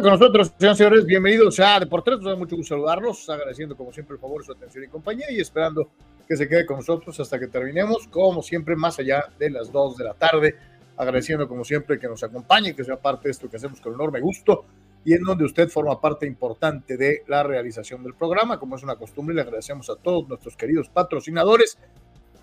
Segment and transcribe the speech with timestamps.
[0.00, 2.14] Con nosotros, señores bienvenidos a Deportes.
[2.14, 5.40] Nos da mucho gusto saludarlos, agradeciendo como siempre el favor, su atención y compañía y
[5.40, 5.90] esperando
[6.26, 9.98] que se quede con nosotros hasta que terminemos, como siempre, más allá de las 2
[9.98, 10.56] de la tarde.
[10.96, 14.20] Agradeciendo como siempre que nos acompañe, que sea parte de esto que hacemos con enorme
[14.20, 14.64] gusto
[15.04, 18.58] y en donde usted forma parte importante de la realización del programa.
[18.58, 21.76] Como es una costumbre, le agradecemos a todos nuestros queridos patrocinadores,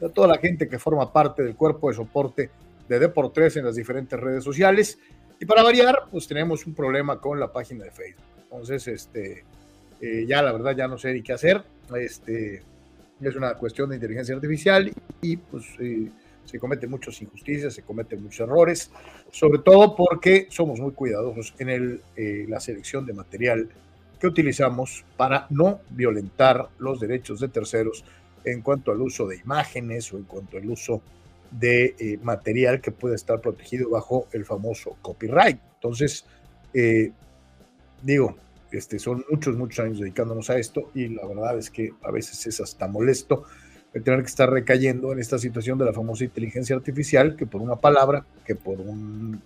[0.05, 2.51] a toda la gente que forma parte del cuerpo de soporte
[2.87, 4.99] de Deportes en las diferentes redes sociales
[5.39, 8.25] y para variar, pues tenemos un problema con la página de Facebook.
[8.43, 9.43] Entonces, este,
[10.01, 11.63] eh, ya la verdad ya no sé ni qué hacer.
[11.95, 12.63] Este,
[13.21, 16.09] es una cuestión de inteligencia artificial y pues eh,
[16.45, 18.91] se cometen muchas injusticias, se cometen muchos errores,
[19.31, 23.69] sobre todo porque somos muy cuidadosos en el, eh, la selección de material
[24.19, 28.03] que utilizamos para no violentar los derechos de terceros
[28.43, 31.01] en cuanto al uso de imágenes o en cuanto al uso
[31.51, 35.59] de eh, material que puede estar protegido bajo el famoso copyright.
[35.75, 36.25] Entonces,
[36.73, 37.11] eh,
[38.01, 38.35] digo,
[38.71, 42.45] este, son muchos, muchos años dedicándonos a esto y la verdad es que a veces
[42.47, 43.45] es hasta molesto
[43.93, 47.61] el tener que estar recayendo en esta situación de la famosa inteligencia artificial, que por
[47.61, 49.39] una palabra, que por una,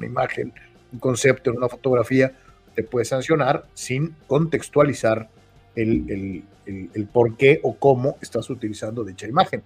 [0.00, 0.52] imagen,
[0.92, 2.32] un concepto una fotografía,
[2.74, 5.28] te puede sancionar sin contextualizar
[5.74, 9.62] el, el por qué o cómo estás utilizando dicha imagen.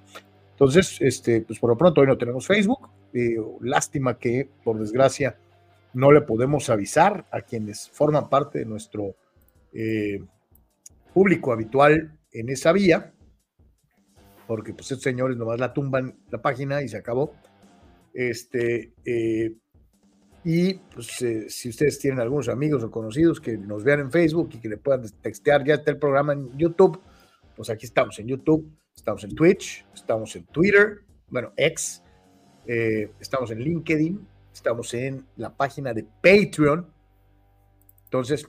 [0.60, 2.90] Entonces, este, pues por lo pronto hoy no tenemos Facebook.
[3.14, 5.38] Eh, lástima que, por desgracia,
[5.94, 9.16] no le podemos avisar a quienes forman parte de nuestro
[9.72, 10.22] eh,
[11.14, 13.14] público habitual en esa vía,
[14.46, 17.32] porque pues estos señores nomás la tumban la página y se acabó.
[18.12, 19.54] Este, eh,
[20.44, 24.58] y pues, si ustedes tienen algunos amigos o conocidos que nos vean en Facebook y
[24.58, 27.00] que le puedan textear, ya está el programa en YouTube,
[27.56, 32.02] pues aquí estamos en YouTube Estamos en Twitch, estamos en Twitter, bueno, X,
[32.66, 36.86] eh, estamos en LinkedIn, estamos en la página de Patreon.
[38.04, 38.46] Entonces,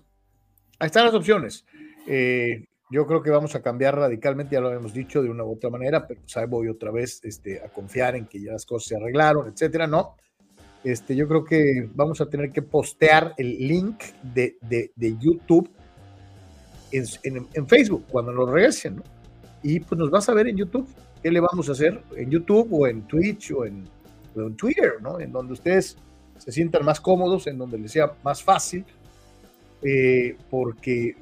[0.77, 1.65] ahí están las opciones.
[2.05, 5.53] Eh, yo creo que vamos a cambiar radicalmente, ya lo hemos dicho de una u
[5.53, 8.65] otra manera, pero pues ahí voy otra vez este, a confiar en que ya las
[8.65, 9.87] cosas se arreglaron, etcétera.
[9.87, 10.17] No,
[10.83, 14.57] este, yo creo que vamos a tener que postear el link de,
[15.17, 15.71] YouTube
[16.91, 19.20] en, en, Facebook cuando lo regresen, ¿no?
[19.63, 20.87] Y pues nos vas a ver en YouTube.
[21.21, 22.01] ¿Qué le vamos a hacer?
[22.15, 23.87] En YouTube o en Twitch o en,
[24.55, 25.19] Twitter, ¿no?
[25.19, 25.97] En donde ustedes
[26.37, 28.85] se sientan más cómodos, en donde les sea más fácil,
[29.81, 31.17] eh, porque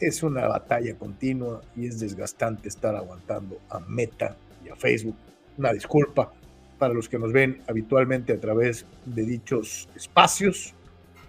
[0.00, 5.16] es una batalla continua y es desgastante estar aguantando a Meta y a Facebook.
[5.58, 6.32] Una disculpa
[6.78, 10.74] para los que nos ven habitualmente a través de dichos espacios,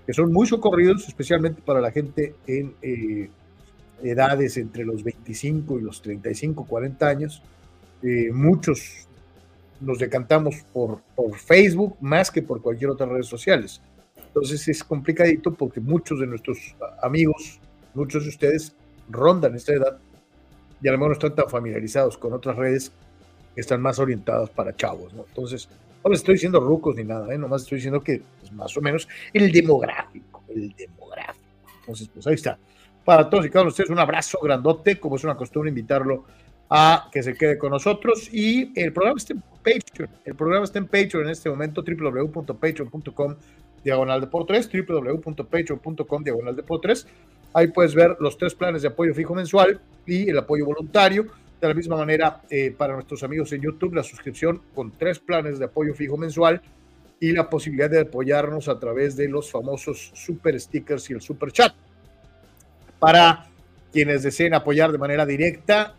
[0.05, 3.29] que son muy socorridos, especialmente para la gente en, eh,
[4.03, 7.41] edades entre los 25 y los 35, 40 años.
[8.03, 9.07] Eh, muchos
[9.79, 13.81] nos decantamos por, por Facebook más que por cualquier otra red sociales.
[14.15, 17.59] Entonces es complicadito porque muchos de nuestros amigos,
[17.93, 18.75] muchos de ustedes
[19.09, 19.97] rondan esta edad
[20.81, 22.91] y a lo mejor no están tan familiarizados con otras redes
[23.55, 25.25] que están más orientadas para chavos, ¿no?
[25.27, 25.67] Entonces,
[26.03, 27.37] no les estoy diciendo rucos ni nada, ¿eh?
[27.37, 31.45] nomás estoy diciendo que pues, más o menos el demográfico, el demográfico.
[31.79, 32.59] Entonces, pues ahí está.
[33.07, 36.25] Para todos y cada uno de ustedes, un abrazo grandote, como es una costumbre invitarlo
[36.69, 38.27] a que se quede con nosotros.
[38.33, 40.09] Y el programa está en Patreon.
[40.25, 43.35] El programa está en Patreon en este momento, www.patreon.com
[43.81, 47.07] diagonal de por 3, www.patreon.com diagonal de por 3.
[47.53, 51.27] Ahí puedes ver los tres planes de apoyo fijo mensual y el apoyo voluntario.
[51.61, 55.59] De la misma manera, eh, para nuestros amigos en YouTube, la suscripción con tres planes
[55.59, 56.61] de apoyo fijo mensual
[57.21, 61.53] y la posibilidad de apoyarnos a través de los famosos super stickers y el super
[61.53, 61.73] chat.
[62.99, 63.47] Para
[63.91, 65.95] quienes deseen apoyar de manera directa,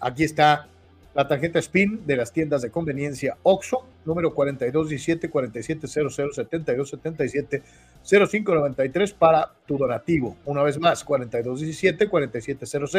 [0.00, 0.68] aquí está
[1.14, 7.62] la tarjeta SPIN de las tiendas de conveniencia OXO, número 4217 4700 7277
[8.02, 10.36] 0593 para tu donativo.
[10.44, 12.90] Una vez más, 4217 4700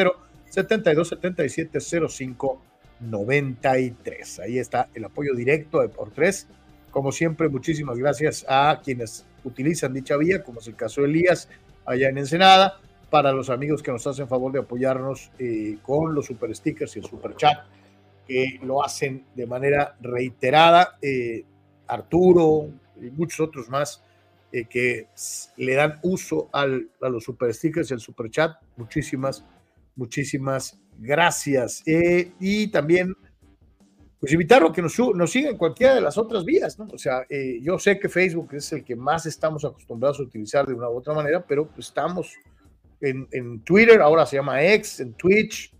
[0.50, 4.39] 7277 0593.
[4.39, 6.48] Ahí está el apoyo directo de por tres.
[6.92, 11.48] Como siempre, muchísimas gracias a quienes utilizan dicha vía, como es el caso de Elías
[11.92, 12.80] allá en Ensenada,
[13.10, 17.00] para los amigos que nos hacen favor de apoyarnos eh, con los super stickers y
[17.00, 17.60] el super chat
[18.26, 20.98] que lo hacen de manera reiterada.
[21.02, 21.44] Eh,
[21.88, 24.02] Arturo y muchos otros más
[24.54, 25.08] eh, que
[25.58, 28.52] le dan uso al, a los super stickers y al super chat.
[28.78, 29.46] Muchísimas,
[29.98, 31.84] muchísimas gracias.
[31.86, 33.14] Y también,
[34.22, 36.88] pues invitarlo a que nos, nos siga en cualquiera de las otras vías, ¿no?
[36.94, 37.26] O sea,
[37.62, 40.98] yo sé que Facebook es el que más estamos acostumbrados a utilizar de una u
[40.98, 42.36] otra manera, pero estamos
[43.02, 45.74] en, en Twitter, ahora se llama X, en Twitch.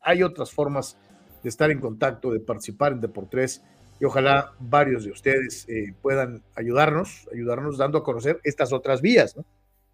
[0.00, 0.96] hay otras formas
[1.42, 3.62] de estar en contacto, de participar en Deportes
[3.98, 9.36] y ojalá varios de ustedes eh, puedan ayudarnos, ayudarnos dando a conocer estas otras vías,
[9.36, 9.44] ¿no?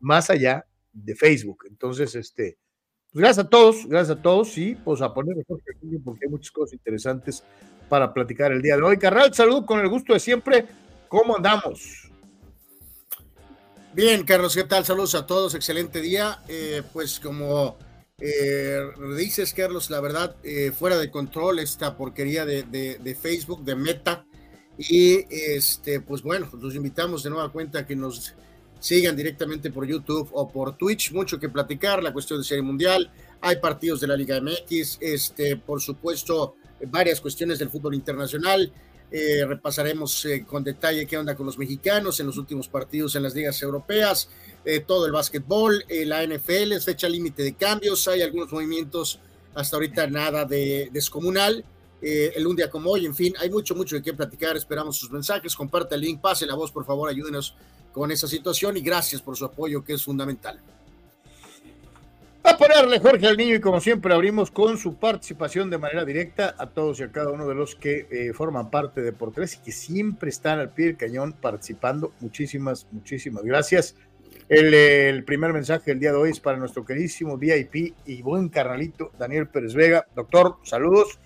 [0.01, 1.65] Más allá de Facebook.
[1.69, 2.59] Entonces, este,
[3.13, 5.61] pues gracias a todos, gracias a todos y pues a poner mejor
[6.03, 7.45] porque hay muchas cosas interesantes
[7.91, 8.97] para platicar el día de hoy.
[8.97, 10.65] Carral, saludo con el gusto de siempre.
[11.09, 12.11] ¿Cómo andamos?
[13.93, 14.87] Bien, Carlos, ¿qué tal?
[14.87, 16.39] Saludos a todos, excelente día.
[16.49, 17.77] Eh, pues como
[18.19, 18.81] eh,
[19.19, 24.25] dices, Carlos, la verdad, eh, fuera de control esta porquería de, Facebook, de Meta.
[24.79, 28.35] Y este, pues bueno, los invitamos de nueva cuenta a que nos
[28.83, 31.13] sigan directamente por YouTube o por Twitch.
[31.13, 33.13] Mucho que platicar, la cuestión de Serie Mundial.
[33.41, 36.57] Hay partidos de la Liga MX, este, por supuesto,
[36.89, 38.73] varias cuestiones del fútbol internacional.
[39.13, 43.23] Eh, repasaremos eh, con detalle qué onda con los mexicanos en los últimos partidos en
[43.23, 44.31] las ligas europeas,
[44.65, 49.21] eh, todo el básquetbol, la NFL, fecha límite de cambios, hay algunos movimientos,
[49.55, 51.65] hasta ahorita nada de descomunal.
[52.01, 54.57] el un día como hoy, en fin, hay mucho, mucho de qué platicar.
[54.57, 57.55] Esperamos sus mensajes, comparte el link, pase la voz, por favor, ayúdenos
[57.93, 60.61] con esa situación y gracias por su apoyo, que es fundamental.
[62.45, 66.57] A ponerle Jorge al niño y como siempre abrimos con su participación de manera directa
[66.59, 69.55] a todos y a cada uno de los que eh, forman parte de Por Tres
[69.55, 72.13] y que siempre están al pie del cañón participando.
[72.19, 73.95] Muchísimas, muchísimas gracias.
[74.49, 79.13] El, primer mensaje del día de hoy es para nuestro queridísimo VIP y buen carnalito
[79.19, 80.07] Daniel Pérez Vega.
[80.15, 81.19] Doctor, saludos.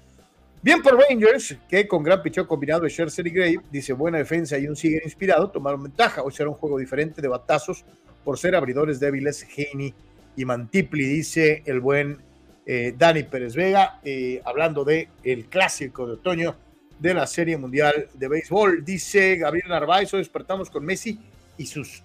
[0.62, 4.58] Bien por Rangers, que con gran picheo combinado de Scherzer y Gray, dice buena defensa
[4.58, 6.22] y un sigue inspirado, tomaron ventaja.
[6.22, 7.84] Hoy será un juego diferente de batazos
[8.24, 9.94] por ser abridores débiles Heaney
[10.36, 12.18] y Mantipli, dice el buen
[12.66, 16.56] eh, Dani Pérez Vega, eh, hablando del el clásico de otoño
[16.98, 18.84] de la Serie Mundial de Béisbol.
[18.84, 21.18] Dice Gabriel Narváez, hoy despertamos con Messi
[21.56, 22.02] y sus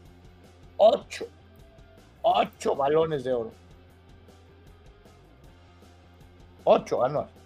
[0.78, 1.28] ocho,
[2.22, 3.52] ocho balones de oro.
[6.64, 7.41] Ocho, ah, anuales.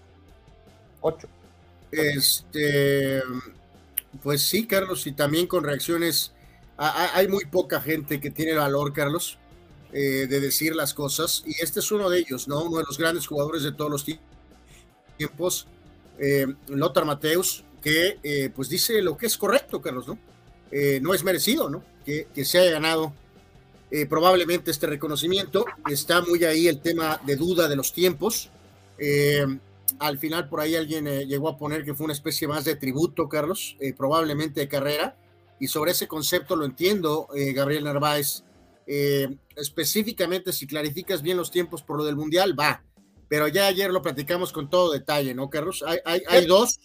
[1.05, 1.27] 8.
[1.91, 3.21] Este,
[4.21, 6.31] pues sí, Carlos, y también con reacciones.
[6.77, 9.37] Hay muy poca gente que tiene valor, Carlos,
[9.93, 12.63] eh, de decir las cosas, y este es uno de ellos, ¿no?
[12.63, 14.05] Uno de los grandes jugadores de todos los
[15.17, 15.67] tiempos,
[16.19, 20.17] eh, Lothar Mateus, que eh, pues dice lo que es correcto, Carlos, ¿no?
[20.71, 21.83] Eh, no es merecido, ¿no?
[22.03, 23.13] Que, que se haya ganado
[23.91, 25.65] eh, probablemente este reconocimiento.
[25.89, 28.49] Está muy ahí el tema de duda de los tiempos
[29.99, 33.29] al final por ahí alguien llegó a poner que fue una especie más de tributo,
[33.29, 35.17] Carlos, probablemente de carrera.
[35.59, 38.43] Y sobre ese concepto lo entiendo, Gabriel Narváez,
[38.87, 42.83] eh, específicamente, si clarificas bien los tiempos por lo del Mundial, va.
[43.27, 45.83] Pero ya ayer lo platicamos con todo detalle, ¿no, Carlos?
[46.05, 46.79] Hay, dos,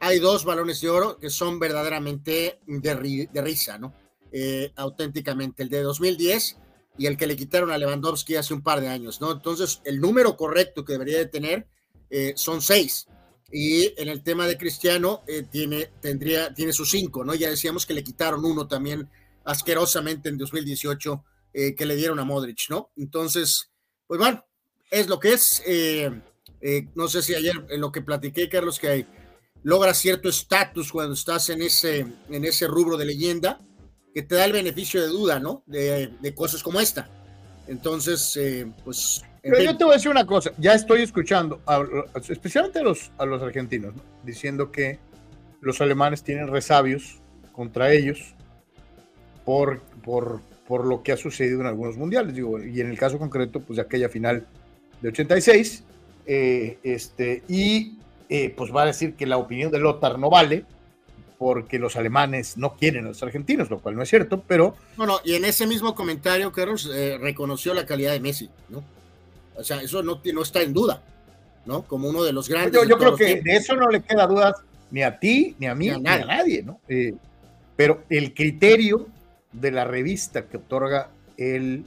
[0.00, 2.94] hay dos balones de oro que son verdaderamente de,
[3.42, 3.94] risa, ¿no?
[4.30, 5.62] Eh, auténticamente.
[5.62, 6.58] El de 2010,
[6.98, 9.32] y el que le quitaron a Lewandowski hace un par de años, ¿no?
[9.32, 11.66] Entonces, el número correcto que debería de tener
[12.10, 13.06] eh, son seis.
[13.50, 17.34] Y en el tema de Cristiano, eh, tiene, tendría, tiene sus cinco, ¿no?
[17.34, 19.08] Ya decíamos que le quitaron uno también
[19.44, 21.24] asquerosamente en 2018
[21.54, 22.90] eh, que le dieron a Modric, ¿no?
[22.96, 23.70] Entonces,
[24.06, 24.44] pues bueno,
[24.90, 25.62] es lo que es.
[26.94, 29.06] no sé si ayer lo que platiqué, Carlos, que hay,
[29.62, 33.60] logra cierto estatus cuando estás en ese, en ese rubro de leyenda
[34.14, 35.62] que te da el beneficio de duda, ¿no?
[35.66, 37.08] De, cosas como esta.
[37.66, 39.22] Entonces, eh, pues...
[39.50, 41.60] Pero yo te voy a decir una cosa, ya estoy escuchando,
[42.28, 44.98] especialmente a los, a los argentinos, diciendo que
[45.60, 47.20] los alemanes tienen resabios
[47.52, 48.34] contra ellos
[49.44, 53.18] por, por, por lo que ha sucedido en algunos mundiales, digo, y en el caso
[53.18, 54.46] concreto, pues de aquella final
[55.00, 55.84] de 86,
[56.26, 60.64] eh, este, y eh, pues va a decir que la opinión de Lothar no vale,
[61.38, 64.74] porque los alemanes no quieren a los argentinos, lo cual no es cierto, pero...
[64.96, 68.82] Bueno, y en ese mismo comentario, Carlos, eh, reconoció la calidad de Messi, ¿no?
[69.58, 71.02] O sea, eso no, no está en duda,
[71.66, 71.82] ¿no?
[71.82, 72.80] Como uno de los grandes...
[72.88, 74.54] Yo, creo que de eso no le queda dudas
[74.90, 76.80] ni a ti, ni a mí, ni a nadie, ¿no?
[76.88, 77.14] Eh,
[77.76, 79.08] pero el criterio
[79.52, 81.84] de la revista que otorga el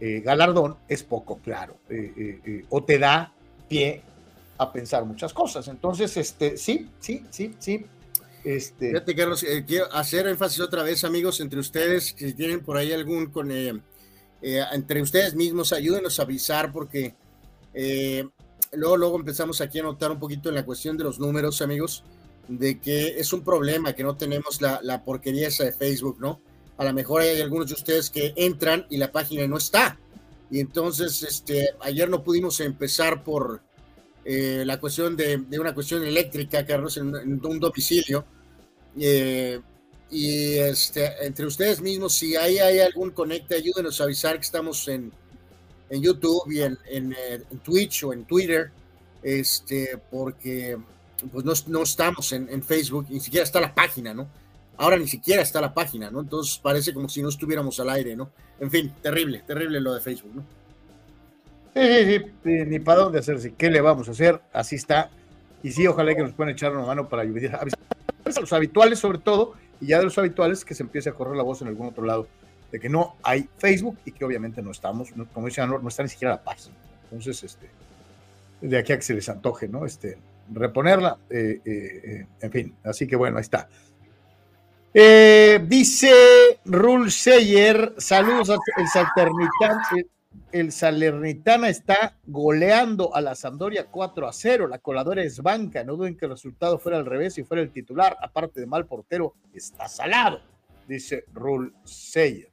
[0.00, 1.76] eh, galardón es poco claro,
[2.68, 3.32] o te da
[3.68, 4.02] pie
[4.58, 5.68] a pensar muchas cosas.
[5.68, 7.86] Entonces, este, sí, sí, sí, sí,
[8.44, 8.90] este...
[8.90, 12.92] Fíjate, Carlos, eh, quiero hacer énfasis otra vez, amigos, entre ustedes, si tienen por ahí
[12.92, 13.50] algún con
[14.42, 17.14] eh, eh, entre ustedes mismos, ayúdenos a avisar porque
[18.72, 22.04] luego, luego empezamos aquí a notar un poquito en la cuestión de los números, amigos,
[22.48, 26.40] de que es un problema que no tenemos la, la porquería esa de Facebook, ¿no?
[26.76, 29.98] A lo mejor hay algunos de ustedes que entran y la página no está.
[30.50, 33.60] Y entonces, este, ayer no pudimos empezar por,
[34.24, 38.24] eh, la cuestión de, una cuestión eléctrica, Carlos, en, en un domicilio.
[38.98, 39.60] Eh,
[40.10, 44.88] y este, entre ustedes mismos, si hay, hay algún conecte, ayúdenos a avisar que estamos
[44.88, 45.12] en,
[45.88, 48.70] en YouTube y en, en, eh, Twitch o en Twitter,
[49.22, 50.76] este, porque
[51.30, 54.28] pues no, no estamos en, en, Facebook, ni siquiera está la página, ¿no?
[54.78, 56.20] Ahora ni siquiera está la página, ¿no?
[56.20, 58.30] Entonces parece como si no estuviéramos al aire, ¿no?
[58.58, 60.44] En fin, terrible, terrible lo de Facebook, ¿no?
[61.74, 63.54] Sí, sí, sí, ni para dónde hacerse.
[63.56, 64.40] ¿Qué le vamos a hacer?
[64.52, 65.10] Así está.
[65.62, 69.18] Y sí, ojalá que nos puedan echar una mano para ayudar a los habituales, sobre
[69.18, 71.88] todo, y ya de los habituales, que se empiece a correr la voz en algún
[71.88, 72.28] otro lado
[72.70, 76.02] de que no hay Facebook y que obviamente no estamos, como dice Anor, no está
[76.02, 76.70] ni siquiera la paz.
[77.04, 77.68] Entonces, este,
[78.60, 79.84] de aquí a que se les antoje, ¿no?
[79.84, 80.18] Este,
[80.52, 83.68] reponerla, eh, eh, eh, en fin, así que bueno, ahí está.
[84.92, 86.12] dice
[86.64, 89.78] Rul Seyer, saludos el Salternitán
[90.52, 94.68] el Salernitana está goleando a la Sampdoria 4 a 0.
[94.68, 95.84] La coladora es banca.
[95.84, 98.16] No duden que el resultado fuera al revés y fuera el titular.
[98.20, 100.40] Aparte de mal portero, está salado,
[100.88, 102.50] dice Rul Seyer.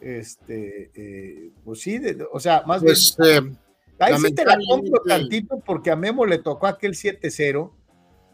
[0.00, 2.00] Este, eh, pues sí,
[2.32, 2.94] o sea, más bien.
[2.94, 3.56] Pues, eh,
[3.98, 7.72] ahí sí te la compro tantito porque a Memo le tocó aquel 7-0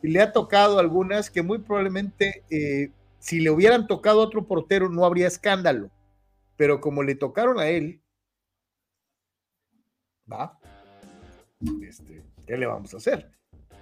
[0.02, 4.46] y le ha tocado algunas que muy probablemente, eh, si le hubieran tocado a otro
[4.46, 5.90] portero, no habría escándalo.
[6.56, 8.00] Pero como le tocaron a él,
[10.30, 10.58] ¿va?
[11.86, 13.30] Este, ¿Qué le vamos a hacer?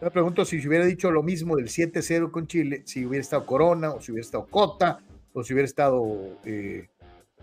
[0.01, 3.45] Me pregunto si se hubiera dicho lo mismo del 7-0 con Chile, si hubiera estado
[3.45, 5.01] Corona, o si hubiera estado Cota,
[5.33, 6.89] o si hubiera estado eh,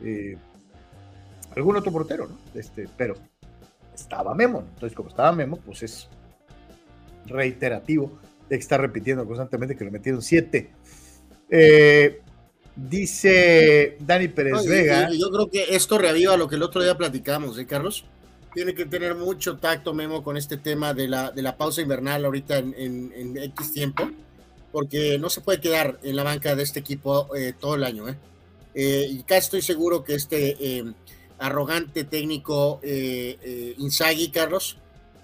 [0.02, 0.38] eh,
[1.56, 2.60] algún otro portero, ¿no?
[2.60, 3.16] Este, pero
[3.94, 6.10] estaba Memo, entonces como estaba Memo, pues es
[7.26, 8.20] reiterativo
[8.50, 10.70] de que está repitiendo constantemente que le metieron 7.
[11.50, 12.22] Eh,
[12.76, 15.10] dice Dani Pérez Vega.
[15.10, 18.06] Yo, yo, creo que esto reaviva lo que el otro día platicamos, ¿eh, Carlos?
[18.56, 22.24] Tiene que tener mucho tacto, Memo, con este tema de la, de la pausa invernal
[22.24, 24.10] ahorita en, en, X tiempo,
[24.72, 28.08] porque no se puede quedar en la banca de este equipo eh, todo el año.
[28.08, 28.16] ¿eh?
[28.74, 29.08] ¿eh?
[29.12, 30.86] y casi estoy seguro que este eh,
[31.38, 32.80] arrogante técnico
[33.78, 34.78] Inzaghi, Carlos,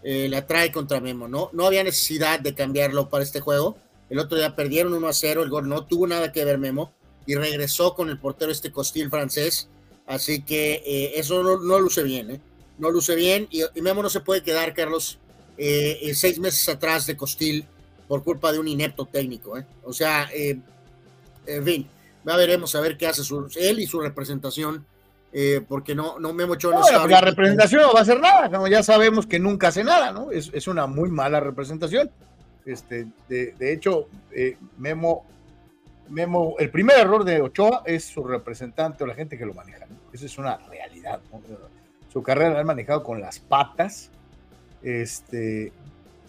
[0.04, 1.30] la trae contra Memo.
[1.30, 1.50] ¿no?
[1.54, 3.78] no había necesidad de cambiarlo para este juego.
[4.10, 6.92] El otro día perdieron 1 a 0, el gol no tuvo nada que ver Memo
[7.26, 9.70] y regresó con el portero este Costil francés.
[10.06, 12.42] Así que eso no, no luce bien, ¿eh?
[12.82, 15.20] No luce bien y, Memo no se puede quedar, Carlos,
[15.58, 17.66] eh, eh, seis meses atrás de Costil
[18.08, 19.58] por culpa de un inepto técnico.
[19.58, 19.66] ¿eh?
[19.84, 21.88] O sea, en fin,
[22.26, 23.22] ya veremos a ver qué hace
[23.56, 24.86] él y su representación,
[25.70, 28.84] porque no, no Memo Ochoa no, La representación no va a hacer nada, como ya
[28.84, 30.32] sabemos que nunca hace nada, ¿no?
[30.32, 32.10] Es, es una muy mala representación.
[32.66, 34.08] Este, de, de hecho,
[34.78, 35.26] Memo
[36.10, 39.86] Memo, el primer error de Ochoa es su representante o la gente que lo maneja.
[39.86, 39.96] ¿no?
[40.12, 41.22] Esa es una realidad.
[41.32, 41.40] ¿no?
[42.12, 44.10] Su carrera la han manejado con las patas.
[44.84, 45.72] Este,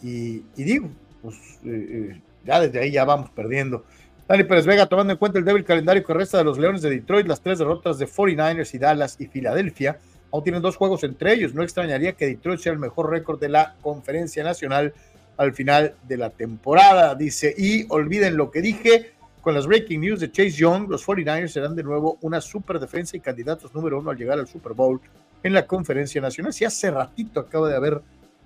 [0.03, 0.89] y, digo,
[1.23, 3.85] pues eh, eh, ya desde ahí ya vamos perdiendo
[4.29, 6.91] Dani Pérez Vega, tomando en cuenta el débil calendario que resta de los Leones de
[6.91, 9.99] Detroit, las tres derrotas de 49ers y Dallas y Filadelfia,
[10.31, 11.55] aún tienen dos juegos entre ellos.
[11.55, 14.95] No extrañaría que Detroit sea el mejor récord de la conferencia nacional
[15.37, 17.55] al final de la temporada, dice.
[17.57, 21.75] Y olviden lo que dije con las breaking news de Chase Young, los 49ers serán
[21.75, 25.01] de nuevo una super defensa y candidatos número uno al llegar al Super Bowl
[25.43, 26.53] en la conferencia nacional.
[26.53, 28.03] Si hace ratito acaba de haber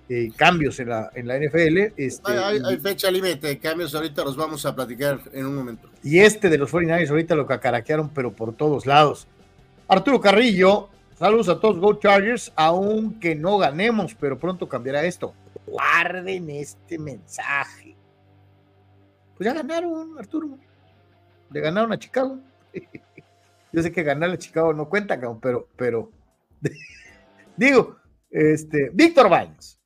[0.09, 1.93] eh, cambios en la, en la NFL.
[1.97, 5.89] Este, hay, fecha límite de cambios, ahorita los vamos a platicar en un momento.
[6.01, 9.27] Y este de los 49ers ahorita lo cacaraquearon, pero por todos lados.
[9.89, 10.87] Arturo Carrillo,
[11.19, 15.33] saludos a todos Go Chargers, aunque no ganemos, pero pronto cambiará esto.
[15.65, 17.93] Guarden este mensaje.
[19.35, 20.57] Pues ya ganaron, Arturo.
[21.51, 22.39] Le ganaron a Chicago.
[23.73, 26.11] Yo sé que ganarle a Chicago no cuenta, pero, pero
[27.57, 27.97] digo,
[28.29, 29.79] este, Víctor Baños.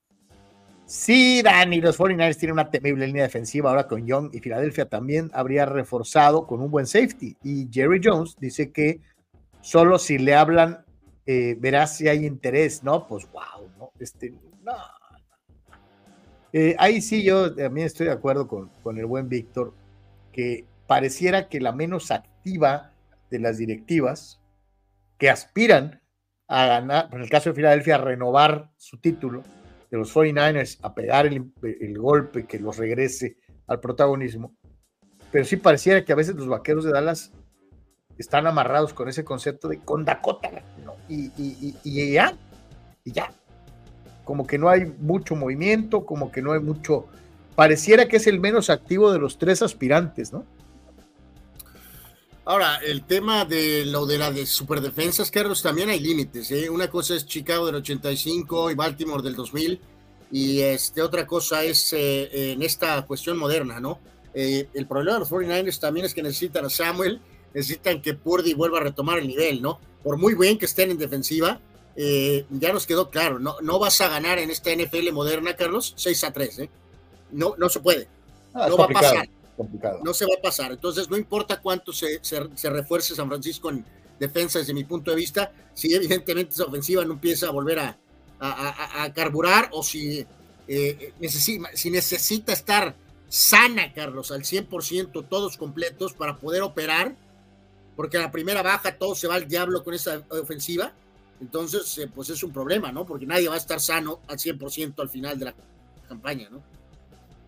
[0.85, 5.31] Sí, Dani, los 49ers tienen una temible línea defensiva ahora con Young y Filadelfia también
[5.33, 7.37] habría reforzado con un buen safety.
[7.43, 8.99] Y Jerry Jones dice que
[9.61, 10.83] solo si le hablan
[11.25, 13.07] eh, verás si hay interés, ¿no?
[13.07, 13.91] Pues wow, ¿no?
[13.99, 14.73] Este, no.
[16.51, 19.73] Eh, ahí sí yo también estoy de acuerdo con, con el buen Víctor,
[20.33, 22.91] que pareciera que la menos activa
[23.29, 24.41] de las directivas
[25.17, 26.00] que aspiran
[26.53, 29.41] a ganar, en el caso de Filadelfia, a renovar su título,
[29.89, 34.53] de los 49ers a pegar el, golpe que los regrese al protagonismo.
[35.31, 37.31] Pero sí pareciera que a veces los vaqueros de Dallas
[38.17, 40.49] están amarrados con ese concepto de con Dakota,
[41.07, 42.37] y, y, ya,
[43.05, 43.31] y ya.
[44.25, 47.07] Como que no hay mucho movimiento, como que no hay mucho.
[47.55, 50.45] Pareciera que es el menos activo de los tres aspirantes, ¿no?
[52.43, 56.49] Ahora, el tema de lo de la de superdefensas, Carlos, también hay límites.
[56.51, 56.69] ¿eh?
[56.71, 59.79] Una cosa es Chicago del 85 y Baltimore del 2000,
[60.31, 63.99] y este, otra cosa es eh, en esta cuestión moderna, ¿no?
[64.33, 67.21] Eh, el problema de los 49ers también es que necesitan a Samuel,
[67.53, 69.79] necesitan que Purdy vuelva a retomar el nivel, ¿no?
[70.03, 71.59] Por muy bien que estén en defensiva,
[71.95, 76.23] ya nos quedó claro, no, no vas a ganar en esta NFL moderna, Carlos, 6
[76.23, 76.69] a 3, ¿eh?
[77.31, 78.07] No, no se puede.
[78.53, 79.99] Ah, no va a pasar complicado.
[80.03, 80.71] No se va a pasar.
[80.71, 83.85] Entonces, no importa cuánto se, se, refuerce San Francisco en
[84.19, 87.97] defensa desde mi punto de vista, si evidentemente esa ofensiva no empieza a volver a,
[88.39, 90.25] a, carburar o si,
[90.67, 92.95] eh, necesita, si necesita estar
[93.29, 97.15] sana, Carlos, al 100%, todos completos para poder operar,
[97.95, 100.93] porque a la primera baja todo se va al diablo con esa ofensiva,
[101.39, 103.05] entonces eh, pues es un problema, ¿no?
[103.05, 105.55] Porque nadie va a estar sano al 100% al final de la
[106.07, 106.61] campaña, ¿no?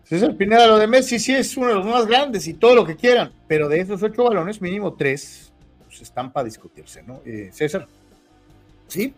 [0.04, 2.84] César Pineda, lo de Messi sí es uno de los más grandes y todo lo
[2.84, 5.52] que quieran, pero de esos ocho balones, mínimo tres
[5.86, 7.22] pues, están para discutirse, ¿no?
[7.24, 7.88] Eh, César.
[8.86, 9.14] Sí,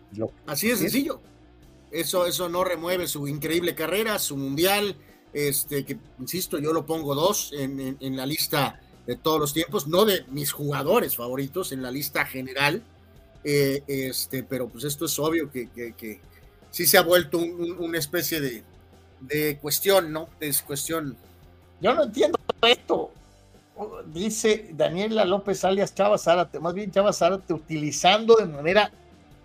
[0.46, 1.20] así de sencillo.
[1.90, 4.96] Eso, eso no remueve su increíble carrera, su mundial,
[5.33, 9.87] este, que insisto, yo lo pongo dos en, en, la lista de todos los tiempos,
[9.87, 12.83] no de mis jugadores favoritos, en la lista general.
[13.44, 16.20] Eh, este, pero pues esto es obvio que, que,
[16.70, 18.64] sí se ha vuelto una especie de,
[19.20, 20.29] de cuestión, ¿no?
[20.40, 21.16] Es cuestión.
[21.81, 23.11] Yo no entiendo esto.
[24.07, 28.90] Dice Daniela López alias Chava Zárate, más bien Chava Zárate utilizando de manera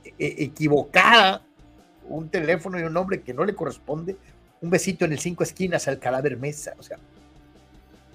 [0.05, 1.41] eh, equivocada
[2.07, 4.15] un teléfono y un nombre que no le corresponde.
[4.61, 6.97] Un besito en el cinco esquinas al cadáver mesa, o sea.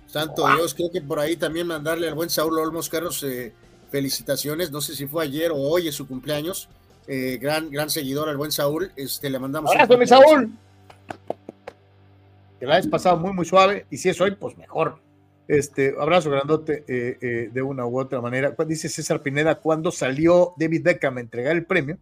[0.06, 3.52] Santo Dios, creo que por ahí también mandarle al buen Saúl Olmos Carlos eh,
[3.90, 4.70] felicitaciones.
[4.70, 6.68] No sé si fue ayer o hoy es su cumpleaños.
[7.08, 8.92] Eh, gran, gran seguidor al buen Saúl.
[8.96, 9.72] Este, le mandamos.
[9.72, 10.52] Abrazo, mi Saúl
[12.58, 15.00] que la vez pasado muy, muy suave, y si es hoy, pues mejor.
[15.48, 18.56] Este, abrazo grandote eh, eh, de una u otra manera.
[18.66, 21.98] Dice César Pineda, cuando salió David Beckham a entregar el premio,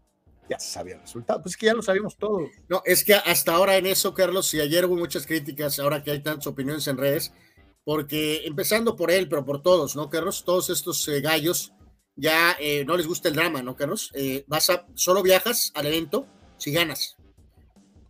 [0.48, 1.42] ya sabía el resultado.
[1.42, 2.48] Pues es que ya lo sabíamos todo.
[2.68, 6.10] No, es que hasta ahora en eso, Carlos, y ayer hubo muchas críticas, ahora que
[6.10, 7.32] hay tantas opiniones en redes,
[7.84, 10.44] porque empezando por él, pero por todos, ¿no, Carlos?
[10.44, 11.74] Todos estos eh, gallos
[12.16, 14.12] ya no les gusta el drama, ¿no, Carlos?
[14.46, 17.16] vas a, solo viajas al evento si ganas.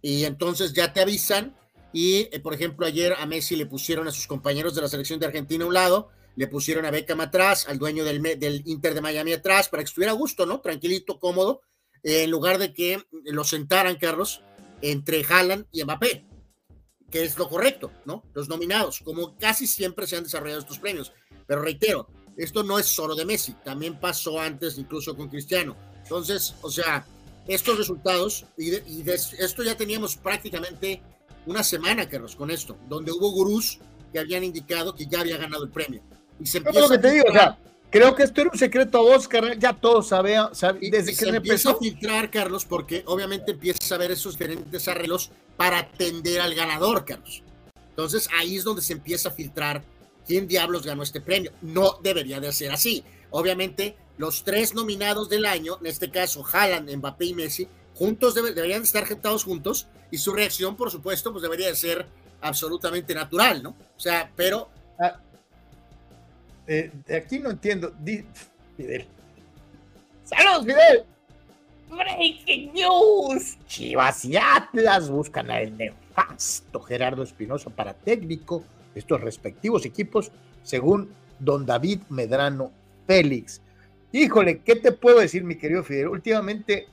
[0.03, 1.57] Y entonces ya te avisan
[1.95, 5.21] y, eh, por ejemplo, ayer a Messi le pusieron a sus compañeros de la selección
[5.21, 8.95] de Argentina a un lado, le pusieron a Beckham atrás, al dueño del, del Inter
[8.95, 10.61] de Miami atrás, para que estuviera a gusto, ¿no?
[10.61, 11.61] Tranquilito, cómodo,
[12.03, 14.43] en lugar de que lo sentaran, Carlos,
[14.83, 16.27] entre Haaland y Mbappé,
[17.13, 18.25] que es lo correcto, ¿no?
[18.35, 21.13] Los nominados, como casi siempre se han desarrollado estos premios.
[21.47, 25.77] Pero reitero, esto no es solo de Messi, también pasó antes, incluso con Cristiano.
[26.03, 27.07] Entonces, o sea,
[27.47, 28.73] estos resultados, y
[29.09, 31.01] esto ya teníamos prácticamente
[31.47, 33.79] una semana, Carlos, con esto, donde hubo gurús
[34.13, 36.03] que habían indicado que ya había ganado el premio.
[36.41, 37.59] Y se empieza que te digo, o sea,
[37.91, 39.29] creo que esto era un secreto a vos,
[39.59, 40.49] ya todos sabían,
[40.81, 45.31] desde que se empieza a filtrar, Carlos, porque obviamente empiezas a ver esos diferentes arreglos
[45.57, 47.43] para atender al ganador, Carlos.
[47.91, 49.83] Entonces ahí es donde se empieza a filtrar
[50.27, 51.53] ¿quién diablos ganó este premio?
[51.63, 53.05] No debería de ser así.
[53.31, 58.83] Obviamente, los tres nominados del año, en este caso Haaland, Mbappé y Messi, juntos deberían
[58.83, 62.07] estar sentados juntos y su reacción, por supuesto, pues debería de ser
[62.41, 63.71] absolutamente natural, ¿no?
[63.97, 64.69] O sea, pero...
[64.99, 65.21] Ah,
[66.67, 67.93] eh, aquí no entiendo.
[68.77, 69.07] Fidel.
[70.25, 71.05] ¡Saludos, Fidel!
[71.91, 73.59] Breaking News.
[73.67, 80.31] Chivas y Atlas buscan al nefasto Gerardo Espinosa para técnico de estos respectivos equipos,
[80.63, 82.73] según don David Medrano
[83.07, 83.61] Félix.
[84.13, 86.09] Híjole, ¿qué te puedo decir, mi querido Fidel?
[86.09, 86.87] Últimamente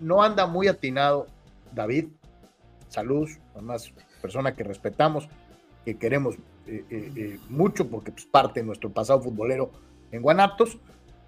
[0.00, 1.26] no anda muy atinado
[1.72, 2.06] David.
[2.88, 5.28] Saludos, además, persona que respetamos,
[5.84, 9.70] que queremos eh, eh, eh, mucho porque pues, parte de nuestro pasado futbolero
[10.10, 10.78] en Guanatos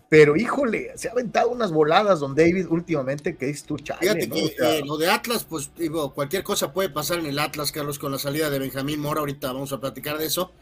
[0.08, 4.54] pero híjole, se ha aventado unas voladas, don David, últimamente, que es tu Fíjate que
[4.60, 8.12] eh, lo de Atlas, pues digo, cualquier cosa puede pasar en el Atlas, Carlos, con
[8.12, 10.52] la salida de Benjamín Mora, ahorita vamos a platicar de eso.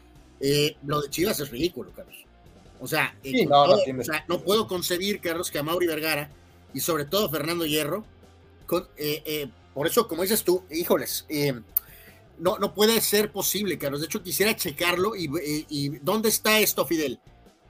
[0.87, 2.25] Lo de Chivas es ridículo, Carlos.
[2.79, 3.15] O sea,
[4.27, 6.31] no, puedo concebir, Carlos, que a Mauri Vergara
[6.73, 8.05] y sobre todo Fernando Hierro,
[9.73, 11.25] por eso, como dices tú, híjoles,
[12.39, 14.01] no, no puede ser posible, Carlos.
[14.01, 15.29] De hecho, quisiera checarlo y,
[15.69, 17.19] y ¿dónde está esto, Fidel?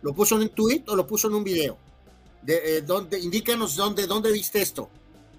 [0.04, 1.78] ¿Lo puso en un tweet o lo puso en un video?
[2.42, 2.84] De, eh,
[3.22, 4.90] indícanos dónde, dónde viste esto.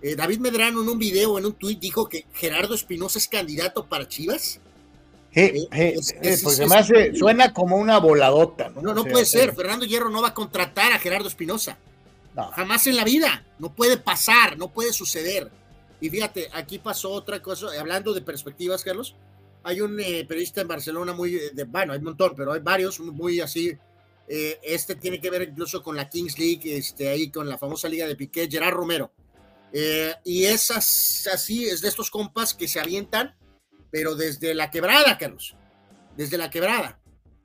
[0.03, 3.85] Eh, David Medrano en un video, en un tweet, dijo que Gerardo Espinosa es candidato
[3.85, 4.61] para Chivas.
[5.35, 5.67] Eh,
[6.43, 8.71] pues además suena como una voladota.
[8.71, 9.55] No, no, puede ser.
[9.55, 11.77] Fernando Hierro no va a contratar a Gerardo Espinosa.
[12.35, 13.45] Jamás en la vida.
[13.59, 15.51] No puede pasar, no puede suceder.
[16.01, 19.15] Y fíjate, aquí pasó otra cosa, hablando de perspectivas, Carlos.
[19.63, 23.79] Hay un periodista en Barcelona muy, bueno, hay un montón, pero hay varios muy así
[24.27, 27.89] eh, este tiene que ver incluso con la Kings League, este, ahí con la famosa
[27.89, 29.13] liga de Piqué, Gerard Romero.
[29.73, 33.35] Eh, y es así, es de estos compas que se avientan,
[33.91, 35.57] pero desde la quebrada, Carlos.
[36.17, 37.01] Desde la quebrada.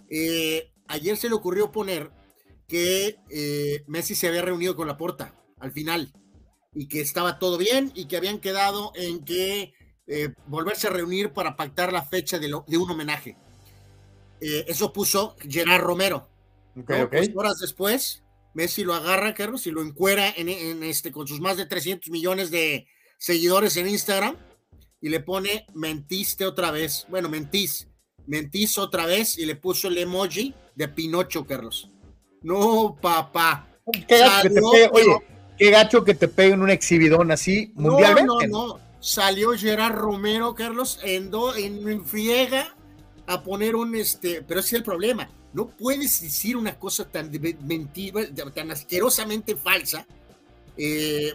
[0.10, 2.12] Eh, ayer se le ocurrió poner
[2.70, 3.18] que
[3.88, 6.14] Messi se había reunido con la porta al final
[6.74, 9.74] y que estaba todo bien y que habían quedado en que
[10.48, 13.36] volverse a reunir para pactar la fecha de, de un homenaje.
[14.40, 16.30] eso puso Gerard Romero
[16.86, 21.58] pues, horas después, Messi lo agarra, Carlos, y lo encuera en, este, con sus más
[21.58, 24.38] de 300 millones de seguidores en Instagram
[25.02, 27.06] y le pone mentiste otra vez.
[27.10, 27.88] Bueno, mentís,
[28.28, 31.90] mentís otra vez y le puso el emoji de Pinocho, Carlos.
[32.42, 33.68] No, papá.
[34.08, 35.18] Qué gacho, que te pegue, oye,
[35.58, 38.28] qué gacho que te peguen un exhibidón así mundialmente.
[38.28, 38.80] No, no, no.
[39.00, 42.76] Salió Gerard Romero, Carlos, en, do, en friega
[43.28, 47.32] a poner un este, pero ese es el problema no puedes decir una cosa tan
[47.66, 48.22] mentira,
[48.54, 50.06] tan asquerosamente falsa.
[50.78, 51.34] Eh,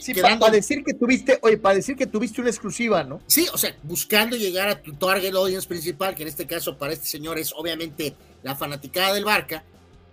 [0.00, 3.20] sí, para, decir que tuviste, oye, para decir que tuviste una exclusiva, ¿no?
[3.26, 6.92] Sí, o sea, buscando llegar a tu target audience principal, que en este caso para
[6.92, 9.64] este señor es obviamente la fanaticada del Barca,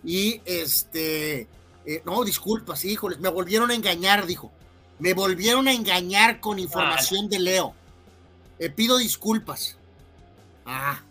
[0.07, 1.49] y este,
[1.85, 4.53] eh, no, disculpas, híjoles, me volvieron a engañar, dijo,
[4.99, 7.73] me volvieron a engañar con información de Leo.
[8.57, 9.77] Eh, pido disculpas.
[10.65, 11.01] Ah,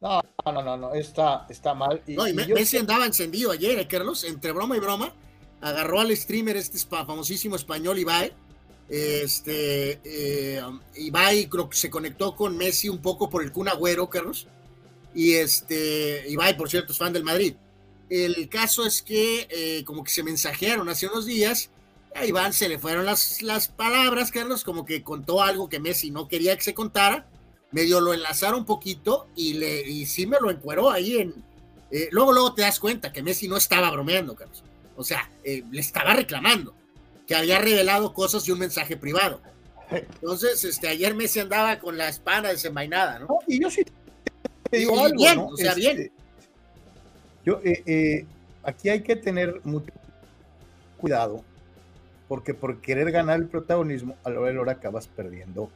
[0.00, 2.02] no, no, no, no, está, está mal.
[2.04, 4.24] Y, no, y, Messi andaba encendido ayer, ¿eh, Carlos?
[4.24, 5.14] Entre broma y broma,
[5.60, 8.32] agarró al streamer este famosísimo español Ibai.
[8.88, 10.60] Este, eh,
[10.96, 14.48] Ibai creo que se conectó con Messi un poco por el Kun Agüero, Carlos.
[15.14, 17.54] Y este, Ibai, por cierto, es fan del Madrid.
[18.08, 21.70] El caso es que eh, como que se mensajearon hace unos días.
[22.14, 26.10] A Iván se le fueron las, las palabras, Carlos, como que contó algo que Messi
[26.10, 27.26] no quería que se contara
[27.72, 31.34] medio lo enlazaron un poquito y, le, y sí me lo encueró ahí en...
[31.90, 34.62] Eh, luego, luego te das cuenta que Messi no estaba bromeando, Carlos.
[34.96, 36.74] O sea, eh, le estaba reclamando
[37.26, 39.42] que había revelado cosas y un mensaje privado.
[39.90, 43.38] Entonces, este, ayer Messi andaba con la espada desenvainada, ¿no?
[43.46, 43.84] y yo sí
[44.72, 46.00] te digo algo, bien, o sea, bien.
[46.00, 46.12] Este,
[47.44, 48.24] yo, eh,
[48.62, 49.92] aquí hay que tener mucho
[50.96, 51.44] cuidado,
[52.26, 55.70] porque por querer ganar el protagonismo, a la hora acabas perdiendo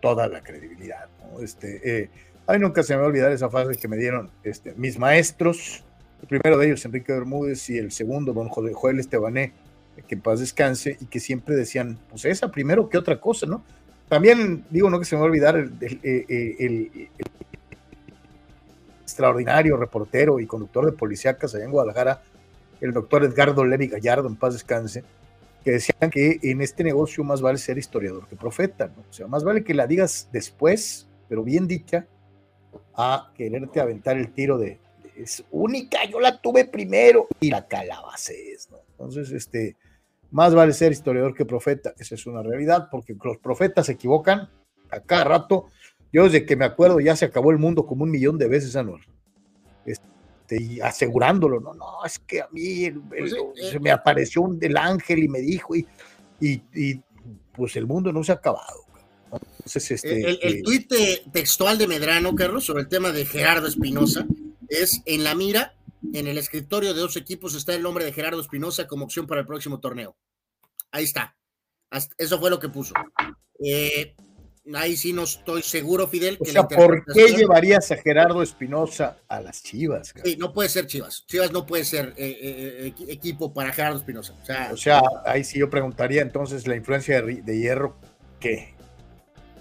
[0.00, 1.08] toda la credibilidad.
[1.20, 1.40] ¿no?
[1.40, 2.10] Este, eh,
[2.46, 5.00] a mí nunca se me va a olvidar esa frase que me dieron este, mis
[5.00, 5.82] maestros,
[6.22, 9.52] el primero de ellos, Enrique Bermúdez, y el segundo, don Joel Estebané,
[10.06, 13.64] que en paz descanse, y que siempre decían, pues esa primero que otra cosa, ¿no?
[14.08, 17.10] También digo, no que se me va a olvidar el, el, el,
[19.18, 22.22] extraordinario reportero y conductor de policíacas allá en Guadalajara,
[22.80, 25.02] el doctor Edgardo Levi Gallardo, en paz descanse,
[25.64, 29.02] que decían que en este negocio más vale ser historiador que profeta, ¿no?
[29.10, 32.06] O sea, más vale que la digas después, pero bien dicha,
[32.94, 34.78] a quererte aventar el tiro de,
[35.16, 38.78] es única, yo la tuve primero y la calabaces, ¿no?
[38.92, 39.76] Entonces, este,
[40.30, 44.48] más vale ser historiador que profeta, esa es una realidad, porque los profetas se equivocan
[44.90, 45.66] a cada rato.
[46.12, 48.76] Yo desde que me acuerdo ya se acabó el mundo como un millón de veces,
[48.76, 49.02] Anual.
[49.84, 53.34] este, y asegurándolo, no, no, es que a mí pues
[53.70, 55.86] se me apareció un, el ángel y me dijo, y,
[56.40, 57.00] y,
[57.52, 58.84] pues el mundo no se ha acabado.
[59.58, 60.90] Entonces, este, el, el, tuit
[61.32, 64.26] textual de Medrano, Carlos, sobre el tema de Gerardo Espinosa,
[64.68, 65.74] es en la mira,
[66.14, 69.42] en el escritorio de dos equipos está el nombre de Gerardo Espinosa como opción para
[69.42, 70.16] el próximo torneo.
[70.90, 71.36] Ahí está.
[72.16, 72.94] Eso fue lo que puso.
[73.64, 74.14] Eh,
[74.74, 76.38] ahí sí no estoy seguro, Fidel.
[76.40, 80.14] O sea, ¿por qué llevarías a Gerardo Espinosa a las Chivas?
[80.24, 81.24] Sí, no puede ser Chivas.
[81.26, 84.34] Chivas no puede ser eh, eh, equipo para Gerardo Espinosa.
[84.72, 87.96] O sea, ahí sí yo preguntaría entonces la influencia de, Hierro,
[88.40, 88.74] ¿qué?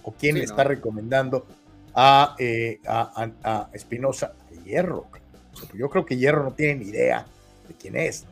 [0.03, 1.45] ¿O quién le está recomendando
[1.93, 2.35] a,
[2.85, 4.33] a, Espinosa
[4.65, 5.07] Hierro?
[5.51, 7.25] Pues yo creo que Hierro no tiene ni idea
[7.67, 8.25] de quién es.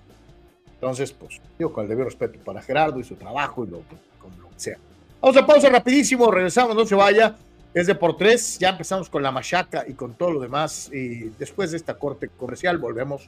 [0.74, 3.82] Entonces, pues, digo con el debido respeto para Gerardo y su trabajo y lo,
[4.20, 4.78] como lo que sea.
[5.26, 7.36] Vamos a pausa rapidísimo, regresamos, no se vaya.
[7.74, 10.88] Es de por tres, ya empezamos con la machaca y con todo lo demás.
[10.94, 13.28] Y después de esta corte comercial volvemos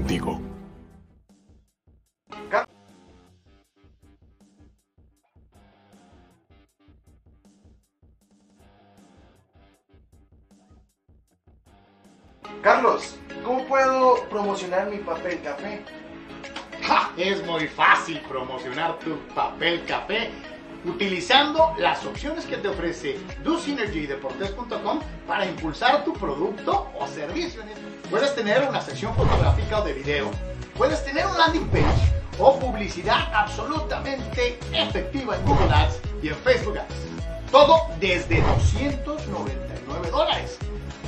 [22.81, 27.61] Opciones que te ofrece DoSynergyDeportes.com para impulsar tu producto o servicio.
[28.09, 30.31] Puedes tener una sección fotográfica o de video,
[30.77, 36.77] puedes tener un landing page o publicidad absolutamente efectiva en Google Ads y en Facebook
[36.77, 37.51] Ads.
[37.51, 40.57] Todo desde 299 dólares.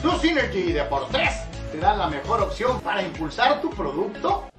[0.02, 4.53] DoSynergy Deportes te da la mejor opción para impulsar tu producto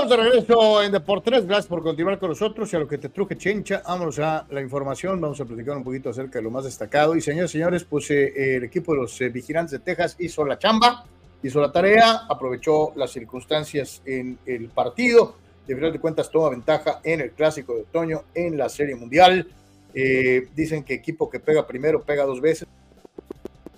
[0.00, 1.44] Estamos de regreso en Deportes.
[1.44, 2.72] Gracias por continuar con nosotros.
[2.72, 5.20] Y a lo que te truje, Chencha, vámonos a la información.
[5.20, 7.14] Vamos a platicar un poquito acerca de lo más destacado.
[7.16, 10.58] Y señores, señores, pues eh, el equipo de los eh, vigilantes de Texas hizo la
[10.58, 11.04] chamba
[11.42, 15.36] hizo la tarea, aprovechó las circunstancias en el partido,
[15.66, 19.46] de final de cuentas toma ventaja en el clásico de otoño en la Serie Mundial.
[19.92, 22.66] Eh, dicen que equipo que pega primero pega dos veces.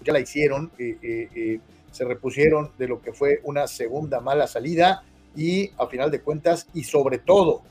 [0.04, 5.04] Ya la hicieron, eh, eh, se repusieron de lo que fue una segunda mala salida
[5.36, 7.62] y a final de cuentas y sobre todo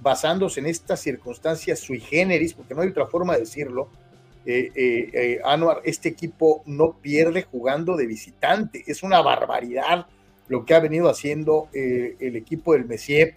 [0.00, 3.90] basándose en estas circunstancias sui generis, porque no hay otra forma de decirlo,
[4.46, 8.82] eh, eh, eh, Anuar, este equipo no pierde jugando de visitante.
[8.86, 10.06] Es una barbaridad
[10.48, 13.36] lo que ha venido haciendo el equipo del Messier.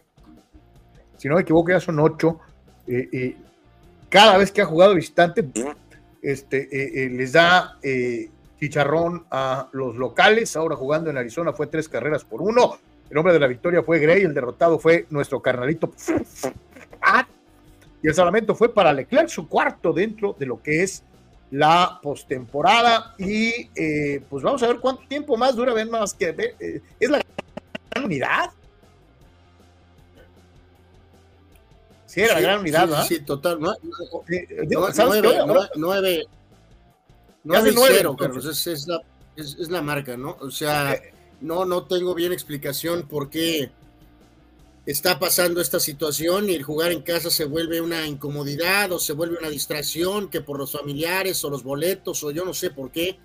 [1.18, 2.40] Si no me equivoco, ya son ocho.
[4.10, 5.48] cada vez que ha jugado visitante,
[6.24, 7.78] este, les da
[8.60, 10.56] chicharrón a los locales.
[10.56, 12.80] Ahora jugando en Arizona fue tres carreras por uno.
[13.10, 15.92] El hombre de la victoria fue Gray, el derrotado fue nuestro carnalito
[18.02, 21.04] y el salvamento fue para Leclerc, su cuarto dentro de lo que es
[21.52, 26.30] la postemporada y eh, pues vamos a ver cuánto tiempo más dura, ven más que
[26.60, 27.22] eh, es la
[27.92, 28.50] gran unidad.
[32.08, 33.04] Sí, era la gran unidad, ¿no?
[33.04, 33.60] Sí, total.
[33.60, 33.78] No, Eh,
[34.30, 35.24] eh, no, ¿sabes
[35.76, 36.26] nueve.
[38.18, 39.02] Carlos, es, es la,
[39.36, 40.38] es, es la marca, ¿no?
[40.40, 41.00] O sea,
[41.44, 43.70] no, no tengo bien explicación por qué
[44.86, 49.14] está pasando esta situación y el jugar en casa se vuelve una incomodidad o se
[49.14, 52.92] vuelve una distracción que por los familiares o los boletos o yo no sé por
[52.92, 53.18] qué,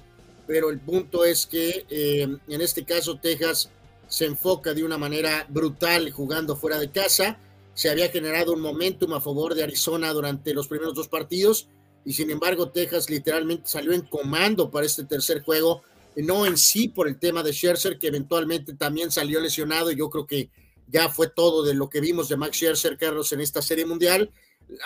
[0.46, 3.70] pero el punto es que eh, en este caso Texas
[4.08, 7.38] se enfoca de una manera brutal jugando fuera de casa.
[7.74, 11.68] Se había generado un momentum a favor de Arizona durante los primeros dos partidos
[12.04, 15.82] y sin embargo Texas literalmente salió en comando para este tercer juego,
[16.22, 20.26] no en sí por el tema de Scherzer que eventualmente también salió lesionado yo creo
[20.26, 20.50] que
[20.90, 24.30] ya fue todo de lo que vimos de Max Scherzer, Carlos, en esta serie mundial.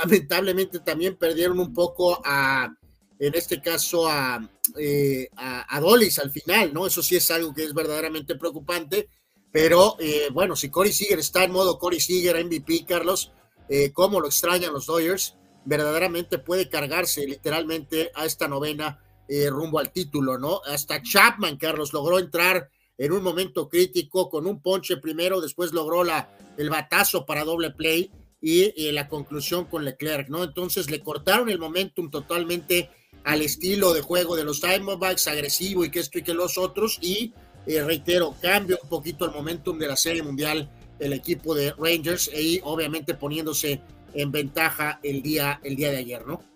[0.02, 2.72] Lamentablemente también perdieron un poco a,
[3.18, 6.86] en este caso, a, eh, a, Dolis al final, ¿no?
[6.86, 9.08] Eso sí es algo que es verdaderamente preocupante,
[9.50, 13.32] pero eh, bueno, si Corey Seager está en modo Corey Seager, MVP, Carlos,
[13.68, 19.00] eh, cómo lo extrañan los Dodgers, verdaderamente puede cargarse literalmente a esta novena
[19.32, 20.60] eh, rumbo al título, ¿no?
[20.66, 22.68] Hasta Chapman, Carlos, logró entrar
[22.98, 27.70] en un momento crítico con un ponche primero, después logró la, el batazo para doble
[27.70, 28.10] play
[28.42, 30.44] y, y la conclusión con Leclerc, ¿no?
[30.44, 32.90] Entonces le cortaron el momentum totalmente
[33.24, 36.98] al estilo de juego de los Diamondbacks, agresivo y que esto y que los otros,
[37.00, 37.32] y
[37.66, 42.30] eh, reitero, cambia un poquito el momentum de la Serie Mundial el equipo de Rangers
[42.34, 43.80] y obviamente poniéndose
[44.12, 46.51] en ventaja el día, el día de ayer, ¿no?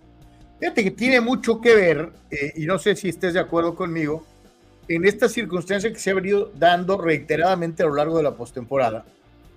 [0.59, 4.25] Fíjate que tiene mucho que ver, eh, y no sé si estés de acuerdo conmigo,
[4.89, 9.05] en esta circunstancia que se ha venido dando reiteradamente a lo largo de la postemporada,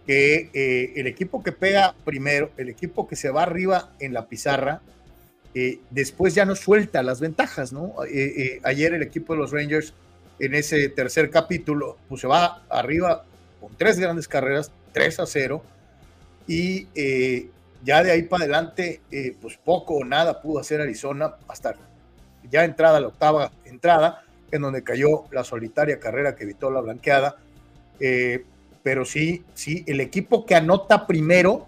[0.05, 4.27] que eh, el equipo que pega primero, el equipo que se va arriba en la
[4.27, 4.81] pizarra,
[5.53, 7.93] eh, después ya no suelta las ventajas, ¿no?
[8.11, 9.93] Eh, ayer el equipo de los Rangers
[10.39, 13.25] en ese tercer capítulo, pues se va arriba
[13.59, 15.63] con tres grandes carreras, 3 a 0,
[16.47, 16.87] y
[17.83, 21.75] ya de ahí para adelante, eh, pues poco o nada pudo hacer Arizona hasta
[22.49, 27.37] ya entrada la octava entrada, en donde cayó la solitaria carrera que evitó la blanqueada.
[27.99, 28.45] Eh,
[28.81, 31.67] pero sí, sí, el equipo que anota primero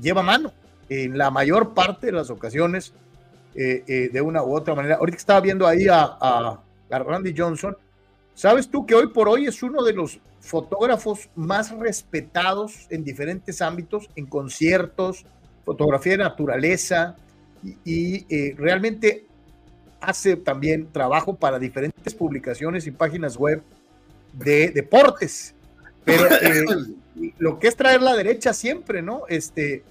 [0.00, 0.52] lleva mano
[0.88, 2.92] en la mayor parte de las ocasiones,
[3.54, 4.96] eh, de una u otra manera.
[4.96, 7.76] Ahorita estaba viendo ahí a Randy Johnson,
[8.40, 13.60] ¿sabes tú que hoy por hoy es uno de los fotógrafos más respetados en diferentes
[13.60, 15.26] ámbitos, en conciertos,
[15.64, 17.16] fotografía de naturaleza,
[17.62, 19.26] y, y eh, realmente
[20.00, 23.62] hace también trabajo para diferentes publicaciones y páginas web
[24.32, 25.54] de deportes.
[26.06, 26.64] Pero eh,
[27.38, 29.24] lo que es traer la derecha siempre, ¿no?
[29.28, 29.84] Este,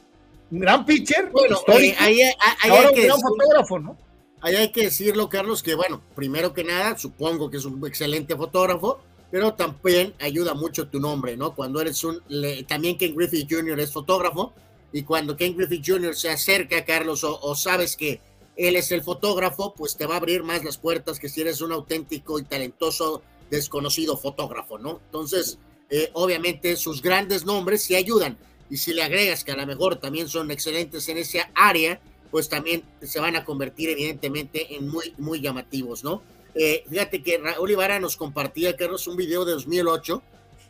[0.49, 2.31] un gran pitcher, Bueno, histórico, eh, ahí, ahí-
[2.63, 3.97] ahí ahora hay un que gran decir- fotógrafo, ¿no?
[4.41, 8.35] Ahí hay que decirlo, Carlos, que bueno, primero que nada, supongo que es un excelente
[8.35, 8.99] fotógrafo,
[9.31, 11.53] pero también ayuda mucho tu nombre, ¿no?
[11.53, 13.79] Cuando eres un, le- también Ken Griffith Jr.
[13.79, 14.53] es fotógrafo,
[14.93, 16.15] y cuando Ken Griffith Jr.
[16.15, 18.21] se acerca, Carlos, o, sabes que
[18.55, 21.61] él es el fotógrafo, pues te va a abrir más las puertas que si eres
[21.61, 23.21] un auténtico y talentoso
[23.51, 24.99] desconocido fotógrafo, ¿no?
[25.05, 28.37] Entonces, eh, obviamente sus grandes nombres sí ayudan,
[28.69, 31.99] y si le agregas que a lo mejor también son excelentes en esa área,
[32.31, 36.21] pues también se van a convertir evidentemente en muy, muy llamativos, ¿no?
[36.55, 40.21] Eh, fíjate que Raúl Ibarra nos compartía, Carlos, un video de 2008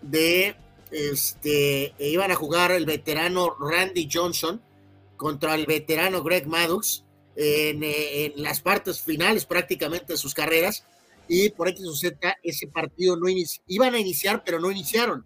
[0.02, 0.56] de,
[0.92, 4.62] este, eh, iban a jugar el veterano Randy Johnson
[5.18, 7.04] contra el veterano Greg Maddux
[7.36, 10.86] en, eh, en las partes finales prácticamente de sus carreras
[11.28, 13.28] y por X o Z ese partido no
[13.68, 15.26] iban a iniciar, pero no iniciaron.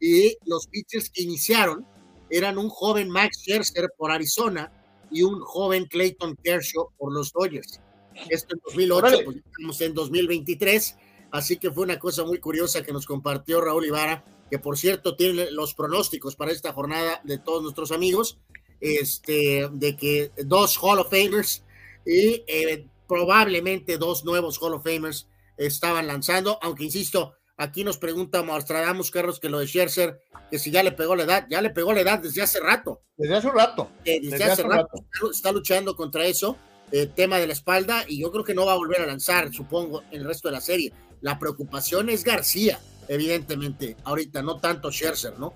[0.00, 1.86] Y los pitchers que iniciaron
[2.28, 4.70] eran un joven Max Scherzer por Arizona
[5.14, 7.80] y un joven Clayton Kershaw por los Dodgers.
[8.28, 9.24] Esto en 2008, Órale.
[9.24, 10.96] pues estamos en 2023,
[11.30, 15.16] así que fue una cosa muy curiosa que nos compartió Raúl Ibarra, que por cierto
[15.16, 18.38] tiene los pronósticos para esta jornada de todos nuestros amigos,
[18.80, 21.62] este, de que dos Hall of Famers
[22.04, 28.42] y eh, probablemente dos nuevos Hall of Famers estaban lanzando, aunque insisto, aquí nos pregunta
[28.42, 31.70] Nostradamus Carlos que lo de Scherzer, que si ya le pegó la edad, ya le
[31.70, 33.02] pegó la edad desde hace rato.
[33.16, 33.90] Desde hace un rato.
[34.04, 35.30] Eh, desde, Desde hace hace rato, rato.
[35.30, 36.56] está- luchando contra eso,
[36.92, 39.52] eh, tema de la espalda, y yo creo que no va a volver a lanzar,
[39.52, 40.92] supongo, en el resto de la serie.
[41.20, 42.78] La preocupación es García,
[43.08, 45.54] evidentemente, ahorita, no tanto Scherzer, ¿no?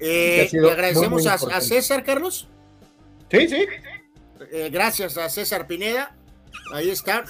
[0.00, 1.60] Eh, le agradecemos muy, muy a- a.
[1.60, 2.46] César, Carlos.
[3.30, 3.66] Sí, sí.
[4.52, 6.16] Eh, gracias a César Pineda.
[6.72, 7.24] Ahí está.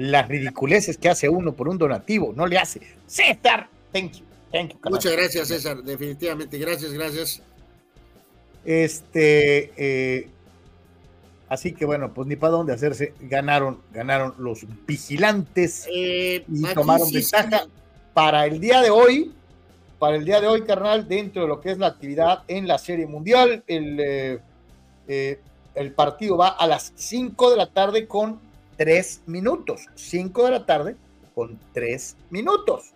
[0.00, 2.80] Las ridiculeces que hace uno por un donativo, no le hace.
[3.06, 4.78] César, thank you, thank you.
[4.90, 5.82] Muchas gracias, César.
[5.82, 7.42] Definitivamente, gracias, gracias.
[8.64, 10.28] Este, eh,
[11.48, 13.12] así que bueno, pues ni para dónde hacerse.
[13.20, 17.64] Ganaron, ganaron los vigilantes Eh, y tomaron sí, ventaja.
[17.64, 17.70] sí.
[18.14, 19.32] Para el día de hoy,
[19.98, 22.78] para el día de hoy, carnal, dentro de lo que es la actividad en la
[22.78, 23.96] Serie Mundial, el,
[25.08, 25.40] eh,
[25.74, 28.40] el partido va a las 5 de la tarde con
[28.80, 29.82] 3 minutos.
[29.94, 30.96] 5 de la tarde
[31.34, 32.94] con 3 minutos.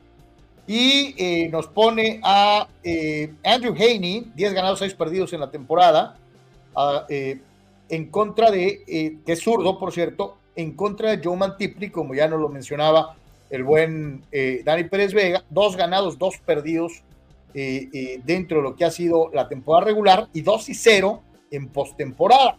[0.66, 6.16] Y eh, nos pone a eh, Andrew Haney, 10 ganados, 6 perdidos en la temporada,
[7.11, 7.39] eh,
[7.91, 12.28] en contra de, que es zurdo, por cierto, en contra de Joe Mantipli, como ya
[12.28, 13.16] nos lo mencionaba
[13.51, 14.22] el buen
[14.64, 17.03] Dani Pérez Vega, dos ganados, dos perdidos
[17.53, 22.57] dentro de lo que ha sido la temporada regular y 2 y 0 en postemporada.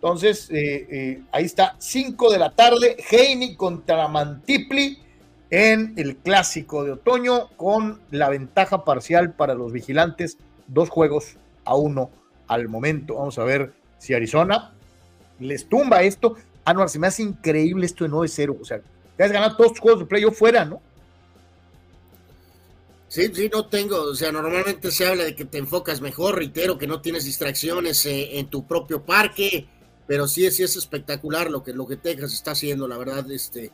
[0.00, 5.02] Entonces, eh, eh, ahí está, 5 de la tarde, Haney contra Mantipli
[5.50, 10.38] en el clásico de otoño con la ventaja parcial para los vigilantes,
[10.68, 12.10] dos juegos a uno
[12.46, 13.16] al momento.
[13.16, 14.72] Vamos a ver si Arizona
[15.40, 16.36] les tumba esto.
[16.64, 18.56] Ah, no, se me hace increíble esto de 9-0.
[18.60, 18.80] O sea,
[19.18, 20.80] ya has ganado todos tus juegos de playoff fuera, ¿no?
[23.08, 26.76] Sí, sí, no tengo, o sea, normalmente se habla de que te enfocas mejor, reitero
[26.76, 29.66] que no tienes distracciones eh, en tu propio parque,
[30.08, 33.70] pero sí, sí es espectacular lo que, lo que Texas está haciendo, la verdad, este...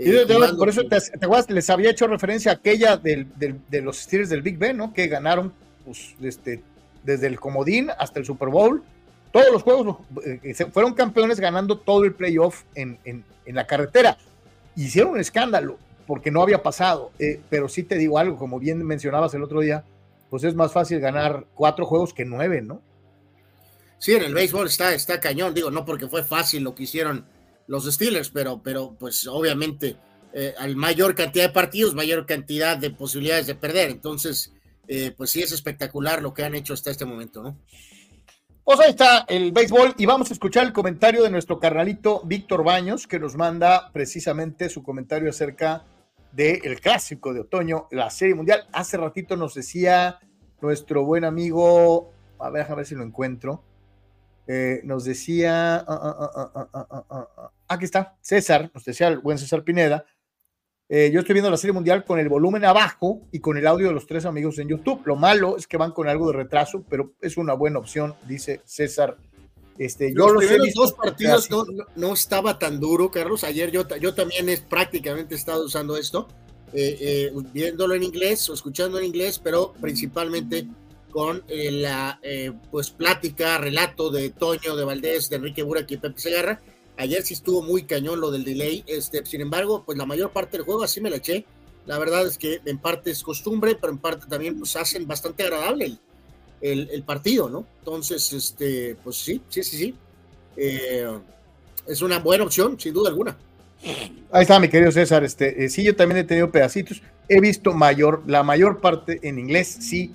[0.00, 0.24] Eh,
[0.56, 3.96] por eso te, te acuerdas, les había hecho referencia a aquella del, del- de los
[3.98, 4.94] Steelers del Big Ben, ¿no?
[4.94, 5.52] Que ganaron
[5.84, 6.62] pues, este,
[7.02, 8.84] desde el comodín hasta el Super Bowl.
[9.32, 14.18] Todos los juegos eh, fueron campeones ganando todo el playoff en, en- en la carretera.
[14.76, 17.10] Hicieron un escándalo porque no había pasado.
[17.18, 19.82] eh, pero sí te digo algo, como bien mencionabas el otro día,
[20.30, 22.80] pues es más fácil ganar cuatro juegos que nueve, ¿no?
[23.98, 27.26] Sí, en el béisbol está, está cañón, digo, no porque fue fácil lo que hicieron
[27.66, 29.96] los Steelers, pero, pero pues obviamente
[30.32, 34.52] eh, al mayor cantidad de partidos, mayor cantidad de posibilidades de perder, entonces,
[34.86, 37.58] eh, pues sí es espectacular lo que han hecho hasta este momento, ¿no?
[38.64, 42.62] Pues ahí está el béisbol y vamos a escuchar el comentario de nuestro carnalito Víctor
[42.62, 45.86] Baños que nos manda precisamente su comentario acerca
[46.32, 48.68] del clásico de otoño, la serie mundial.
[48.72, 50.20] Hace ratito nos decía
[50.60, 53.64] nuestro buen amigo, a ver, a ver si lo encuentro.
[54.84, 55.84] Nos decía,
[57.68, 60.06] aquí está, César, nos decía el buen César Pineda,
[60.88, 63.92] yo estoy viendo la serie mundial con el volumen abajo y con el audio de
[63.92, 65.02] los tres amigos en YouTube.
[65.04, 68.62] Lo malo es que van con algo de retraso, pero es una buena opción, dice
[68.64, 69.18] César.
[69.78, 73.44] Este, yo los, los primeros dos partidos no, no, estaba tan duro, Carlos.
[73.44, 76.26] Ayer yo, yo también es, prácticamente estado usando esto,
[77.52, 80.66] viéndolo en inglés o escuchando en inglés, pero principalmente
[81.18, 85.96] con eh, la eh, pues plática, relato de Toño, de Valdés, de Enrique Burak y
[85.96, 86.60] Pepe Segarra.
[86.96, 88.84] Ayer sí estuvo muy cañón lo del delay.
[88.86, 91.44] Este, sin embargo, pues la mayor parte del juego así me la eché.
[91.86, 95.42] La verdad es que en parte es costumbre, pero en parte también pues hacen bastante
[95.42, 95.98] agradable el,
[96.60, 97.66] el, el partido, ¿no?
[97.80, 99.94] Entonces, este, pues sí, sí, sí, sí.
[100.56, 101.18] Eh,
[101.88, 103.36] es una buena opción, sin duda alguna.
[104.30, 105.24] Ahí está, mi querido César.
[105.24, 107.02] Este, eh, sí, yo también he tenido pedacitos.
[107.28, 110.14] He visto mayor, la mayor parte en inglés, sí,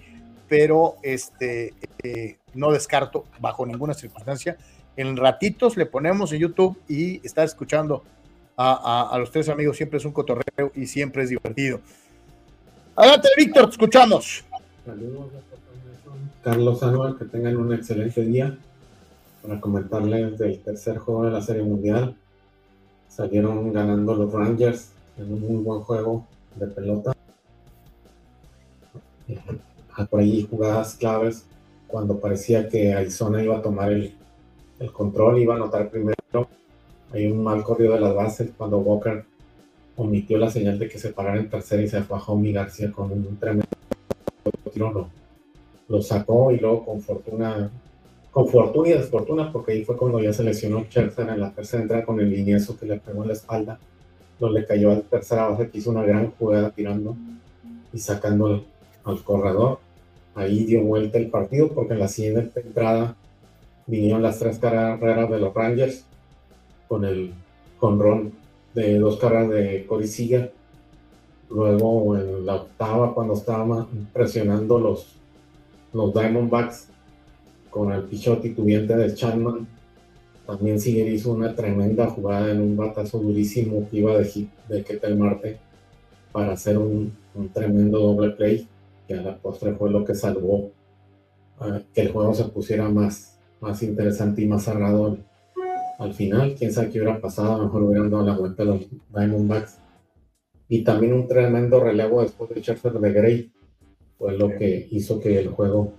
[0.54, 1.74] pero este,
[2.04, 4.56] eh, no descarto bajo ninguna circunstancia.
[4.96, 8.04] En ratitos le ponemos en YouTube y estar escuchando
[8.56, 11.80] a, los tres amigos siempre es un cotorreo y siempre es divertido.
[12.96, 14.46] Adelante, Víctor, te escuchamos.
[14.86, 15.32] Saludos
[16.44, 18.56] Carlos Anual, que tengan un excelente día.
[19.42, 22.16] Para comentarles del tercer juego de la Serie Mundial,
[23.10, 26.28] salieron ganando los Rangers en un muy buen juego
[26.58, 27.14] de pelota.
[29.98, 31.46] Eh, Por ahí jugadas claves
[31.88, 34.16] cuando parecía que Arizona iba a tomar el,
[34.80, 36.16] el control, iba a anotar primero.
[37.12, 39.24] Hay un mal corrido de las bases cuando Walker
[39.96, 42.92] omitió la señal de que se parara en tercera y se fue a Homie García
[42.92, 43.68] con un tremendo
[44.74, 45.10] tiro lo,
[45.88, 47.70] lo sacó y luego con fortuna,
[48.32, 51.84] con fortuna y desfortuna, porque ahí fue cuando ya se lesionó Scherzer en la tercera
[51.84, 53.80] entrada con el liniezo que le pegó en la espalda,
[54.40, 57.16] le cayó al tercera base que hizo una gran jugada tirando
[57.94, 58.66] y sacando
[59.04, 59.80] al, corredor.
[60.36, 63.16] Ahí dio vuelta el partido porque en la siguiente entrada
[63.86, 66.06] vinieron las tres carreras de los Rangers
[66.88, 67.34] con el
[67.80, 68.32] con
[68.74, 70.54] de dos carreras de Seager
[71.50, 75.16] Luego en la octava, cuando estaban presionando los,
[75.94, 76.88] los Diamondbacks
[77.70, 79.68] con el pichón titubeante de Chapman,
[80.48, 85.18] también Siger hizo una tremenda jugada en un batazo durísimo que iba de de Ketel
[85.18, 85.58] Marte
[86.32, 88.68] para hacer un, un tremendo doble play,
[89.08, 90.72] que a la postre fue lo que salvó
[91.62, 95.26] eh, que el juego se pusiera más, más interesante y más cerrado al,
[96.00, 96.56] al final.
[96.56, 99.80] Quién sabe qué hubiera pasado, mejor hubieran dado la vuelta a los Diamondbacks
[100.68, 103.52] y también un tremendo relevo después de Scherzer de Gray
[104.18, 105.94] fue lo que hizo que el juego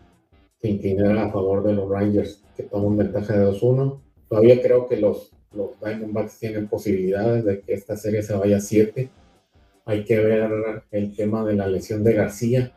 [0.61, 4.00] se inclinara a favor de los Rangers, que toman ventaja de 2-1.
[4.28, 8.61] Todavía creo que los, los Diamondbacks tienen posibilidades de que esta serie se vaya a
[8.61, 9.11] 7.
[9.84, 12.72] Hay que ver el tema de la lesión de García,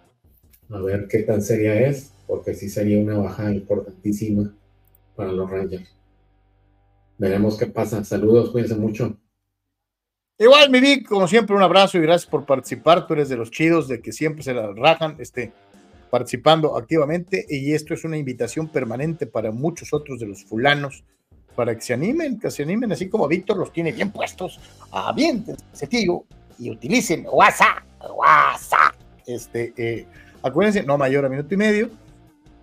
[0.69, 4.53] a ver qué tan seria es, porque sí sería una baja importantísima
[5.15, 5.95] para los Rangers.
[7.17, 8.03] Veremos qué pasa.
[8.03, 9.17] Saludos, cuídense mucho.
[10.39, 13.07] Igual, mi Vic, como siempre, un abrazo y gracias por participar.
[13.07, 15.51] Tú eres de los chidos, de que siempre se la rajan, este,
[16.11, 17.45] participando activamente.
[17.49, 21.03] Y esto es una invitación permanente para muchos otros de los fulanos,
[21.55, 24.59] para que se animen, que se animen, así como Víctor los tiene bien puestos,
[24.91, 25.43] a bien
[25.89, 26.23] tío,
[26.59, 27.83] y utilicen WhatsApp,
[28.15, 28.93] WhatsApp.
[29.25, 30.05] Este, eh,
[30.47, 31.89] acuérdense, no mayor a minuto y medio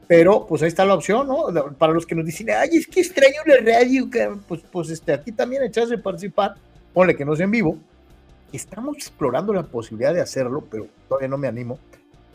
[0.07, 1.47] pero pues ahí está la opción, ¿no?
[1.79, 4.09] Para los que nos dicen, ay, es que extraño la radio,
[4.47, 6.55] pues, pues este, aquí también echas de participar,
[6.93, 7.79] ponle que no sea en vivo.
[8.53, 11.79] Estamos explorando la posibilidad de hacerlo, pero todavía no me animo,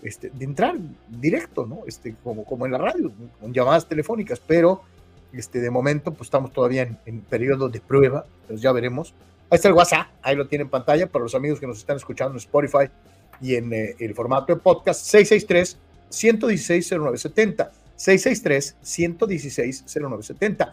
[0.02, 0.76] este, de entrar
[1.08, 1.82] directo, ¿no?
[1.88, 4.82] Este, como, como en la radio, con llamadas telefónicas, pero
[5.32, 9.14] este, de momento pues estamos todavía en, periodo de prueba, pues ya veremos.
[9.52, 11.98] Ahí está el WhatsApp, ahí lo tiene en pantalla para los amigos que nos están
[11.98, 12.90] escuchando en Spotify
[13.42, 15.78] y en eh, el formato de podcast 663
[16.10, 17.70] 116-0970.
[17.98, 20.72] 663-116-0970.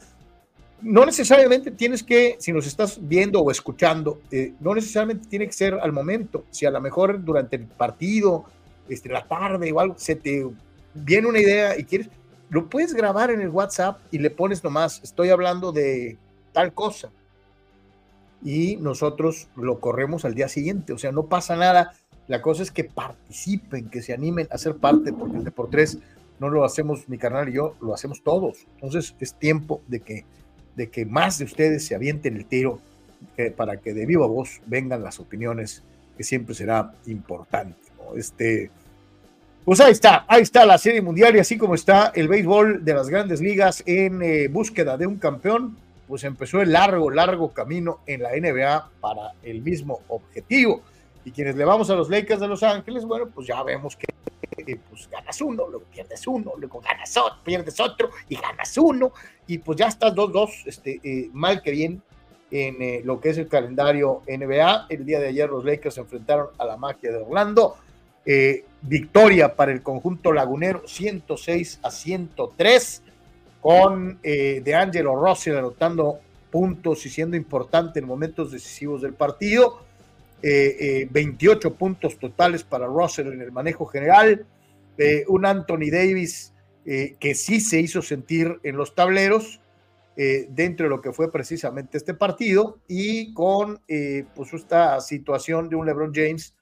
[0.82, 5.52] No necesariamente tienes que, si nos estás viendo o escuchando, eh, no necesariamente tiene que
[5.52, 6.44] ser al momento.
[6.50, 8.44] Si a lo mejor durante el partido,
[8.88, 10.46] este, la tarde o algo, se te
[10.94, 12.08] viene una idea y quieres,
[12.50, 16.18] lo puedes grabar en el WhatsApp y le pones nomás, estoy hablando de
[16.52, 17.10] tal cosa.
[18.44, 21.94] Y nosotros lo corremos al día siguiente, o sea, no pasa nada
[22.28, 25.70] la cosa es que participen, que se animen a ser parte, porque el de por
[25.70, 25.98] tres
[26.38, 28.66] no lo hacemos mi carnal y yo, lo hacemos todos.
[28.74, 30.24] Entonces es tiempo de que,
[30.74, 32.80] de que más de ustedes se avienten el tiro
[33.56, 35.82] para que de viva voz vengan las opiniones,
[36.16, 37.78] que siempre será importante.
[38.16, 38.70] Este,
[39.64, 42.94] pues ahí está, ahí está la serie mundial y así como está el béisbol de
[42.94, 47.98] las grandes ligas en eh, búsqueda de un campeón, pues empezó el largo, largo camino
[48.06, 50.82] en la NBA para el mismo objetivo.
[51.26, 54.06] Y quienes le vamos a los Lakers de Los Ángeles, bueno, pues ya vemos que
[54.88, 59.10] pues ganas uno, luego pierdes uno, luego ganas otro, pierdes otro y ganas uno.
[59.48, 62.00] Y pues ya estás 2-2, este, eh, mal que bien,
[62.52, 64.86] en eh, lo que es el calendario NBA.
[64.88, 67.74] El día de ayer los Lakers se enfrentaron a la magia de Orlando.
[68.24, 73.02] Eh, victoria para el conjunto lagunero, 106 a 103,
[73.60, 76.20] con de Angelo Rossi anotando
[76.52, 79.85] puntos y siendo importante en momentos decisivos del partido.
[80.42, 84.46] 28 eh, eh, puntos totales para Russell en el manejo general,
[84.98, 86.52] eh, un Anthony Davis
[87.18, 89.60] que sí se hizo sentir en los tableros
[90.14, 93.80] dentro de lo que fue precisamente este partido y con
[94.36, 96.54] pues esta situación de un LeBron James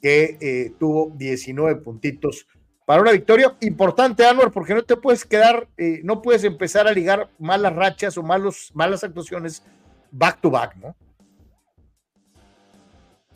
[0.00, 2.46] que tuvo 19 puntitos
[2.86, 5.68] para una victoria importante, Anwar, porque no te puedes quedar,
[6.04, 9.62] no puedes empezar a ligar malas rachas o malas actuaciones
[10.10, 10.96] back to back, ¿no?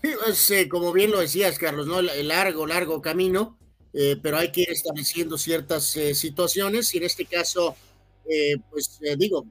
[0.51, 1.89] Eh, como bien lo decías, Carlos.
[2.15, 3.59] El largo, largo camino,
[3.93, 7.77] eh, pero hay que ir estableciendo ciertas eh, situaciones y en este caso,
[8.71, 9.47] pues digo,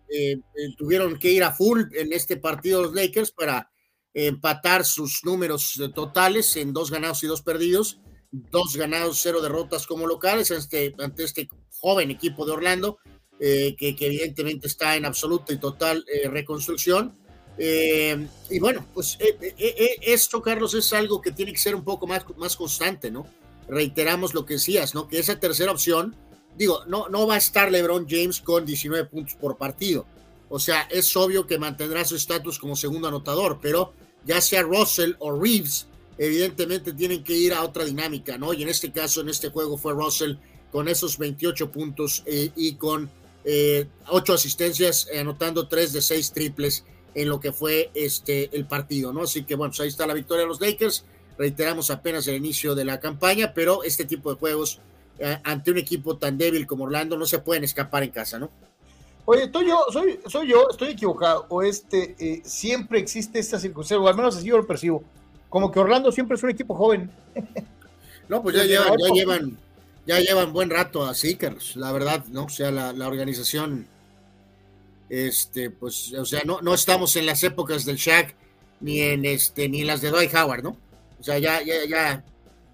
[0.77, 3.69] tuvieron que ir a full en este partido los Lakers para
[4.15, 7.99] empatar sus números totales en dos ganados y dos perdidos,
[8.31, 12.97] dos ganados, cero derrotas como locales ante, ante este joven equipo de Orlando,
[13.39, 17.15] que, que, evidentemente está en absoluta y total reconstrucción
[17.57, 21.83] eh, y bueno, pues eh, eh, esto, Carlos, es algo que tiene que ser un
[21.83, 23.27] poco más, más constante, ¿no?
[23.67, 25.07] Reiteramos lo que decías, ¿no?
[25.07, 26.15] Que esa tercera opción,
[26.57, 30.05] digo, no, no va a estar LeBron James con 19 puntos por partido.
[30.49, 33.93] O sea, es obvio que mantendrá su estatus como segundo anotador, pero
[34.25, 35.87] ya sea Russell o Reeves,
[36.17, 38.53] evidentemente tienen que ir a otra dinámica, ¿no?
[38.53, 40.35] Y en este caso, en este juego fue Russell
[40.71, 43.09] con esos 28 puntos y con
[44.07, 46.83] 8 asistencias, anotando 3 de 6 triples
[47.15, 49.23] en lo que fue este, el partido, ¿no?
[49.23, 51.05] Así que bueno, pues ahí está la victoria de los Lakers.
[51.37, 54.79] Reiteramos apenas el inicio de la campaña, pero este tipo de juegos
[55.19, 58.49] eh, ante un equipo tan débil como Orlando no se pueden escapar en casa, ¿no?
[59.25, 64.03] Oye, estoy yo, soy, soy yo, estoy equivocado, o este, eh, siempre existe esta circunstancia,
[64.03, 65.01] o al menos así yo lo percibo,
[65.47, 67.11] como que Orlando siempre es un equipo joven.
[68.29, 69.57] No, pues ya llevan, ya llevan,
[70.07, 72.45] ya llevan buen rato así, Carlos, la verdad, ¿no?
[72.45, 73.85] O sea, la, la organización
[75.13, 78.33] este, pues, o sea, no, no estamos en las épocas del Shaq
[78.81, 80.75] ni en este, ni en las de Dwight Howard, ¿no?
[81.19, 82.23] O sea, ya, ya, ya,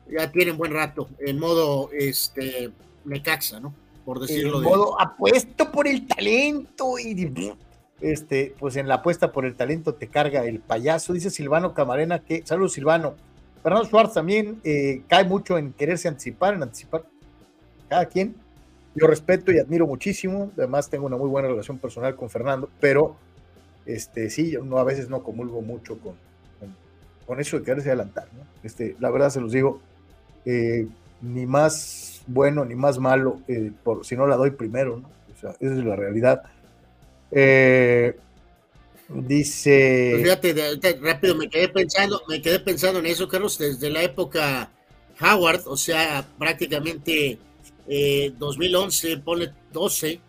[0.09, 2.71] ya tienen buen rato en modo este
[3.03, 3.73] Necaxa, ¿no?
[4.05, 7.53] Por decirlo en modo apuesto por el talento y
[7.99, 12.19] este, pues en la apuesta por el talento te carga el payaso, dice Silvano Camarena
[12.19, 13.15] que, salud Silvano,
[13.61, 17.03] Fernando Schwartz también eh, cae mucho en quererse anticipar, en anticipar
[17.89, 18.33] cada quien
[18.95, 23.15] yo respeto y admiro muchísimo, además tengo una muy buena relación personal con Fernando, pero
[23.85, 26.15] este, sí, yo no, a veces no comulgo mucho con,
[27.25, 28.27] con, eso de quererse adelantar.
[28.35, 28.43] ¿no?
[28.63, 29.81] Este, la verdad se los digo,
[30.45, 30.87] eh,
[31.21, 35.09] ni más bueno ni más malo, eh, por, si no la doy primero, ¿no?
[35.35, 36.43] O sea, esa es la realidad.
[37.31, 38.15] Eh,
[39.07, 40.09] dice.
[40.11, 44.69] Pues fíjate, rápido, me quedé pensando, me quedé pensando en eso, Carlos, desde la época
[45.21, 47.39] Howard, o sea, prácticamente
[48.37, 50.21] 2011, pone 12,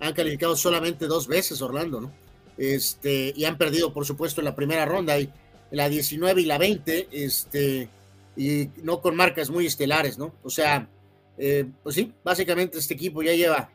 [0.00, 2.12] han calificado solamente dos veces Orlando, ¿no?
[2.56, 5.30] Este, y han perdido, por supuesto, en la primera ronda, y
[5.70, 7.88] la 19 y la 20, este,
[8.36, 10.34] y no con marcas muy estelares, ¿no?
[10.42, 10.88] O sea,
[11.36, 13.70] eh, pues sí, básicamente este equipo ya lleva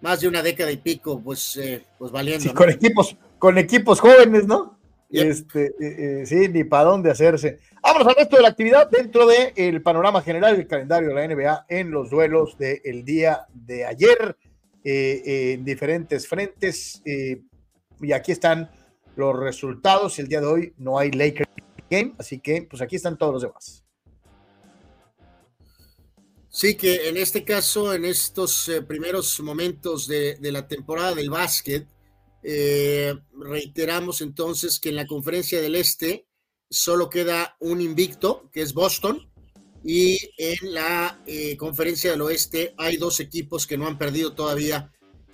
[0.00, 2.42] más de una década y pico, pues, eh, pues valiendo.
[2.42, 4.78] Sí, con equipos, con equipos jóvenes, ¿no?
[5.12, 7.58] Este, eh, sí, ni para dónde hacerse.
[7.82, 11.66] Vámonos al resto de la actividad dentro del panorama general del calendario de la NBA
[11.68, 14.36] en los duelos del día de ayer
[14.84, 18.70] en diferentes frentes y aquí están
[19.16, 20.18] los resultados.
[20.18, 21.48] El día de hoy no hay Lakers
[21.90, 23.84] Game, así que pues aquí están todos los demás.
[26.48, 31.86] Sí, que en este caso, en estos eh, primeros momentos de, la temporada del básquet,
[32.42, 36.26] eh, reiteramos entonces que en la conferencia del Este
[36.70, 39.30] solo queda un invicto, que es Boston,
[39.84, 44.92] y en la eh, conferencia del Oeste hay dos equipos que no han perdido todavía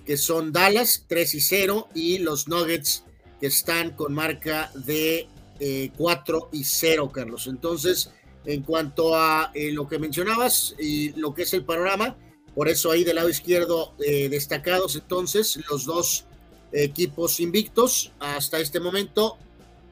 [0.08, 3.04] que son Dallas 3 y 0 y los Nuggets
[3.38, 5.28] que están con marca de
[5.98, 7.46] 4 eh, y 0, Carlos.
[7.46, 8.10] Entonces,
[8.46, 12.16] en cuanto a eh, lo que mencionabas y lo que es el panorama,
[12.54, 16.24] por eso ahí del lado izquierdo eh, destacados entonces los dos
[16.72, 19.36] equipos invictos hasta este momento,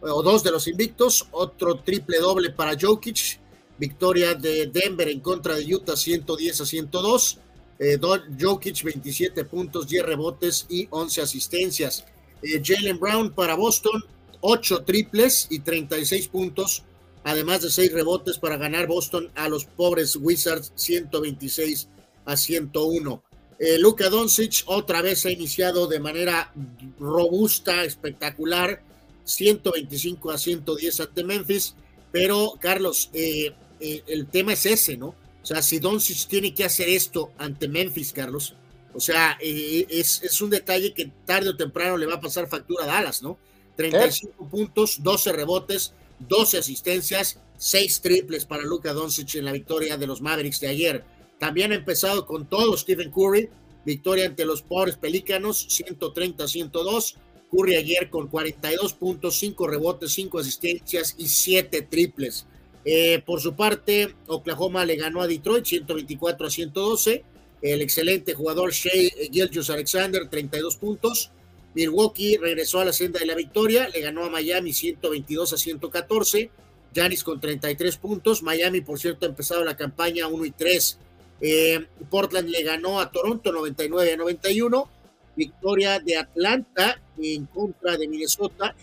[0.01, 3.41] o dos de los invictos, otro triple doble para Jokic,
[3.79, 7.41] victoria de Denver en contra de Utah 110 a 102
[7.79, 7.99] eh,
[8.41, 12.05] Jokic 27 puntos, 10 rebotes y 11 asistencias.
[12.43, 14.03] Eh, Jalen Brown para Boston,
[14.41, 16.85] 8 triples y 36 puntos,
[17.24, 21.89] además de 6 rebotes para ganar Boston a los pobres Wizards 126
[22.24, 23.22] a 101.
[23.59, 26.53] Eh, Luka Doncic otra vez ha iniciado de manera
[26.99, 28.83] robusta, espectacular,
[29.25, 31.75] 125 a 110 ante Memphis,
[32.13, 35.15] pero Carlos, eh, el tema es ese, ¿no?
[35.43, 38.55] O sea, si Doncic tiene que hacer esto ante Memphis, Carlos,
[38.97, 42.85] o sea, eh, es, un detalle que tarde o temprano le va a pasar factura
[42.85, 43.39] a Dallas, ¿no?
[43.77, 50.07] 35 puntos, 12 rebotes, 12 asistencias, 6 triples para Luka Doncic en la victoria de
[50.07, 51.05] los Mavericks de ayer.
[51.39, 53.49] También ha empezado con todo Stephen Curry,
[53.84, 57.16] victoria ante los pobres Pelícanos, 130-102.
[57.51, 62.47] Curry ayer con 42 puntos, 5 rebotes, 5 asistencias y 7 triples.
[62.84, 67.24] Eh, por su parte, Oklahoma le ganó a Detroit 124 a 112.
[67.62, 71.30] El excelente jugador Shea Gilgius Alexander, 32 puntos.
[71.74, 76.51] Milwaukee regresó a la senda de la victoria, le ganó a Miami 122 a 114.
[76.95, 78.43] Giannis con 33 puntos.
[78.43, 80.99] Miami, por cierto, ha empezado la campaña 1 y 3.
[81.41, 84.89] Eh, Portland le ganó a Toronto 99 a 91.
[85.37, 88.74] Victoria de Atlanta en contra de Minnesota.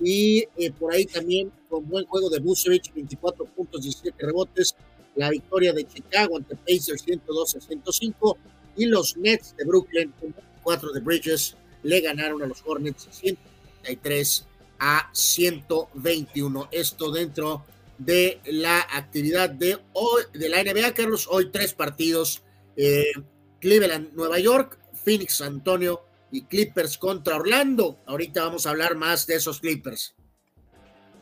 [0.00, 4.74] Y eh, por ahí también con buen juego de Busevich, 24 puntos, 17 rebotes.
[5.16, 8.38] La victoria de Chicago ante Pacers, 112 a 105.
[8.76, 14.46] Y los Nets de Brooklyn, con 24 de Bridges, le ganaron a los Hornets 133
[14.78, 16.68] a 121.
[16.70, 17.64] Esto dentro
[17.98, 21.28] de la actividad de hoy, de la NBA, Carlos.
[21.30, 22.44] Hoy tres partidos.
[22.76, 23.12] Eh,
[23.60, 27.98] Cleveland, Nueva York, Phoenix, Antonio y Clippers contra Orlando.
[28.06, 30.14] Ahorita vamos a hablar más de esos Clippers.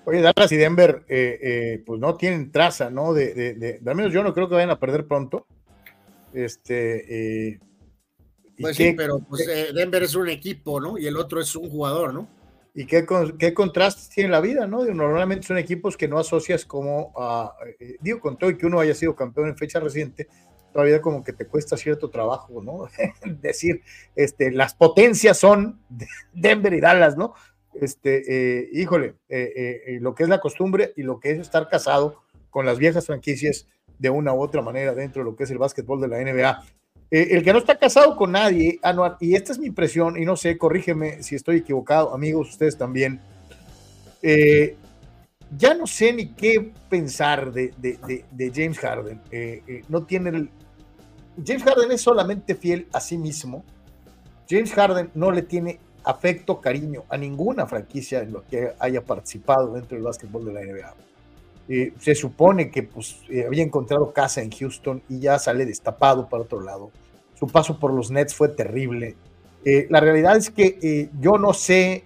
[0.05, 3.13] Oye, Dallas y Denver, eh, eh, pues no tienen traza, ¿no?
[3.13, 5.47] De, de, al menos yo no creo que vayan a perder pronto.
[6.33, 7.49] Este.
[7.49, 7.59] Eh,
[8.61, 10.97] pues sí, pero pues, Denver es un equipo, ¿no?
[10.97, 12.29] Y el otro es un jugador, ¿no?
[12.79, 13.07] Y qué,
[13.39, 14.85] qué contrastes tiene la vida, ¿no?
[14.85, 17.57] Normalmente son equipos que no asocias como a.
[18.01, 20.29] digo, con todo y que uno haya sido campeón en fecha reciente,
[20.73, 22.87] todavía como que te cuesta cierto trabajo, ¿no?
[23.41, 23.81] Decir,
[24.15, 25.81] este, las potencias son
[26.35, 27.35] Denver y Dallas, ¿no?
[27.81, 31.69] este, eh, híjole, eh, eh, lo que es la costumbre y lo que es estar
[31.69, 33.69] casado con las viejas franquicias
[33.99, 36.65] de una u otra manera dentro de lo que es el básquetbol de la NBA.
[37.11, 40.37] El que no está casado con nadie, Anuar, y esta es mi impresión, y no
[40.37, 43.21] sé, corrígeme si estoy equivocado, amigos, ustedes también,
[45.57, 49.21] ya no sé ni qué pensar de, de James Harden.
[49.89, 50.51] no tiene el...
[51.45, 53.65] James Harden es solamente fiel a sí mismo.
[54.49, 59.73] James Harden no le tiene afecto, cariño a ninguna franquicia en lo que haya participado
[59.73, 60.95] dentro del básquetbol de la NBA.
[61.69, 66.29] Eh, se supone que pues, eh, había encontrado casa en Houston y ya sale destapado
[66.29, 66.91] para otro lado.
[67.39, 69.17] su paso por los Nets fue terrible.
[69.65, 72.05] Eh, la realidad es que yo no sé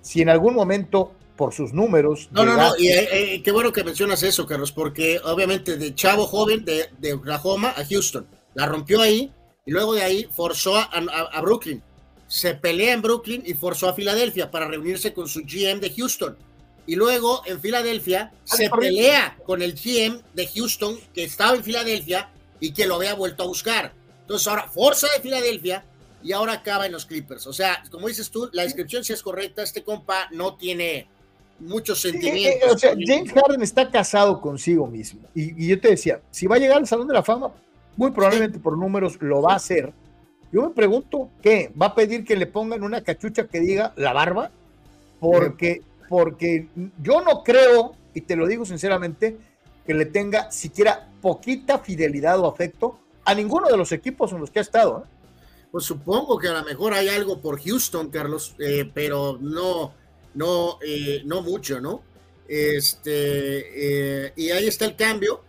[0.00, 2.28] si en algún momento por sus números.
[2.30, 6.64] No, no, no, y qué bueno que mencionas eso, Carlos, porque obviamente de chavo joven
[6.64, 9.32] de, de Oklahoma a Houston, la rompió ahí
[9.66, 11.82] y luego de ahí forzó a, Brooklyn.
[12.26, 16.36] Se pelea en Brooklyn y forzó a Filadelfia para reunirse con su GM de Houston.
[16.90, 22.30] Y luego en Filadelfia se pelea con el GM de Houston que estaba en Filadelfia
[22.58, 23.92] y que lo había vuelto a buscar.
[24.22, 25.84] Entonces ahora forza de Filadelfia
[26.20, 27.46] y ahora acaba en los Clippers.
[27.46, 31.06] O sea, como dices tú, la descripción si es correcta, este compa no tiene
[31.60, 32.72] muchos sentimientos.
[32.72, 35.20] o sea, James Harden está casado consigo mismo.
[35.32, 37.52] Y, yo te decía, si va a llegar al Salón de la Fama,
[37.96, 39.92] muy probablemente por números lo va a hacer.
[40.50, 41.70] Yo me pregunto, ¿qué?
[41.80, 44.50] ¿Va a pedir que le pongan una cachucha que diga la barba?
[45.20, 46.66] Porque, porque
[47.00, 49.38] yo no creo, y te lo digo sinceramente,
[49.86, 54.50] que le tenga siquiera poquita fidelidad o afecto a ninguno de los equipos en los
[54.50, 55.04] que ha estado.
[55.04, 55.08] ¿eh?
[55.70, 59.94] Pues supongo que a lo mejor hay algo por Houston, Carlos, eh, pero no,
[60.34, 62.02] no, eh, no mucho, ¿no?
[62.48, 65.44] Este, y ahí está el cambio.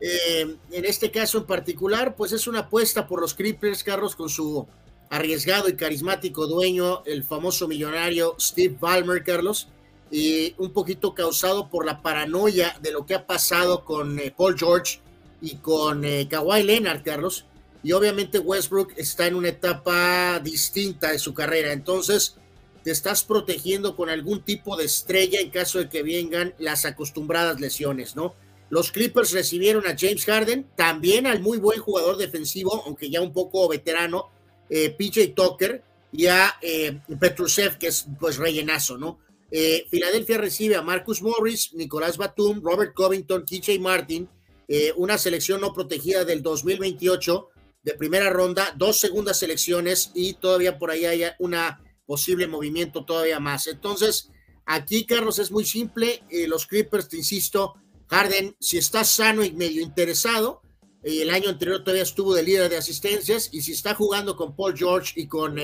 [0.00, 4.66] en este caso en particular, pues es una apuesta por los Clippers, Carlos, con su
[5.10, 9.68] arriesgado y carismático dueño, el famoso millonario Steve Ballmer, Carlos,
[10.10, 15.00] y un poquito causado por la paranoia de lo que ha pasado con Paul George
[15.40, 17.44] y con Kawhi Leonard, Carlos
[17.86, 22.34] y obviamente Westbrook está en una etapa distinta de su carrera, entonces
[22.82, 27.60] te estás protegiendo con algún tipo de estrella en caso de que vengan las acostumbradas
[27.60, 28.34] lesiones, ¿no?
[28.70, 33.32] Los Clippers recibieron a James Harden, también al muy buen jugador defensivo, aunque ya un
[33.32, 34.30] poco veterano,
[34.68, 39.20] eh, PJ Tucker, y a eh, Petrusev, que es pues rellenazo, ¿no?
[39.50, 44.28] Eh, Filadelfia recibe a Marcus Morris, Nicolás Batum, Robert Covington, KJ Martin,
[44.68, 47.48] eh, una selección no protegida del 2028
[47.82, 53.38] de primera ronda, dos segundas selecciones y todavía por ahí hay una posible movimiento todavía
[53.38, 53.68] más.
[53.68, 54.30] Entonces,
[54.64, 56.24] aquí, Carlos, es muy simple.
[56.28, 57.74] Eh, los Clippers, te insisto,
[58.08, 60.62] Harden, si está sano y medio interesado,
[61.04, 64.56] eh, el año anterior todavía estuvo de líder de asistencias y si está jugando con
[64.56, 65.56] Paul George y con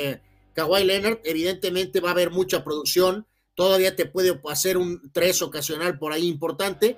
[0.55, 3.27] Kawhi Leonard, evidentemente va a haber mucha producción.
[3.55, 6.97] Todavía te puede hacer un tres ocasional por ahí importante,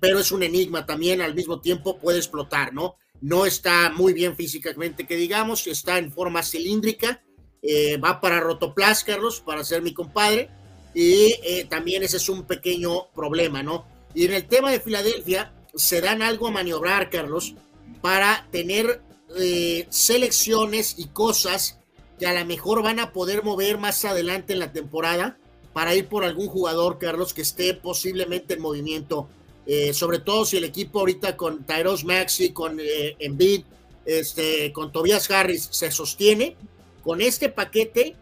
[0.00, 2.96] pero es un enigma también, al mismo tiempo puede explotar, ¿no?
[3.20, 7.22] no está muy bien físicamente, que digamos, está en forma cilíndrica,
[7.62, 10.48] eh, va para Rotoplas, Carlos, para ser mi compadre,
[10.94, 13.86] y eh, también ese es un pequeño problema, ¿no?
[14.14, 17.54] Y en el tema de Filadelfia, se dan algo a maniobrar, Carlos,
[18.00, 19.02] para tener
[19.36, 21.78] eh, selecciones y cosas
[22.18, 25.38] que a lo mejor van a poder mover más adelante en la temporada
[25.72, 29.28] para ir por algún jugador, Carlos, que esté posiblemente en movimiento
[29.72, 33.62] eh, sobre todo si el equipo ahorita con Tyros Maxi, con eh, Embiid,
[34.04, 36.56] este, con Tobias Harris se sostiene,
[37.04, 38.16] con este paquete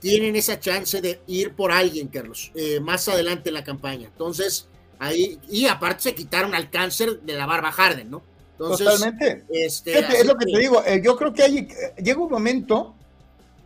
[0.00, 4.08] tienen esa chance de ir por alguien, Carlos, eh, más adelante en la campaña.
[4.08, 4.68] Entonces,
[4.98, 8.22] ahí, y aparte se quitaron al cáncer de la barba Harden, ¿no?
[8.58, 9.44] Totalmente.
[9.48, 11.68] Este, es lo que, te digo, yo creo que hay,
[12.02, 12.94] llega un momento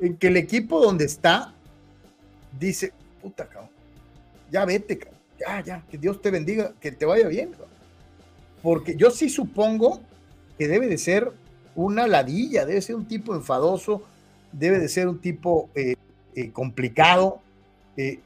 [0.00, 1.54] en que el equipo donde está
[2.58, 2.92] dice,
[3.26, 3.70] puta, cabrón,
[4.50, 7.50] ya vete, cabrón ya, ya, que Dios te bendiga, que te vaya bien.
[8.62, 10.00] Porque yo sí supongo
[10.58, 11.32] que debe de ser
[11.74, 14.02] una ladilla, debe ser un tipo enfadoso,
[14.52, 15.96] debe de ser un tipo eh,
[16.34, 17.40] eh, complicado.
[17.96, 18.20] Eh,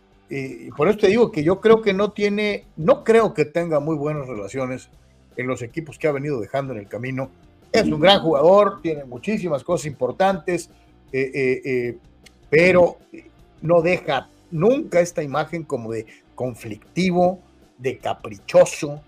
[0.76, 3.96] por eso te digo que yo creo que no tiene, no creo que tenga muy
[3.96, 4.88] buenas relaciones
[5.36, 7.30] en los equipos que ha venido dejando en el camino.
[7.72, 10.70] Es un gran jugador, tiene muchísimas cosas importantes,
[12.48, 12.96] pero
[13.62, 17.40] no deja nunca esta imagen como de conflictivo,
[17.78, 19.02] de caprichoso,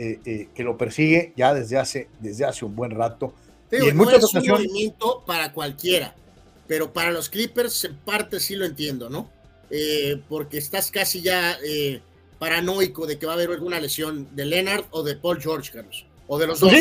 [0.00, 3.34] eh, eh, que lo persigue ya desde hace, desde hace un buen rato.
[3.72, 6.14] y en muchas es un movimiento para cualquiera,
[6.68, 9.28] pero para los Clippers en parte sí lo entiendo, ¿no?
[9.70, 11.58] Eh, porque estás casi ya
[12.38, 16.06] paranoico de que va a haber alguna lesión de Leonard o de Paul George, Carlos,
[16.28, 16.72] o de los dos.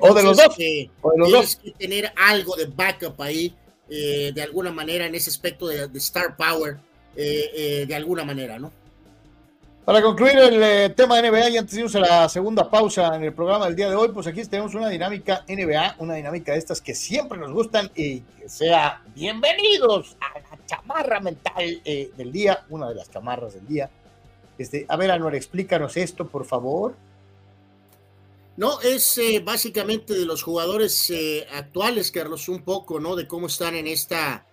[0.00, 0.56] o de los dos.
[1.02, 3.54] o de los tienes que tener algo de backup ahí,
[3.88, 6.78] de alguna manera, en ese aspecto de, de star power,
[7.18, 8.72] de alguna manera, ¿no?
[9.88, 13.16] Para concluir el eh, tema de NBA y antes de irnos a la segunda pausa
[13.16, 16.52] en el programa del día de hoy, pues aquí tenemos una dinámica NBA, una dinámica
[16.52, 22.10] de estas que siempre nos gustan y que sea bienvenidos a la chamarra mental eh,
[22.18, 23.88] del día, una de las chamarras del día.
[24.58, 26.94] Este, a ver, Anuar, explícanos esto, por favor.
[28.58, 31.10] No, es eh, básicamente de los jugadores
[31.54, 33.16] actuales, Carlos, un poco, ¿no?
[33.16, 34.44] De cómo están en esta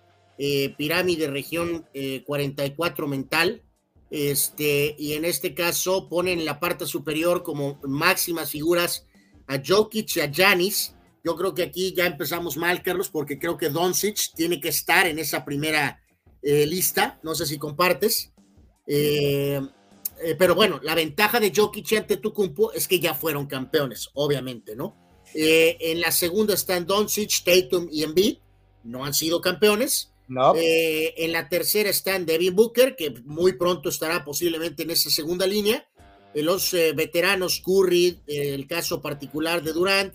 [0.76, 1.86] pirámide región
[2.24, 3.62] 44 mental
[4.10, 9.06] este, y en este caso ponen en la parte superior como máximas figuras
[9.48, 10.92] a Jokic y a Janis,
[11.24, 15.08] Yo creo que aquí ya empezamos mal, Carlos, porque creo que Doncic tiene que estar
[15.08, 16.00] en esa primera
[16.40, 17.18] eh, lista.
[17.24, 18.32] No sé si compartes.
[18.86, 19.60] Eh,
[20.22, 24.76] eh, pero bueno, la ventaja de Jokic ante Tucumpo es que ya fueron campeones, obviamente,
[24.76, 25.04] ¿no?
[25.34, 28.38] en la segunda están Doncic, Tatum y Embiid,
[28.84, 30.12] no han sido campeones.
[30.28, 30.54] No.
[30.56, 35.88] en la tercera están Devin Booker, que muy pronto estará posiblemente en esa segunda línea.
[36.34, 40.14] los veteranos Curry, el caso particular de Durant,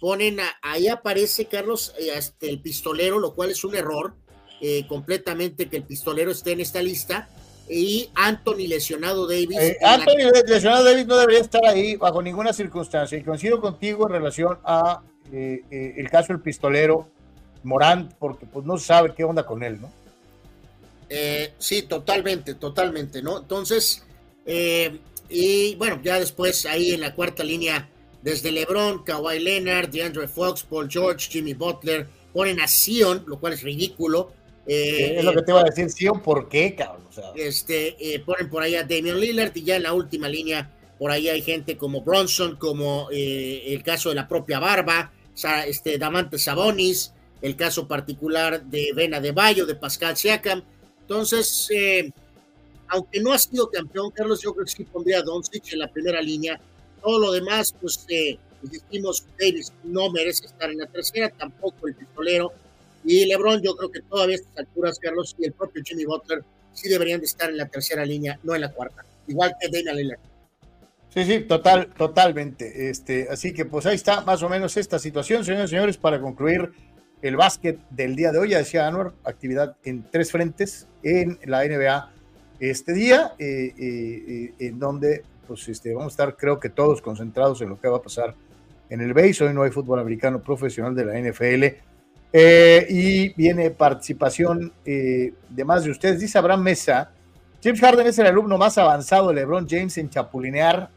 [0.00, 4.14] ponen, ahí aparece Carlos, hasta el pistolero, lo cual es un error
[4.88, 7.28] completamente que el pistolero esté en esta lista
[7.68, 9.58] y Anthony lesionado Davis.
[9.58, 13.16] Eh, Anthony lesionado Davis no debería estar ahí bajo ninguna circunstancia.
[13.18, 17.08] Y coincido contigo en relación a eh, eh, el caso del pistolero
[17.64, 19.90] Morant, porque pues no sabe qué onda con él, ¿no?
[21.58, 23.38] sí, totalmente, totalmente, ¿no?
[23.38, 24.04] Entonces,
[25.28, 27.88] y bueno, ya después ahí en la cuarta línea,
[28.20, 33.52] desde LeBron, Kawhi Leonard, DeAndre Fox, Paul George, Jimmy Butler, ponen a Sion, lo cual
[33.52, 34.32] es ridículo
[34.66, 37.02] eh, es lo que te iba a decir, sí o por qué, cabrón.
[37.36, 41.10] este, eh, ponen por ahí a Damian Lillard y ya en la última línea, por
[41.10, 45.12] ahí hay gente como Bronson, como eh, el caso de la propia Barba,
[45.66, 47.12] este, Damante Sabonis,
[47.44, 50.62] el caso particular de Vena de Bayo, de Pascal Siakam.
[51.02, 51.68] Entonces,
[52.88, 55.92] aunque no ha sido campeón, Carlos, yo creo que sí pondría a Doncic en la
[55.92, 56.58] primera línea.
[57.02, 58.06] Todo lo demás, pues,
[58.62, 62.50] dijimos, Davis no merece estar en la tercera, tampoco el pistolero
[63.04, 66.42] y LeBron, yo creo que todavía a estas alturas, Carlos, y el propio Jimmy Butler
[66.72, 69.04] sí deberían de estar en la tercera línea, no en la cuarta.
[69.28, 70.20] Igual que Damian Lillard.
[71.12, 72.88] Sí, sí, total, totalmente.
[72.88, 76.18] Este, así que pues ahí está más o menos esta situación, señores y señores, para
[76.18, 76.72] concluir
[77.24, 78.50] el básquet del día de hoy.
[78.50, 82.10] Ya decía Anwar, actividad en tres frentes en la NBA
[82.60, 87.00] este día, eh, eh, eh, en donde pues este, vamos a estar creo que todos
[87.00, 88.34] concentrados en lo que va a pasar
[88.90, 89.44] en el BASE.
[89.44, 91.64] Hoy no hay fútbol americano profesional de la NFL
[92.90, 96.20] y viene participación de más de ustedes.
[96.20, 97.10] Dice Abraham Mesa,
[97.62, 100.90] James Harden es el alumno más avanzado de LeBron James en chapulinear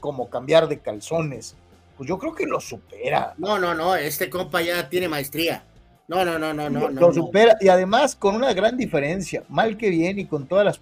[0.00, 1.56] como cambiar de calzones.
[1.96, 3.34] Pues yo creo que lo supera.
[3.38, 5.64] No, no, no, este compa ya tiene maestría.
[6.08, 6.88] No, no, no, no, no.
[6.90, 10.80] Lo, supera y además con una gran diferencia, mal que bien y con todas las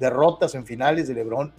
[0.00, 1.52] derrotas en finales de LeBron,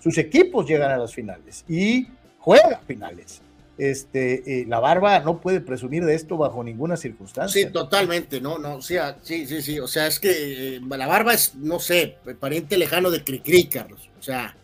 [0.00, 2.06] sus equipos llegan a las finales y
[2.38, 3.42] juegan finales
[3.78, 7.66] este, eh, la barba no puede presumir de esto bajo ninguna circunstancia.
[7.66, 11.06] Sí, totalmente, no, no, o sea, sí, sí, sí, o sea, es que eh, la
[11.06, 14.56] barba es, no sé, pariente lejano de Cricri, Carlos, o sea.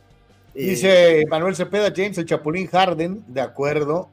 [0.59, 4.11] Eh, Dice Manuel Cepeda, James, el Chapulín Harden, de acuerdo.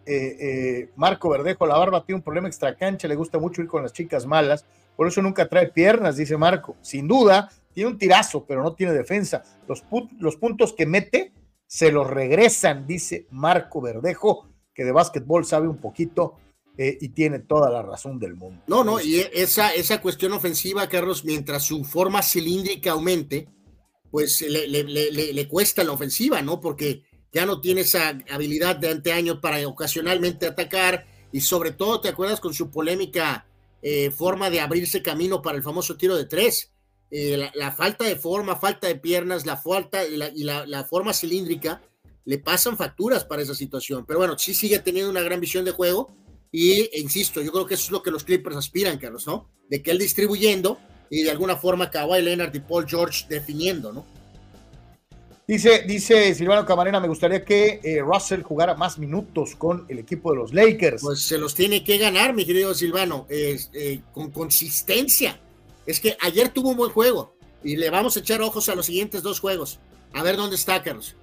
[0.96, 3.94] Marco Verdejo, la barba tiene un problema extra cancha, le gusta mucho ir con las
[3.94, 4.66] chicas malas,
[4.96, 6.78] por eso nunca trae piernas, dice Marco.
[6.82, 9.44] Sin duda, tiene un tirazo, pero no tiene defensa.
[9.68, 9.84] Los,
[10.20, 11.34] los puntos que mete
[11.66, 16.36] se los regresan, dice Marco Verdejo que de básquetbol sabe un poquito
[16.78, 18.62] eh, y tiene toda la razón del mundo.
[18.68, 23.48] No, no, y esa, esa cuestión ofensiva, Carlos, mientras su forma cilíndrica aumente,
[24.12, 26.62] pues le, le, le, cuesta la ofensiva, ¿no?
[26.62, 27.04] Porque
[27.34, 32.40] ya no tiene esa habilidad de anteaño para ocasionalmente atacar y sobre todo, ¿te acuerdas
[32.40, 33.46] con su polémica
[33.82, 36.72] eh, forma de abrirse camino para el famoso tiro de tres?
[37.12, 41.82] Eh, la, falta de forma, falta de piernas, la falta y la, la forma cilíndrica
[42.26, 44.06] le pasan facturas para esa situación.
[44.06, 46.16] Pero bueno, sí sigue teniendo una gran visión de juego
[46.52, 49.50] y, e insisto, yo creo que eso es lo que los Clippers aspiran, Carlos, ¿no?
[49.70, 50.80] De que él distribuyendo
[51.10, 54.06] y de alguna forma Kawhi Leonard y Paul George definiendo, ¿no?
[55.48, 60.32] Dice, dice Silvano Camarena, me gustaría que eh, Russell jugara más minutos con el equipo
[60.32, 61.04] de los Lakers.
[61.04, 65.40] Pues se los tiene que ganar, mi querido Silvano, eh, con consistencia.
[65.86, 68.88] Es que ayer tuvo un buen juego y le vamos a echar ojos a los
[68.88, 69.80] siguientes dos juegos.
[70.14, 71.16] A ver dónde está, Carlos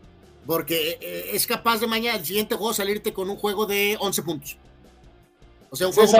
[0.47, 4.23] porque eh, es capaz de mañana, el siguiente juego, salirte con un juego de 11
[4.23, 4.57] puntos.
[5.73, 6.13] O sea, un juego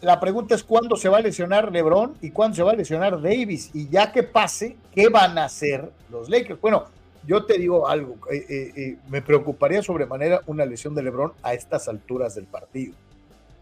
[0.00, 3.20] la pregunta es cuándo se va a lesionar LeBron y cuándo se va a lesionar
[3.20, 3.70] Davis.
[3.74, 6.60] Y ya que pase, ¿qué van a hacer los Lakers?
[6.60, 6.86] Bueno,
[7.26, 11.88] yo te digo algo, eh, eh, me preocuparía sobremanera una lesión de LeBron a estas
[11.88, 12.94] alturas del partido,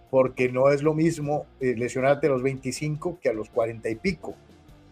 [0.08, 4.36] porque no es lo mismo lesionarte a los 25 que a los 40 y pico.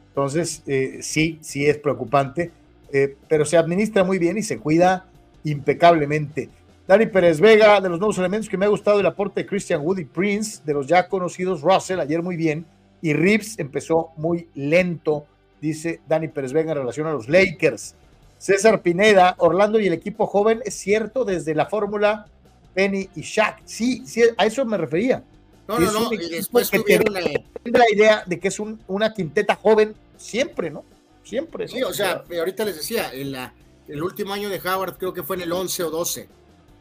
[0.08, 0.62] Entonces,
[1.02, 2.50] sí, sí es preocupante
[2.92, 5.06] eh, pero se administra muy bien y se cuida
[5.44, 6.48] impecablemente.
[6.86, 9.80] Dani Pérez Vega, de los nuevos elementos que me ha gustado el aporte de Christian
[9.80, 12.64] Wood y Prince, de los ya conocidos Russell, ayer muy bien,
[13.02, 15.26] y Reeves empezó muy lento,
[15.60, 17.96] dice Dani Pérez Vega en relación a los Lakers.
[18.38, 22.26] César Pineda, Orlando y el equipo joven, es cierto, desde la fórmula
[22.74, 23.62] Penny y Shaq.
[23.64, 25.24] Sí, sí, a eso me refería.
[25.66, 27.20] No, no, no, y después tuvieron la...
[27.20, 30.84] la idea de que es una quinteta joven siempre, ¿no?
[31.24, 31.66] Siempre.
[31.66, 33.52] Sí, o sea, ahorita les decía, en la,
[33.88, 36.28] el último año de Howard creo que fue en el 11 o 12,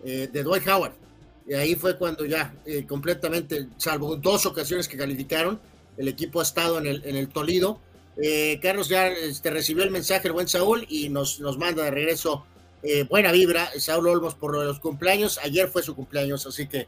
[0.05, 0.93] eh, de Dwight Howard.
[1.47, 5.59] Y ahí fue cuando ya eh, completamente, salvo dos ocasiones que calificaron,
[5.97, 7.79] el equipo ha estado en el, en el Tolido.
[8.21, 11.91] Eh, Carlos ya este, recibió el mensaje el buen Saúl y nos, nos manda de
[11.91, 12.45] regreso
[13.09, 15.39] buena vibra, Saúl Olmos por los cumpleaños.
[15.43, 16.87] Ayer fue su cumpleaños, así que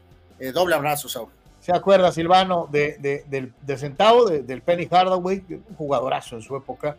[0.54, 1.30] doble abrazo, Saúl.
[1.60, 5.42] ¿Se acuerda, Silvano, de, de, del, del, centavo, de, del Penny Hardaway?
[5.48, 6.96] Un jugadorazo en su época.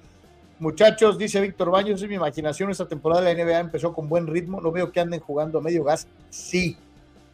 [0.60, 4.28] Muchachos, dice Víctor Baños, en mi imaginación esta temporada de la NBA empezó con buen
[4.28, 6.06] ritmo, no veo que anden jugando a medio gas.
[6.30, 6.76] Sí,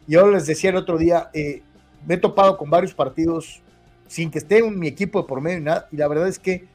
[0.06, 1.60] yo les decía el otro día, eh,
[2.06, 3.62] me he topado con varios partidos
[4.06, 6.38] sin que esté en mi equipo de por medio y nada, y la verdad es
[6.38, 6.68] que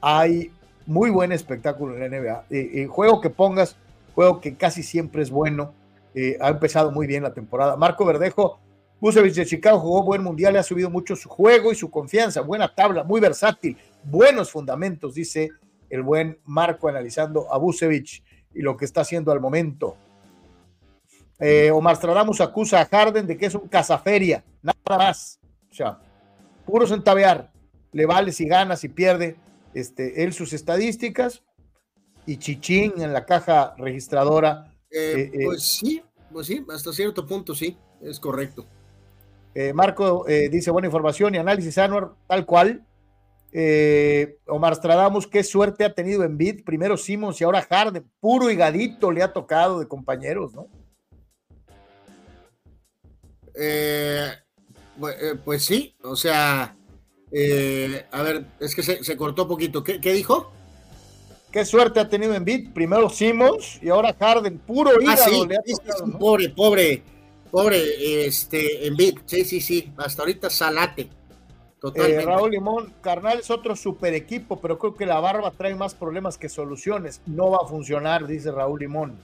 [0.00, 0.52] hay
[0.86, 2.44] muy buen espectáculo en la NBA.
[2.48, 3.74] Eh, eh, juego que pongas,
[4.14, 5.74] juego que casi siempre es bueno,
[6.40, 7.76] ha empezado muy bien la temporada.
[7.76, 8.58] Marco Verdejo,
[9.00, 12.40] Busevich de Chicago jugó buen mundial, le ha subido mucho su juego y su confianza,
[12.40, 15.50] buena tabla, muy versátil, buenos fundamentos, dice
[15.90, 18.22] el buen Marco analizando a Busevich
[18.54, 19.96] y lo que está haciendo al momento.
[21.38, 25.38] Eh, Omar Stradamus acusa a Harden de que es un cazaferia, nada más.
[25.70, 26.00] O sea,
[26.66, 27.52] puro centavear.
[27.92, 29.36] Le vale si gana, si pierde.
[29.74, 31.42] Este, él sus estadísticas
[32.26, 34.74] y chichín en la caja registradora.
[34.90, 38.66] Eh, eh, pues sí, pues sí, hasta cierto punto sí, es correcto.
[39.74, 42.86] Marco dice buena información y análisis Anuar, tal cual.
[44.46, 46.64] Omar Stradamus, qué suerte ha tenido en Bid.
[46.64, 48.10] Primero Simmons y ahora Harden.
[48.20, 50.68] Puro higadito le ha tocado de compañeros, ¿no?
[53.60, 54.30] Eh,
[55.44, 56.76] pues sí, o sea,
[57.32, 59.82] eh, a ver, es que se, se cortó poquito.
[59.82, 60.52] ¿Qué, ¿Qué, dijo?
[61.50, 62.72] Qué suerte ha tenido en beat.
[62.72, 65.22] Primero Simmons y ahora Harden, puro hígado.
[65.24, 66.18] Ah, sí, le ha sí, tocado, sí, ¿no?
[66.18, 67.02] Pobre, pobre,
[67.50, 69.16] pobre, este, en beat.
[69.26, 69.92] Sí, sí, sí.
[69.96, 71.08] Hasta ahorita salate.
[71.80, 72.22] Totalmente.
[72.22, 75.94] Eh, Raúl Limón, carnal es otro super equipo, pero creo que la barba trae más
[75.94, 77.20] problemas que soluciones.
[77.26, 79.18] No va a funcionar, dice Raúl Limón.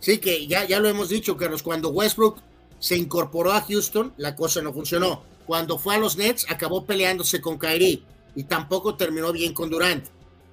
[0.00, 1.62] Sí, que ya, ya lo hemos dicho, Carlos.
[1.62, 2.42] Cuando Westbrook
[2.78, 5.22] se incorporó a Houston, la cosa no funcionó.
[5.46, 8.02] Cuando fue a los Nets, acabó peleándose con Kyrie
[8.34, 10.06] y tampoco terminó bien con Durant.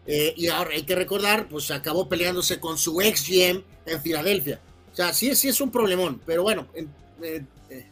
[0.08, 4.60] Eh, y ahora hay que recordar, pues acabó peleándose con su ex GM en Filadelfia.
[4.91, 6.68] O sea, sí, sí es un problemón, pero bueno.
[6.74, 6.88] Eh,
[7.70, 7.86] eh.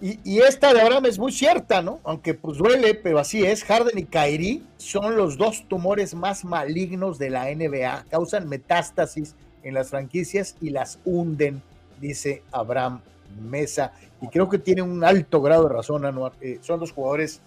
[0.00, 1.98] Y, y, esta de Abraham es muy cierta, ¿no?
[2.04, 3.64] Aunque pues duele, pero así es.
[3.64, 8.06] Harden y Kyrie son los dos tumores más malignos de la NBA.
[8.08, 11.62] Causan metástasis en las franquicias y las hunden,
[12.00, 13.00] dice Abraham
[13.40, 16.32] Mesa, y creo que tiene un alto grado de razón, Anuar.
[16.40, 17.40] Eh, son los jugadores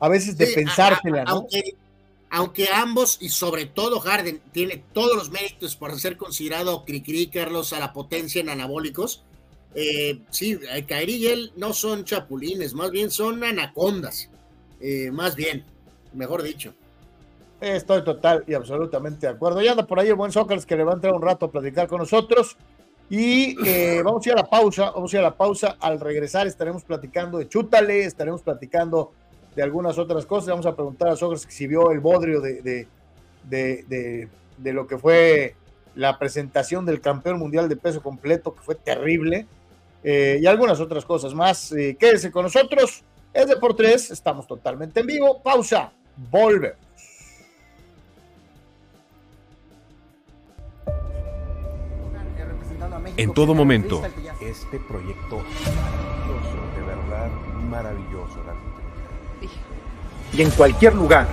[0.00, 1.22] a veces de sí, a, ¿no?
[1.26, 1.76] Aunque,
[2.30, 7.72] aunque, ambos, y sobre todo Harden, tiene todos los méritos para ser considerado Cricri, Carlos,
[7.72, 9.22] a la potencia en anabólicos,
[9.74, 14.28] eh, sí, Kairi y él no son chapulines, más bien son anacondas,
[14.80, 15.64] eh, más bien,
[16.12, 16.74] mejor dicho.
[17.60, 19.62] Estoy total y absolutamente de acuerdo.
[19.62, 21.50] Ya anda por ahí el buen Sócrates que le va a entrar un rato a
[21.50, 22.56] platicar con nosotros.
[23.08, 25.76] Y eh, vamos a ir a la pausa, vamos a ir a la pausa.
[25.78, 29.12] Al regresar estaremos platicando de Chútale, estaremos platicando
[29.54, 30.48] de algunas otras cosas.
[30.48, 32.88] Vamos a preguntar a Sócrates si vio el bodrio de, de,
[33.48, 35.54] de, de, de lo que fue
[35.94, 39.46] la presentación del campeón mundial de peso completo, que fue terrible,
[40.02, 41.72] eh, y algunas otras cosas más.
[41.72, 45.42] Eh, quédese con nosotros, es de por tres, estamos totalmente en vivo.
[45.42, 45.92] Pausa,
[46.30, 46.78] volvemos.
[53.16, 54.02] En todo momento.
[54.40, 57.30] Este proyecto maravilloso, de verdad
[57.68, 58.42] maravilloso.
[60.32, 61.26] Y en cualquier lugar.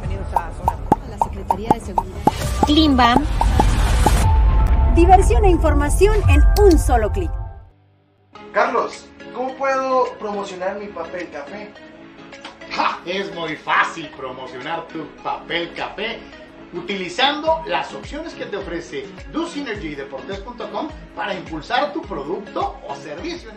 [0.00, 0.78] Bienvenidos a Zona.
[1.08, 2.16] La Secretaría de Seguridad.
[2.66, 3.24] Klimbam.
[4.98, 7.30] Diversión e información en un solo clic.
[8.52, 11.70] Carlos, ¿cómo puedo promocionar mi papel café?
[12.72, 12.98] ¡Ja!
[13.06, 16.18] Es muy fácil promocionar tu papel café
[16.72, 23.50] utilizando las opciones que te ofrece DoSynergy y Deportes.com para impulsar tu producto o servicio.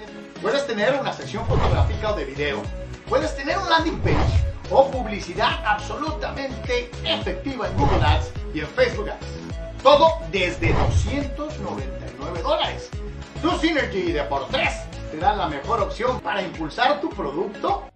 [0.43, 2.61] Puedes tener una sección fotográfica o de video,
[3.09, 9.09] puedes tener un landing page o publicidad absolutamente efectiva en Google Ads y en Facebook
[9.09, 9.40] Ads.
[9.83, 12.89] Todo desde 299 dólares.
[13.41, 14.69] Tu Synergy de por 3
[15.11, 17.91] te da la mejor opción para impulsar tu producto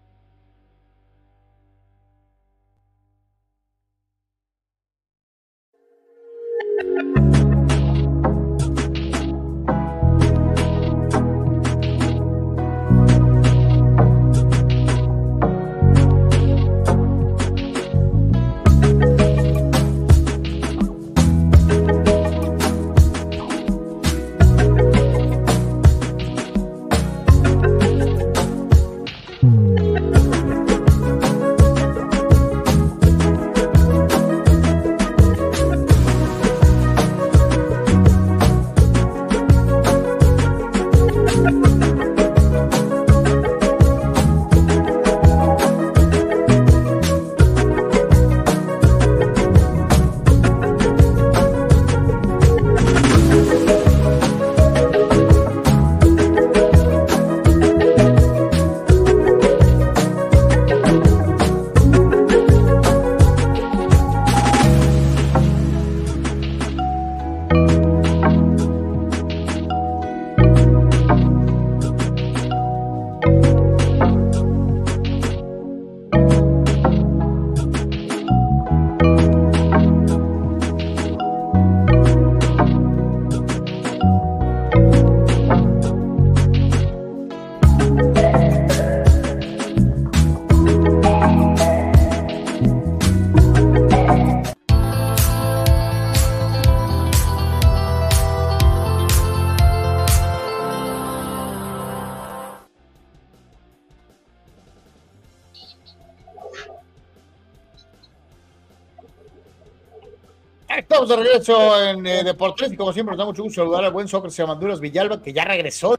[111.40, 114.40] Regreso en eh, Deportes y como siempre nos da mucho gusto saludar al buen Sócrates
[114.40, 115.96] Amanduras Villalba que ya regresó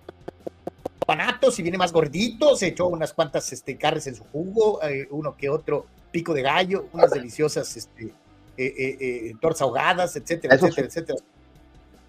[1.05, 5.07] panatos y viene más gordito, se echó unas cuantas este, carnes en su jugo, eh,
[5.11, 8.13] uno que otro pico de gallo, unas deliciosas este, eh,
[8.57, 11.19] eh, eh, tortas ahogadas, etcétera, Eso etcétera, etcétera.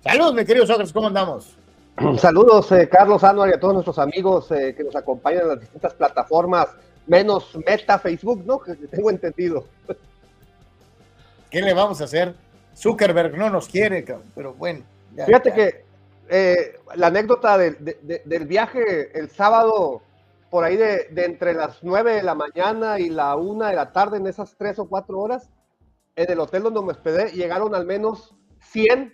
[0.03, 1.57] Saludos, mi querido Sócrates, ¿cómo andamos?
[2.19, 5.59] Saludos, eh, Carlos Anuar y a todos nuestros amigos eh, que nos acompañan en las
[5.59, 6.67] distintas plataformas,
[7.07, 8.59] menos Meta, Facebook, ¿no?
[8.63, 9.65] Que tengo entendido.
[11.49, 12.35] ¿Qué le vamos a hacer?
[12.77, 14.83] Zuckerberg no nos quiere, cabrón, pero bueno.
[15.15, 15.55] ya, Fíjate ya.
[15.55, 15.85] que
[16.29, 20.01] eh, la anécdota del- de- de- del viaje el sábado,
[20.49, 24.17] por ahí de, entre las 9 de la mañana y la 1 de la tarde,
[24.17, 25.49] en esas 3 o 4 horas,
[26.15, 29.13] en el hotel donde me hospedé, llegaron al menos 100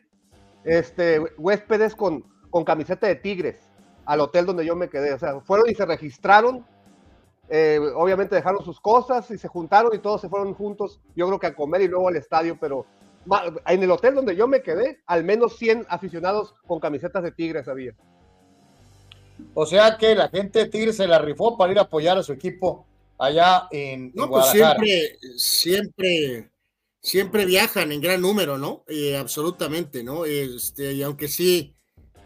[0.64, 3.60] este, huéspedes con, con camiseta de tigres
[4.06, 5.14] al hotel donde yo me quedé.
[5.14, 6.66] O sea, fueron y se registraron.
[7.50, 11.40] eh, obviamente dejaron sus cosas y se juntaron y todos se fueron juntos, yo creo
[11.40, 12.86] que a comer y luego al estadio, pero
[13.68, 17.68] en el hotel donde yo me quedé, al menos 100 aficionados con camisetas de tigres
[17.68, 17.94] había.
[19.54, 22.24] O sea que la gente de Tigres se la rifó para ir a apoyar a
[22.24, 22.86] su equipo
[23.18, 24.80] allá en, en No, pues Guadalajara.
[24.84, 26.50] siempre, siempre,
[27.02, 28.84] siempre viajan en gran número, ¿no?
[28.88, 30.26] Eh, absolutamente, ¿no?
[30.26, 31.76] Este, y aunque sí,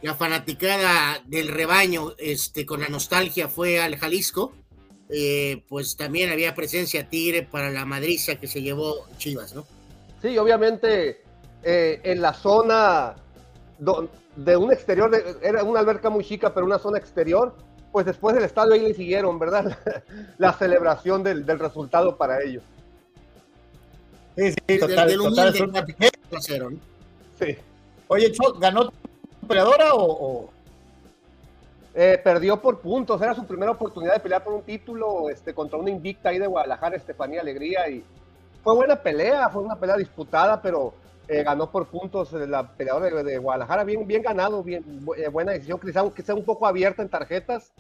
[0.02, 4.54] la fanaticada del rebaño, este, con la nostalgia fue al Jalisco,
[5.10, 9.66] eh, pues también había presencia tigre para la madriza que se llevó Chivas, ¿no?
[10.22, 11.22] Sí, obviamente
[11.64, 13.16] eh, en la zona
[13.80, 17.56] do- de un exterior, de- era una alberca muy chica, pero una zona exterior,
[17.92, 19.78] pues después del estadio ahí le siguieron, ¿verdad?
[20.38, 22.64] La celebración del, del resultado para ellos.
[24.36, 25.58] Sí, sí, Del- total, del total, humilde.
[27.40, 27.58] Sí.
[28.08, 30.50] Oye, ¿ganó tu peleadora o, o-
[32.00, 35.80] Eh, perdió por puntos, era su primera oportunidad de pelear por un título este, contra
[35.80, 38.04] una invicta ahí de Guadalajara, Estefanía Alegría, y
[38.68, 40.94] fue buena pelea, fue una pelea disputada, pero
[41.30, 44.84] eh, ganó por puntos eh, la peleadora de, Guadalajara, bien, ganado, bien,
[45.16, 47.72] eh, buena decisión, quizá sea un poco abierta en tarjetas,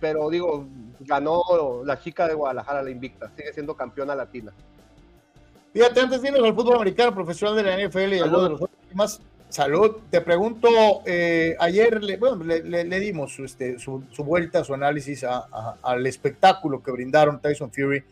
[0.00, 0.66] pero digo,
[0.98, 1.44] ganó
[1.84, 4.52] la chica de Guadalajara, la invicta, sigue siendo campeona latina.
[5.72, 9.20] Fíjate, antes de al fútbol americano profesional de la NFL y algunos de los temas,
[9.48, 9.98] salud.
[10.10, 10.68] Te pregunto,
[11.06, 16.04] eh, ayer le, bueno, le, dimos su, este, su vuelta, su análisis a- a- al
[16.04, 18.02] espectáculo que brindaron Tyson Fury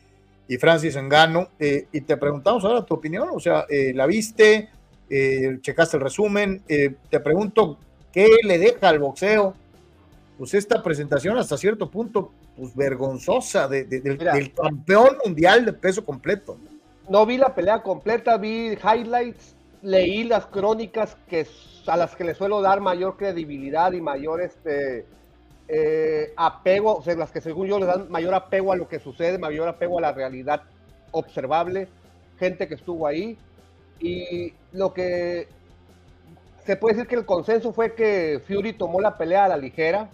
[0.49, 4.71] y Francis Ngannou, eh, y te preguntamos ahora tu opinión, o sea, eh, ¿la viste?
[5.11, 6.63] Eh, ¿Checaste el resumen?
[6.69, 7.79] Eh, te pregunto,
[8.13, 9.55] ¿qué le deja al boxeo?
[10.39, 14.35] Pues esta presentación hasta cierto punto, pues vergonzosa de- de- del, Mira.
[14.35, 16.57] del campeón mundial de peso completo.
[17.09, 21.47] No vi la pelea completa, vi highlights, leí las crónicas que,
[21.87, 25.07] a las que le suelo dar mayor credibilidad y mayor este,
[25.69, 28.99] eh, apego, o sea, las que según yo le dan mayor apego a lo que
[28.99, 30.63] sucede, mayor apego a la realidad
[31.11, 31.89] observable,
[32.39, 33.37] gente que estuvo ahí.
[34.01, 35.49] Y lo que
[36.65, 40.09] se puede decir que el consenso fue que Fury tomó la pelea a la ligera,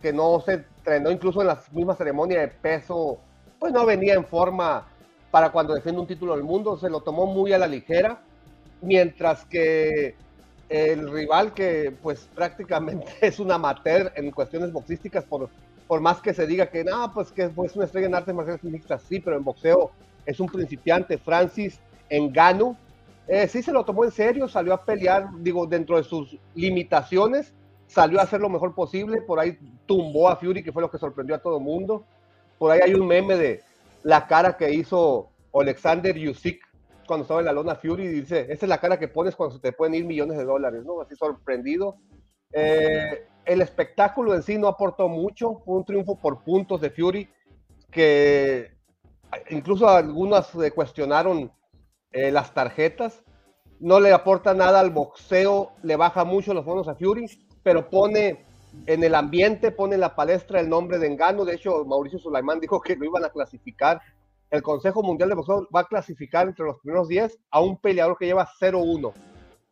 [0.00, 3.18] que no se entrenó incluso en la misma ceremonia de peso,
[3.58, 4.86] pues no venía en forma
[5.30, 8.20] para cuando defiende un título del mundo, se lo tomó muy a la ligera,
[8.82, 10.14] mientras que
[10.70, 15.50] el rival que pues prácticamente es un amateur en cuestiones boxísticas, por,
[15.86, 18.64] por más que se diga que no, pues que es una estrella en artes marciales
[18.64, 19.90] mixtas, sí, pero en boxeo
[20.24, 21.80] es un principiante, Francis
[22.10, 22.76] Ngannou,
[23.26, 27.52] eh, sí se lo tomó en serio, salió a pelear, digo, dentro de sus limitaciones,
[27.88, 30.98] salió a hacer lo mejor posible, por ahí tumbó a Fury, que fue lo que
[30.98, 32.04] sorprendió a todo el mundo,
[32.58, 33.60] por ahí hay un meme de
[34.04, 36.60] la cara que hizo Alexander Yusik
[37.10, 39.60] cuando estaba en la lona Fury, dice, esa es la cara que pones cuando se
[39.60, 41.00] te pueden ir millones de dólares, ¿no?
[41.00, 41.96] Así sorprendido.
[42.52, 47.28] Eh, el espectáculo en sí no aportó mucho, fue un triunfo por puntos de Fury,
[47.90, 48.76] que
[49.48, 51.50] incluso algunas cuestionaron
[52.12, 53.24] eh, las tarjetas,
[53.80, 57.26] no le aporta nada al boxeo, le baja mucho los fondos a Fury,
[57.64, 58.46] pero pone
[58.86, 61.44] en el ambiente, pone en la palestra el nombre de Engano.
[61.44, 64.00] De hecho, Mauricio Sulaimán dijo que lo iban a clasificar.
[64.50, 68.16] El Consejo Mundial de Boxeo va a clasificar entre los primeros 10 a un peleador
[68.18, 69.12] que lleva 0-1,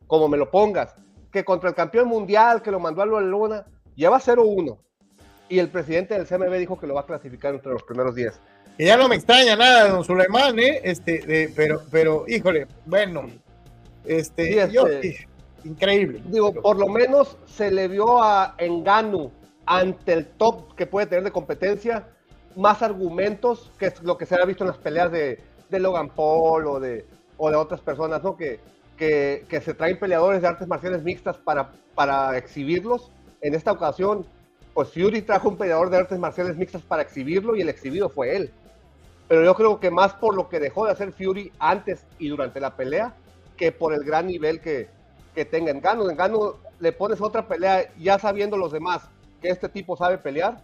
[0.06, 0.94] como me lo pongas,
[1.32, 4.78] que contra el campeón mundial que lo mandó a la luna, lleva 0-1.
[5.48, 8.38] Y el presidente del CMB dijo que lo va a clasificar entre los primeros 10.
[8.76, 10.80] Que ya no me extraña nada don Suleimán, ¿eh?
[10.84, 13.26] Este, de- pero, pero, híjole, bueno,
[14.04, 14.84] este, Sí, este- yo,
[15.64, 16.22] increíble.
[16.26, 19.32] Digo, por lo menos se le vio a Enganu
[19.66, 22.06] ante el top que puede tener de competencia
[22.56, 26.66] más argumentos que es lo que se ha visto en las peleas de, Logan Paul
[26.66, 27.06] o de,
[27.36, 28.36] o de otras personas, ¿no?
[28.36, 28.60] Que,
[28.96, 33.10] que, que se traen peleadores de artes marciales mixtas para, para exhibirlos.
[33.40, 34.26] En esta ocasión,
[34.74, 38.36] pues Fury trajo un peleador de artes marciales mixtas para exhibirlo y el exhibido fue
[38.36, 38.52] él.
[39.26, 42.60] Pero yo creo que más por lo que dejó de hacer Fury antes y durante
[42.60, 43.14] la pelea
[43.56, 44.88] que por el gran nivel que,
[45.34, 46.08] que tenga en Gano.
[46.08, 49.02] En Gano le pones otra pelea ya sabiendo los demás
[49.42, 50.60] que este tipo sabe pelear.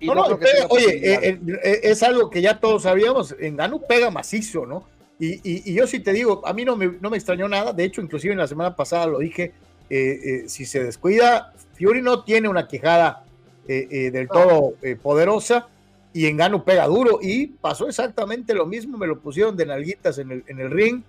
[0.00, 3.80] Y no, no, pega, oye, eh, eh, es algo que ya todos sabíamos, en Gano
[3.80, 4.84] pega macizo, ¿no?
[5.18, 7.72] Y, y, y, yo sí te digo, a mí no me, no me extrañó nada,
[7.72, 9.52] de hecho, inclusive en la semana pasada lo dije,
[9.88, 13.24] eh, si se descuida, Fiori no tiene una quejada
[13.66, 15.68] del todo poderosa,
[16.12, 20.18] y en Gano pega duro, y pasó exactamente lo mismo, me lo pusieron de nalguitas
[20.18, 21.02] en el, en el ring,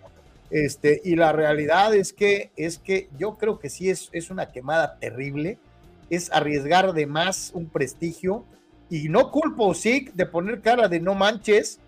[0.52, 4.52] este, y la realidad es que, es que yo creo que sí es, es una
[4.52, 5.58] quemada terrible,
[6.10, 8.46] es arriesgar de más un prestigio,
[8.90, 11.80] y no culpo sí de poner cara de no manches,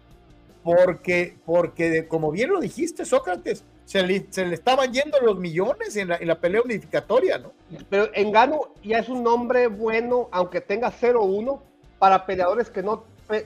[0.64, 5.96] porque, porque como bien lo dijiste, Sócrates, se le, se le estaban yendo los millones
[5.96, 7.54] en la, en la pelea unificatoria, ¿no?
[7.90, 11.62] Pero Engano ya es un nombre bueno, aunque tenga 0-1,
[12.00, 13.06] para peleadores que no,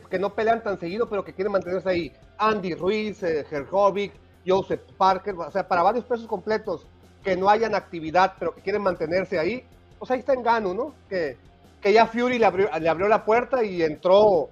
[0.09, 2.11] que no pelean tan seguido, pero que quieren mantenerse ahí.
[2.37, 4.13] Andy Ruiz, eh, Herjovic,
[4.45, 6.85] Joseph Parker, o sea, para varios pesos completos
[7.23, 9.63] que no hayan actividad, pero que quieren mantenerse ahí,
[9.99, 10.95] pues ahí está Engano, ¿no?
[11.07, 11.37] Que,
[11.81, 14.49] que ya Fury le abrió, la puerta y entró,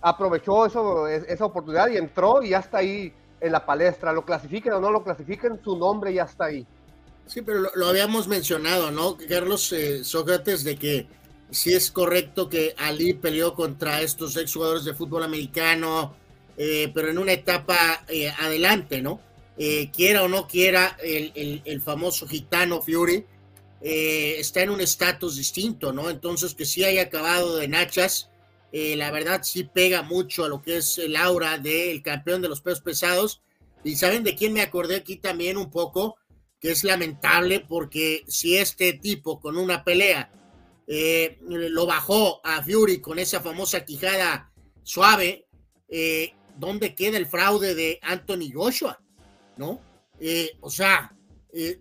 [0.00, 4.12] aprovechó esa oportunidad y entró y ya está ahí en la palestra.
[4.12, 6.66] Lo clasifiquen o no lo clasifiquen, su nombre ya está ahí.
[7.26, 11.06] Sí, pero lo, lo habíamos mencionado, ¿no, Carlos eh, Sócrates, de que
[11.50, 16.14] si es correcto que Ali peleó contra estos exjugadores de fútbol americano,
[16.56, 19.20] eh, pero en una etapa eh, adelante, ¿no?
[19.58, 23.24] Eh, quiera o no quiera, el, el famoso gitano Fury
[23.88, 26.10] está en un estatus distinto, ¿no?
[26.10, 28.30] Entonces, que sí haya acabado de nachas,
[28.72, 32.60] la verdad sí pega mucho a lo que es el aura del campeón de los
[32.60, 33.42] pesos pesados.
[33.84, 36.16] Y saben de quién me acordé aquí también un poco,
[36.60, 40.30] que es lamentable porque si este tipo con una pelea
[40.86, 44.52] eh, lo bajó a Fury con esa famosa quijada
[44.82, 45.46] suave,
[45.88, 49.00] eh, ¿dónde queda el fraude de Anthony Joshua?
[49.56, 49.80] ¿No?
[50.20, 51.15] Eh, o sea,
[51.56, 51.80] eh,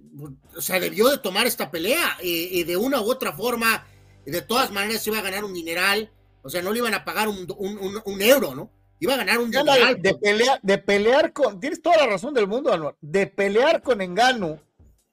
[0.55, 3.85] o sea, debió de tomar esta pelea de una u otra forma,
[4.25, 6.09] de todas maneras se iba a ganar un dineral,
[6.41, 8.69] o sea, no le iban a pagar un, un, un, un euro, ¿no?
[8.99, 10.01] Iba a ganar un dineral.
[10.01, 13.81] De, de, pelear, de pelear con, tienes toda la razón del mundo, Anuar, de pelear
[13.81, 14.59] con Engano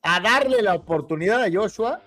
[0.03, 2.03] a darle la oportunidad a Joshua,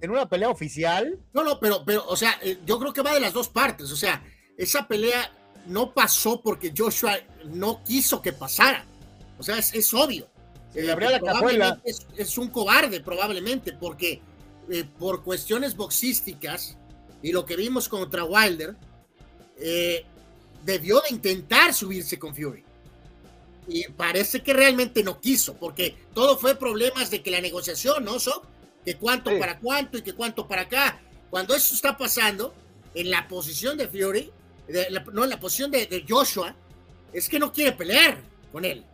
[0.00, 1.18] en una pelea oficial.
[1.32, 3.90] No, no, pero, pero, o sea, eh, yo creo que va de las dos partes.
[3.90, 4.22] O sea,
[4.56, 5.30] esa pelea
[5.66, 8.84] no pasó porque Joshua no quiso que pasara.
[9.38, 10.28] O sea, es, es obvio.
[10.82, 11.80] Le abría la cajuela.
[11.84, 14.20] Es, es, un cobarde, probablemente, porque
[14.70, 16.76] eh, por cuestiones boxísticas
[17.22, 18.76] y lo que vimos contra Wilder,
[19.58, 20.04] eh,
[20.64, 22.64] debió de intentar subirse con Fury.
[23.68, 28.20] Y parece que realmente no quiso, porque todo fue problemas de que la negociación, ¿no?
[28.20, 28.42] So,
[28.84, 29.36] que cuánto sí.
[29.38, 31.00] para cuánto y que cuánto para acá.
[31.30, 32.54] Cuando eso está pasando,
[32.94, 34.30] en la posición de Fury,
[34.68, 36.54] de la, no en la posición de, de, Joshua,
[37.12, 38.22] es que no quiere pelear
[38.52, 38.84] con él.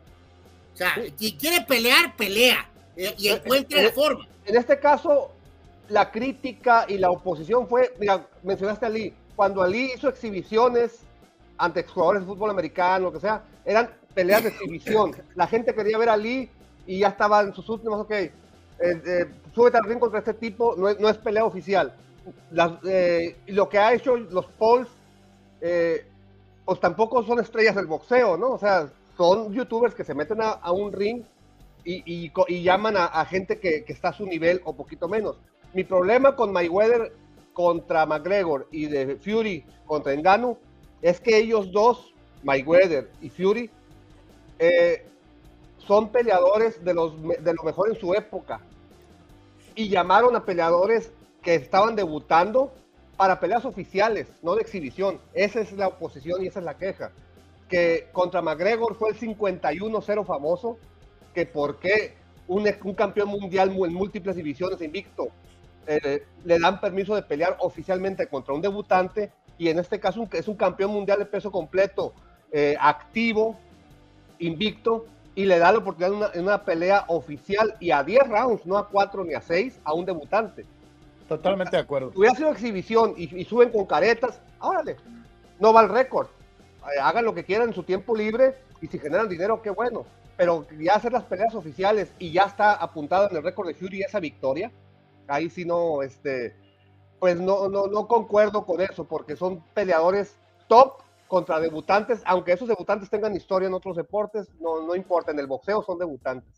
[0.72, 1.12] O sea, sí.
[1.16, 4.26] quien quiere pelear, pelea eh, y encuentra en, la forma.
[4.46, 5.32] En este caso,
[5.88, 11.00] la crítica y la oposición fue, mira, mencionaste a Ali, cuando Ali hizo exhibiciones
[11.58, 15.14] ante jugadores de fútbol americano, lo que sea, eran peleas de exhibición.
[15.34, 16.50] La gente quería ver a Ali
[16.86, 18.32] y ya estaba en sus últimos, ok, eh,
[18.80, 21.94] eh, súbete al ring contra este tipo, no es, no es pelea oficial.
[22.50, 24.88] Las, eh, lo que ha hecho los polls,
[25.60, 26.06] eh,
[26.64, 28.50] pues tampoco son estrellas del boxeo, ¿no?
[28.50, 31.22] O sea, son youtubers que se meten a, un ring
[31.84, 32.30] y,
[32.62, 35.36] llaman a, gente que, que, está a su nivel o poquito menos.
[35.74, 37.12] Mi problema con Mayweather
[37.52, 40.58] contra McGregor y de Fury contra Engano
[41.00, 43.70] es que ellos dos, Mayweather y Fury,
[44.58, 45.04] eh,
[45.78, 48.60] son peleadores de, los, de lo mejor en su época
[49.74, 51.10] y llamaron a peleadores
[51.42, 52.72] que estaban debutando
[53.16, 55.20] para peleas oficiales, no de exhibición.
[55.34, 57.10] Esa es la oposición y esa es la queja.
[57.72, 60.78] Que contra McGregor fue el 51-0 famoso,
[61.34, 62.14] que por qué
[62.46, 65.28] un, un, campeón mundial en múltiples divisiones invicto
[65.86, 70.48] eh, le dan permiso de pelear oficialmente contra un debutante y en este caso es
[70.48, 72.12] un campeón mundial de peso completo,
[72.52, 73.56] eh, activo,
[74.38, 78.28] invicto, y le da la oportunidad en una, en una, pelea oficial y a 10
[78.28, 80.66] rounds, no a 4 ni a 6, a un debutante.
[81.28, 82.12] Totalmente de acuerdo.
[82.14, 84.96] Hubiera sido exhibición y, y, suben con caretas, órale,
[85.58, 86.28] no va el récord.
[86.82, 90.04] Eh, hagan lo que quieran en su tiempo libre y si generan dinero, qué bueno.
[90.36, 94.02] Pero ya hacer las peleas oficiales y ya está apuntado en el récord de Fury
[94.02, 94.72] esa victoria,
[95.28, 96.56] ahí sí no, este,
[97.20, 100.36] pues no, no, no concuerdo con eso, porque son peleadores
[100.68, 105.38] top contra debutantes, aunque esos debutantes tengan historia en otros deportes, no, no importa, en
[105.38, 106.52] el boxeo son debutantes.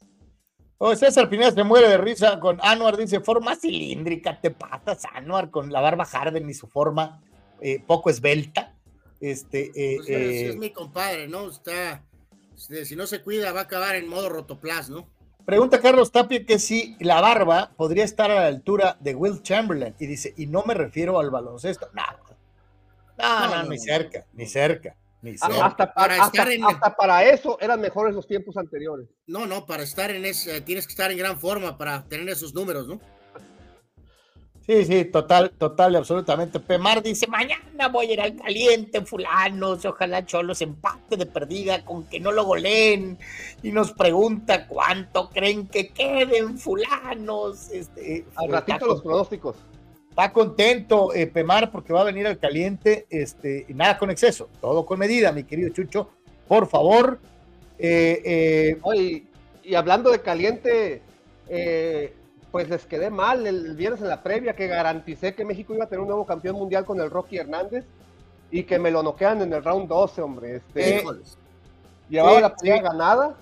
[0.79, 5.51] Oh, César Pineda se muere de risa con Anuar, dice, forma cilíndrica, te pasas, Anuar,
[5.51, 7.23] con la barba Harden y su forma
[7.61, 8.74] eh, poco esbelta.
[9.25, 11.49] Este, eh, pues eh, es mi compadre, ¿no?
[11.49, 12.05] Está,
[12.55, 15.09] este, si no se cuida, va a acabar en modo rotoplas, ¿no?
[15.47, 19.95] Pregunta Carlos Tapia que si la barba podría estar a la altura de Will Chamberlain.
[19.99, 21.89] Y dice, y no me refiero al baloncesto.
[21.95, 22.03] No,
[23.17, 24.95] no, no, ni cerca, ni cerca.
[25.23, 25.65] Ni cerca.
[25.65, 26.65] Hasta, para, hasta, estar en...
[26.65, 29.09] hasta para eso eran mejores los tiempos anteriores.
[29.27, 32.53] No, no, para estar en ese, tienes que estar en gran forma para tener esos
[32.53, 33.01] números, ¿no?
[34.67, 36.59] Sí, sí, total, total, absolutamente.
[36.59, 42.05] Pemar dice, mañana voy a ir al caliente, fulanos, ojalá Cholos empate de perdida con
[42.05, 43.19] que no lo goleen.
[43.63, 47.71] Y nos pregunta cuánto creen que queden fulanos.
[47.71, 49.57] Este, al ratito los pronósticos.
[50.09, 54.49] Está contento eh, Pemar porque va a venir al caliente, este, y nada con exceso,
[54.61, 56.09] todo con medida, mi querido Chucho,
[56.49, 57.19] por favor.
[57.79, 59.25] Eh, eh, Oye,
[59.63, 61.03] y hablando de caliente,
[61.49, 62.15] eh,
[62.55, 65.89] pues les quedé mal el viernes en la previa que garanticé que México iba a
[65.89, 67.85] tener un nuevo campeón mundial con el Rocky Hernández
[68.49, 70.57] y que me lo noquean en el round 12, hombre.
[70.59, 71.05] Este, eh,
[72.09, 73.35] llevaba la pelea ganada,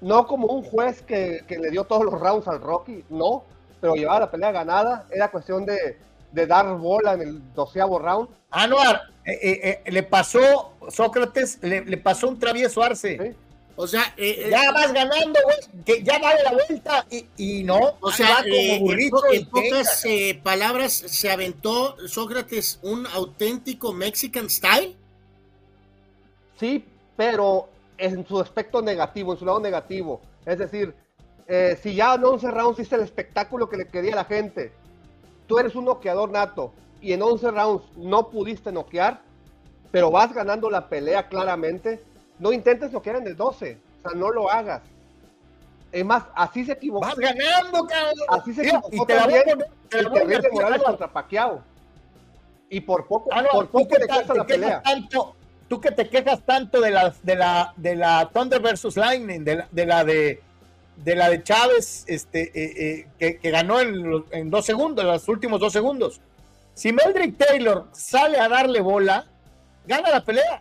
[0.00, 3.44] no como un juez que, que, le dio todos los rounds al Rocky, no,
[3.78, 5.98] pero llevaba la pelea ganada, era cuestión de,
[6.32, 8.30] de dar bola en el doceavo round.
[8.50, 13.18] Anuar, eh, eh, le pasó, Sócrates, le, le, pasó un travieso Arce.
[13.18, 13.36] ¿Sí?
[13.76, 17.96] O sea, eh, ya vas ganando, güey, que ya dale la vuelta y, y no.
[18.00, 24.48] O sea, eh, burrito en, en pocas eh, palabras, se aventó Sócrates un auténtico Mexican
[24.48, 24.96] style.
[26.58, 26.84] Sí,
[27.16, 27.68] pero
[27.98, 30.20] en su aspecto negativo, en su lado negativo.
[30.46, 30.94] Es decir,
[31.46, 34.72] eh, si ya en 11 rounds hiciste el espectáculo que le quería a la gente,
[35.46, 39.20] tú eres un noqueador nato y en 11 rounds no pudiste noquear,
[39.90, 42.02] pero vas ganando la pelea claramente
[42.38, 43.78] no intentes lo que era en el 12.
[43.98, 44.82] O sea, no lo hagas.
[45.92, 47.06] Es más, así se equivocó.
[47.06, 48.14] Vas ganando, cabrón.
[48.28, 49.42] Así se equivocó y te también
[49.88, 51.62] te el terrible Morales contra Paquiao.
[52.68, 54.82] Y por poco, ah, no, por poco te quejas la pelea.
[54.82, 55.36] Tanto,
[55.68, 59.56] tú que te quejas tanto de la, de la, de la Thunder versus Lightning, de
[59.56, 60.42] la de, la de,
[60.96, 65.12] de, la de Chávez, este, eh, eh, que, que, ganó en, en dos segundos, en
[65.12, 66.20] los últimos dos segundos.
[66.74, 69.26] Si Meldrick Taylor sale a darle bola,
[69.86, 70.60] gana la pelea.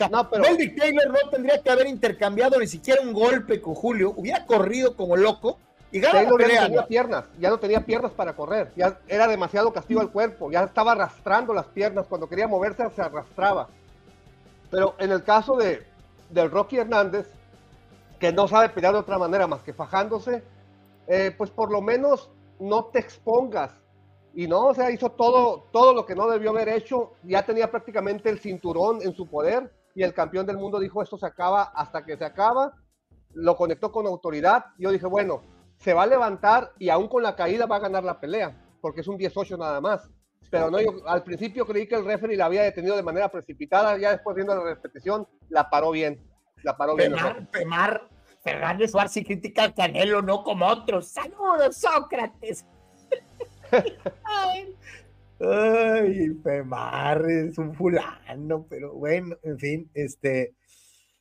[0.00, 0.42] Sea, no, pero...
[0.42, 4.96] Melvin Taylor no tendría que haber intercambiado ni siquiera un golpe con Julio, hubiera corrido
[4.96, 5.58] como loco
[5.92, 6.54] y gana Taylor la pelea.
[6.54, 10.10] Ya no tenía piernas, ya no tenía piernas para correr, ya era demasiado castigo al
[10.10, 13.68] cuerpo, ya estaba arrastrando las piernas, cuando quería moverse se arrastraba.
[14.70, 15.82] Pero en el caso de,
[16.30, 17.28] del Rocky Hernández,
[18.18, 20.42] que no sabe pelear de otra manera más que fajándose,
[21.08, 23.72] eh, pues por lo menos no te expongas.
[24.32, 27.70] Y no, o sea, hizo todo, todo lo que no debió haber hecho, ya tenía
[27.70, 29.70] prácticamente el cinturón en su poder
[30.00, 32.72] y el campeón del mundo dijo esto se acaba hasta que se acaba,
[33.34, 35.42] lo conectó con autoridad, yo dije, bueno,
[35.76, 39.02] se va a levantar y aún con la caída va a ganar la pelea, porque
[39.02, 40.10] es un 18 nada más.
[40.48, 43.98] Pero no, yo al principio creí que el referee la había detenido de manera precipitada,
[43.98, 46.26] ya después viendo la repetición, la paró bien.
[46.62, 47.48] La paró Pemar, bien.
[47.48, 48.08] Pemar,
[48.42, 51.08] Fernández Suárez critica al Canelo, no como otros.
[51.08, 52.64] Saludos, Sócrates.
[54.24, 54.74] Ay,
[55.40, 60.54] Ay, Femar es un fulano, pero bueno, en fin, este.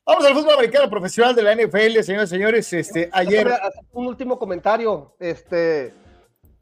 [0.05, 2.73] Vamos al fútbol americano profesional de la NFL, señores y señores.
[2.73, 3.47] Este, ayer.
[3.93, 5.15] Un último comentario.
[5.19, 5.93] Este,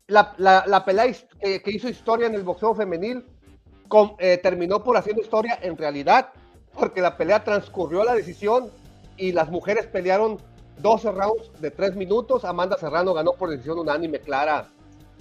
[0.06, 1.12] la, la, la pelea
[1.42, 3.26] que, que, hizo historia en el boxeo femenil
[3.88, 6.30] con, eh, terminó por haciendo historia en realidad,
[6.78, 8.70] porque la pelea transcurrió a la decisión
[9.16, 10.38] y las mujeres pelearon
[10.78, 12.46] 12 rounds de 3 minutos.
[12.46, 14.68] Amanda Serrano ganó por decisión unánime clara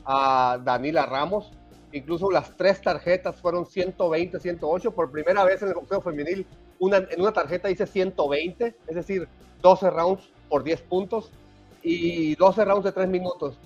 [0.04, 1.50] a Danila Ramos
[1.96, 4.90] incluso las tres tarjetas fueron 120, 108.
[4.92, 6.46] Por primera vez en el boxeo femenil,
[6.78, 9.28] una, en una tarjeta dice 120, es decir,
[9.62, 11.30] 12 rounds por 10 puntos
[11.82, 13.58] y 12 rounds de 3 minutos.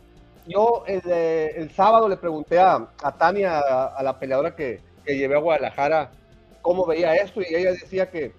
[0.46, 5.16] Yo el, el sábado le pregunté a, a Tania, a, a, la peleadora que, que
[5.16, 6.10] llevé a Guadalajara,
[6.62, 8.32] cómo veía esto y ella decía que,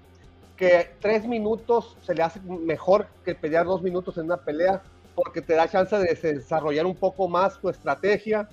[0.58, 4.82] que 3 minutos se le hace mejor que pelear 2 minutos en una pelea
[5.16, 8.48] porque te da chance de desarrollar un poco más tu estrategia,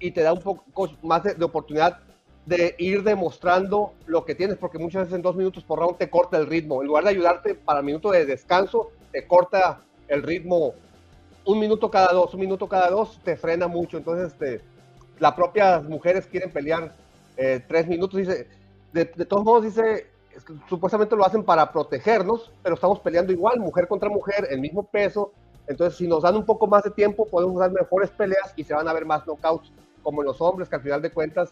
[0.00, 0.64] y te da un poco
[1.02, 1.98] más de, de, oportunidad
[2.46, 6.10] de ir demostrando lo que tienes, porque muchas veces en dos minutos por round te
[6.10, 6.80] corta el ritmo.
[6.80, 10.74] En lugar de ayudarte para el minuto de descanso, te corta el ritmo
[11.44, 13.96] un minuto cada dos, un minuto cada dos, te frena mucho.
[13.96, 14.60] Entonces, este,
[15.18, 16.94] las propias mujeres quieren pelear
[17.36, 18.18] eh, tres minutos.
[18.18, 18.48] Dice,
[18.92, 23.32] de, de, todos modos, dice, es que supuestamente lo hacen para protegernos, pero estamos peleando
[23.32, 25.32] igual, mujer contra mujer, el mismo peso.
[25.66, 28.74] Entonces, si nos dan un poco más de tiempo, podemos dar mejores peleas y se
[28.74, 29.70] van a ver más knockouts
[30.02, 31.50] como los hombres, que al final de cuentas,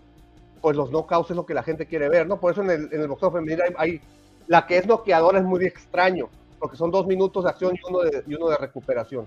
[0.61, 2.41] pues los knockouts es lo que la gente quiere ver, ¿no?
[2.41, 4.01] Por eso en el, en el boxeo femenino hay, hay,
[4.47, 8.01] la que es noqueadora es muy extraño, porque son dos minutos de acción y uno
[8.01, 9.27] de, y uno de recuperación.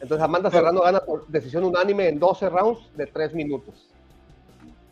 [0.00, 3.88] Entonces Amanda Serrano gana por decisión unánime en 12 rounds de 3 minutos.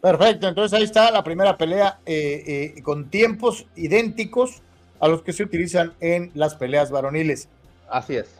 [0.00, 4.62] Perfecto, entonces ahí está la primera pelea eh, eh, con tiempos idénticos
[5.00, 7.48] a los que se utilizan en las peleas varoniles.
[7.88, 8.34] Así es.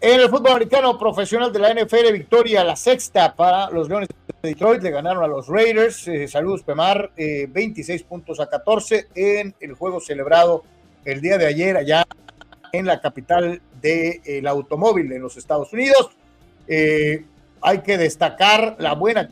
[0.00, 4.08] En el fútbol americano profesional de la NFL, victoria la sexta para los Leones
[4.42, 4.82] Detroit.
[4.82, 6.08] Le ganaron a los Raiders.
[6.08, 7.12] Eh, saludos, Pemar.
[7.16, 10.64] Eh, 26 puntos a 14 en el juego celebrado
[11.04, 12.04] el día de ayer allá
[12.72, 16.10] en la capital del automóvil en los Estados Unidos.
[16.66, 17.24] Eh,
[17.60, 19.30] hay que destacar la buena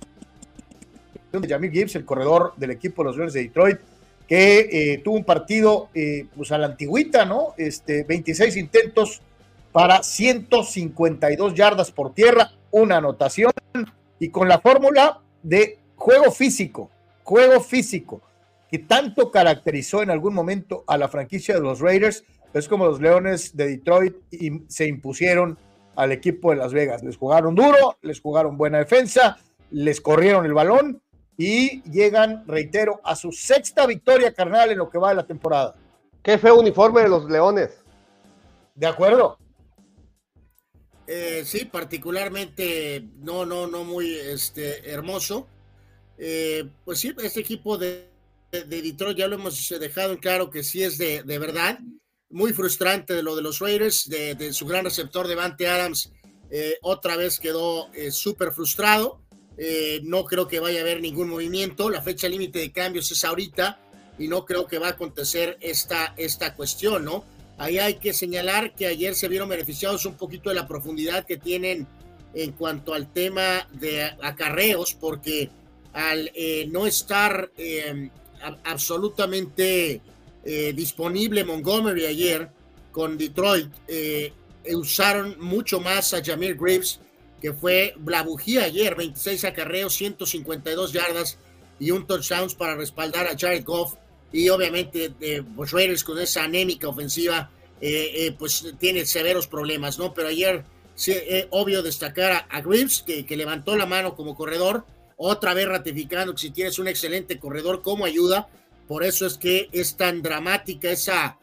[1.32, 3.78] de Jamil Gibbs, el corredor del equipo de los Leones de Detroit,
[4.26, 5.88] que eh, tuvo un partido
[6.36, 7.54] pues a la antigüita, ¿no?
[7.56, 9.22] Este, 26 intentos
[9.72, 13.52] para 152 yardas por tierra, una anotación
[14.20, 16.90] y con la fórmula de juego físico,
[17.24, 18.20] juego físico,
[18.70, 22.22] que tanto caracterizó en algún momento a la franquicia de los Raiders,
[22.52, 25.58] es como los Leones de Detroit y se impusieron
[25.96, 27.02] al equipo de Las Vegas.
[27.02, 29.38] Les jugaron duro, les jugaron buena defensa,
[29.70, 31.02] les corrieron el balón
[31.36, 35.74] y llegan, reitero, a su sexta victoria carnal en lo que va de la temporada.
[36.22, 37.70] Qué feo uniforme de los Leones.
[38.74, 39.38] De acuerdo.
[41.12, 45.48] Eh, sí, particularmente no, no, no muy este, hermoso.
[46.16, 48.06] Eh, pues sí, este equipo de,
[48.52, 51.80] de, Detroit ya lo hemos dejado en claro que sí es de, de verdad.
[52.28, 56.12] Muy frustrante de lo de los Raiders, de, su gran receptor Devante Adams.
[56.48, 59.20] Eh, otra vez quedó súper frustrado.
[60.04, 61.90] No creo que vaya a haber ningún movimiento.
[61.90, 63.80] La fecha límite de cambios es ahorita
[64.16, 67.24] y no creo que va a acontecer esta, esta cuestión, ¿no?
[67.60, 71.36] Ahí hay que señalar que ayer se vieron beneficiados un poquito de la profundidad que
[71.36, 71.86] tienen
[72.32, 75.50] en cuanto al tema de acarreos, porque
[75.92, 78.08] al eh, no estar eh,
[78.64, 80.00] absolutamente
[80.42, 82.48] eh, disponible Montgomery ayer
[82.92, 84.32] con Detroit, eh,
[84.74, 87.00] usaron mucho más a Jamir Graves,
[87.42, 91.36] que fue la bujía ayer, 26 acarreos, 152 yardas
[91.78, 93.96] y un touchdown para respaldar a Jared Goff
[94.32, 97.50] y obviamente eh, los Raiders con esa anémica ofensiva
[97.80, 100.12] eh, eh, pues tiene severos problemas, ¿no?
[100.12, 102.62] Pero ayer sí, eh, obvio destacar a, a
[103.06, 104.84] que, levantó la mano como corredor,
[105.16, 108.48] otra vez ratificando que si tienes un excelente corredor como ayuda,
[108.86, 111.38] por eso es que es tan dramática esa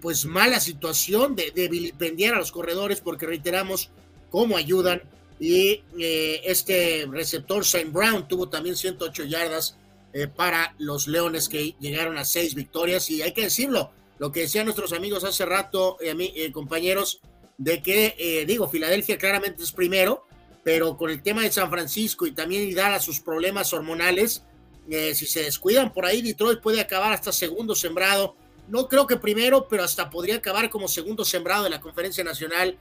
[0.00, 3.90] pues mala situación de, de, vilipendiar a los corredores porque reiteramos
[4.30, 5.02] cómo ayudan
[5.38, 9.76] y este receptor Saint Brown tuvo también 108 yardas
[10.12, 14.40] eh, para los Leones que llegaron a seis victorias y hay que decirlo, lo que
[14.40, 17.20] decían nuestros amigos hace rato, eh, eh, compañeros,
[17.58, 20.24] de que, eh, digo, Filadelfia claramente es primero,
[20.62, 24.42] pero con el tema de San Francisco y también dar a sus problemas hormonales,
[24.90, 28.36] eh, si se descuidan por ahí, Detroit puede acabar hasta segundo sembrado.
[28.68, 32.78] No creo que primero, pero hasta podría acabar como segundo sembrado de la Conferencia Nacional.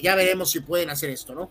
[0.00, 1.50] ya veremos si pueden hacer esto, ¿no?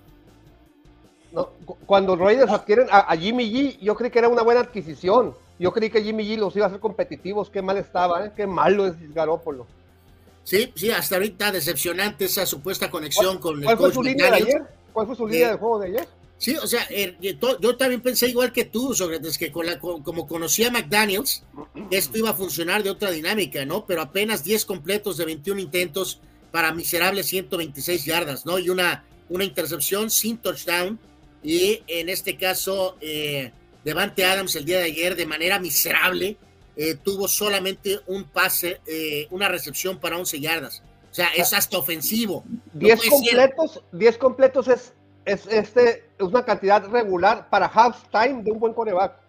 [1.31, 1.49] No,
[1.85, 5.33] cuando los Raiders adquieren a, a, Jimmy G, yo creí que era una buena adquisición.
[5.59, 7.49] Yo creí que Jimmy G los iba a hacer competitivos.
[7.49, 8.31] Qué mal estaba, ¿eh?
[8.35, 9.65] qué malo es Garópolo.
[10.43, 14.37] Sí, sí, hasta ahorita decepcionante esa supuesta conexión con ¿Cuál el fue su línea de
[14.37, 14.61] ayer?
[14.91, 16.07] ¿Cuál fue su línea eh, de juego de ayer?
[16.37, 20.27] Sí, o sea, eh, yo también pensé igual que tú, sobre que con la, como
[20.27, 21.43] conocía a McDaniels,
[21.91, 23.85] esto iba a funcionar de otra dinámica, ¿no?
[23.85, 26.19] Pero apenas 10 completos de 21 intentos
[26.51, 28.57] para miserables 126 yardas, ¿no?
[28.57, 30.99] Y una, una intercepción sin touchdown
[31.43, 33.51] y en este caso eh,
[33.83, 36.37] Devante Adams el día de ayer de manera miserable
[36.75, 40.83] eh, tuvo solamente un pase, eh, una recepción para 11 yardas.
[41.11, 42.45] O sea, es hasta ofensivo.
[42.73, 44.93] 10 no completos, 10 completos es,
[45.25, 49.21] es, este, es una cantidad regular para halftime de un buen coreback.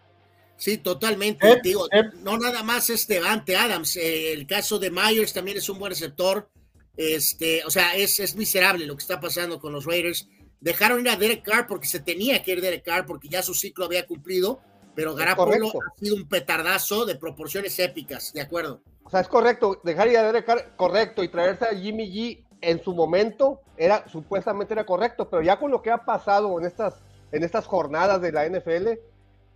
[0.57, 1.51] Sí, totalmente.
[1.51, 2.05] Eh, Digo, eh.
[2.21, 3.97] no nada más es Devante Adams.
[3.97, 6.49] Eh, el caso de Myers también es un buen receptor.
[6.97, 10.29] Este, o sea, es, es miserable lo que está pasando con los Raiders
[10.63, 13.53] dejaron ir a Derek Carr porque se tenía que ir Derek Carr porque ya su
[13.53, 14.61] ciclo había cumplido,
[14.95, 18.81] pero Garapolo ha sido un petardazo de proporciones épicas, ¿de acuerdo?
[19.03, 22.47] O sea, es correcto, dejar ir a Derek Carr, correcto, y traerse a Jimmy G
[22.61, 26.65] en su momento era supuestamente era correcto, pero ya con lo que ha pasado en
[26.65, 27.03] estas,
[27.33, 28.89] en estas jornadas de la NFL,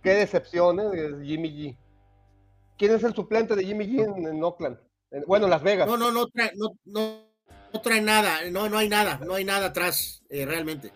[0.03, 0.89] qué decepción ¿eh?
[0.89, 1.77] de Jimmy G.
[2.77, 4.77] ¿Quién es el suplente de Jimmy G en, en Oakland?
[5.09, 5.87] En, bueno, en Las Vegas.
[5.87, 7.26] No, no, no, no, no
[7.73, 10.91] no trae nada, no, no hay nada, no hay nada atrás, eh, realmente.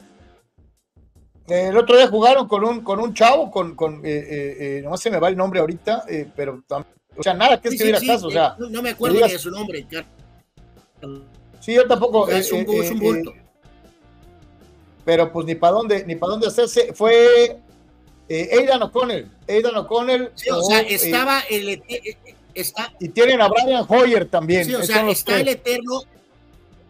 [1.47, 5.09] El otro día jugaron con un, con un chavo, con, con eh, eh, no se
[5.09, 6.63] me va el nombre ahorita, pero
[7.17, 8.55] o sea, nada que sí, escribir sí, acaso, o sea.
[8.57, 9.85] No, no, me acuerdo digas, ni de su nombre.
[11.59, 12.29] Sí, yo tampoco.
[12.29, 13.33] Es un, es un bulto.
[15.03, 17.59] pero pues ni para dónde, ni para dónde hacerse, fue
[18.29, 20.31] Aidan O'Connell, Aidan O'Connell.
[20.35, 21.83] Sí, o sea, estaba el,
[22.53, 24.65] está, y tienen a Brian Hoyer también.
[24.65, 26.03] Sí, o sea, está el eterno,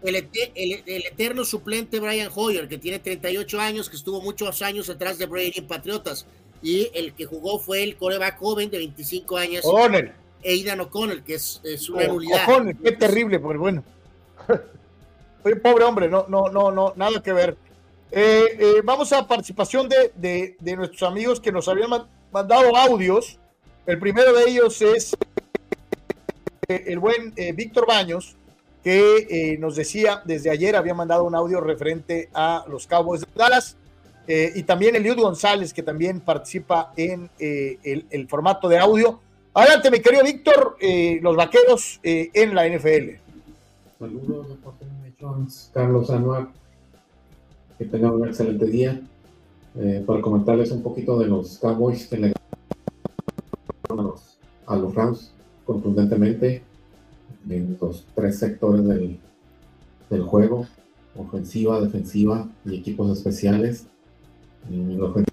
[0.03, 4.89] el, el, el, eterno suplente Brian Hoyer, que tiene 38 años, que estuvo muchos años
[4.89, 6.25] atrás de Brady en Patriotas,
[6.61, 10.11] y el que jugó fue el coreback joven de 25 años, O'Connell.
[10.43, 12.43] Aidan O'Connell, que es, es una nulidad.
[12.47, 13.83] O'Connell, qué terrible, pero bueno.
[15.43, 17.57] Oye, pobre hombre, no, no, no, no, nada que ver.
[18.11, 21.89] Eh, eh, vamos a participación de, de, de, nuestros amigos que nos habían
[22.31, 23.39] mandado audios.
[23.85, 25.15] El primero de ellos es
[26.71, 28.35] eh, el buen eh, Víctor Baños,
[28.83, 33.27] que eh, nos decía desde ayer, había mandado un audio referente a los Cowboys de
[33.35, 33.77] Dallas.
[34.27, 39.19] y también Eliud González, que también participa en el, el, formato de audio.
[39.53, 40.77] Adelante, mi querido Víctor,
[41.21, 43.19] los vaqueros en la NFL.
[43.99, 44.47] Saludos,
[45.73, 46.47] Carlos Anuar
[47.81, 49.01] que tengan un excelente día.
[49.75, 52.33] Eh, para comentarles un poquito de los Cowboys que le
[53.89, 54.37] los,
[54.67, 55.31] a los Rams
[55.65, 56.61] contundentemente
[57.49, 59.19] en los tres sectores del,
[60.09, 60.67] del juego,
[61.15, 63.87] ofensiva, defensiva y equipos especiales.
[64.69, 65.31] En la ofensiva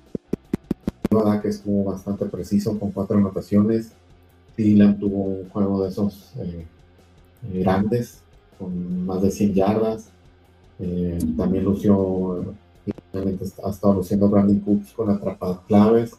[1.42, 3.92] que estuvo bastante preciso con cuatro anotaciones.
[4.56, 6.66] Dylan tuvo un juego de esos eh,
[7.42, 8.22] grandes,
[8.58, 10.10] con más de 100 yardas.
[10.80, 12.54] Eh, también lució,
[13.64, 16.12] ha estado luciendo Brandon Cooks con atrapadas claves.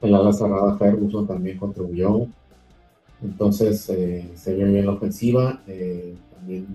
[0.00, 2.26] El ala cerrada Ferguson también contribuyó.
[3.22, 5.62] Entonces eh, se vio bien la ofensiva.
[5.66, 6.66] Eh, también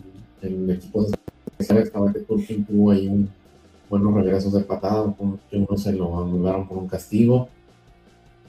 [0.42, 1.08] el equipo
[1.58, 3.30] especiales, que Turkin tuvo ahí un,
[3.90, 5.16] buenos regresos de patada,
[5.50, 7.50] que uno se lo anularon por un castigo.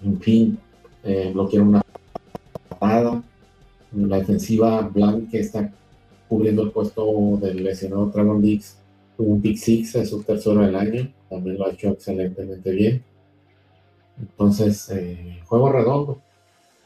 [0.05, 0.59] En fin,
[1.05, 1.83] eh, bloquearon una
[2.69, 3.23] patada.
[3.93, 5.73] La defensiva Blanc que está
[6.29, 8.77] cubriendo el puesto del lesionado Trevor Dix,
[9.17, 13.03] tuvo un pick six en su tercero del año, también lo ha hecho excelentemente bien.
[14.19, 16.21] Entonces, eh, juego redondo,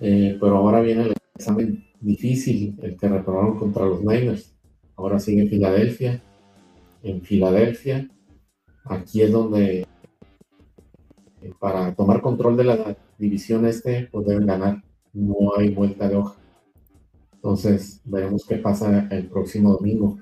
[0.00, 4.54] eh, pero ahora viene el examen difícil, el que reprobaron contra los Niners.
[4.96, 6.22] Ahora sigue Filadelfia.
[7.02, 8.08] En Filadelfia,
[8.84, 9.86] aquí es donde
[11.42, 14.82] eh, para tomar control de la división este, pues deben ganar.
[15.12, 16.36] No hay vuelta de hoja.
[17.34, 20.18] Entonces, veremos qué pasa el próximo domingo.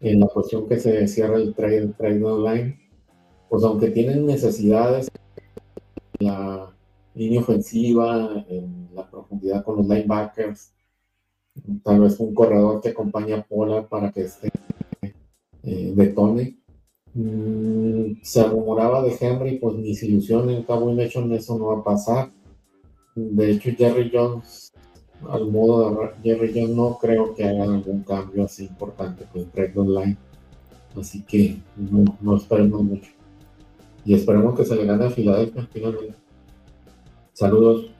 [0.00, 2.78] En la cuestión que se cierra el trade, trade online,
[3.48, 5.10] pues aunque tienen necesidades
[6.18, 6.74] la
[7.14, 10.72] línea ofensiva, en la profundidad con los linebackers,
[11.82, 14.50] tal vez un corredor que acompaña a Pola para que esté
[15.62, 16.58] eh, detone.
[17.14, 21.22] Mm, se rumoraba de Henry, pues ni se ilusionen, Cabo en eso
[21.58, 22.30] no va a pasar.
[23.14, 24.74] De hecho, Jerry Jones
[25.28, 29.72] al modo de Jerry, yo no creo que hagan algún cambio así importante con trade
[29.76, 30.16] online.
[30.98, 33.10] Así que no, no, esperemos mucho.
[34.04, 36.14] Y esperemos que se le gane a Filadelfia finalmente.
[37.32, 37.90] Saludos.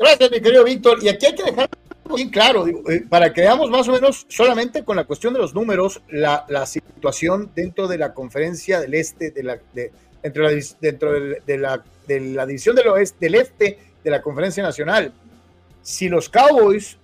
[0.00, 0.98] Gracias, mi querido Víctor.
[1.02, 1.68] Y aquí hay que dejar
[2.12, 5.54] bien claro, eh, para que veamos más o menos solamente con la cuestión de los
[5.54, 10.56] números, la, la situación dentro de la conferencia del este, de la, de, dentro, de
[10.56, 15.12] la, dentro de, la, de la división del oeste, del este de la conferencia nacional
[15.82, 16.98] si los Cowboys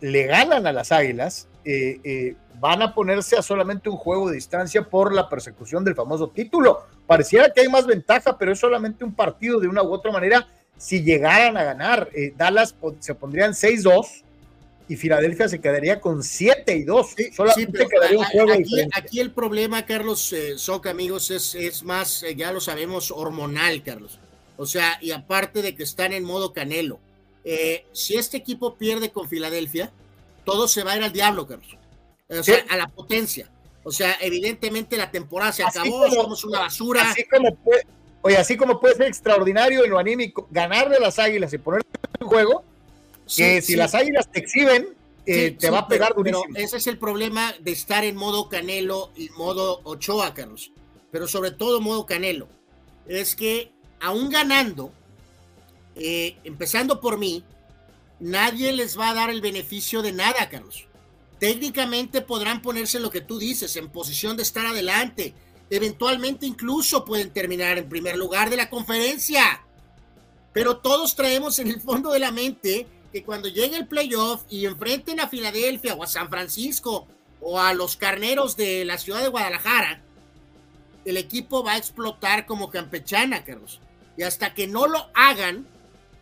[0.00, 4.36] le ganan a las Águilas, eh, eh, van a ponerse a solamente un juego de
[4.36, 6.84] distancia por la persecución del famoso título.
[7.06, 10.46] Pareciera que hay más ventaja, pero es solamente un partido de una u otra manera.
[10.80, 14.22] Si llegaran a ganar, eh, Dallas se pondrían 6-2
[14.88, 17.14] y Filadelfia se quedaría con 7 y 2.
[17.36, 22.50] solamente quedaría un juego aquí, aquí, el problema, Carlos Soca, amigos, es, es más, ya
[22.50, 24.18] lo sabemos, hormonal, Carlos.
[24.56, 26.98] O sea, y aparte de que están en modo canelo
[27.44, 29.90] eh, si este equipo pierde con Filadelfia,
[30.44, 31.76] todo se va a ir al diablo, Carlos.
[32.28, 33.50] O sea, a la potencia.
[33.82, 37.10] O sea, evidentemente la temporada se acabó, somos una basura.
[37.10, 37.86] Así como puede,
[38.22, 41.82] oye, así como puede ser extraordinario en lo anímico, ganarle las águilas y poner
[42.18, 42.64] en juego,
[43.34, 44.88] que si las águilas te exhiben,
[45.26, 46.44] eh, te va a pegar durísimo.
[46.52, 50.72] Pero ese es el problema de estar en modo Canelo y modo Ochoa, Carlos.
[51.10, 52.48] Pero sobre todo modo Canelo.
[53.06, 54.92] Es que aún ganando,
[55.94, 57.44] eh, empezando por mí,
[58.18, 60.86] nadie les va a dar el beneficio de nada, Carlos.
[61.38, 65.34] Técnicamente podrán ponerse lo que tú dices, en posición de estar adelante.
[65.70, 69.64] Eventualmente incluso pueden terminar en primer lugar de la conferencia.
[70.52, 74.66] Pero todos traemos en el fondo de la mente que cuando llegue el playoff y
[74.66, 77.06] enfrenten a Filadelfia o a San Francisco
[77.40, 80.02] o a los carneros de la ciudad de Guadalajara,
[81.04, 83.80] el equipo va a explotar como campechana, Carlos.
[84.16, 85.66] Y hasta que no lo hagan,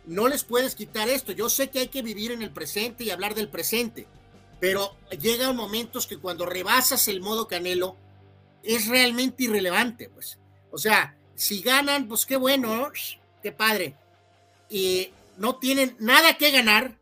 [0.05, 1.31] no les puedes quitar esto.
[1.31, 4.07] Yo sé que hay que vivir en el presente y hablar del presente,
[4.59, 7.97] pero llegan momentos que cuando rebasas el modo Canelo
[8.63, 10.39] es realmente irrelevante, pues.
[10.71, 12.91] O sea, si ganan, pues qué bueno,
[13.41, 13.95] qué padre.
[14.69, 16.97] Y no tienen nada que ganar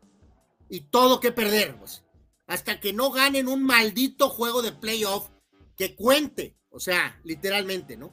[0.68, 2.04] y todo que perder, pues.
[2.46, 5.28] Hasta que no ganen un maldito juego de playoff
[5.76, 8.12] que cuente, o sea, literalmente, ¿no?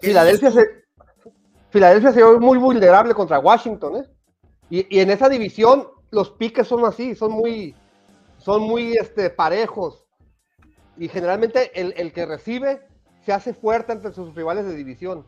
[0.00, 0.60] Filadelfia se,
[1.70, 4.10] Filadelfia se ve muy vulnerable contra Washington, ¿eh?
[4.68, 7.74] Y, en esa división los piques son así, son muy,
[8.38, 10.01] son muy este, parejos.
[10.98, 12.86] Y generalmente el, el que recibe
[13.24, 15.26] se hace fuerte ante sus rivales de división.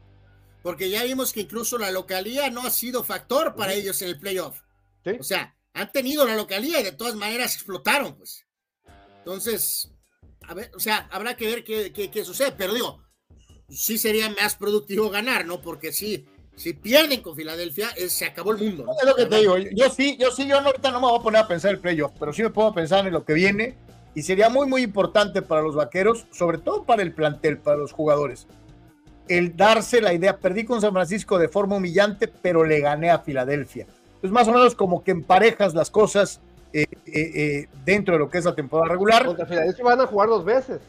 [0.62, 4.18] Porque ya vimos que incluso la localía no ha sido factor para ellos en el
[4.18, 4.60] playoff.
[5.18, 8.46] O sea, han tenido la localía y de todas maneras explotaron, pues.
[9.18, 9.90] Entonces,
[10.48, 13.02] a ver, o sea, habrá que ver qué, qué, qué sucede, pero digo,
[13.68, 15.60] sí sería más productivo ganar, ¿no?
[15.60, 16.26] Porque sí,
[16.56, 18.84] si pierden con Filadelfia, es- se acabó el mundo.
[18.84, 18.92] ¿no?
[18.98, 19.56] Es lo que te digo.
[19.58, 21.80] Yo sí, yo sí, yo no- ahorita no me voy a poner a pensar el
[21.80, 23.76] playoff, pero sí me puedo pensar en lo que viene
[24.14, 27.92] y sería muy, muy importante para los vaqueros, sobre todo para el plantel, para los
[27.92, 28.46] jugadores,
[29.28, 30.36] el darse la idea.
[30.36, 33.86] Perdí con San Francisco de forma humillante, pero le gané a Filadelfia.
[34.22, 36.40] Es más o menos como que emparejas las cosas
[36.72, 39.26] eh, eh, eh, dentro de lo que es la temporada regular.
[39.26, 40.80] Contra Filadelfia van a jugar dos veces.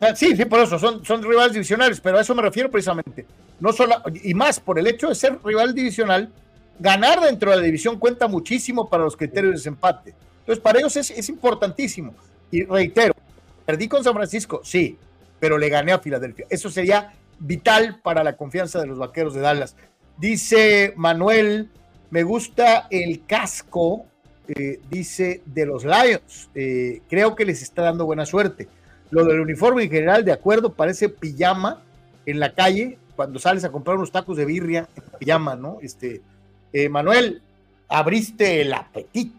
[0.00, 3.26] Ah, Sí, sí, por eso, son, son rivales divisionales, pero a eso me refiero precisamente.
[3.60, 6.32] No solo, y más por el hecho de ser rival divisional,
[6.78, 10.14] ganar dentro de la división cuenta muchísimo para los criterios de desempate.
[10.40, 12.14] Entonces, para ellos es, es importantísimo.
[12.50, 13.14] Y reitero,
[13.64, 14.98] perdí con San Francisco, sí,
[15.38, 16.46] pero le gané a Filadelfia.
[16.50, 19.76] Eso sería vital para la confianza de los vaqueros de Dallas.
[20.18, 21.70] Dice Manuel,
[22.10, 24.06] me gusta el casco,
[24.48, 26.50] eh, dice, de los Lions.
[26.54, 28.68] Eh, creo que les está dando buena suerte.
[29.10, 31.82] Lo del uniforme en general, de acuerdo, parece pijama
[32.26, 35.78] en la calle cuando sales a comprar unos tacos de birria en pijama, ¿no?
[35.82, 36.20] Este,
[36.72, 37.42] eh, Manuel,
[37.88, 39.38] abriste el apetito,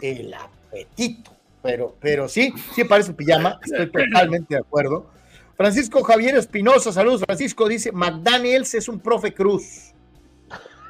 [0.00, 1.33] el apetito,
[1.64, 5.10] pero, pero sí, sí parece pijama, estoy totalmente de acuerdo.
[5.56, 9.92] Francisco Javier Espinosa, saludos Francisco, dice, McDaniels es un profe Cruz.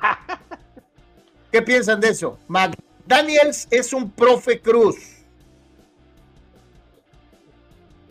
[1.52, 2.40] ¿Qué piensan de eso?
[2.48, 4.96] McDaniels es un profe Cruz.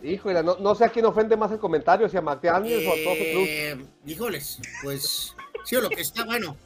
[0.02, 2.94] Híjole, no, no sé a quién ofende más el comentario, si a McDaniels o a
[3.04, 3.48] Profe Cruz.
[3.48, 5.34] Eh, híjoles, pues
[5.64, 6.56] sí, o lo que está bueno.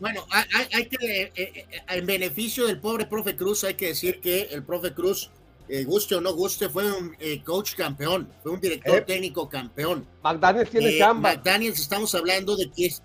[0.00, 3.88] Bueno, hay, hay- hay que, eh, eh, en beneficio del pobre profe Cruz, hay que
[3.88, 5.30] decir que el profe Cruz,
[5.68, 9.00] eh, guste o no guste, fue un eh, coach campeón, fue un director Eh.
[9.02, 10.06] técnico campeón.
[10.22, 11.30] McDaniels tiene Eh, chamba.
[11.34, 13.02] McDaniels, estamos hablando de que es.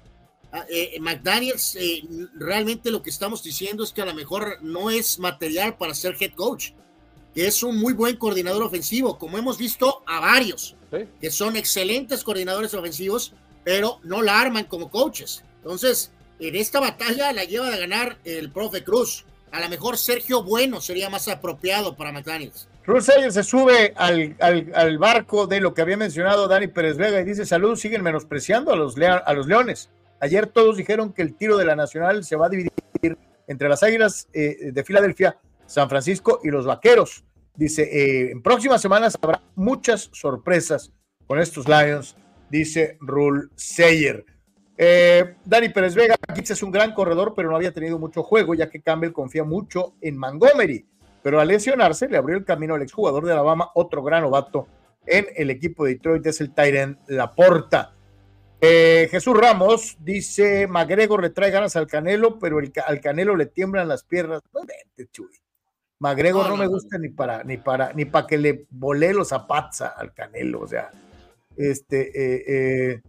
[0.53, 0.65] ah,
[0.99, 1.77] McDaniels,
[2.35, 6.15] realmente lo que estamos diciendo es que a lo mejor no es material para ser
[6.19, 6.71] head coach,
[7.33, 11.05] que es un muy buen coordinador ofensivo, como hemos visto a varios, Sí.
[11.21, 13.33] que son excelentes coordinadores ofensivos,
[13.63, 15.43] pero no la arman como coaches.
[15.63, 19.23] Entonces, en esta batalla la lleva de ganar el profe Cruz.
[19.52, 22.68] A lo mejor Sergio Bueno sería más apropiado para McDaniels.
[23.02, 27.19] Sayer se sube al, al- al barco de lo que había mencionado Dani Pérez Vega
[27.19, 29.90] y dice: Salud, siguen menospreciando a los, a los Leones.
[30.19, 32.72] Ayer todos dijeron que el tiro de la Nacional se va a dividir
[33.48, 37.23] entre las Águilas eh, de Filadelfia, San Francisco y los Vaqueros.
[37.56, 40.91] Dice: eh, En próximas semanas habrá muchas sorpresas
[41.28, 42.15] con estos Lions,
[42.49, 44.26] dice Rule Sayer.
[44.84, 48.56] Eh, Dani Pérez Vega, Gix es un gran corredor, pero no había tenido mucho juego,
[48.56, 50.88] ya que Campbell confía mucho en Montgomery
[51.22, 54.68] pero al lesionarse le abrió el camino al exjugador de Alabama, otro gran novato
[55.06, 57.94] en el equipo de Detroit, es el Tyrant Laporta.
[58.60, 63.48] Eh, Jesús Ramos dice, McGregor le trae ganas al Canelo, pero el, al Canelo le
[63.48, 64.41] tiemblan las piernas.
[64.53, 65.30] No inventes, Chuy.
[65.99, 69.14] McGregor No, no, no, me gusta ni para, ni para, ni para que le volé
[69.14, 70.90] los zapatos al Canelo, o sea,
[71.56, 73.02] este, eh, eh,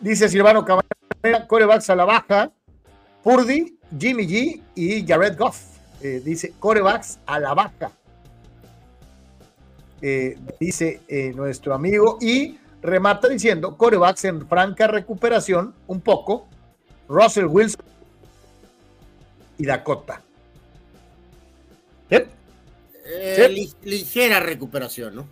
[0.00, 2.50] dice Silvano Cabrera, corebacks a la baja,
[3.22, 5.60] Purdy, Jimmy G y Jared Goff.
[6.00, 7.90] Eh, dice corebacks a la baja.
[10.00, 16.46] Eh, dice eh, nuestro amigo y remata diciendo corebacks en franca recuperación, un poco,
[17.08, 17.84] Russell Wilson
[19.58, 20.22] y Dakota.
[22.10, 22.18] Sí.
[23.48, 25.26] li- ligera recuperación, ¿no?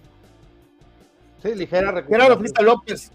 [1.42, 2.38] Sí, ligera Gerardo recuperación.
[2.40, 3.12] Frista López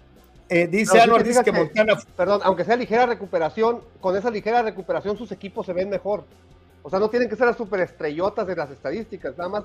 [0.51, 4.61] eh, dice No, te dice que- Montana Perdón, aunque sea ligera recuperación, con esa ligera
[4.61, 6.25] recuperación sus equipos se ven mejor.
[6.83, 9.63] O sea, no tienen que ser las superestrellotas de las estadísticas, nada más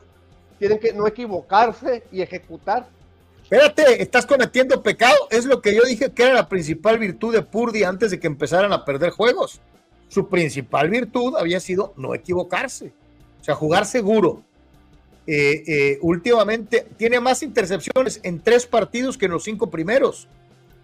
[0.59, 2.87] tienen que no equivocarse y ejecutar.
[3.43, 5.17] Espérate, estás cometiendo pecado.
[5.31, 8.27] Es lo que yo dije que era la principal virtud de Purdy antes de que
[8.27, 9.61] empezaran a perder juegos.
[10.09, 12.93] Su principal virtud había sido no equivocarse,
[13.41, 14.43] o sea, jugar seguro.
[15.27, 20.29] Eh, eh, últimamente tiene más intercepciones en tres partidos que en los cinco primeros.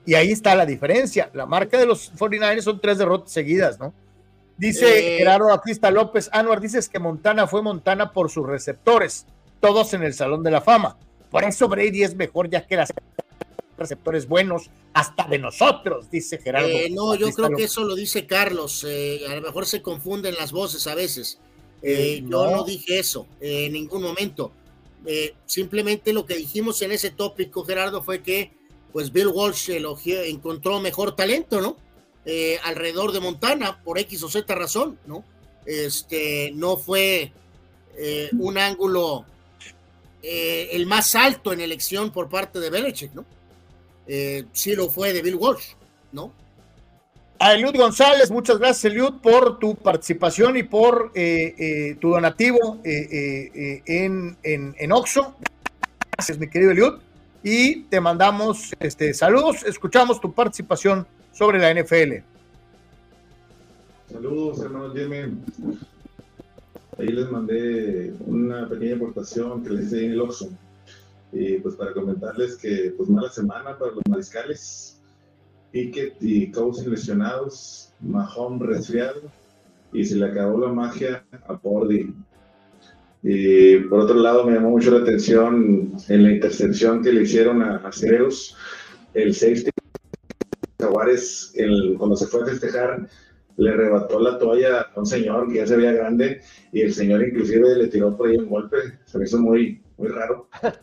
[0.05, 1.31] Y ahí está la diferencia.
[1.35, 3.93] La marca de los 49ers son tres derrotas seguidas, ¿no?
[4.57, 5.19] Dice Eh.
[5.19, 9.27] Gerardo Batista López, Anuar, dices que Montana fue Montana por sus receptores,
[9.61, 10.97] todos en el Salón de la Fama.
[11.31, 12.93] Por eso Brady es mejor ya que las
[13.79, 16.69] receptores buenos hasta de nosotros, dice Gerardo.
[16.69, 18.85] Eh, no, yo creo que eso lo dice Carlos.
[18.89, 21.39] eh, a lo mejor se confunden las voces a veces.
[21.83, 22.65] Eh, Yo no.
[22.65, 24.53] dije eso en ningún momento.
[25.47, 28.53] Simplemente lo que dijimos en ese tópico, Gerardo, fue que
[28.93, 31.77] pues Bill Walsh elogió- encontró mejor talento, ¿no?
[32.25, 35.25] Eh, alrededor de Montana, por X o Z razón, ¿no?
[35.67, 37.33] Este, no fue
[37.97, 39.25] eh, un ángulo
[40.23, 43.25] eh, el más alto en elección por parte de Belichick, ¿no?
[44.07, 45.75] Eh, sí lo fue de Bill Walsh,
[46.13, 46.33] ¿no?
[47.39, 52.79] A Eliud González, muchas gracias Eliud por tu participación y por eh, eh, tu donativo
[52.85, 55.35] eh, en, en, en Oxxo.
[56.13, 57.01] Gracias, mi querido Eliud.
[57.43, 59.65] Y te mandamos este, saludos.
[59.65, 62.23] Escuchamos tu participación sobre la NFL.
[64.13, 65.39] Saludos, hermanos Jimmy.
[66.99, 70.51] Ahí les mandé una pequeña aportación que les hice en el Oxxo.
[71.33, 74.99] Y pues para comentarles que pues mala semana para los mariscales.
[75.73, 79.23] Pickett y Cousins lesionados, Mahomes resfriado
[79.93, 82.15] y se le acabó la magia a Pordy.
[83.23, 87.63] Y por otro lado me llamó mucho la atención en la intercepción que le hicieron
[87.63, 88.57] a, a Cereus,
[89.15, 89.71] el safety
[90.81, 93.09] Jaguares, el- cuando se fue a festejar,
[93.57, 96.41] le arrebató la toalla a un señor que ya se veía grande
[96.73, 100.09] y el señor inclusive le tiró por ahí un golpe, se me hizo muy, muy
[100.09, 100.49] raro.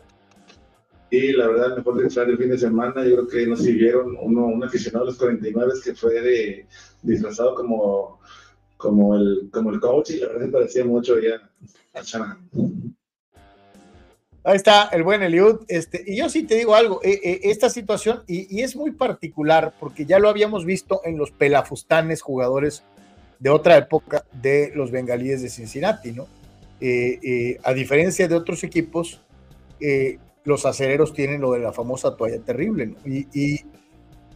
[1.12, 4.16] Y la verdad, el mejor disfraz del fin de semana, yo creo que nos sirvieron
[4.22, 6.68] uno, un aficionado de los 49 que fue de,
[7.02, 8.20] disfrazado como,
[8.80, 11.36] como, el, como el coach y la verdad se parecía mucho ya
[11.94, 12.38] a.
[14.46, 15.60] Ahí está el buen Eliud.
[15.68, 18.92] Este, y yo sí te digo algo, eh, eh, esta situación, y, y es muy
[18.92, 22.84] particular, porque ya lo habíamos visto en los pelafustanes jugadores
[23.40, 26.28] de otra época de los bengalíes de Cincinnati, ¿no?
[26.80, 29.22] Eh, a diferencia de otros equipos,
[30.46, 32.96] los acereros tienen lo de la famosa toalla terrible.
[33.06, 33.66] Y, y-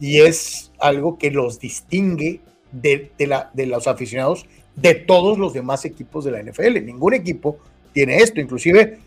[0.00, 2.40] y es algo que los distingue
[2.82, 4.46] de, de la, de los aficionados
[4.76, 6.84] de todos los demás equipos de la NFL.
[6.84, 7.58] Ningún equipo
[7.92, 8.98] tiene esto, inclusive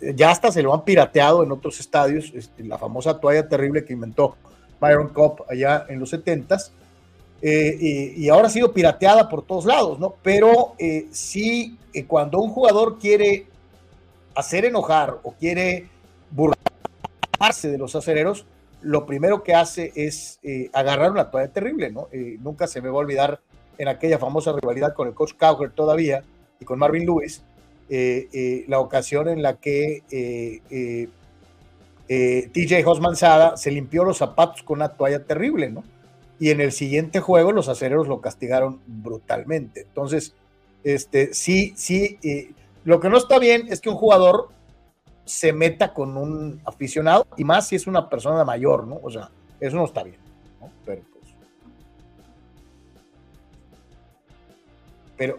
[0.00, 3.84] eh, ya hasta se lo han pirateado en otros estadios, este, la famosa toalla terrible
[3.84, 4.36] que inventó
[4.80, 6.70] Byron Cup allá en los 70s,
[7.42, 10.14] eh, y, ahora ha sido pirateada por todos lados, ¿no?
[10.22, 11.76] Pero eh, sí,
[12.06, 13.46] cuando un jugador quiere
[14.34, 15.88] hacer enojar o quiere
[16.30, 18.46] burlarse de los acereros,
[18.84, 22.08] lo primero que hace es eh, agarrar una toalla terrible, ¿no?
[22.12, 23.40] Eh, nunca se me va a olvidar
[23.78, 26.22] en aquella famosa rivalidad con el coach Cowher todavía
[26.60, 27.42] y con Marvin Lewis,
[27.88, 30.02] eh, eh, la ocasión en la que
[32.06, 35.82] TJ Hosmanzada se limpió los zapatos con una toalla terrible, ¿no?
[36.38, 39.82] Y en el siguiente juego los acereros lo castigaron brutalmente.
[39.82, 40.34] Entonces,
[40.84, 42.18] este, sí, sí,
[42.84, 44.48] lo que no está bien es que un jugador
[45.24, 49.00] se meta con un aficionado, y más si es una persona mayor, ¿no?
[49.02, 49.30] O sea,
[49.60, 50.18] eso no está bien,
[50.60, 50.70] ¿no?
[50.84, 51.34] Pero pues.
[55.16, 55.38] Pero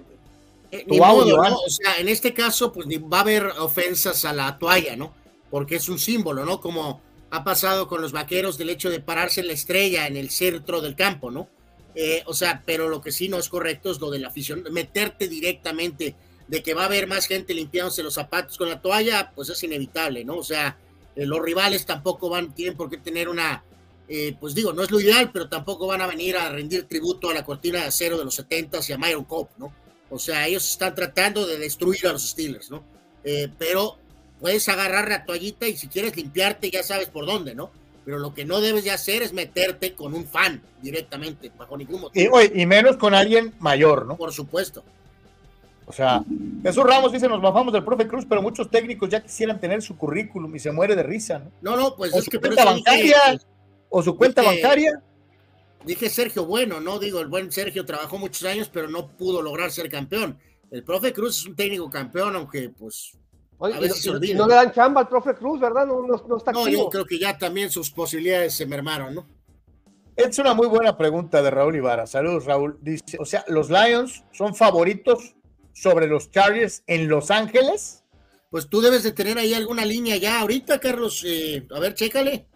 [0.72, 1.50] Eh, Tu ni audio, modo.
[1.50, 1.56] ¿no?
[1.58, 5.14] O sea, en este caso, pues va a haber ofensas a la toalla, ¿no?
[5.50, 6.60] Porque es un símbolo, ¿no?
[6.60, 10.30] Como ha pasado con los vaqueros del hecho de pararse en la estrella en el
[10.32, 11.48] centro del campo, ¿no?
[11.94, 14.64] Eh, o sea, pero lo que sí no es correcto es lo de la afición,
[14.72, 16.16] meterte directamente
[16.48, 19.64] de que va a haber más gente limpiándose los zapatos con la toalla, pues es
[19.64, 20.38] inevitable, ¿no?
[20.38, 20.78] O sea,
[21.16, 23.64] eh, los rivales tampoco van, tienen por qué tener una,
[24.08, 27.30] eh, pues digo, no es lo ideal, pero tampoco van a venir a rendir tributo
[27.30, 29.74] a la cortina de acero de los 70s y a Myron Cope, ¿no?
[30.10, 32.84] O sea, ellos están tratando de destruir a los Steelers, ¿no?
[33.24, 33.98] Eh, pero
[34.40, 37.72] puedes agarrar la toallita y si quieres limpiarte ya sabes por dónde, ¿no?
[38.04, 41.96] Pero lo que no debes de hacer es meterte con un fan directamente, bajo ningún
[41.96, 42.36] y, motivo.
[42.36, 44.16] oye, y menos con alguien mayor, ¿no?
[44.16, 44.84] Por supuesto.
[45.88, 46.24] O sea,
[46.64, 49.96] Jesús Ramos dice, nos bajamos del profe Cruz, pero muchos técnicos ya quisieran tener su
[49.98, 51.52] currículum y se muere de risa, ¿no?
[51.62, 53.42] No, no, pues o es su que cuenta eso dije- bancaria,
[53.90, 55.02] o su cuenta dije- bancaria.
[55.86, 56.98] Dije Sergio Bueno, ¿no?
[56.98, 60.40] Digo, el buen Sergio trabajó muchos años, pero no pudo lograr ser campeón.
[60.72, 63.12] El profe Cruz es un técnico campeón, aunque pues
[63.60, 65.86] Oye, a veces no- se y no le dan chamba al profe Cruz, ¿verdad?
[65.86, 66.84] No, no, no está No, activo.
[66.86, 69.28] yo creo que ya también sus posibilidades se mermaron, ¿no?
[70.16, 72.08] Es una muy buena pregunta de Raúl Ibarra.
[72.08, 72.80] Saludos, Raúl.
[72.82, 75.35] Dice, o sea, ¿los Lions son favoritos
[75.76, 78.04] sobre los Chargers en Los Ángeles?
[78.50, 81.24] Pues tú debes de tener ahí alguna línea ya ahorita, Carlos.
[81.28, 82.48] Eh, a ver, chécale.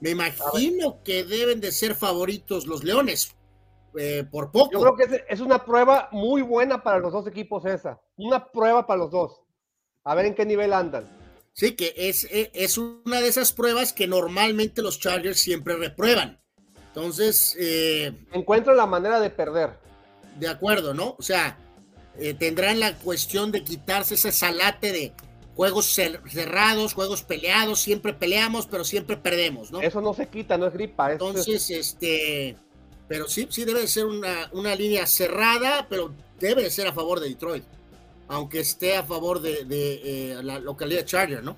[0.00, 3.34] Me imagino que deben de ser favoritos los Leones.
[3.96, 4.72] eh, por poco.
[4.72, 8.00] Yo creo que es, una prueba muy buena para los dos equipos esa.
[8.16, 9.40] Una prueba para los dos.
[10.02, 11.06] A ver en qué nivel andan.
[11.52, 16.40] Sí, que es, es, es una de esas pruebas que normalmente los Chargers siempre reprueban.
[16.88, 19.78] Entonces, eh, Encuentran la manera de perder.
[20.40, 21.14] de acuerdo, ¿no?
[21.16, 21.56] O sea,
[22.18, 25.12] eh, tendrán la cuestión de quitarse ese salate de
[25.56, 29.80] juegos cer- cerrados, juegos peleados, siempre peleamos, pero siempre perdemos, ¿no?
[29.80, 31.08] Eso no se quita, no es gripa.
[31.08, 32.56] es- Entonces, este,
[33.08, 36.92] pero sí, sí debe de ser una, una línea cerrada, pero debe de ser a
[36.92, 37.64] favor de Detroit,
[38.28, 41.56] aunque esté a favor de, de, eh, la localidad Charger, ¿no?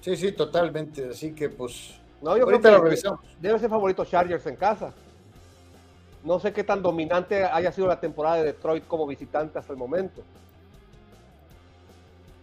[0.00, 1.08] Sí, sí, totalmente.
[1.10, 3.20] Así que, pues, No, yo ahorita creo lo que revisamos.
[3.40, 4.94] debe ser favorito Chargers en casa.
[6.26, 9.78] No sé qué tan dominante haya sido la temporada de Detroit como visitante hasta el
[9.78, 10.24] momento.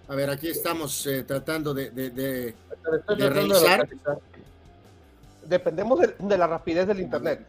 [0.08, 2.56] A ver, aquí estamos eh, tratando de, de, de,
[3.30, 3.90] revisar.
[5.44, 7.46] Dependemos de, de la rapidez del internet.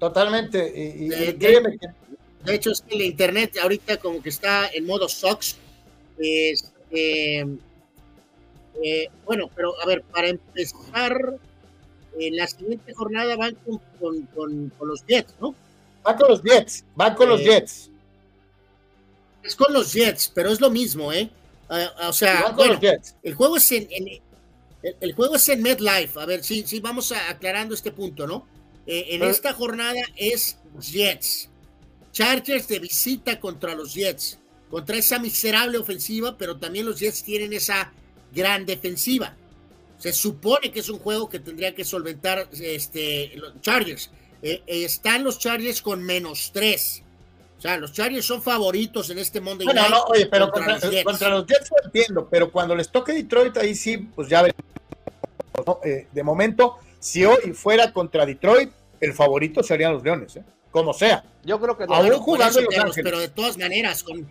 [0.00, 0.72] Totalmente.
[0.74, 5.58] Y, De hecho, es que el internet ahorita como que está en modo SOX.
[6.18, 7.46] Este,
[8.82, 11.38] eh, bueno, pero a ver, para empezar,
[12.18, 15.54] en la siguiente jornada van con, con- con- con los Jets, ¿no?
[16.06, 17.90] va con los Jets, va con los Eh, Jets.
[19.42, 21.30] Es con los Jets, pero es lo mismo, ¿eh?
[21.68, 22.78] Ah, ah, o sea, bueno,
[23.22, 24.08] el juego es en, en-
[24.82, 26.20] el, el juego es en MetLife.
[26.20, 28.46] A ver, sí, sí, vamos a, aclarando este punto, ¿no?
[28.86, 31.48] Eh, en Pero- esta jornada es Jets.
[32.12, 34.38] Chargers de visita contra los Jets.
[34.70, 37.92] Contra esa miserable ofensiva, pero también los Jets tienen esa
[38.34, 39.36] gran defensiva.
[40.02, 44.10] Se supone que es un juego que tendría que solventar este, los Chargers.
[44.42, 47.04] Eh, eh, están los Chargers con menos tres.
[47.56, 50.72] O sea, los Chargers son favoritos en este Monday Bueno, Night no, oye, pero contra
[50.72, 51.04] contra, los Jets.
[51.04, 54.64] contra los Jets lo entiendo, pero cuando les toque Detroit, ahí sí, pues ya veremos.
[55.64, 55.78] ¿no?
[55.84, 60.42] Eh, de momento, si hoy fuera contra Detroit, el favorito serían los Leones, ¿eh?
[60.72, 61.22] como sea.
[61.44, 61.94] Yo creo que no.
[61.94, 63.04] Aún jugando en Los Ángeles.
[63.04, 64.28] pero de todas maneras, con,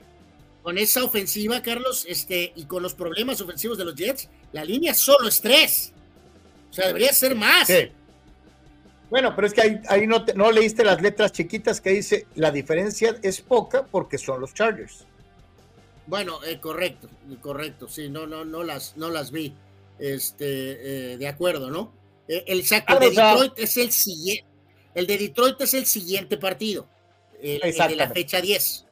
[0.63, 4.93] con esa ofensiva, Carlos, este, y con los problemas ofensivos de los Jets, la línea
[4.93, 5.93] solo es tres.
[6.69, 7.67] O sea, debería ser más.
[7.67, 7.89] Sí.
[9.09, 12.27] Bueno, pero es que ahí, ahí no, te- no leíste las letras chiquitas que dice
[12.35, 15.05] la diferencia es poca porque son los Chargers.
[16.07, 17.09] Bueno, eh, correcto,
[17.41, 19.53] correcto, sí, no, no, no las, no las vi.
[19.99, 21.93] Este, eh, de acuerdo, ¿no?
[22.27, 24.45] Eh, el saco Claro, de Detroit es el siguiente.
[24.95, 26.87] El de Detroit es el siguiente partido.
[27.41, 28.85] El, el de la fecha 10.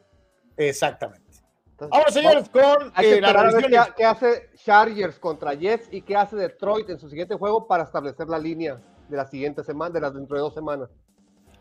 [0.57, 1.18] Exactamente.
[1.91, 3.87] Ahora, señores, con Hay eh, las esperar a ver revisiones.
[3.87, 7.83] qué, qué hace Chargers contra Jets y qué hace Detroit en su siguiente juego para
[7.83, 10.89] establecer la línea de la siguiente semana, de las dentro de dos semanas.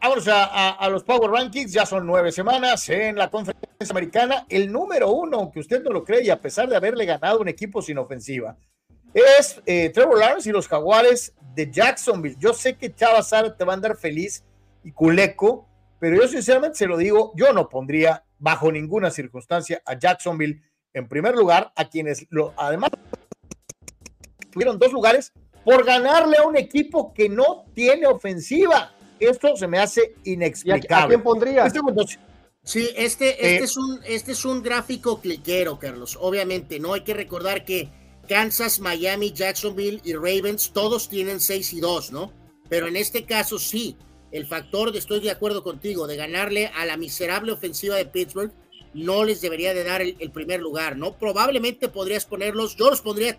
[0.00, 4.46] Vámonos a, a- a los Power Rankings, ya son nueve semanas en la conferencia americana.
[4.48, 7.48] El número uno, aunque usted no lo cree, y a pesar de haberle ganado un
[7.48, 8.56] equipo sin ofensiva,
[9.14, 12.36] es eh, Trevor Lawrence y los Jaguares de Jacksonville.
[12.38, 14.44] Yo sé que Chava Sara te va a andar feliz
[14.84, 15.66] y culeco,
[15.98, 20.62] pero yo sinceramente se lo digo, yo no pondría bajo ninguna circunstancia a Jacksonville
[20.94, 22.90] en primer lugar, a quienes lo, además
[24.50, 25.32] tuvieron dos lugares
[25.64, 28.92] por ganarle a un equipo que no tiene ofensiva.
[29.20, 31.08] Esto se me hace ¿Y a, a inexplicable.
[31.08, 31.66] quién pondrías?
[31.66, 31.80] Este
[32.62, 36.18] Sí, este, este, Eh, es un, este es un gráfico cliquero, Carlos.
[36.20, 36.94] Obviamente, ¿no?
[36.94, 37.88] Hay que recordar que
[38.28, 42.32] Kansas, Miami, Jacksonville y Ravens, todos tienen 6 y 2, ¿no?
[42.68, 43.96] Pero en este caso sí,
[44.32, 48.52] el factor, de, estoy de acuerdo contigo, de ganarle a la miserable ofensiva de Pittsburgh,
[48.94, 51.12] no les debería de dar el, el primer lugar, ¿no?
[51.12, 53.38] Probablemente podrías ponerlos, yo los pondría,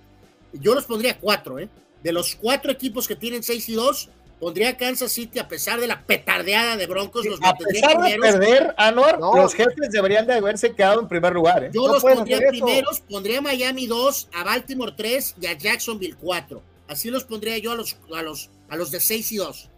[0.53, 1.69] yo los pondría cuatro, ¿eh?
[2.03, 4.09] De los cuatro equipos que tienen 6 y 2,
[4.39, 8.01] pondría a Kansas City a pesar de la petardeada de Broncos, los a mantendría pesar
[8.01, 8.35] de primeros.
[8.39, 9.35] perder, Anuar, No.
[9.35, 11.65] los jefes deberían de haberse quedado en primer lugar.
[11.65, 11.71] ¿eh?
[11.73, 16.15] Yo No los pondría primeros, pondría a Miami 2, a Baltimore 3 y a Jacksonville
[16.21, 16.61] 4.
[16.87, 19.69] Así los pondría yo a los, a los, a los de 6 y 2.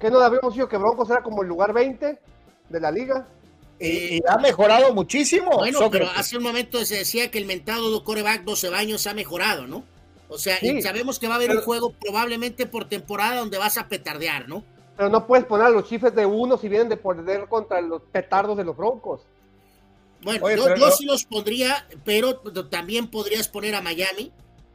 [0.00, 2.18] ¿Qué no habíamos dicho que Broncos era como el lugar 20
[2.68, 3.26] de la liga?
[3.78, 5.50] Y, y ha mejorado muchísimo.
[5.58, 6.08] Bueno, Sócrates.
[6.08, 9.84] pero hace un momento se decía que el mentado coreback 12 baños ha mejorado, ¿no?
[10.28, 10.70] O sea, Sí.
[10.78, 14.48] y sabemos que va a haber un juego probablemente por temporada donde vas a petardear,
[14.48, 14.64] ¿no?
[14.96, 18.02] Pero no puedes poner a los Chiefs de uno si vienen de perder contra los
[18.10, 19.20] petardos de los Broncos.
[20.22, 22.38] Bueno, Oye, yo, pero yo no- sí los pondría, pero
[22.70, 24.32] también podrías poner a Miami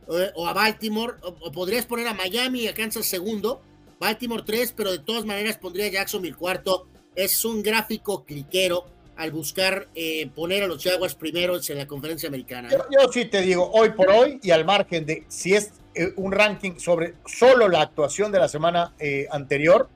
[0.07, 3.61] eh, o a Baltimore, o, o podrías poner a Miami y a Kansas segundo,
[4.01, 6.87] Baltimore 3, pero de todas maneras pondría a Jacksonville cuarto.
[7.15, 12.27] Es un gráfico cliquero al buscar eh, poner a los Jaguars primeros en la conferencia
[12.27, 12.69] americana.
[12.71, 16.13] Yo, yo sí te digo, hoy por hoy, y al margen de si es eh,
[16.15, 19.87] un ranking sobre solo la actuación de la semana eh, anterior,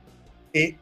[0.52, 0.76] eh,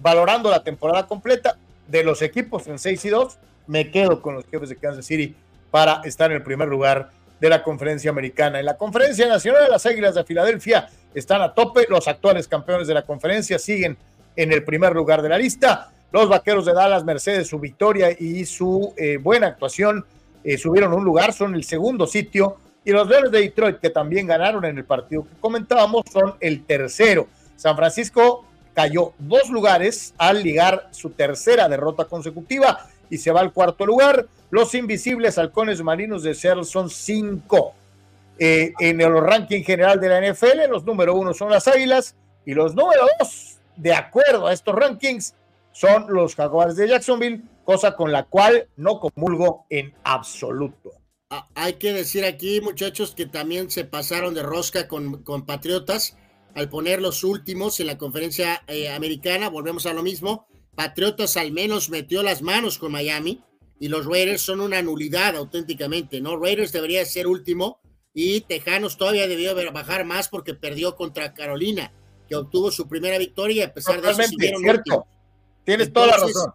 [0.00, 4.46] valorando la temporada completa de los equipos en 6 y 2, me quedo con los
[4.46, 5.36] jefes de Kansas City
[5.70, 8.58] para estar en el primer lugar de la conferencia americana.
[8.58, 12.86] En la conferencia nacional de las Águilas de Filadelfia están a tope, los actuales campeones
[12.86, 13.96] de la conferencia siguen
[14.36, 15.90] en el primer lugar de la lista.
[16.12, 20.04] Los vaqueros de Dallas, Mercedes, su victoria y su eh, buena actuación,
[20.42, 22.56] eh, subieron un lugar, son el segundo sitio.
[22.84, 26.64] Y los Leones de Detroit, que también ganaron en el partido que comentábamos, son el
[26.64, 27.28] tercero.
[27.56, 33.52] San Francisco cayó dos lugares al ligar su tercera derrota consecutiva y se va al
[33.52, 34.26] cuarto lugar.
[34.50, 37.74] Los invisibles halcones marinos de Seattle son cinco.
[38.42, 42.54] Eh, en el ranking general de la NFL, los número uno son las Águilas y
[42.54, 45.34] los número dos, de acuerdo a estos rankings,
[45.72, 50.92] son los Jaguares de Jacksonville, cosa con la cual no comulgo en absoluto.
[51.28, 56.16] Ah, Hay que decir aquí, muchachos, que también se pasaron de rosca con, con Patriotas
[56.54, 59.50] al poner los últimos en la conferencia eh, americana.
[59.50, 60.46] Volvemos a lo mismo.
[60.74, 63.44] Patriotas al menos metió las manos con Miami.
[63.78, 66.38] y los Raiders son una nulidad auténticamente, ¿no?
[66.38, 67.80] Raiders debería ser último
[68.12, 71.92] y Tejanos todavía debió bajar más porque perdió contra Carolina,
[72.28, 74.22] que obtuvo su primera victoria y a pesar de eso
[74.60, 75.06] cierto.
[75.64, 76.52] Tienes toda la razón.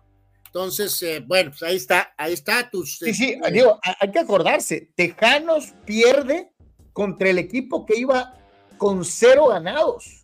[0.47, 2.97] Entonces, eh, bueno, pues ahí está, ahí está tus.
[2.97, 6.51] Sí, sí, eh, digo, hay que acordarse, Tejanos pierde
[6.93, 8.33] contra el equipo que iba
[8.77, 10.23] con cero ganados.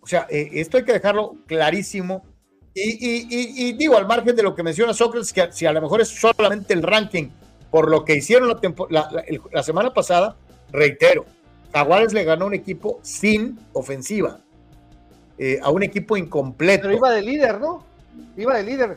[0.00, 2.24] O sea, eh, esto hay que dejarlo clarísimo.
[2.72, 6.08] Y, digo, al margen de lo que menciona Sócrates, que si a lo mejor es
[6.08, 7.30] solamente el ranking
[7.76, 8.58] por lo que hicieron
[8.88, 10.34] la, la, semana pasada,
[10.72, 11.26] reitero,
[11.74, 14.40] Jaguares le ganó un equipo sin ofensiva,
[15.36, 16.84] eh, a un equipo incompleto.
[16.84, 17.84] Pero iba de líder, ¿no?
[18.34, 18.96] Iba de líder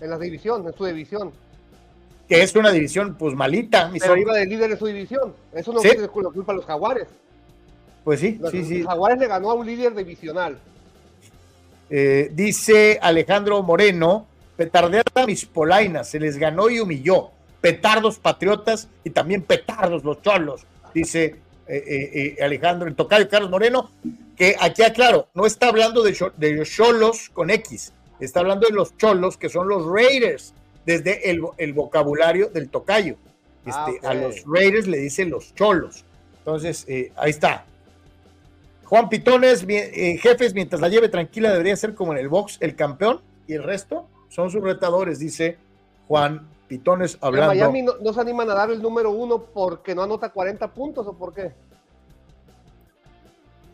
[0.00, 1.32] en la división, en su división.
[2.28, 3.90] Que es una división, pues malita.
[3.98, 5.34] Pero iba de líder en su división.
[5.52, 5.88] Eso no ¿Sí?
[5.88, 7.08] es culpa de los Jaguares.
[8.04, 8.82] Pues sí, sí, sí.
[8.84, 10.60] Jaguares le ganó a un líder divisional.
[11.90, 17.32] Eh, dice Alejandro Moreno, petardeada mis polainas, se les ganó y humilló.
[17.62, 21.36] Petardos patriotas y también petardos los cholos, dice
[21.66, 23.90] eh, eh, Alejandro, el tocayo Carlos Moreno,
[24.36, 28.74] que aquí aclaro, no está hablando de, de los cholos con X, está hablando de
[28.74, 30.52] los cholos que son los Raiders,
[30.84, 33.16] desde el, vocabulario del tocayo.
[33.64, 36.04] Ah, este, A los Raiders le dicen los cholos.
[36.38, 36.84] Entonces,
[37.16, 37.64] ahí está.
[38.92, 42.76] Juan Pitones, eh, jefes, mientras la lleve tranquila, debería ser como en el box el
[42.76, 45.56] campeón y el resto son sus retadores, dice
[46.08, 47.54] Juan Pitones hablando.
[47.54, 51.12] Miami no, se animan a dar el número uno porque no anota 40 puntos o
[51.12, 51.52] por qué?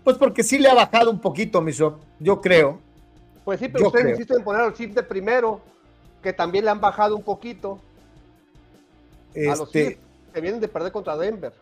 [0.03, 2.81] Pues porque sí le ha bajado un poquito, Miso, yo creo.
[3.45, 5.61] Pues sí, pero ustedes insisten en poner al chip de primero,
[6.21, 7.79] que también le han bajado un poquito.
[9.37, 10.01] A los este
[10.35, 11.53] que vienen de perder contra Denver.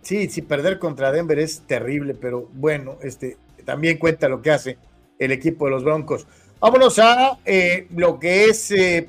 [0.00, 4.76] Sí, sí, perder contra Denver es terrible, pero bueno, este, también cuenta lo que hace
[5.20, 6.26] el equipo de los Broncos.
[6.58, 9.08] Vámonos a eh, lo que es eh,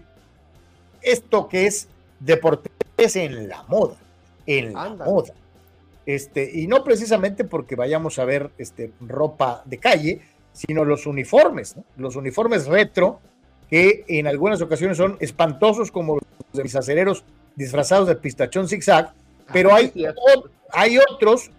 [1.03, 1.87] esto que es
[2.19, 3.95] deportes en la moda,
[4.45, 5.33] en la moda.
[6.05, 10.21] Este, y no precisamente porque vayamos a ver este, ropa de calle,
[10.51, 13.19] sino los uniformes, los uniformes retro,
[13.69, 16.23] que en algunas ocasiones son espantosos como los
[16.53, 17.23] de mis acereros
[17.55, 19.13] disfrazados de pistachón zigzag,
[19.51, 19.91] pero hay,
[20.71, 21.51] hay otros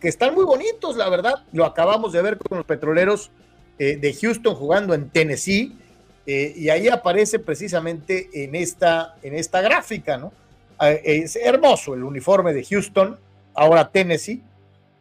[0.00, 1.44] que están muy bonitos, la verdad.
[1.52, 3.30] Lo acabamos de ver con los petroleros
[3.78, 5.76] eh, de Houston jugando en Tennessee.
[6.30, 10.30] Eh, y ahí aparece precisamente en esta, en esta gráfica, ¿no?
[10.78, 13.18] Eh, es hermoso el uniforme de Houston,
[13.54, 14.42] ahora Tennessee.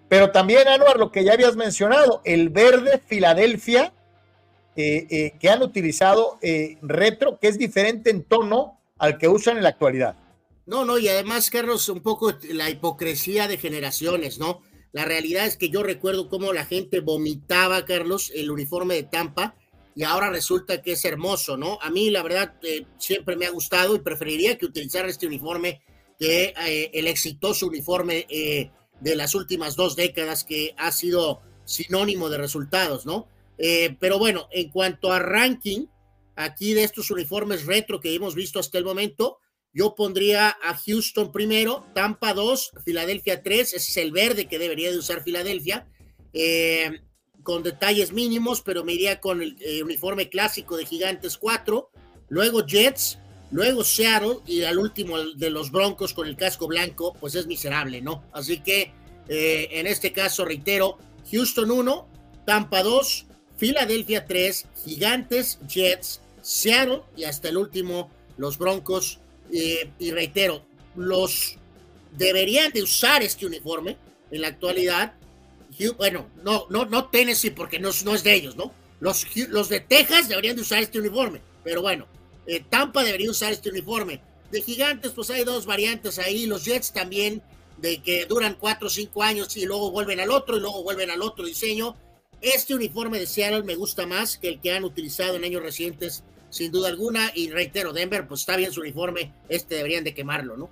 [0.07, 3.91] Pero también, Anuar, lo que ya habías mencionado, el verde Filadelfia,
[4.73, 6.37] que han utilizado
[6.81, 10.15] retro, que es diferente en tono al que usan en la actualidad.
[10.65, 14.61] No, no, y además, Carlos, un poco la hipocresía de generaciones, ¿no?
[14.93, 19.55] La realidad es que yo recuerdo cómo la gente vomitaba, Carlos, el uniforme de Tampa
[19.97, 21.79] y ahora resulta que es hermoso, ¿no?
[21.81, 25.81] A mí, la verdad, eh, siempre me ha gustado y preferiría que utilizaran este uniforme
[26.19, 28.69] que eh, el exitoso uniforme eh,
[29.01, 33.27] de las últimas dos décadas que ha sido sinónimo de resultados, ¿no?
[33.99, 35.87] pero bueno, en cuanto a ranking,
[36.35, 39.39] aquí de estos uniformes retro que hemos visto hasta el momento,
[39.73, 44.91] yo pondría a Houston primero, Tampa 2, Filadelfia 3, ese es el verde que debería
[44.91, 45.87] de usar Filadelfia,
[46.33, 47.01] eh,
[47.47, 51.89] con detalles mínimos, pero me iría con el eh, uniforme clásico de Gigantes 4,
[52.27, 53.19] luego Jets,
[53.51, 58.01] luego Seattle y al último de los Broncos con el casco blanco, pues es miserable,
[58.01, 58.21] ¿no?
[58.33, 58.91] Así que
[59.29, 60.97] eh, en este caso, reitero,
[61.31, 62.09] Houston 1,
[62.45, 69.19] Tampa 2, Filadelfia 3, Gigantes, Jets, Seattle y hasta el último, los Broncos
[69.53, 70.65] eh, y reitero,
[70.97, 71.55] los
[72.11, 73.95] deberían de usar este uniforme
[74.31, 75.13] en la actualidad.
[75.97, 78.73] Bueno, no, no, no Tennessee porque no, es de ellos, ¿no?
[78.99, 82.07] Los, los de Texas deberían de usar este uniforme, pero bueno,
[82.47, 84.21] eh, Tampa debería usar este uniforme.
[84.51, 87.43] De gigantes, pues hay dos variantes ahí, los Jets también,
[87.77, 91.11] de que duran cuatro o cinco años y luego vuelven al otro y luego vuelven
[91.11, 91.95] al otro diseño.
[92.41, 96.23] Este uniforme de Seattle me gusta más que el que han utilizado en años recientes
[96.49, 97.31] sin duda alguna.
[97.35, 100.69] Y reitero, Denver, pues está bien su uniforme, este deberían de quemarlo, ¿no?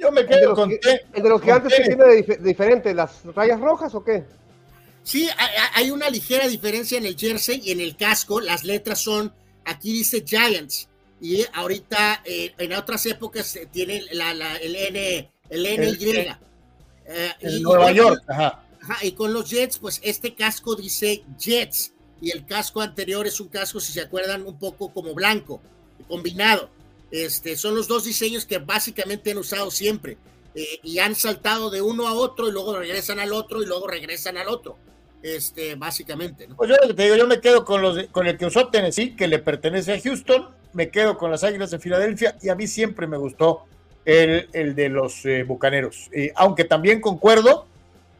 [0.00, 0.70] Yo me quedo con.
[0.70, 2.94] ¿El de los que antes tiene diferente?
[2.94, 4.24] ¿Las rayas rojas o qué?
[5.02, 5.28] Sí,
[5.74, 8.40] hay una ligera diferencia en el jersey y en el casco.
[8.40, 9.32] Las letras son,
[9.64, 10.88] aquí dice Giants.
[11.20, 16.28] Y ahorita eh, en otras épocas eh, tiene la, el N, el NY.
[17.06, 18.62] Eh, en Nueva York, ajá.
[18.82, 19.04] ajá.
[19.04, 23.48] Y con los Jets, pues este casco dice Jets y el casco anterior es un
[23.48, 25.60] casco, si se acuerdan, un poco como blanco,
[26.06, 26.68] combinado.
[27.10, 30.18] Este, son los dos diseños que básicamente han usado siempre
[30.54, 33.86] eh, y han saltado de uno a otro y luego regresan al otro y luego
[33.86, 34.76] regresan al otro.
[35.22, 36.48] Este, básicamente.
[36.56, 39.26] Pues yo te digo, yo me quedo con, los con el que usó Tennessee, que
[39.26, 43.06] le pertenece a Houston, me quedo con las Águilas de Filadelfia y a mí siempre
[43.06, 43.64] me gustó
[44.04, 46.08] el, de los eh, Bucaneros.
[46.36, 47.66] Aunque también concuerdo,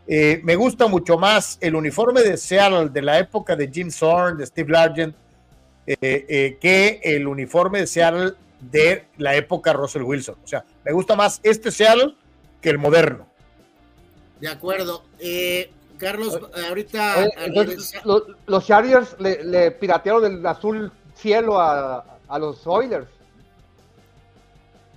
[0.08, 4.38] eh, me gusta mucho más el uniforme de Seattle de la época de Jim Zorn,
[4.38, 5.14] de Steve Largent,
[5.86, 10.36] que el uniforme de Seattle de la época Russell Wilson.
[10.42, 12.14] O sea, me gusta más este Seattle
[12.60, 13.28] que el moderno.
[14.40, 15.04] De acuerdo.
[15.98, 17.26] Carlos, ahorita.
[17.44, 23.08] Entonces, los, los Chargers le, le, piratearon el azul cielo a, a los Oilers.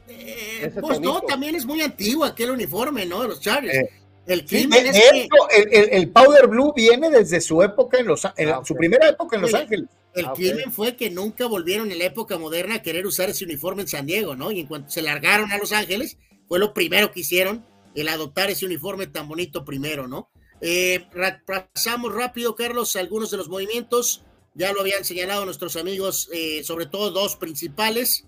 [0.07, 3.21] Eh, pues no, también es muy antiguo aquel uniforme, ¿no?
[3.21, 3.75] De los Chargers.
[3.75, 3.89] Eh,
[4.27, 5.27] el, sí, de, es que...
[5.57, 9.09] el, el, el, Powder Blue viene desde su época en Los en ah, su primera
[9.09, 9.88] época en Los Ángeles.
[10.13, 10.71] El ah, crimen okay.
[10.71, 14.05] fue que nunca volvieron en la época moderna a querer usar ese uniforme en San
[14.05, 14.51] Diego, ¿no?
[14.51, 16.17] Y en cuanto se largaron a Los Ángeles,
[16.47, 17.65] fue lo primero que hicieron,
[17.95, 20.29] el adoptar ese uniforme tan bonito primero, ¿no?
[20.59, 21.05] Eh,
[21.45, 24.23] pasamos rápido, Carlos, algunos de los movimientos.
[24.53, 28.25] Ya lo habían señalado nuestros amigos, eh, sobre todo dos principales.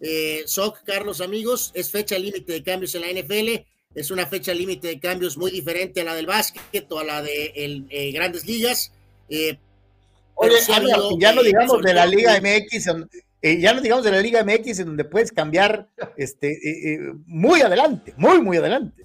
[0.00, 3.66] Eh, SOC, Carlos, amigos, es fecha límite de cambios en la NFL.
[3.94, 7.22] Es una fecha límite de cambios muy diferente a la del básquet o a la
[7.22, 8.92] de el, eh, grandes ligas.
[9.28, 9.58] Eh,
[10.36, 12.84] Oye, habido, ya no digamos de la Liga MX,
[13.42, 16.58] ya no digamos de la Liga MX en donde puedes cambiar este,
[17.26, 19.04] muy adelante, muy, muy adelante.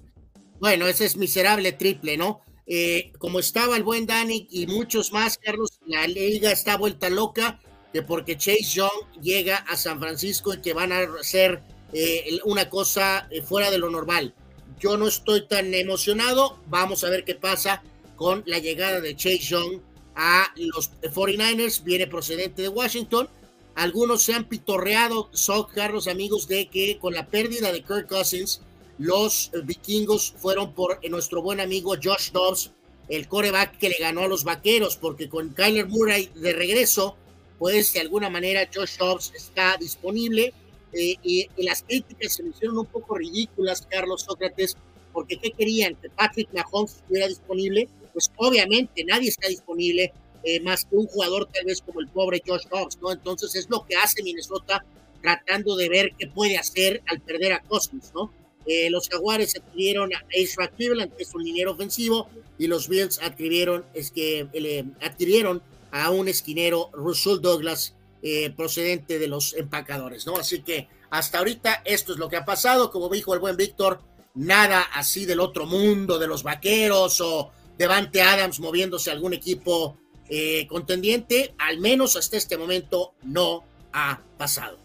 [0.59, 2.41] Bueno, ese es miserable triple, ¿no?
[2.67, 7.59] Eh, como estaba el buen Dani y muchos más, Carlos, la liga está vuelta loca,
[7.91, 11.63] que porque Chase Young llega a San Francisco y que van a hacer
[11.93, 14.33] eh, una cosa eh, fuera de lo normal.
[14.79, 17.83] Yo no estoy tan emocionado, vamos a ver qué pasa
[18.15, 19.81] con la llegada de Chase Young
[20.15, 23.29] a los 49ers, viene procedente de Washington.
[23.75, 28.61] Algunos se han pitorreado, son Carlos amigos, de que con la pérdida de Kirk Cousins,
[28.97, 32.71] los vikingos fueron por nuestro buen amigo Josh Dobbs,
[33.07, 37.15] el coreback que le ganó a los vaqueros, porque con Kyler Murray de regreso,
[37.57, 40.53] pues de alguna manera Josh Dobbs está disponible.
[40.93, 44.75] Eh, y, y, las críticas se me hicieron un poco ridículas, Carlos Sócrates,
[45.13, 45.95] porque ¿qué querían?
[45.95, 47.87] ¿Que Patrick Mahomes estuviera disponible?
[48.13, 50.13] Pues obviamente nadie está disponible,
[50.43, 53.11] eh, más que un jugador tal vez como el pobre Josh Dobbs, ¿no?
[53.11, 54.83] Entonces es lo que hace Minnesota
[55.21, 58.31] tratando de ver qué puede hacer al perder a Cousins, ¿no?
[58.65, 62.27] Eh, los Jaguares adquirieron a Ezra Cleveland, que es un liniero ofensivo,
[62.57, 69.17] y los Bills adquirieron, es que, eh, adquirieron a un esquinero, Russell Douglas, eh, procedente
[69.17, 70.37] de los empacadores, ¿no?
[70.37, 73.99] Así que hasta ahorita esto es lo que ha pasado, como dijo el buen Víctor,
[74.35, 77.51] nada así del otro mundo, de los vaqueros o
[77.81, 79.97] Devante Adams moviéndose a algún equipo
[80.29, 84.77] eh, contendiente, al menos hasta este momento no ha pasado.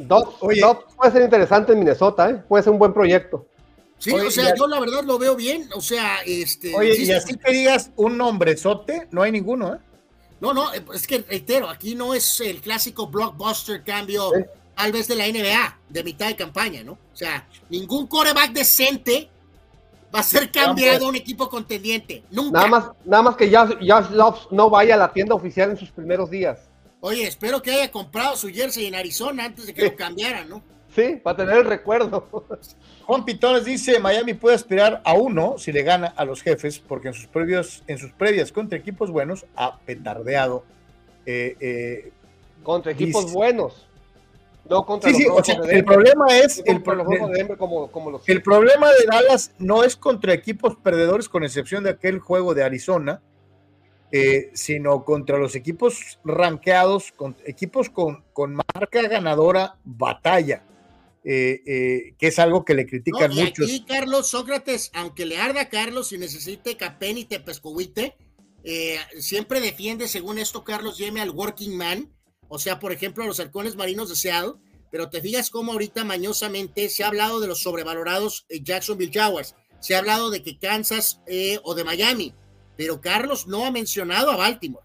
[0.00, 0.34] Dobbs,
[0.96, 2.42] puede ser interesante en Minnesota, ¿eh?
[2.48, 3.46] puede ser un buen proyecto.
[3.98, 6.74] Sí, Oye, o sea, yo la verdad lo veo bien, o sea, este...
[6.74, 9.78] Oye, sí, y así que digas un nombrezote, no hay ninguno, ¿eh?
[10.40, 14.42] No, no, es que reitero, aquí no es el clásico blockbuster cambio, ¿Sí?
[14.74, 16.94] tal vez de la NBA, de mitad de campaña, ¿no?
[16.94, 19.30] O sea, ningún coreback decente
[20.14, 22.58] va a ser cambiado a un equipo contendiente, nunca.
[22.58, 25.76] Nada más, nada más que Josh, Josh Loves no vaya a la tienda oficial en
[25.76, 26.68] sus primeros días.
[27.00, 29.90] Oye, espero que haya comprado su jersey en Arizona antes de que sí.
[29.90, 30.62] lo cambiaran, ¿no?
[30.94, 32.28] Sí, para tener el recuerdo.
[33.06, 37.08] Juan Pitones dice, Miami puede aspirar a uno si le gana a los jefes, porque
[37.08, 40.64] en sus previos, en sus previas contra equipos buenos ha petardeado.
[41.24, 42.12] Eh, eh,
[42.62, 43.86] contra equipos dice, buenos.
[44.68, 48.10] No contra sí, los sí, o sea, el problema es el, pro, de como, como
[48.12, 48.28] los...
[48.28, 52.62] el problema de Dallas no es contra equipos perdedores, con excepción de aquel juego de
[52.62, 53.22] Arizona,
[54.12, 60.64] eh, sino contra los equipos rankeados, con, equipos con, con marca ganadora batalla.
[61.24, 63.66] Eh, eh, que es algo que le critican no, y muchos.
[63.66, 68.16] Aquí, Carlos Sócrates, aunque le arda a Carlos y necesite Capén y Tepescohuite,
[68.64, 72.12] eh, siempre defiende, según esto, Carlos Yeme al working man,
[72.54, 74.60] o sea, por ejemplo, a los halcones marinos de Seattle,
[74.90, 79.94] pero te fijas cómo ahorita mañosamente se ha hablado de los sobrevalorados Jacksonville Jaguars, se
[79.94, 82.34] ha hablado de que Kansas eh, o de Miami,
[82.76, 84.84] pero Carlos no ha mencionado a Baltimore.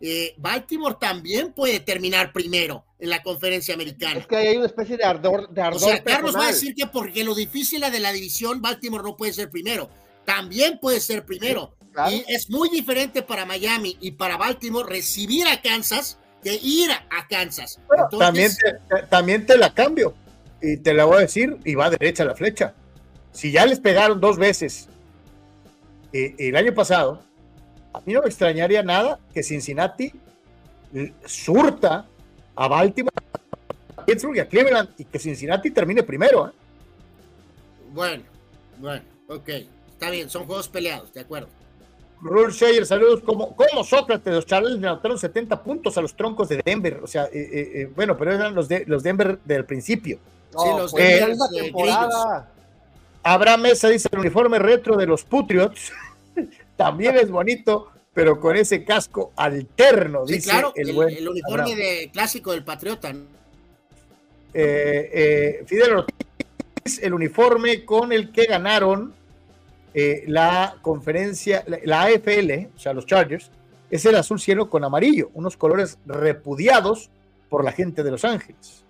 [0.00, 4.20] Eh, Baltimore también puede terminar primero en la conferencia americana.
[4.20, 5.52] Es que hay una especie de ardor.
[5.52, 6.40] De ardor o sea, Carlos personal.
[6.40, 9.90] va a decir que porque lo difícil de la división, Baltimore no puede ser primero.
[10.24, 11.74] También puede ser primero.
[11.80, 12.12] Sí, claro.
[12.12, 17.26] Y es muy diferente para Miami y para Baltimore recibir a Kansas que ir a
[17.28, 17.80] Kansas.
[17.86, 18.52] Bueno, Entonces, también,
[18.88, 20.14] te, también te la cambio
[20.60, 22.74] y te la voy a decir y va derecha la flecha.
[23.32, 24.88] Si ya les pegaron dos veces
[26.12, 27.22] eh, el año pasado,
[27.92, 30.12] a mí no me extrañaría nada que Cincinnati
[31.26, 32.06] surta
[32.56, 33.14] a Baltimore,
[33.96, 36.48] a Pittsburgh y a Cleveland y que Cincinnati termine primero.
[36.48, 36.52] ¿eh?
[37.92, 38.24] Bueno,
[38.78, 39.48] bueno, ok,
[39.88, 41.48] está bien, son juegos peleados, de acuerdo.
[42.20, 43.20] Rule Shayer, saludos.
[43.22, 47.00] Como, como Sócrates, los Charles le anotaron 70 puntos a los troncos de Denver.
[47.02, 50.18] O sea, eh, eh, eh, bueno, pero eran los de los Denver del principio.
[50.50, 52.52] sí, los de la misma temporada.
[53.22, 55.92] Abraham Mesa dice el uniforme retro de los Patriots
[56.76, 61.28] también es bonito, pero con ese casco alterno, Sí, dice claro, el, el, buen el
[61.28, 63.12] uniforme de clásico del Patriota.
[63.12, 63.24] ¿no?
[64.54, 69.14] Eh, eh, Fidel Ortiz, el uniforme con el que ganaron
[69.94, 73.50] eh, la conferencia, la, AFL, o sea, los Chargers,
[73.90, 77.10] es el azul cielo con amarillo, unos colores repudiados
[77.48, 78.84] por la gente de Los Ángeles.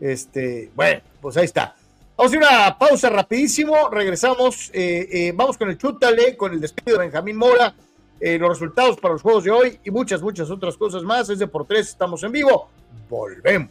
[0.00, 1.74] Este, bueno, pues ahí está.
[2.16, 6.60] Vamos a hacer una pausa rapidísimo, regresamos, eh, eh, vamos con el chútale, con el
[6.60, 7.74] despido de Benjamín Mora,
[8.20, 11.30] los resultados para los juegos de hoy y muchas, muchas otras cosas más.
[11.30, 12.68] Es de por tres, estamos en vivo.
[13.08, 13.70] Volvemos.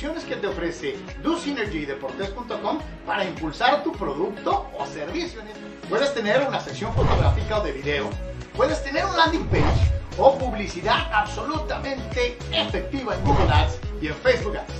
[0.00, 5.42] opciones que te ofrece DoSynergyDeportes.com para impulsar tu producto o servicio.
[5.90, 8.08] Puedes tener una sección fotográfica o de video,
[8.56, 14.56] puedes tener un landing page o publicidad absolutamente efectiva en Google Ads y en Facebook
[14.56, 14.72] Ads.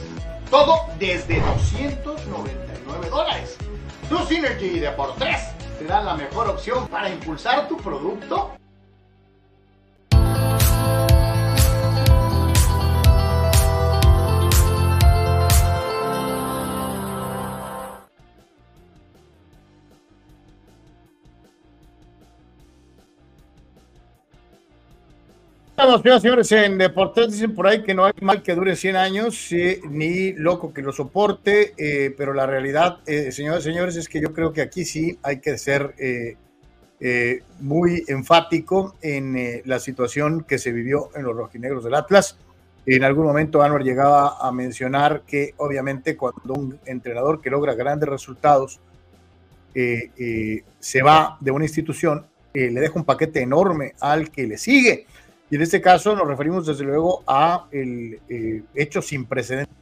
[0.51, 3.59] Todo desde 299 dólares.
[4.09, 5.36] Tu Synergy de por 3
[5.80, 8.52] te da la mejor opción para impulsar tu producto.
[25.82, 29.48] Estamos, señores, en Deportes dicen por ahí que no hay mal que dure 100 años,
[29.89, 34.35] ni loco que lo soporte, eh, pero la realidad, eh, señores señores, es que yo
[34.35, 36.36] creo que aquí sí hay que ser eh,
[37.01, 42.36] eh, muy enfático en la situación que se vivió en los rojinegros del Atlas.
[42.85, 48.07] En algún momento Anwar llegaba a mencionar que obviamente cuando un entrenador que logra grandes
[48.07, 48.81] resultados
[49.73, 55.07] se va de una institución, le deja un paquete enorme al que le sigue.
[55.51, 59.81] Y en este caso nos referimos desde luego a el eh, hecho sin precedentes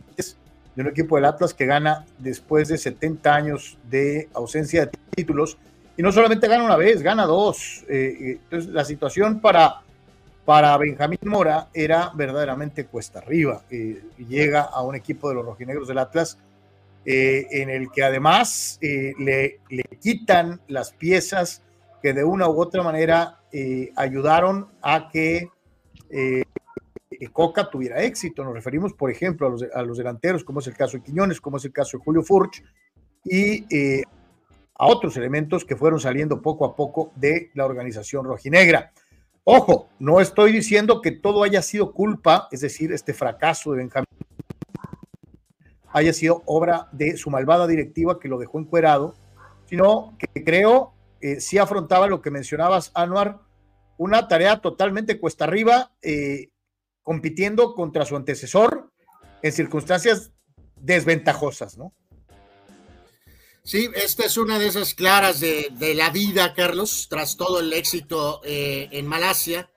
[0.78, 5.59] de un equipo del Atlas que gana después de 70 años de ausencia de títulos.
[5.97, 7.85] Y no solamente gana una vez, gana dos.
[7.89, 9.81] Eh, eh, entonces la situación para,
[10.45, 13.65] para Benjamín Mora era verdaderamente cuesta arriba.
[13.70, 16.39] Eh, llega a un equipo de los rojinegros del Atlas
[17.11, 21.62] en el que además le, le quitan las piezas
[22.03, 23.40] que de una u otra manera
[23.97, 25.49] ayudaron a que
[26.10, 26.44] eh,
[27.32, 28.44] Coca tuviera éxito.
[28.44, 31.64] Nos referimos, por ejemplo, a los, delanteros, como es el caso de Quiñones, como es
[31.64, 32.62] el caso de Julio Furch,
[33.24, 34.02] y eh,
[34.78, 38.93] a otros elementos que fueron saliendo poco a poco de la organización rojinegra.
[39.44, 44.06] Ojo, no estoy diciendo que todo haya sido culpa, es decir, este fracaso de Benjamín
[45.90, 49.14] haya sido obra de su malvada directiva que lo dejó encuerado,
[49.66, 53.40] sino que creo eh, sí afrontaba lo que mencionabas, Anuar,
[53.99, 56.51] una tarea totalmente cuesta arriba, eh,
[57.03, 58.91] compitiendo contra su antecesor
[59.43, 60.33] en circunstancias
[60.77, 61.93] desventajosas, ¿no?
[63.65, 68.41] Sí, esta es una de esas claras de, la vida, Carlos, tras todo el éxito
[68.45, 69.70] eh, en Malasia,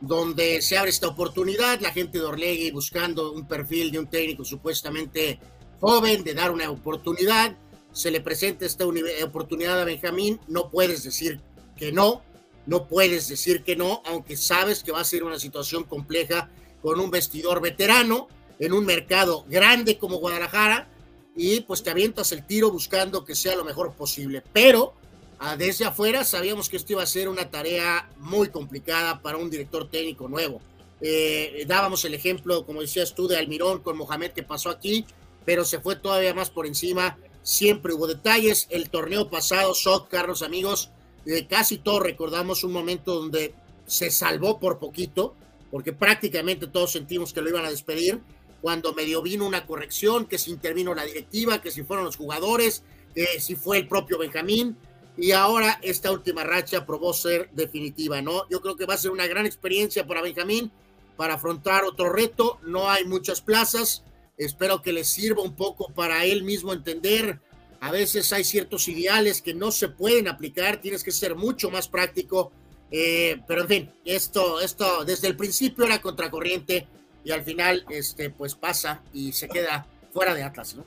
[0.00, 4.44] donde se abre esta oportunidad, la gente de Orlegui buscando un perfil de un técnico
[4.44, 5.40] supuestamente
[5.80, 7.56] joven, de dar una oportunidad,
[7.92, 8.84] se le presenta esta
[9.24, 11.40] oportunidad a Benjamín, no puedes decir
[11.76, 12.22] que no,
[12.66, 16.50] no puedes decir que no, aunque sabes que va a ser una situación compleja
[16.82, 18.28] con un vestidor veterano
[18.58, 20.88] en un mercado grande como Guadalajara,
[21.36, 24.42] y pues te avientas el tiro buscando que sea lo mejor posible.
[24.52, 24.94] Pero
[25.38, 29.50] ah, desde afuera sabíamos que esto iba a ser una tarea muy complicada para un
[29.50, 30.60] director técnico nuevo.
[31.00, 35.04] Eh, dábamos el ejemplo, como decías tú, de Almirón con Mohamed que pasó aquí,
[35.44, 37.18] pero se fue todavía más por encima.
[37.42, 38.66] Siempre hubo detalles.
[38.70, 40.90] El torneo pasado, Shock, Carlos, amigos,
[41.26, 43.54] eh, casi todos recordamos un momento donde
[43.86, 45.34] se salvó por poquito,
[45.70, 48.20] porque prácticamente todos sentimos que lo iban a despedir
[48.62, 52.82] cuando medio vino una corrección, que si intervino la directiva, que si fueron los jugadores,
[53.14, 54.76] que si fue el propio Benjamín,
[55.16, 58.48] y ahora esta última racha probó ser definitiva, ¿no?
[58.48, 60.72] Yo creo que va a ser una gran experiencia para Benjamín
[61.16, 64.02] para afrontar otro reto, no hay muchas plazas,
[64.36, 67.40] espero que le sirva un poco para él mismo entender,
[67.84, 71.86] a veces hay ciertos ideales que no se pueden aplicar, tienes que ser mucho más
[71.86, 72.50] práctico,
[72.90, 76.88] eh, pero en fin, esto, esto desde el principio era contracorriente,
[77.24, 80.84] y al final este pues pasa y se queda fuera de Atlas, ¿no?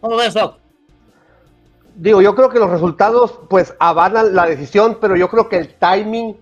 [0.00, 0.58] ¿Cómo ves, Doc?
[1.96, 5.74] Digo, yo creo que los resultados pues avalan la decisión, pero yo creo que el
[5.74, 6.36] timing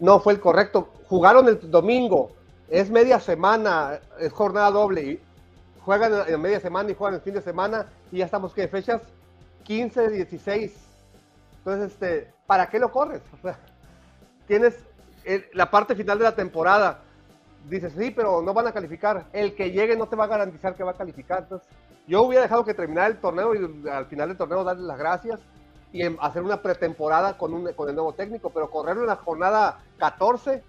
[0.00, 0.88] no fue el correcto.
[1.06, 2.30] Jugaron el domingo,
[2.70, 5.20] es media semana, es jornada doble, y
[5.86, 9.00] juegan en media semana y juegan el fin de semana, y ya estamos que fechas
[9.62, 10.74] 15, 16.
[11.58, 13.22] Entonces, este, ¿para qué lo corres?
[13.32, 13.58] O sea,
[14.46, 14.74] tienes
[15.54, 17.00] la parte final de la temporada
[17.68, 19.26] dices, sí, pero no van a calificar.
[19.32, 21.40] El que llegue no te va a garantizar que va a calificar.
[21.42, 21.68] Entonces,
[22.06, 25.40] yo hubiera dejado que terminara el torneo y al final del torneo darle las gracias
[25.92, 29.80] y hacer una pretemporada con, un, con el nuevo técnico, pero correrlo en la jornada
[29.98, 30.62] 14,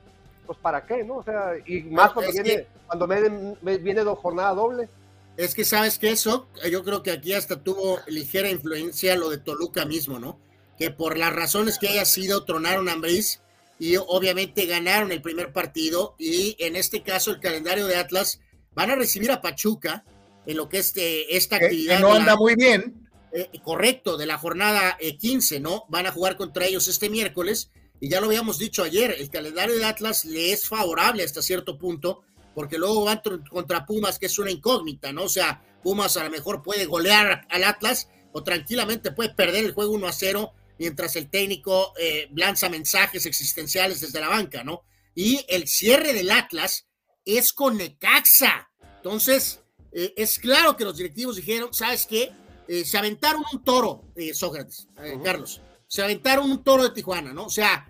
[0.45, 1.17] pues para qué, ¿no?
[1.17, 4.89] O sea, y más cuando viene, cuando me, viene do, jornada doble.
[5.37, 9.37] Es que sabes que eso, yo creo que aquí hasta tuvo ligera influencia lo de
[9.37, 10.39] Toluca mismo, ¿no?
[10.79, 13.41] Que por las razones que haya sido, tronaron a Ambris
[13.79, 18.39] y obviamente ganaron el primer partido y en este caso el calendario de Atlas
[18.73, 20.03] van a recibir a Pachuca
[20.47, 21.99] en lo que es este, esta actividad.
[21.99, 23.07] no anda muy bien.
[23.31, 25.85] Eh, correcto, de la jornada 15, eh, ¿no?
[25.89, 27.69] Van a jugar contra ellos este miércoles
[27.99, 31.77] y ya lo habíamos dicho ayer, el calendario de Atlas le es favorable hasta cierto
[31.77, 32.23] punto
[32.57, 33.21] porque luego van
[33.51, 35.25] contra Pumas, que es una incógnita, ¿no?
[35.25, 39.73] O sea, Pumas a lo mejor puede golear al Atlas o tranquilamente puede perder el
[39.73, 44.81] juego 1 a 0 mientras el técnico eh, lanza mensajes existenciales desde la banca, ¿no?
[45.13, 46.87] Y el cierre del Atlas
[47.23, 48.71] es con Necaxa.
[48.95, 49.61] Entonces,
[49.91, 52.31] eh, es claro que los directivos dijeron, ¿sabes qué?
[52.67, 54.01] Eh, se aventaron un toro,
[54.33, 54.87] Sócrates,
[55.23, 57.45] Carlos, se aventaron un toro de Tijuana, ¿no?
[57.45, 57.87] O sea,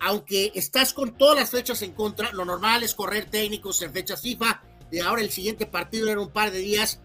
[0.00, 4.20] aunque estás con todas las fechas en contra, lo normal es correr técnicos en fechas
[4.20, 7.00] FIFA, y ahora el siguiente partido era un par de días,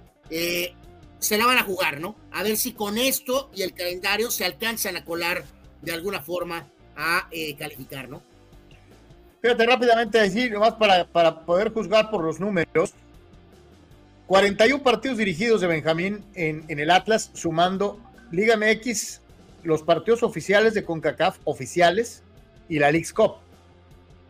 [1.20, 2.16] se la van a jugar, ¿no?
[2.32, 5.44] A ver si con esto y el calendario se alcanzan a colar
[5.82, 8.22] de alguna forma a eh, calificar, ¿no?
[9.42, 12.94] Fíjate rápidamente decir, nomás para, para poder juzgar por los números,
[14.28, 18.00] 41 partidos dirigidos de Benjamín en, en el Atlas, sumando
[18.32, 19.22] Liga MX,
[19.64, 22.24] los partidos oficiales de CONCACAF oficiales
[22.70, 23.38] y la League's Cup.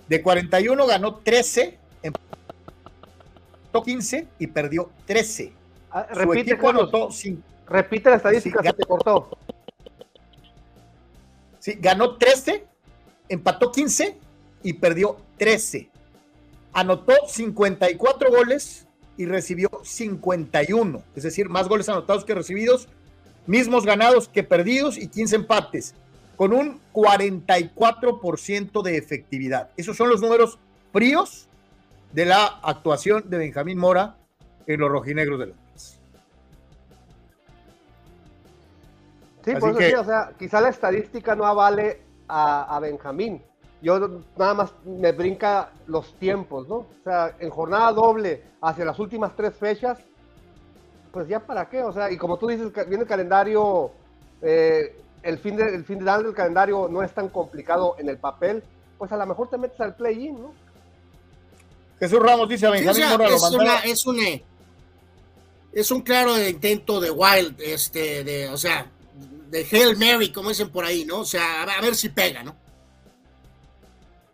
[0.08, 5.54] De 41 ganó 13, empató 15 y perdió 13.
[5.92, 6.58] Ah, repite,
[7.68, 9.38] repite la estadística, se te cortó.
[11.60, 12.66] Sí, ganó 13,
[13.28, 14.18] empató 15
[14.64, 15.90] y perdió 13.
[16.74, 18.88] Anotó 54 goles
[19.18, 22.88] y recibió 51, es decir, más goles anotados que recibidos,
[23.48, 25.94] mismos ganados que perdidos y 15 empates,
[26.40, 29.72] con un 44% de efectividad.
[29.76, 30.58] Esos son los números
[30.94, 31.50] fríos
[32.14, 34.16] de la actuación de Benjamín Mora
[34.66, 35.54] en los rojinegros de la
[39.44, 42.00] Sí, por eso sí, o sea, quizá la estadística no avale
[42.30, 43.42] a, Benjamín.
[43.82, 44.00] Yo
[44.38, 46.76] nada más me brinca los tiempos, ¿no?
[46.76, 50.00] O sea, en jornada doble hacia las últimas tres fechas,
[51.12, 53.92] pues ya para qué, o sea, y como tú dices, viene el calendario
[54.42, 58.64] eh, el, fin de, el final del calendario no es tan complicado en el papel,
[58.98, 60.54] pues a lo mejor te metes al play-in, ¿no?
[62.00, 64.44] Jesús Ramos dice a Sí, o Benjamín sea, es, una- es un eh,
[65.74, 68.88] es un claro intento de Wild, este, de, o sea,
[69.50, 71.20] de Hail Mary, como dicen por ahí, ¿no?
[71.20, 72.56] O sea, a ver si pega, ¿no?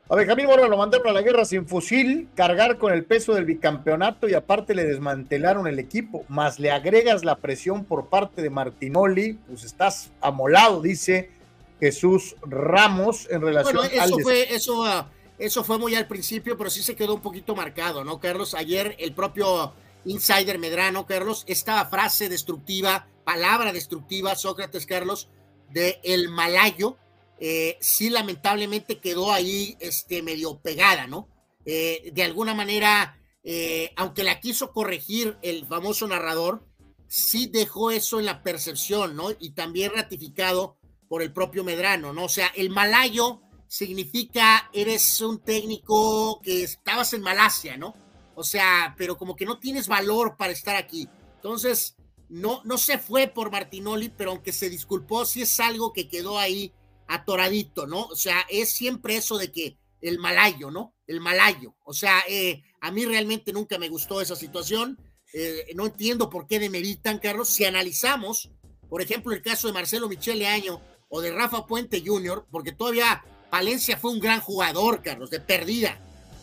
[0.07, 3.45] A Benjamín Mora lo mandaron a la guerra sin fusil, cargar con el peso del
[3.45, 8.51] bicampeonato y aparte le desmantelaron el equipo, más le agregas la presión por parte de
[8.51, 11.31] Martinoli, pues estás amolado, dice
[11.79, 15.09] Jesús Ramos en relación Bueno, eso fue, eso, ah,
[15.39, 18.53] eso fue muy al principio, pero sí se quedó un poquito marcado, ¿no, Carlos?
[18.53, 19.73] Ayer el propio
[20.05, 25.29] Insider Medrano, Carlos, esta frase destructiva, palabra destructiva, Sócrates, Carlos,
[25.71, 26.95] de el malayo,
[27.39, 31.27] eh, sí lamentablemente quedó ahí este, medio pegada, ¿no?
[31.65, 36.65] Eh, de alguna manera, eh, aunque la quiso corregir el famoso narrador,
[37.07, 39.29] sí dejó eso en la percepción, ¿no?
[39.39, 40.77] Y también ratificado
[41.09, 42.25] por el propio Medrano, ¿no?
[42.25, 47.93] O sea, el malayo significa eres un técnico que estabas en Malasia, ¿no?
[48.35, 51.07] O sea, pero como que no tienes valor para estar aquí.
[51.35, 51.95] Entonces,
[52.29, 56.37] no, no se fue por Martinoli, pero aunque se disculpó, sí es algo que quedó
[56.37, 56.73] ahí
[57.07, 58.05] atoradito, ¿no?
[58.05, 60.93] O sea, es siempre eso de que el malayo, ¿no?
[61.07, 61.75] El malayo.
[61.83, 64.99] O sea, eh, a mí realmente nunca me gustó esa situación.
[65.33, 67.49] Eh, no entiendo por qué demeritan, Carlos.
[67.49, 68.51] Si analizamos,
[68.89, 73.23] por ejemplo, el caso de Marcelo Michele Año o de Rafa Puente Jr., porque todavía
[73.49, 75.99] Palencia fue un gran jugador, Carlos, de perdida.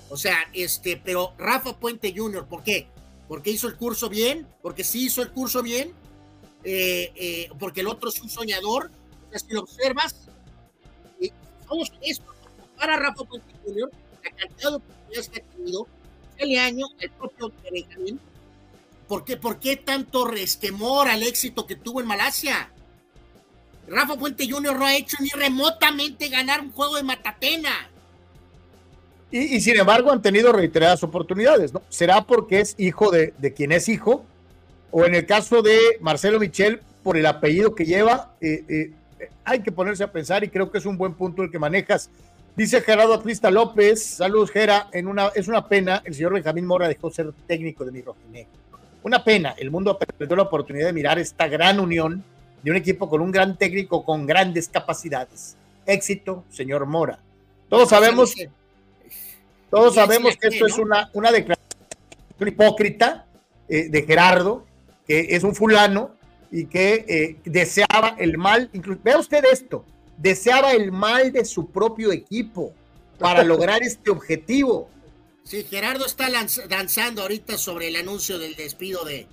[0.08, 2.88] O sea, este, pero Rafa Puente Jr., ¿por qué?
[3.28, 5.92] Porque hizo el curso bien, porque sí hizo el curso bien,
[6.64, 8.90] eh, porque el otro es un soñador.
[9.32, 10.28] O si lo observas,
[11.74, 12.34] y somos honestos,
[12.76, 13.90] para Rafa Puente Jr.,
[14.24, 15.86] la cantidad de oportunidades que ha tenido,
[16.38, 18.20] el año, el propio Benjamín,
[19.08, 22.70] ¿por qué, ¿por qué tanto resquemor al éxito que tuvo en Malasia?
[23.86, 24.78] Rafa Puente Jr.
[24.78, 27.90] no ha hecho ni remotamente ganar un juego de Matatena.
[29.30, 31.82] Y, y sin embargo han tenido reiteradas oportunidades, ¿no?
[31.88, 34.24] ¿Será porque es hijo de, de quien es hijo?
[34.90, 38.92] O en el caso de Marcelo Michel, por el apellido que lleva, eh, eh,
[39.44, 42.10] hay que ponerse a pensar y creo que es un buen punto el que manejas.
[42.54, 46.86] Dice Gerardo Atlista López, saludos Gera, en una, es una pena, el señor Benjamín Mora
[46.86, 48.52] dejó ser técnico de mi rojinegro.
[49.02, 52.22] Una pena, el mundo perdió la oportunidad de mirar esta gran unión
[52.62, 55.56] de un equipo con un gran técnico con grandes capacidades.
[55.86, 57.18] Éxito, señor Mora.
[57.68, 58.34] Todos sabemos,
[59.70, 61.66] todos sabemos que esto es una, una declaración
[62.38, 63.26] hipócrita
[63.68, 64.66] eh, de Gerardo,
[65.06, 66.12] que es un fulano
[66.52, 68.70] y que eh, deseaba el mal.
[68.72, 69.84] inclu- Vea usted esto,
[70.18, 72.72] deseaba el mal de su propio equipo
[73.18, 74.88] para lograr este objetivo.
[75.44, 76.28] Sí, Gerardo está
[76.68, 79.26] danzando ahorita sobre el anuncio del despido de,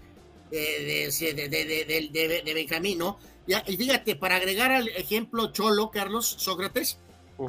[0.50, 3.20] de, de, de- de- de- de- de Benjamín, ¿no?
[3.68, 6.98] Y fíjate, para agregar al ejemplo Cholo, Carlos Sócrates,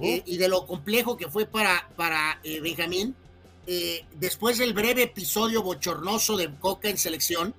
[0.03, 3.15] eh, y de lo complejo que fue para, para eh, Benjamín,
[3.67, 7.55] eh, después del breve episodio bochornoso de Coca en selección,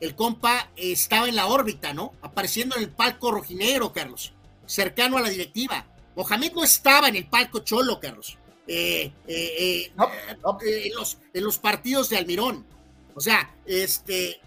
[0.00, 2.12] el compa estaba en la órbita, ¿no?
[2.22, 4.32] Apareciendo en el palco rojinegro, Carlos,
[4.66, 5.86] cercano a la directiva.
[6.14, 8.38] Mohamed no estaba en el palco Cholo, Carlos.
[8.68, 12.66] Eh, eh, eh, eh, en, los, en los partidos de Almirón.
[13.14, 14.40] O sea, este,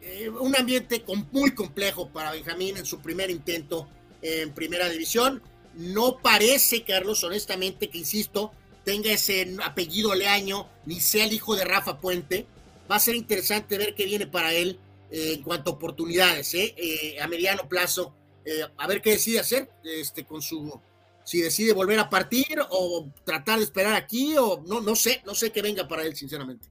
[0.00, 3.88] eh, un ambiente muy complejo para Benjamín en su primer intento
[4.22, 5.42] en primera división.
[5.74, 8.52] No parece, Carlos, honestamente, que insisto,
[8.84, 12.46] tenga ese apellido leaño, ni sea el hijo de Rafa Puente.
[12.90, 14.78] Va a ser interesante ver qué viene para él
[15.10, 16.74] eh, en cuanto a oportunidades, ¿eh?
[16.76, 18.14] Eh, a mediano plazo.
[18.44, 20.80] eh, a ver qué decide hacer este, con su.
[21.24, 25.34] Si decide volver a partir o tratar de esperar aquí, o no, no sé, no
[25.34, 26.68] sé qué venga para él, sinceramente.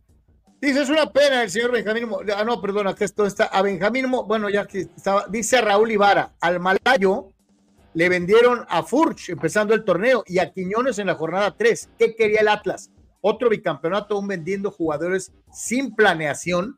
[0.60, 2.08] Dice, es una pena el señor Benjamín.
[2.36, 3.46] Ah, no, perdona, que esto está.
[3.46, 5.26] A Benjamín, bueno, ya que estaba.
[5.28, 7.30] Dice Raúl Ibarra, al Malayo
[7.94, 11.90] le vendieron a Furch empezando el torneo y a Quiñones en la jornada 3.
[11.98, 12.92] ¿Qué quería el Atlas?
[13.22, 16.77] Otro bicampeonato, aún vendiendo jugadores sin planeación.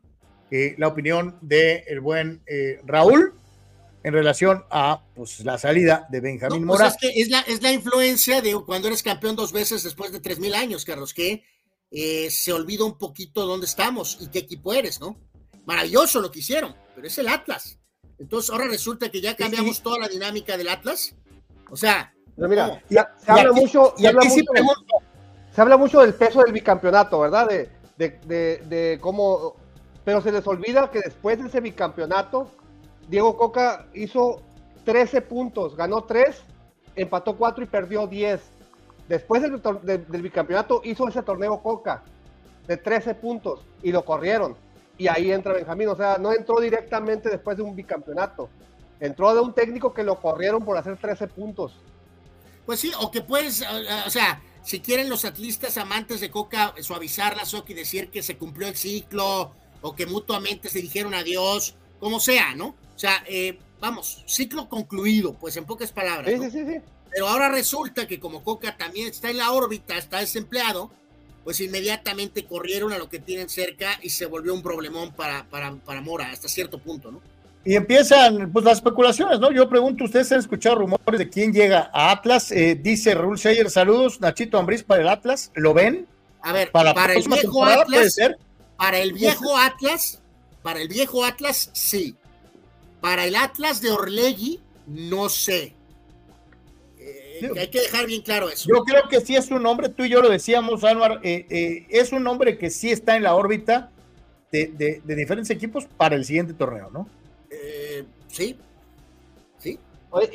[0.52, 3.34] Eh, la opinión del el buen eh, Raúl
[4.04, 6.88] en relación a pues, la salida de Benjamín Pues Mora.
[6.90, 10.20] es que es la, es la influencia de cuando eres campeón dos veces después de
[10.20, 11.44] tres mil años, Carlos, que
[11.90, 15.18] eh, se olvida un poquito dónde estamos y qué equipo eres, ¿no?
[15.66, 17.80] Maravilloso lo que hicieron, pero es el Atlas.
[18.20, 21.16] Entonces ahora resulta que ya cambiamos toda la dinámica del Atlas.
[21.72, 22.80] O sea, Pero mira, no.
[22.90, 23.00] se,
[23.32, 24.96] habla aquí- mucho, y se habla sí mucho, pregunto.
[25.54, 27.48] Se habla mucho del peso del bicampeonato, ¿verdad?
[27.48, 29.56] De, de, de, de cómo,
[30.04, 32.50] pero se les olvida que después de ese bicampeonato,
[33.08, 34.42] Diego Coca hizo
[34.86, 36.42] 13 puntos, ganó 3,
[36.96, 38.42] empató 4 y perdió 10.
[39.08, 42.02] Después del, del- bicampeonato hizo ese torneo Coca
[42.68, 44.56] de 13 puntos y lo corrieron.
[44.98, 48.50] Y ahí entra Benjamín, o sea, no entró directamente después de un bicampeonato.
[49.00, 51.76] Entró de un técnico que lo corrieron por hacer 13 puntos.
[52.66, 53.62] Pues sí, o que puedes,
[54.06, 58.24] o sea, si quieren los atlistas amantes de Coca suavizar la soca y decir que
[58.24, 62.68] se cumplió el ciclo, o que mutuamente se dijeron adiós, como sea, ¿no?
[62.68, 66.32] O sea, eh, vamos, ciclo concluido, pues en pocas palabras.
[66.32, 66.44] Sí, ¿no?
[66.46, 66.82] sí, sí, sí.
[67.12, 70.90] Pero ahora resulta que como Coca también está en la órbita, está desempleado,
[71.44, 75.76] pues inmediatamente corrieron a lo que tienen cerca y se volvió un problemón para, para,
[75.76, 77.22] para Mora hasta cierto punto, ¿no?
[77.66, 79.50] Y empiezan pues las especulaciones, ¿no?
[79.52, 82.52] Yo pregunto, ¿ustedes han escuchado rumores de quién llega a Atlas?
[82.52, 86.06] Eh, dice Raúl Seyer, saludos, Nachito Ambriz para el Atlas, ¿lo ven?
[86.42, 88.38] A ver, Para el viejo temporada puede Atlas, ser.
[88.76, 90.20] para el viejo Atlas,
[90.62, 92.16] para el viejo Atlas, sí.
[93.00, 95.74] Para el Atlas de Orlegui, no sé.
[97.00, 98.68] Eh, hay que dejar bien claro eso.
[98.68, 101.86] Yo creo que sí es un hombre, tú y yo lo decíamos, Anuar, eh, eh,
[101.90, 103.90] es un hombre que sí está en la órbita
[104.52, 107.08] de, de- de diferentes equipos para el siguiente torneo, ¿no?
[107.54, 108.58] Eh, sí,
[109.60, 109.80] sí.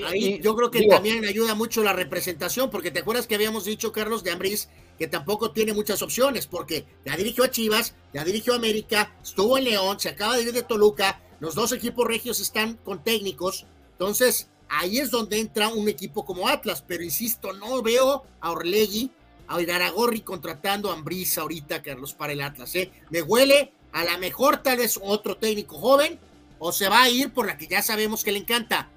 [0.06, 3.64] Ahí yo creo que digo, también ayuda mucho la representación, porque te acuerdas que habíamos
[3.64, 4.68] dicho, Carlos de Ambriz,
[4.98, 9.56] que tampoco tiene muchas opciones, porque ya dirigió a Chivas, ya dirigió a América, estuvo
[9.58, 13.66] en León, se acaba de ir de Toluca, los dos equipos regios están con técnicos,
[13.92, 19.12] entonces ahí es donde entra un equipo como Atlas, pero insisto, no veo a Orlegui,
[19.46, 22.90] a Iraragorri contratando a Ambriz ahorita, Carlos, para el Atlas, ¿eh?
[23.10, 26.18] Me huele a la mejor tal vez otro técnico joven,
[26.58, 28.88] o se va a ir por la que ya sabemos que le encanta,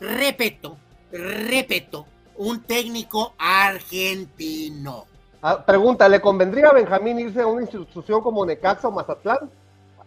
[0.00, 0.76] repito,
[1.12, 5.06] repito, un técnico argentino.
[5.42, 9.50] ah, pregunta, ¿le convendría a Benjamín irse a una institución como Necaxa o Mazatlán?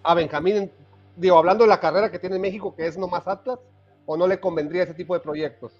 [0.03, 0.71] A Benjamín,
[1.15, 3.59] digo, hablando de la carrera que tiene en México, que es nomás Atlas,
[4.05, 5.71] ¿o no le convendría ese tipo de proyectos?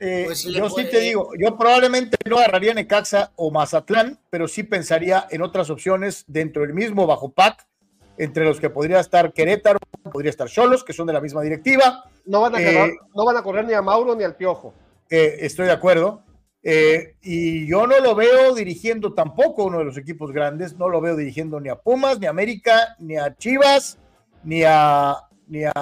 [0.00, 4.46] Eh, Pues le yo sí te digo, yo probablemente no agarraría Necaxa o Mazatlán, pero
[4.46, 7.66] sí pensaría en otras opciones dentro del mismo bajo PAC,
[8.18, 9.78] entre los que podría estar Querétaro,
[10.12, 12.04] podría estar Cholos, que son de la misma directiva.
[12.26, 14.74] No van a, Eh, agarrar- no van a correr ni a Mauro ni al Piojo.
[15.10, 16.22] eh, estoy de acuerdo.
[16.62, 21.00] Eh, y yo no lo veo dirigiendo tampoco uno de los equipos grandes, no lo
[21.00, 23.98] veo dirigiendo ni a Pumas, ni a América, ni a Chivas,
[24.42, 25.16] ni a,
[25.46, 25.72] ni a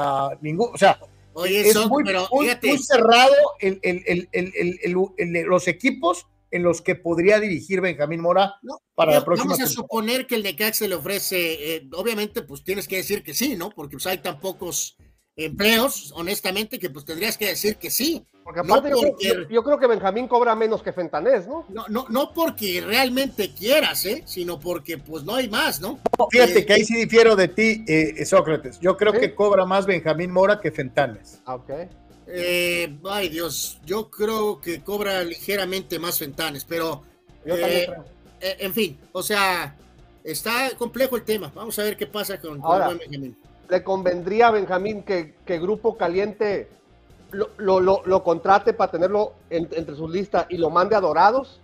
[0.43, 0.99] ningún, o sea,
[1.33, 5.43] Oye, es Soc, muy, pero muy- muy cerrado el- el- el- el- el- el- el-
[5.47, 9.64] los equipos en los que podría dirigir Benjamín Mora No, para la próxima vamos a
[9.64, 9.74] temporada.
[9.89, 13.70] suponer que el Necaxa le ofrece, eh, obviamente, pues tienes que decir que sí, ¿no?
[13.70, 14.97] Porque pues, hay tan pocos
[15.39, 18.24] empleos, honestamente, que pues tendrías que decir que sí.
[18.43, 21.47] Porque No aparte yo, creo- porque- yo- yo creo que Benjamín cobra menos que Fentanés,
[21.47, 21.66] ¿no?
[21.68, 24.23] No, no, no porque realmente quieras, ¿eh?
[24.24, 25.98] Sino porque pues no hay más, ¿no?
[26.31, 28.78] Fíjate Eh, que ahí sí difiero de ti, eh, Sócrates.
[28.81, 29.18] Yo creo ¿Sí?
[29.20, 31.43] que cobra más Benjamín Mora que Fentanes.
[31.44, 31.70] Ah, ok.
[32.28, 37.03] Eh, ay Dios, yo creo que cobra ligeramente más Fentanes, pero
[37.44, 38.05] Yo eh, también creo.
[38.40, 39.77] eh, en fin, o sea,
[40.24, 41.53] está complejo el tema.
[41.55, 43.36] Vamos a ver qué pasa con, Ahora, Benjamín.
[43.69, 46.69] ¿Le convendría a Benjamín que, que Grupo Caliente
[47.32, 51.01] lo, lo, lo- lo contrate para tenerlo en- entre sus listas y lo mande a
[51.01, 51.61] Dorados?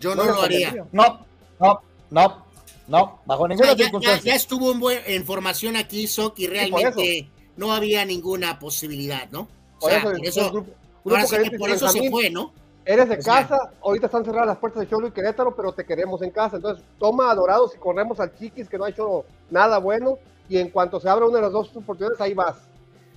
[0.00, 0.68] Yo no, lo haría.
[0.70, 0.86] convendría.
[0.92, 1.26] No,
[1.60, 2.44] no, no,
[2.88, 4.32] no, bajo O ninguna sea, ya, ya- circunstancia.
[4.32, 9.48] ya estuvo en, buen- en formación aquí, Sok, y realmente no había ninguna posibilidad, ¿no?
[9.78, 10.70] O Por sea, eso, por eso, Grupo,
[11.04, 12.52] ahora Grupo sí que Caliente por eso se fue, ¿no?
[12.84, 15.72] Eres de O sea- casa, ahorita están cerradas las puertas de Cholo y Querétaro, pero
[15.72, 16.56] te queremos en casa.
[16.56, 20.18] Entonces, toma a Dorados y corremos al Chiquis, que no ha hecho nada bueno,
[20.48, 22.56] y en cuanto se abra una de las dos oportunidades, ahí vas.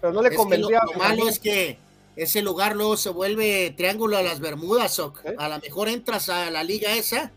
[0.02, 1.78] Pero no le Es que lo, lo malo es que
[2.16, 5.00] ese lugar luego se vuelve triángulo a las Bermudas.
[5.00, 5.36] ¿Eh?
[5.38, 7.32] A lo mejor entras a la liga esa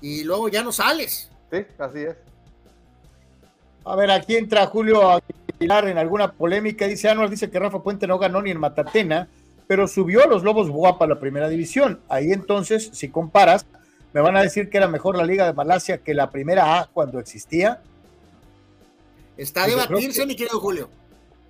[0.00, 1.28] y luego ya no sales.
[1.50, 2.16] Sí, así es.
[3.84, 5.20] A ver, aquí entra Julio
[5.58, 6.86] Aguilar en alguna polémica.
[6.86, 9.28] Dice Anuar, dice que Rafa Puente no ganó ni en Matatena,
[9.66, 12.00] pero subió a los Lobos Guapa a la primera división.
[12.08, 13.66] Ahí entonces, si comparas,
[14.12, 16.86] me van a decir que era mejor la Liga de Malasia que la primera A
[16.86, 17.80] cuando existía.
[19.36, 20.88] Está a Pues debatirse, que- mi querido Julio.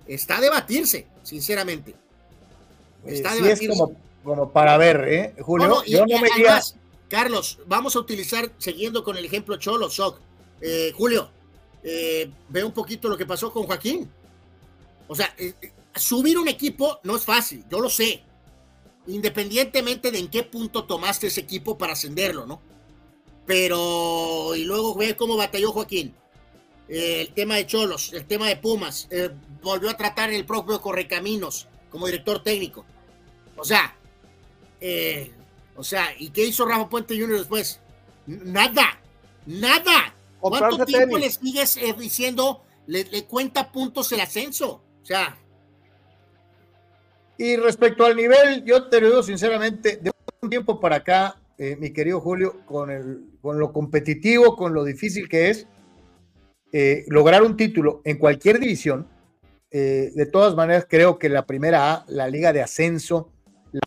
[0.07, 1.91] Está a debatirse, sinceramente.
[1.91, 3.77] Eh, Está a sí es debatirse.
[3.79, 5.33] como, como para ver, ¿eh?
[5.41, 6.45] Julio, No, no, y- yo y no me iría.
[6.51, 6.75] además,
[7.09, 10.19] Carlos, vamos a utilizar, siguiendo con el ejemplo Cholo, Soc.
[10.61, 11.29] Eh, Julio,
[11.87, 14.09] eh, ve un poquito lo que pasó con Joaquín.
[15.07, 18.23] O sea, eh, eh, subir un equipo no es fácil, yo lo sé.
[19.05, 22.59] Independientemente de en qué punto tomaste ese equipo para ascenderlo, ¿no?
[23.45, 26.15] Pero, y luego ve cómo batalló Joaquín.
[26.89, 29.07] Eh, el tema de Cholos, el tema de Pumas,
[29.61, 32.83] volvió a tratar el propio Correcaminos como director técnico.
[33.57, 33.95] O sea,
[35.75, 37.37] o sea, ¿y qué hizo Rafa Puente Jr.
[37.37, 37.79] después?
[38.25, 38.99] Nada,
[39.45, 40.15] nada.
[40.49, 41.41] ¿Cuánto tiempo tenis.
[41.41, 44.83] le sigues eh, diciendo, le, le cuenta puntos el ascenso?
[45.01, 45.37] O sea,
[47.37, 50.11] Y respecto al nivel, yo te lo digo sinceramente, de
[50.41, 54.83] un tiempo para acá, eh, mi querido Julio, con, el, con lo competitivo, con lo
[54.83, 55.67] difícil que es
[56.71, 59.07] eh, lograr un título en cualquier división,
[59.71, 63.33] Eh, de todas maneras, creo que la primera A, la liga de ascenso,
[63.73, 63.81] la,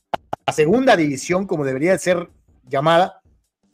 [0.47, 2.29] la segunda división, como debería ser
[2.69, 3.18] llamada,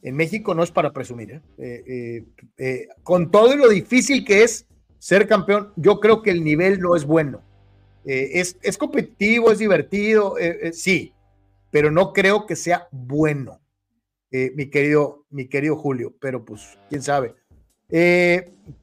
[0.05, 1.33] en México no es para presumir.
[1.33, 1.41] ¿eh?
[1.59, 2.25] Eh,
[2.59, 4.67] eh, con todo lo difícil que es
[4.99, 7.43] ser campeón, yo creo que el nivel no es bueno.
[8.07, 10.35] Es, es, competitivo, es divertido,
[10.73, 11.15] sí,
[11.71, 13.63] pero no creo que sea bueno,
[14.31, 17.35] mi, querido, mi querido Julio, pero pues quién sabe.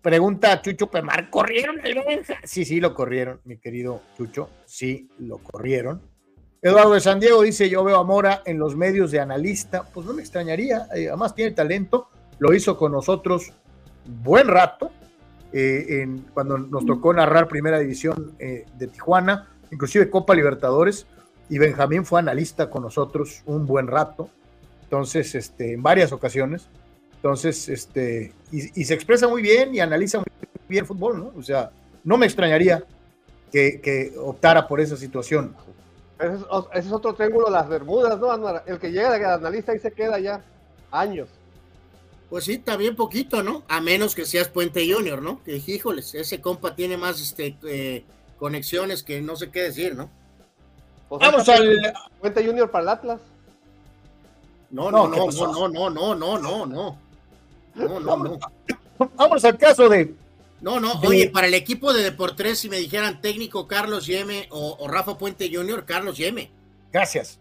[0.02, 2.40] pregunta a Chucho Pemar, ¿corrieron el Benja?
[2.44, 6.02] Sí, sí, lo corrieron, mi querido Chucho, sí, lo corrieron.
[6.64, 10.06] Eduardo de San Diego dice, yo veo a Mora en los medios de analista, pues
[10.06, 13.52] no me extrañaría, eh, además tiene talento, lo hizo con nosotros
[14.06, 14.92] buen rato,
[15.54, 21.08] eh, cuando nos tocó narrar primera división eh, de Tijuana, inclusive Copa Libertadores,
[21.50, 24.30] y Benjamín fue analista con nosotros un buen rato,
[24.84, 26.68] entonces, este, en varias ocasiones,
[27.16, 30.26] entonces, este, y, y se expresa muy bien y analiza muy
[30.70, 31.32] bien el fútbol, ¿no?
[31.36, 31.72] O sea,
[32.04, 32.84] no me extrañaría
[33.52, 35.56] que, que optara por esa situación.
[36.22, 36.42] Ese es,
[36.74, 38.60] ese es, otro triángulo de las Bermudas, ¿no?
[38.66, 40.42] El que llega de analista y se queda ya
[40.92, 41.30] años.
[42.30, 43.64] Pues sí, también poquito, ¿no?
[43.68, 45.44] A menos que seas Puente Junior, ¿no?
[45.44, 48.06] Que híjoles, ese compa tiene más este, eh,
[48.38, 50.10] conexiones que no sé qué decir, ¿no?
[51.10, 53.22] Pues Vamos al Puente Junior para el Atlas.
[54.70, 56.98] No, no, no, no, no, no, no, no, no.
[57.76, 58.40] No, no, no.
[59.16, 60.14] Vamos al caso de
[60.62, 61.08] no, no, de...
[61.08, 65.18] oye, para el equipo de Deportes, si me dijeran técnico Carlos Yeme o, o, Rafa
[65.18, 66.52] Puente Jr., Carlos Yeme.
[66.92, 67.40] Gracias.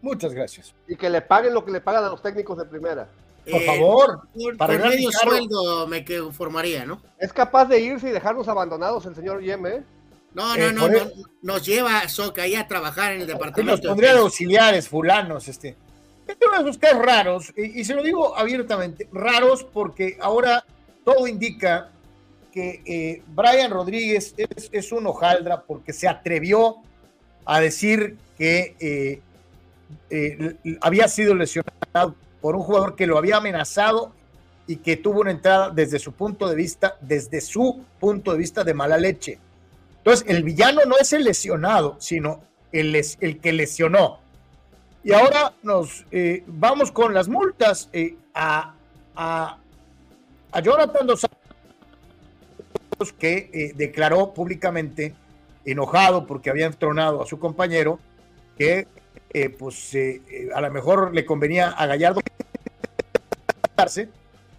[0.00, 0.74] Muchas gracias.
[0.88, 3.08] Y que le paguen lo que le pagan a los técnicos de primera.
[3.50, 4.28] Por eh, favor.
[4.34, 7.02] Por, para por medio sueldo me conformaría, ¿no?
[7.18, 9.70] Es capaz de irse y dejarnos abandonados el señor Yeme.
[9.70, 9.82] ¿eh?
[10.32, 11.10] No, no, eh, no, no,
[11.42, 13.76] nos lleva Soca ahí a trabajar en el departamento.
[13.76, 15.76] Nos pondría de auxiliares, fulanos, este.
[16.26, 20.64] Este uno de esos casos raros, y, y se lo digo abiertamente, raros porque ahora
[21.04, 21.90] todo indica
[22.54, 26.76] que eh, Brian Rodríguez es, un hojaldra porque se atrevió
[27.44, 29.20] a decir que eh,
[30.08, 34.12] eh, había sido lesionado por un jugador que lo había amenazado
[34.68, 38.62] y que tuvo una entrada desde su punto de vista, desde su punto de vista
[38.62, 39.40] de mala leche.
[39.98, 44.20] Entonces, el villano no es el lesionado, sino el, el que lesionó.
[45.02, 46.04] Y ahora nos
[46.46, 47.90] vamos con las multas
[48.32, 48.74] a,
[49.16, 49.58] a,
[50.52, 51.24] a Jonathan Dos
[53.18, 55.14] que eh, declaró públicamente
[55.64, 57.98] enojado porque había entronado a su compañero,
[58.58, 58.86] que
[59.30, 62.20] eh, pues eh, a lo mejor le convenía a Gallardo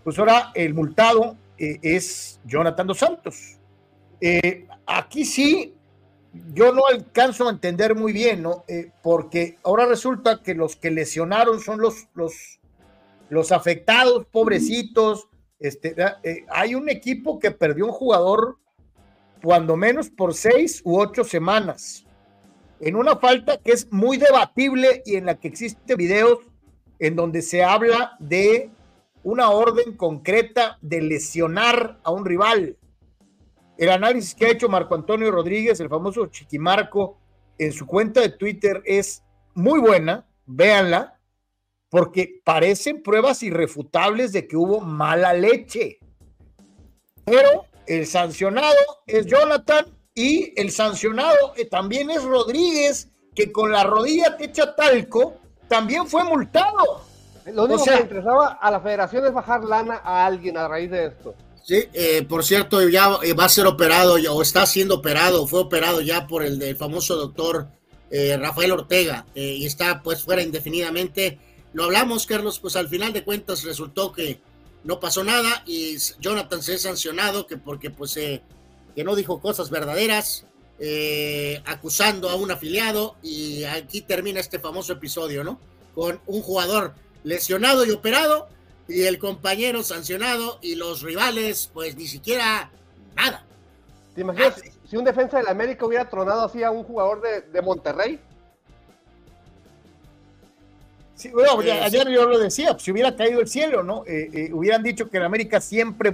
[0.04, 3.58] pues ahora el multado es Jonathan dos Santos.
[4.86, 5.74] aquí sí,
[6.54, 8.66] yo no alcanzo a entender muy bien, ¿no?
[9.02, 12.60] porque ahora resulta que los que lesionaron son los, los,
[13.30, 15.28] los afectados, pobrecitos,
[15.59, 18.58] este, eh, hay un equipo que perdió un jugador
[19.42, 22.06] cuando menos por seis u ocho semanas,
[22.80, 26.40] en una falta que es muy debatible y en la que existen videos
[27.00, 28.72] en donde se habla de
[29.24, 32.77] una orden concreta de lesionar a un rival.
[33.77, 37.17] El análisis que ha hecho Marco Antonio Rodríguez, el famoso Chiquimarco,
[37.58, 41.15] en su cuenta de Twitter es muy buena, véanla,
[41.96, 46.00] porque parecen pruebas irrefutables de que hubo mala leche.
[47.24, 48.76] Pero el sancionado
[49.08, 54.76] es Jonathan y el sancionado eh, también es Rodríguez, que con la rodilla te echa
[54.76, 55.36] talco,
[55.70, 57.00] también fue multado.
[57.46, 60.68] Lo único o sea, que interesaba a la federación es bajar lana a alguien a
[60.68, 61.34] raíz de esto.
[61.64, 66.02] Sí, eh, por cierto, ya va a ser operado o está siendo operado, fue operado
[66.02, 67.70] ya por el, el famoso doctor
[68.12, 71.40] eh, Rafael Ortega eh, y está pues fuera indefinidamente
[71.76, 74.40] lo hablamos, Carlos, pues al final de cuentas resultó que
[74.86, 78.42] no pasó nada y Jonathan se ha sancionado que porque pues eh,
[78.95, 80.45] que no dijo cosas verdaderas,
[80.80, 85.60] eh, acusando a un afiliado y aquí termina este famoso episodio, ¿no?
[85.94, 86.94] Con un jugador
[87.26, 88.48] lesionado y operado
[88.88, 92.72] y el compañero sancionado y los rivales pues ni siquiera
[93.18, 93.44] nada.
[94.14, 97.20] ¿Te imaginas ah, si un defensa de la América hubiera tronado así a un jugador
[97.20, 98.22] de, de Monterrey?
[101.16, 104.03] Sí, bueno, eh, ayer yo lo decía, pues, si hubiera caído el cielo, ¿no?
[104.06, 106.14] Eh, eh, hubieran dicho que la América siempre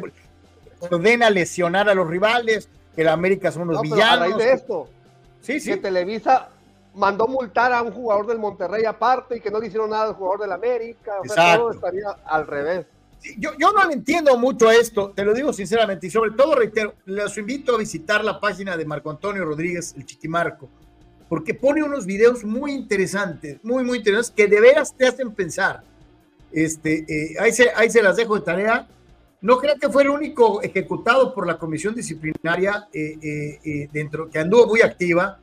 [0.79, 4.05] ordena lesionar a los rivales, que la América son unos no, villanos.
[4.05, 4.87] a raíz de esto,
[5.41, 5.71] sí, sí.
[5.71, 6.49] que Televisa
[6.93, 10.13] mandó multar a un jugador del Monterrey aparte y que no le hicieron nada al
[10.13, 11.13] jugador del América.
[11.19, 12.85] O sea, todo estaría al revés.
[13.17, 16.31] Sí, yo, yo no le entiendo mucho a esto, te lo digo sinceramente, y sobre
[16.31, 20.69] todo reitero, les invito a visitar la página de Marco Antonio Rodríguez, el Chiquimarco
[21.31, 25.81] porque pone unos videos muy interesantes, muy, muy interesantes, que de veras te hacen pensar.
[26.51, 28.85] Este, eh, ahí, se, ahí se las dejo de tarea.
[29.39, 34.29] no creo que fue el único ejecutado por la comisión disciplinaria eh, eh, eh, dentro
[34.29, 35.39] que anduvo muy activa.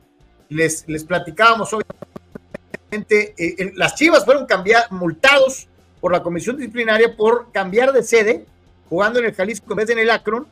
[0.49, 4.45] Les, les platicábamos obviamente, eh, las Chivas fueron
[4.91, 5.69] multados
[5.99, 8.45] por la comisión disciplinaria por cambiar de sede,
[8.89, 10.45] jugando en el Jalisco en vez de en el Akron,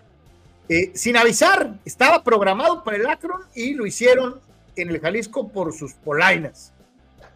[0.68, 1.76] eh, sin avisar.
[1.86, 4.47] Estaba programado para el Akron y lo hicieron
[4.78, 6.74] en el Jalisco por sus polainas.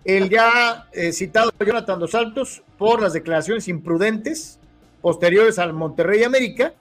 [0.03, 4.60] El ya eh, citado Jonathan Dos Santos por las declaraciones imprudentes
[5.02, 6.74] posteriores al Monterrey América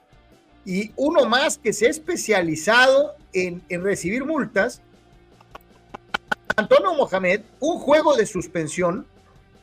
[0.65, 4.83] y uno más que se ha especializado en, en recibir multas,
[6.57, 9.07] Antonio Mohamed, un juego de suspensión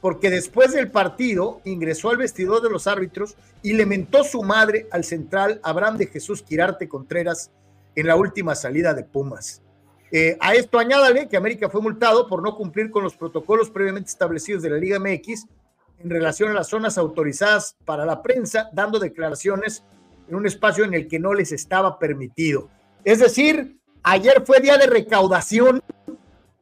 [0.01, 4.87] porque después del partido ingresó al vestidor de los árbitros y le mentó su madre
[4.91, 7.51] al central Abraham de Jesús Quirarte Contreras
[7.95, 9.61] en la última salida de Pumas.
[10.11, 14.09] Eh, a esto añádale que América fue multado por no cumplir con los protocolos previamente
[14.09, 15.47] establecidos de la Liga MX
[15.99, 19.83] en relación a las zonas autorizadas para la prensa, dando declaraciones
[20.29, 22.69] en un espacio en el que no les estaba permitido.
[23.03, 25.81] Es decir, ayer fue día de recaudación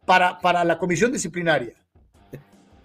[0.06, 1.74] para, para la comisión disciplinaria.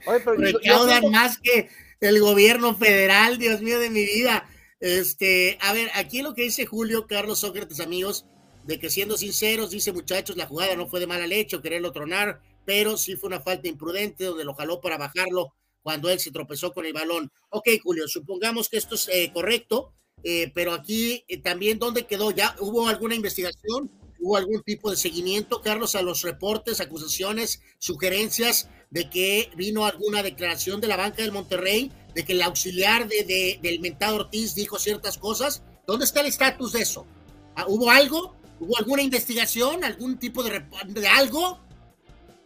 [0.07, 1.69] Oye, pero Recaudan yo, más que
[2.01, 4.47] el gobierno federal, Dios mío de mi vida.
[4.81, 8.27] Este, a ver, aquí lo que dice Julio Carlos Sócrates, amigos,
[8.65, 12.41] de que siendo sinceros, dice muchachos, la jugada no fue de mala leche, quererlo tronar,
[12.65, 16.73] pero sí fue una falta imprudente donde lo jaló para bajarlo cuando él se tropezó
[16.73, 17.33] con el balón.
[17.51, 22.31] Ok, Julio, supongamos que esto es eh, correcto, eh, pero aquí eh, también, ¿dónde quedó?
[22.31, 23.91] ¿Ya hubo alguna investigación?
[24.21, 30.23] ¿Hubo algún tipo de seguimiento, Carlos, a los reportes, acusaciones, sugerencias de que vino alguna
[30.23, 34.55] declaración de la banca del Monterrey, de que el auxiliar de, de, del mentado Ortiz
[34.55, 35.63] dijo ciertas cosas?
[35.87, 37.07] ¿Dónde está el estatus de eso?
[37.57, 38.37] ¿Ah, ¿Hubo algo?
[38.61, 39.83] ¿Hubo alguna investigación?
[39.83, 41.59] ¿Algún tipo de, de algo?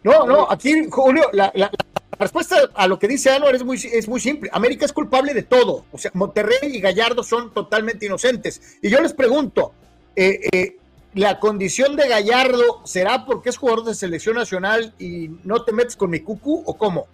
[0.05, 3.76] No, no, aquí, Julio, la, la, la, respuesta a lo que dice Anuar es muy,
[3.76, 4.49] es muy simple.
[4.52, 5.84] América es culpable de todo.
[5.91, 8.78] O sea, Monterrey y Gallardo son totalmente inocentes.
[8.81, 9.73] Y yo les pregunto,
[10.15, 10.76] eh, eh,
[11.15, 15.97] ¿la condición de Gallardo será porque es jugador de selección nacional y no te metes
[15.97, 17.09] con mi cucu o cómo?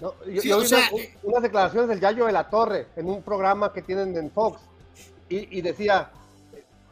[0.00, 2.86] No, yo, sí, yo vi o sea, una, unas declaraciones del Yayo de la Torre
[2.96, 4.60] en un programa que tienen en Fox
[5.28, 6.10] y, y decía,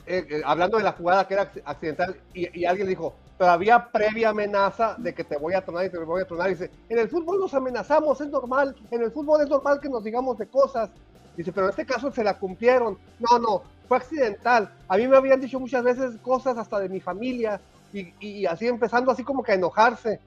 [0.08, 3.90] eh, eh, hablando de la jugada que era accidental, y, y, alguien dijo, pero había
[3.90, 6.48] previa amenaza de que te voy a tronar y te voy a tronar.
[6.48, 10.02] Dice, en el fútbol nos amenazamos, es normal, en el fútbol es normal que nos
[10.02, 10.90] digamos de cosas.
[11.36, 12.98] Dice, pero en este caso se la cumplieron.
[13.20, 14.72] No, no, fue accidental.
[14.88, 17.60] A mí me habían dicho muchas veces cosas hasta de mi familia
[17.92, 20.18] y, y así empezando así como que a enojarse.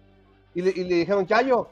[0.55, 1.67] Y le, y le dijeron, Yayo,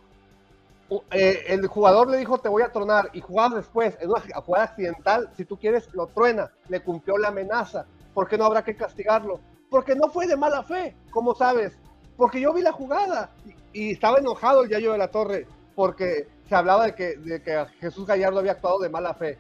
[1.12, 4.66] eh, el jugador le dijo te voy a tronar y jugaba después en una jugada
[4.66, 8.76] accidental, si tú quieres lo truena, le cumplió la amenaza, ¿por qué no habrá que
[8.76, 9.40] castigarlo?
[9.70, 11.74] Porque no fue de mala fe, como sabes,
[12.18, 13.32] porque yo vi la jugada
[13.74, 17.42] y, y estaba enojado el Yayo de la Torre porque se hablaba de que, de
[17.42, 19.38] que Jesús Gallardo había actuado de mala fe.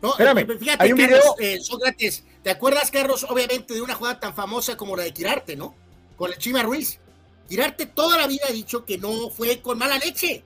[0.00, 1.56] No, Espérame, fíjate, hay un Carlos, video...
[1.56, 5.56] eh, Sócrates, ¿te acuerdas, Carlos, obviamente, de una jugada tan famosa como la de Quirarte,
[5.56, 5.74] ¿no?
[6.16, 7.00] Con el Chima Ruiz.
[7.48, 10.44] Quirarte toda la vida ha dicho que no fue con mala leche,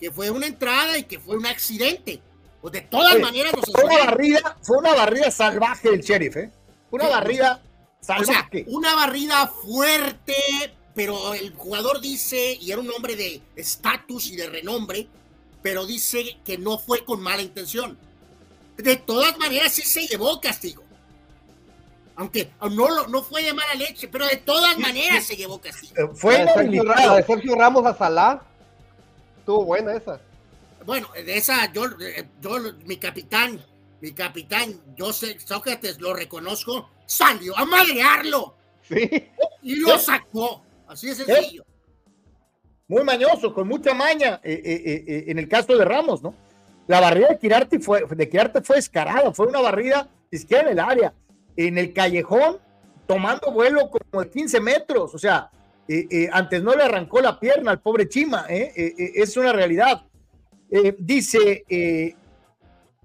[0.00, 2.20] que fue una entrada y que fue un accidente.
[2.62, 6.36] Pues de todas Oye, maneras nos fue una barrida, fue una barrida salvaje del sheriff,
[6.36, 6.50] ¿eh?
[6.92, 7.62] Una sí, barrida
[8.00, 8.62] salvaje.
[8.62, 10.36] O sea, una barrida fuerte,
[10.94, 15.08] pero el jugador dice, y era un hombre de estatus y de renombre,
[15.60, 17.98] pero dice que no fue con mala intención.
[18.76, 20.84] De todas maneras, sí se llevó castigo.
[22.14, 25.94] Aunque no, no fue de mala leche, pero de todas maneras se llevó castigo.
[25.96, 28.40] Eh, fue la la de Sergio Ramos a Salah.
[29.38, 30.20] Estuvo buena esa.
[30.84, 31.84] Bueno, de esa, yo,
[32.40, 33.60] yo, mi capitán,
[34.00, 38.56] mi capitán, yo sé, Sócrates, lo reconozco, salió a madrearlo.
[38.82, 39.08] Sí.
[39.62, 40.62] Y lo sacó.
[40.88, 41.64] Así de sencillo.
[42.88, 46.34] Muy mañoso, con mucha maña, eh, eh, eh, en el caso de Ramos, ¿no?
[46.86, 50.78] La barrida de Quirarte fue, de Quirarte fue escarada, fue una barrida izquierda en el
[50.78, 51.14] área,
[51.56, 52.58] en el callejón,
[53.06, 55.50] tomando vuelo como de 15 metros, o sea,
[56.32, 60.04] antes no le arrancó la pierna al pobre Chima, es una realidad.
[60.98, 62.16] Dice,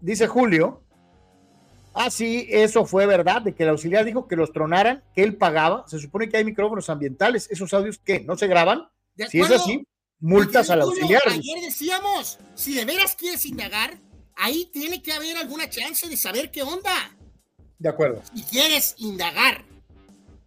[0.02, 0.82] dice Julio,
[2.00, 5.36] Ah, sí, eso fue verdad, de que el auxiliar dijo que los tronaran, que él
[5.36, 5.84] pagaba.
[5.88, 7.48] Se supone que hay micrófonos ambientales.
[7.50, 8.20] ¿Esos audios qué?
[8.20, 8.88] ¿No se graban?
[9.32, 9.84] Si es así,
[10.20, 11.24] multas al auxiliar.
[11.26, 13.98] Ayer decíamos, si de veras quieres indagar,
[14.36, 17.18] ahí tiene que haber alguna chance de saber qué onda.
[17.80, 18.22] De acuerdo.
[18.32, 19.66] Si quieres indagar.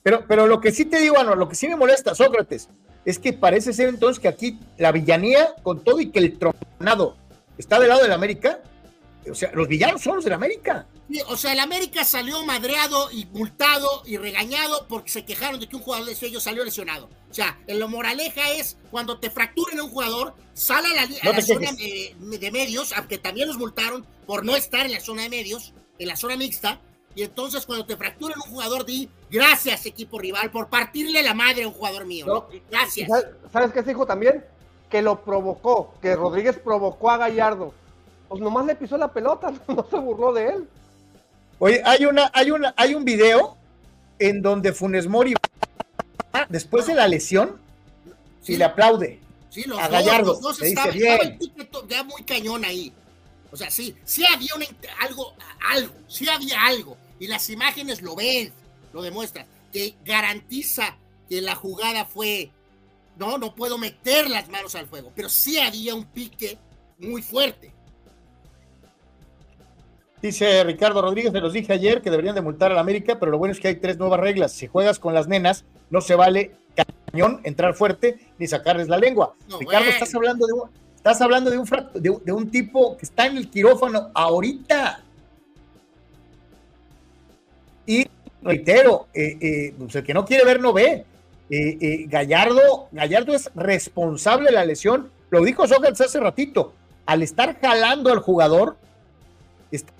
[0.04, 2.68] Pero, pero lo que sí te digo, Ano, lo que sí me molesta, Sócrates,
[3.10, 7.16] es que parece ser entonces que aquí la villanía, con todo y que el tronado
[7.58, 8.60] está del lado de la América,
[9.28, 10.86] o sea, los villanos son los de la América.
[11.10, 15.68] Sí, o sea, el América salió madreado y multado y regañado porque se quejaron de
[15.68, 17.10] que un jugador de ellos salió lesionado.
[17.30, 21.02] O sea, en lo moraleja es cuando te fracturen a un jugador, sale a la,
[21.02, 24.86] a No la te zona de, de medios, aunque también los multaron por no estar
[24.86, 26.80] en la zona de medios, en la zona mixta.
[27.14, 31.64] Y entonces cuando te fracturen un jugador, di gracias equipo rival por partirle la madre
[31.64, 32.26] a un jugador mío.
[32.26, 32.46] ¿no?
[32.70, 33.08] Gracias.
[33.08, 34.44] ¿Sabes- ¿Sabes qué se dijo también?
[34.88, 37.74] Que lo provocó, que Rodríguez provocó a Gallardo.
[38.28, 40.68] Pues nomás le pisó la pelota, no se burló de él.
[41.58, 43.56] Oye, hay una, hay una, hay un video
[44.18, 45.34] en donde Funes Mori
[46.48, 47.60] después de la lesión
[48.46, 50.26] y le aplaude Sí, los a dos, Gallardo.
[50.32, 52.92] los dos le dice estaba el ya muy cañón ahí.
[53.52, 54.64] O sea, sí, sí había una
[55.00, 55.34] algo,
[55.68, 56.96] algo, sí había algo.
[57.20, 58.50] Y las imágenes lo ven,
[58.92, 60.96] lo demuestran, que garantiza
[61.28, 62.50] que la jugada fue,
[63.16, 66.58] no, no puedo meter las manos al fuego, pero sí había un pique
[66.98, 67.70] muy fuerte.
[70.22, 73.30] Dice Ricardo Rodríguez, se los dije ayer que deberían de multar a la América, pero
[73.32, 74.52] lo bueno es que hay tres nuevas reglas.
[74.52, 76.52] Si juegas con las nenas, no se vale
[77.10, 79.34] cañón, entrar fuerte, ni sacarles la lengua.
[79.48, 79.90] No, Ricardo, bueno.
[79.92, 83.26] estás hablando de un, estás hablando de un, de, un- de un tipo que está
[83.26, 85.02] en el quirófano ahorita.
[87.86, 88.06] Y
[88.42, 91.04] reitero, eh, eh, pues el que no quiere ver no ve.
[91.52, 95.10] Eh, Gallardo, Gallardo es responsable de la lesión.
[95.30, 96.72] Lo dijo Sócrates hace ratito.
[97.06, 98.76] Al estar jalando al jugador,
[99.70, 99.92] está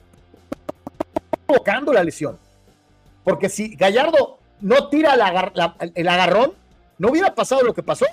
[1.47, 2.39] provocando la lesión.
[3.25, 6.53] Porque si Gallardo no tira el, agarrón,
[6.99, 8.07] no hubiera pasado lo que pasó.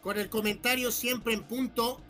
[0.00, 2.00] Con el comentario siempre en punto,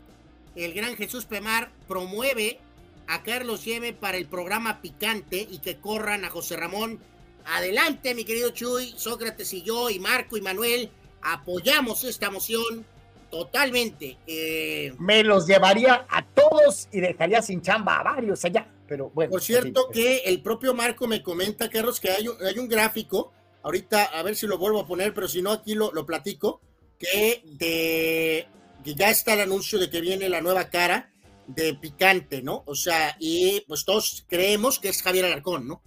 [0.55, 2.59] el gran Jesús Pemar promueve
[3.07, 6.99] a Carlos Yeme para el programa Picante y que corran a José Ramón.
[7.45, 10.89] Adelante, mi querido Chuy, Sócrates y yo, y Marco y Manuel,
[11.21, 12.85] apoyamos esta moción
[13.29, 14.17] totalmente.
[14.25, 18.67] Eh, Me los llevaría a todos y dejaría sin chamba a varios allá.
[18.87, 19.31] Pero bueno.
[19.31, 23.33] Por cierto que el propio Marco me comenta, Carlos, que hay un, hay un gráfico,
[23.63, 26.61] ahorita a ver si lo vuelvo a poner, pero si no aquí lo, lo platico,
[26.97, 28.47] que, de,
[28.83, 31.11] que ya está el anuncio de que viene la nueva cara
[31.47, 32.63] de Picante, ¿no?
[32.65, 35.81] O sea, y pues todos creemos que es Javier Alarcón, ¿no?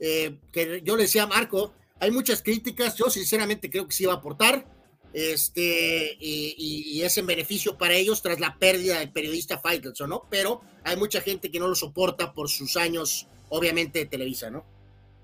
[0.00, 4.04] Eh, que yo le decía a Marco, hay muchas críticas, yo sinceramente creo que sí
[4.04, 4.66] va a aportar,
[5.12, 10.10] este, y, y- y es en beneficio para ellos tras la pérdida del periodista Faitelson,
[10.10, 10.24] ¿no?
[10.28, 14.64] Pero hay mucha gente que no lo soporta por sus años, obviamente, de Televisa, ¿no?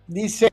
[0.07, 0.49] Dice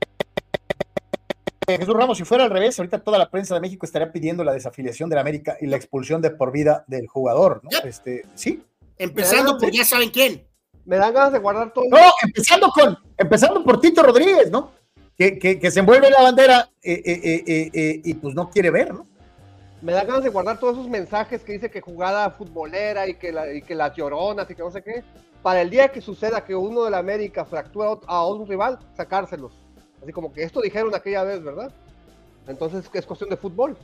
[1.66, 4.52] Jesús Ramos, si fuera al revés, ahorita toda la prensa de México estaría pidiendo la
[4.52, 7.70] desafiliación de la América y la expulsión de por vida del jugador, ¿no?
[7.84, 8.62] Este, sí.
[9.04, 10.46] Empezando por ya saben quién.
[10.84, 11.84] Me dan ganas de guardar todo.
[11.90, 14.72] No, empezando con, empezando por Tito Rodríguez, ¿no?
[15.16, 18.50] Que, que- que se envuelve la bandera eh, eh, eh, eh, eh, y pues no
[18.50, 19.06] quiere ver, ¿no?
[19.82, 23.32] Me dan ganas de guardar todos esos mensajes que dice que jugada futbolera y que,
[23.32, 25.02] la- y que las lloronas y que no sé qué.
[25.42, 28.46] Para el día que suceda que uno de la América fractura a ot- a un
[28.46, 29.52] rival, sacárselos.
[30.02, 31.72] Así como que esto dijeron aquella vez, ¿verdad?
[32.46, 33.76] Entonces es cuestión de fútbol.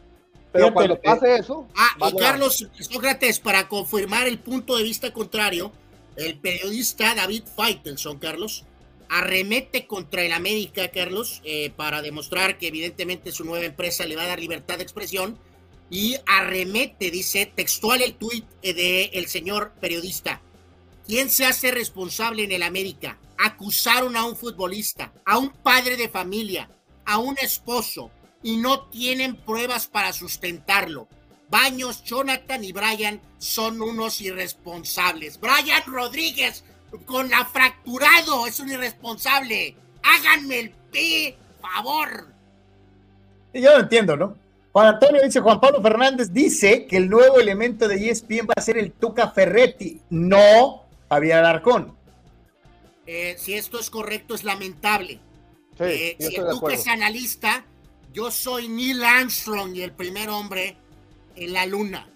[0.52, 1.66] Pero cuando eh, pase eso.
[1.75, 5.73] Ah, y Carlos Sócrates, para confirmar el punto de vista contrario,
[6.16, 8.65] el periodista David Faitelson, Carlos,
[9.08, 14.23] arremete contra el América, Carlos, eh, para demostrar que evidentemente su nueva empresa le va
[14.23, 15.39] a dar libertad de expresión,
[15.91, 20.41] y arremete, dice textual el tuit eh, de el señor periodista.
[21.07, 23.18] ¿Quién se hace responsable en el América?
[23.39, 26.68] Acusaron a un futbolista, a un padre de familia,
[27.05, 28.10] a un esposo,
[28.47, 31.08] y no tienen pruebas para sustentarlo.
[31.50, 35.41] Baños, Jonathan y Brian son unos irresponsables.
[35.41, 36.62] Brian Rodríguez
[37.07, 39.75] con la fracturado es un irresponsable.
[40.00, 42.28] Háganme el P, favor.
[43.52, 44.36] Y yo lo entiendo, ¿no?
[44.70, 48.60] Juan Antonio dice, Juan Pablo Fernández dice que el nuevo elemento de ESPN va a
[48.60, 51.97] ser el Tuca Ferretti, no Javier Alarcón.
[53.08, 55.15] Eh, si esto es correcto, es lamentable.
[55.76, 56.68] Sí, Eh, si que acuerdo.
[56.70, 57.65] es analista,
[58.17, 60.75] yo soy Neil Armstrong y el primer hombre
[61.35, 62.09] en la luna.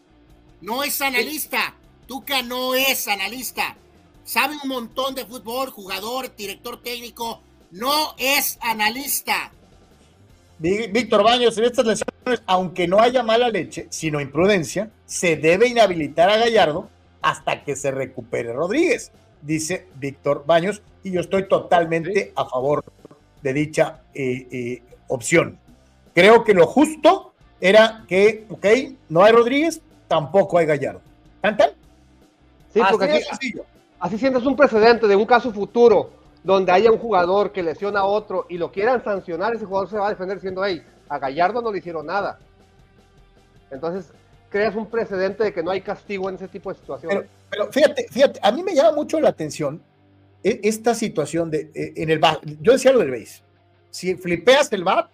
[0.63, 1.75] No es analista.
[2.07, 3.77] Tuca no es analista.
[4.25, 7.43] Sabe un montón de fútbol, jugador, director técnico.
[7.71, 9.53] No es analista.
[10.59, 15.69] Ví- Víctor Baños, en estas lesiones, aunque no haya mala leche, sino imprudencia, se debe
[15.69, 16.89] inhabilitar a Gallardo
[17.21, 19.13] hasta que se recupere Rodríguez,
[19.43, 22.83] dice Víctor Baños, y yo estoy totalmente a favor
[23.43, 25.59] de dicha eh, eh, opción.
[26.21, 27.33] Creo que lo justo
[27.63, 28.67] era que, ok,
[29.09, 31.01] no hay Rodríguez, tampoco hay Gallardo.
[31.41, 31.71] ¿Cantan?
[32.75, 33.65] Sí, Así porque aquí- sencillo.
[33.99, 36.11] así sientes un precedente de un caso futuro
[36.45, 39.97] donde haya un jugador que lesiona a otro y lo quieran sancionar, ese jugador se
[39.97, 42.39] va a defender diciendo, hey, a Gallardo no le hicieron nada.
[43.71, 44.13] Entonces,
[44.51, 47.17] creas un precedente de que no hay castigo en ese tipo de situaciones.
[47.19, 49.81] Pero, pero fíjate, fíjate, a mí me llama mucho la atención
[50.45, 53.43] e- esta situación de eh, en el bat, yo decía lo del base,
[53.91, 55.09] si flipeas el bat,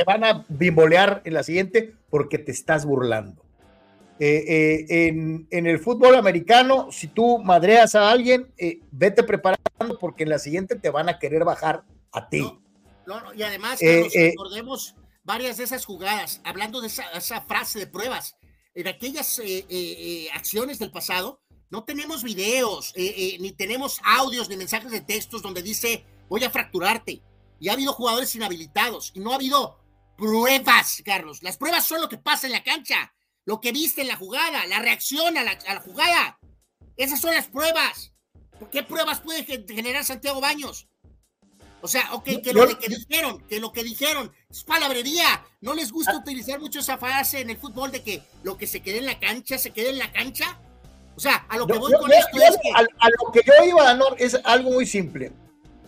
[0.00, 3.42] te van a bimbolear en la siguiente porque te estás burlando.
[4.18, 9.98] Eh, eh, en, en el fútbol americano, si tú madreas a alguien, eh, vete preparando
[10.00, 12.40] porque en la siguiente te van a querer bajar a ti.
[13.06, 17.78] No, no, y además, Carlos, recordemos varias de esas jugadas, hablando de esa, esa frase
[17.78, 18.36] de pruebas,
[18.74, 19.40] en aquellas
[20.32, 26.04] acciones del pasado, no tenemos videos, ni tenemos audios, ni mensajes de textos donde dice
[26.28, 27.22] voy a fracturarte.
[27.58, 29.79] Y ha habido jugadores inhabilitados y no ha habido
[30.20, 31.42] pruebas, Carlos.
[31.42, 33.12] Las pruebas son lo que pasa en la cancha,
[33.46, 36.38] lo que viste en la jugada, la reacción a la, a la jugada.
[36.96, 38.12] Esas son las pruebas.
[38.70, 40.86] ¿Qué pruebas puede gen- generar Santiago Baños?
[41.82, 45.42] O sea, ok, que lo que dijeron, que lo que dijeron es palabrería.
[45.62, 48.82] No les gusta utilizar mucho esa frase en el fútbol de que lo que se
[48.82, 50.60] quede en la cancha, se quede en la cancha.
[51.16, 53.08] O sea, a lo que Yo- voy yo- con yo- esto es que a, a
[53.08, 55.32] lo que yo iba, Anor, es algo muy simple.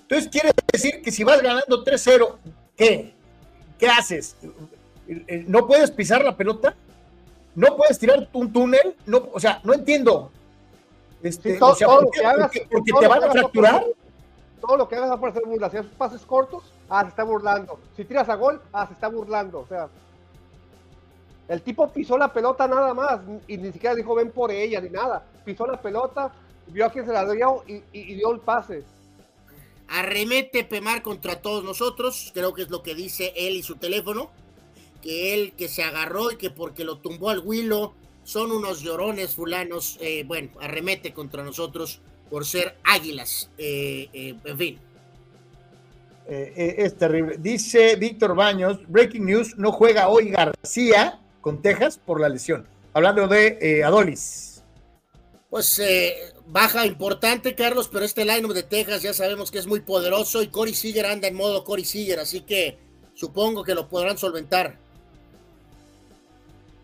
[0.01, 2.39] Entonces, quiere decir que si vas ganando 3-0,
[2.77, 3.15] ¿qué?
[3.83, 4.37] ¿Qué haces?
[5.49, 6.77] ¿No puedes pisar la pelota?
[7.57, 8.95] ¿No puedes tirar un túnel?
[9.07, 10.31] No, o sea, no entiendo.
[11.21, 12.21] Este, Sí, todo- o sea, todo ¿por lo qué?
[12.21, 13.85] que hagas- porque porque todo te van a fracturar.
[14.61, 15.73] Todo lo que hagas va por hacer burlas.
[15.73, 17.81] Si haces pases cortos, ah, se está burlando.
[17.97, 19.59] Si tiras a gol, ah, se está burlando.
[19.59, 19.89] O sea,
[21.49, 24.91] el tipo pisó la pelota nada más y ni siquiera dijo ven por ella ni
[24.91, 25.25] nada.
[25.45, 26.31] Pisó la pelota,
[26.69, 28.85] vio a quién se la dio y, y- y dio el pase.
[29.93, 34.31] Arremete Pemar contra todos nosotros, creo que es lo que dice él y su teléfono,
[35.03, 37.93] que él que se agarró y que porque lo tumbó al Willow
[38.25, 44.59] son unos llorones fulanos, eh, bueno, arremete contra nosotros por ser águilas, eh, eh, en
[44.59, 44.79] fin.
[46.29, 47.37] Eh, eh, es terrible.
[47.39, 52.67] Dice Víctor Baños, Breaking News, no juega hoy García con Texas por la lesión.
[52.95, 54.63] Hablando de Adolis.
[55.51, 59.81] Pues eh, baja importante, Carlos, pero este lineup de Texas ya sabemos que es muy
[59.81, 62.79] poderoso y Corey Seager anda en modo Corey Seager, así que
[63.15, 64.77] supongo que lo podrán solventar.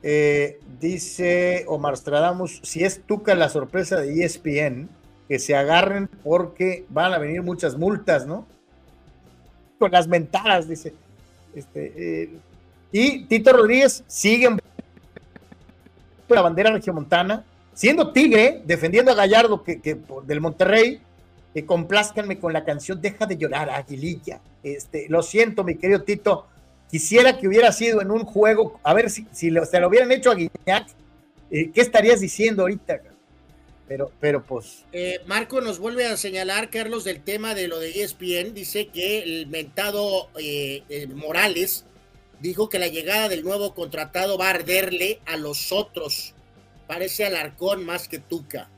[0.03, 4.89] Eh, dice Omar Stradamus, si es Tuca la sorpresa de ESPN,
[5.29, 8.47] que se agarren porque van a venir muchas multas, ¿no?
[9.79, 10.95] Con las mentadas, dice.
[11.55, 12.39] Este, eh,
[12.91, 14.59] y Tito Rodríguez sigue en
[16.29, 17.45] la bandera regiomontana,
[17.79, 21.01] siendo Tigre, defendiendo a Gallardo que, que del Monterrey,
[21.55, 24.41] que complázcanme con la canción Deja de llorar, Aguililla.
[24.65, 26.49] Este, lo siento, mi querido Tito,
[26.91, 30.11] quisiera que hubiera sido en un juego, a ver si, si lo, se lo hubieran
[30.11, 30.89] hecho a Guiñac,
[31.53, 33.01] eh, ¿qué estarías diciendo ahorita?
[33.87, 38.03] Pero, pero pues, Eh, Marco nos vuelve a señalar, Carlos, del tema de lo de
[38.03, 38.55] ESPN.
[38.55, 41.85] Dice que el mentado eh, eh, Morales
[42.41, 46.35] dijo que la llegada del nuevo contratado va a arderle a los otros.
[46.89, 48.71] Parece Alarcón más que Tuca.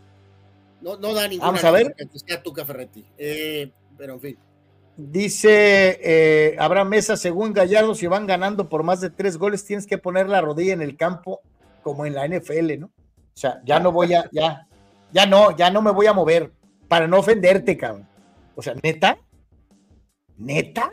[0.80, 1.94] No, no da ninguna Vamos a ver.
[1.94, 3.06] que sea Tuca Ferretti.
[3.16, 4.38] Eh, pero en fin.
[4.96, 9.86] dice eh, Abraham Mesa, según Gallardo, si van ganando por más de tres goles, tienes
[9.86, 11.40] que poner la rodilla en el campo
[11.82, 12.86] como en la NFL, ¿no?
[12.86, 14.66] O sea, ya no voy a, ya,
[15.12, 16.52] ya no, ya no me voy a mover
[16.88, 18.08] para no ofenderte, cabrón.
[18.56, 19.18] O sea, neta,
[20.36, 20.92] neta.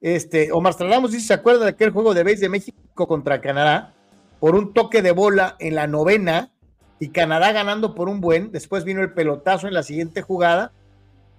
[0.00, 3.94] Este, Omar Stradamus dice, ¿se acuerda de aquel juego de base de México contra Canadá?
[4.42, 6.50] Por un toque de bola en la novena
[6.98, 10.72] y Canadá ganando por un buen, después vino el pelotazo en la siguiente jugada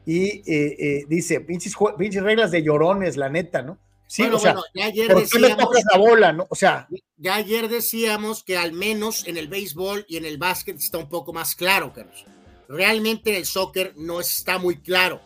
[0.06, 1.76] y eh, eh, dice, pinches,
[2.24, 3.78] reglas de llorones, la neta, ¿no?
[4.08, 6.48] Sí, Bueno, o sea, bueno, ya ayer ¿por qué decíamos- tocas la bola, no?
[6.50, 10.78] O sea, Ya ayer decíamos que al menos en el béisbol y en el básquet
[10.78, 12.24] está un poco más claro, Carlos.
[12.70, 15.20] Realmente en el soccer no está muy claro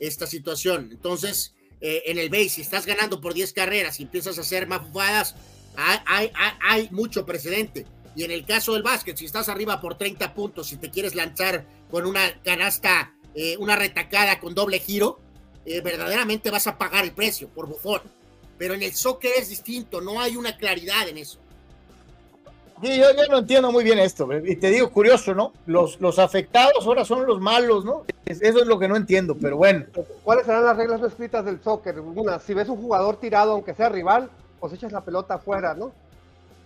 [0.00, 0.88] esta situación.
[0.92, 4.66] Entonces, eh, en el béis, si estás ganando por 10 carreras y empiezas a hacer
[4.66, 5.36] más jugadas,
[5.78, 7.86] hay, hay, hay, hay mucho precedente.
[8.16, 11.14] Y en el caso del básquet, si estás arriba por 30 puntos y te quieres
[11.14, 15.20] lanzar con una canasta, eh, una retacada con doble giro,
[15.64, 18.00] eh, verdaderamente vas a pagar el precio por bufón.
[18.58, 21.38] Pero en el soccer es distinto, no hay una claridad en eso.
[22.82, 25.52] sí, yo, yo no entiendo muy bien esto, y te digo, curioso, ¿no?
[25.66, 28.04] Los, los afectados ahora son los malos, ¿no?
[28.26, 29.84] Es- Eso es lo que no entiendo, pero bueno.
[30.24, 32.00] ¿Cuáles serán las reglas no escritas del soccer?
[32.00, 34.28] Una, si ves un jugador tirado, aunque sea rival,
[34.60, 35.92] pues echas la pelota afuera, ¿no?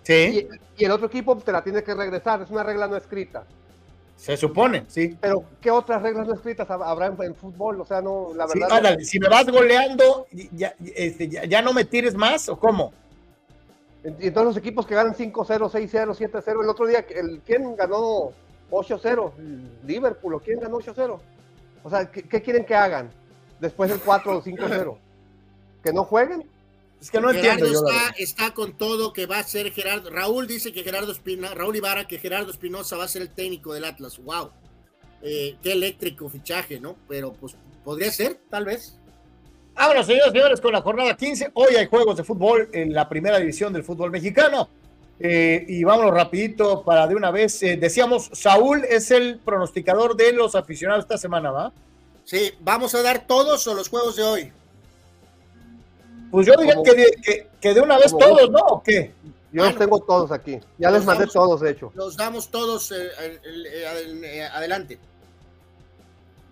[0.03, 2.97] Sí, Y, y el otro equipo te la tiene que regresar, es una regla no
[2.97, 3.45] escrita.
[4.17, 5.17] se supone, sí.
[5.21, 7.81] Pero, ¿qué otras reglas no escritas hab- habrá en, en fútbol?
[7.81, 8.97] O sea, no, la Sí, verdad.
[8.99, 12.93] no- si me vas goleando, ya, este, ya, ya no me tires más, ¿o cómo?
[14.05, 18.33] Y entonces los equipos que ganan 5-0, 6-0, 7-0, el otro día, el, ¿quién ganó
[18.71, 19.33] 8-0?
[19.87, 21.19] Liverpool, ¿o quién ganó 8-0?
[21.85, 23.11] O sea, ¿qué, qué quieren que hagan
[23.61, 24.97] después del 4 o 5-0?
[25.85, 26.49] ¿Que no jueguen?
[27.03, 27.89] Es que no Gerardo entiendo yo.
[27.89, 28.15] está, verdad.
[28.17, 30.09] está con todo que va a ser Gerardo.
[30.09, 33.75] Raúl dice que Gerardo Espina, Raúl Ibarra, que Gerardo Espinosa va a ser el técnico
[33.75, 34.19] del Atlas.
[34.19, 34.53] Wow.
[35.21, 36.95] eh, qué eléctrico fichaje, ¿no?
[37.09, 38.97] Pero pues podría ser, tal vez.
[39.75, 41.51] Vámonos, señores señores, con la jornada 15.
[41.55, 44.69] Hoy hay juegos de fútbol en la primera división del fútbol mexicano.
[45.19, 47.61] Eh, y vámonos rapidito para de una vez.
[47.65, 51.73] eh, decíamos, Saúl es el pronosticador de los aficionados esta semana, ¿va?
[52.25, 54.53] Sí, vamos a dar todos o los juegos de hoy.
[56.33, 58.51] Pues yo diría que de, que, que de una vez todos.
[58.51, 58.59] ¿no?
[58.59, 59.12] ¿O qué?
[59.52, 60.59] Yo los tengo todos aquí.
[60.78, 61.93] Ya les Los mandé todos, de hecho.
[61.94, 64.99] Los damos todos eh, eh, eh, adel- adelante.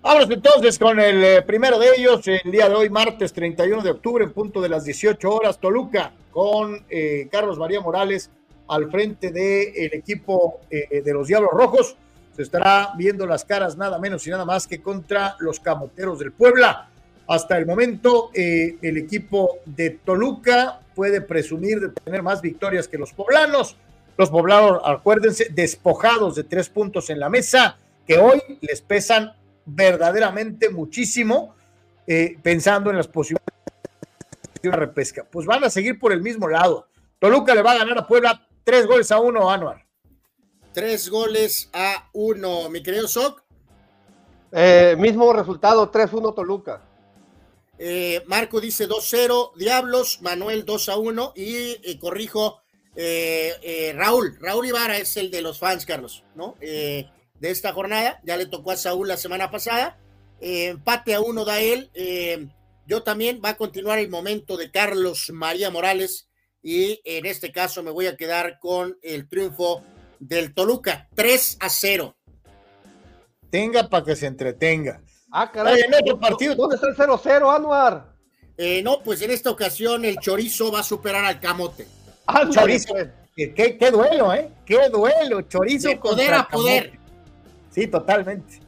[0.03, 3.91] Vámonos entonces con el eh, primero de ellos, el día de hoy, martes 31 de
[3.91, 8.31] octubre, en punto de las 18 horas, Toluca, con eh, Carlos María Morales
[8.69, 11.97] al frente del equipo eh, de los Diablos Rojos.
[12.37, 16.33] Se estará viendo las caras nada menos y nada más que contra los Camoteros del
[16.33, 16.90] Puebla.
[17.31, 22.99] Hasta el momento, eh, el equipo de Toluca puede presumir de tener más victorias que
[22.99, 23.77] los poblanos.
[24.17, 29.33] Los poblanos, acuérdense, despojados de tres puntos en la mesa, que hoy les pesan
[29.65, 31.55] verdaderamente muchísimo,
[32.05, 33.63] eh, pensando en las posibilidades
[34.61, 35.23] de una repesca.
[35.23, 36.89] Pues van a seguir por el mismo lado.
[37.21, 39.87] Toluca le va a ganar a Puebla tres goles a uno, Anuar.
[40.73, 43.41] Tres goles a uno, mi querido Soc.
[44.51, 46.90] Eh, mismo resultado, 3-1 Toluca.
[47.83, 52.61] Eh, Marco dice 2-0, Diablos, Manuel 2-1 y eh, corrijo,
[52.95, 56.57] eh, Raúl, Raúl Ibarra es el de los fans, Carlos, ¿no?
[56.61, 57.09] De
[57.41, 59.99] esta jornada, ya le tocó a Saúl la semana pasada,
[60.43, 61.91] empate a uno da él,
[62.87, 66.29] yo también, va a continuar el momento de Carlos María Morales
[66.63, 69.83] y en este caso me voy a quedar con el triunfo
[70.19, 72.15] del Toluca, 3 a 0.
[73.49, 75.03] Tenga para que se entretenga.
[75.33, 75.81] Ah, caray.
[75.81, 76.55] En otro partido.
[76.55, 78.07] ¿Dónde está el 0-0, Anuar?
[78.57, 81.87] Eh, no, pues en esta ocasión el chorizo va a superar al camote.
[82.27, 82.93] Ándale, Chorizo.
[82.93, 83.09] pues.
[83.35, 84.51] ¿Qué, qué, duelo, ¿eh?
[84.67, 85.41] Qué duelo.
[85.43, 86.91] Chorizo De poder a poder.
[86.91, 87.01] Camote.
[87.71, 88.61] Sí, totalmente.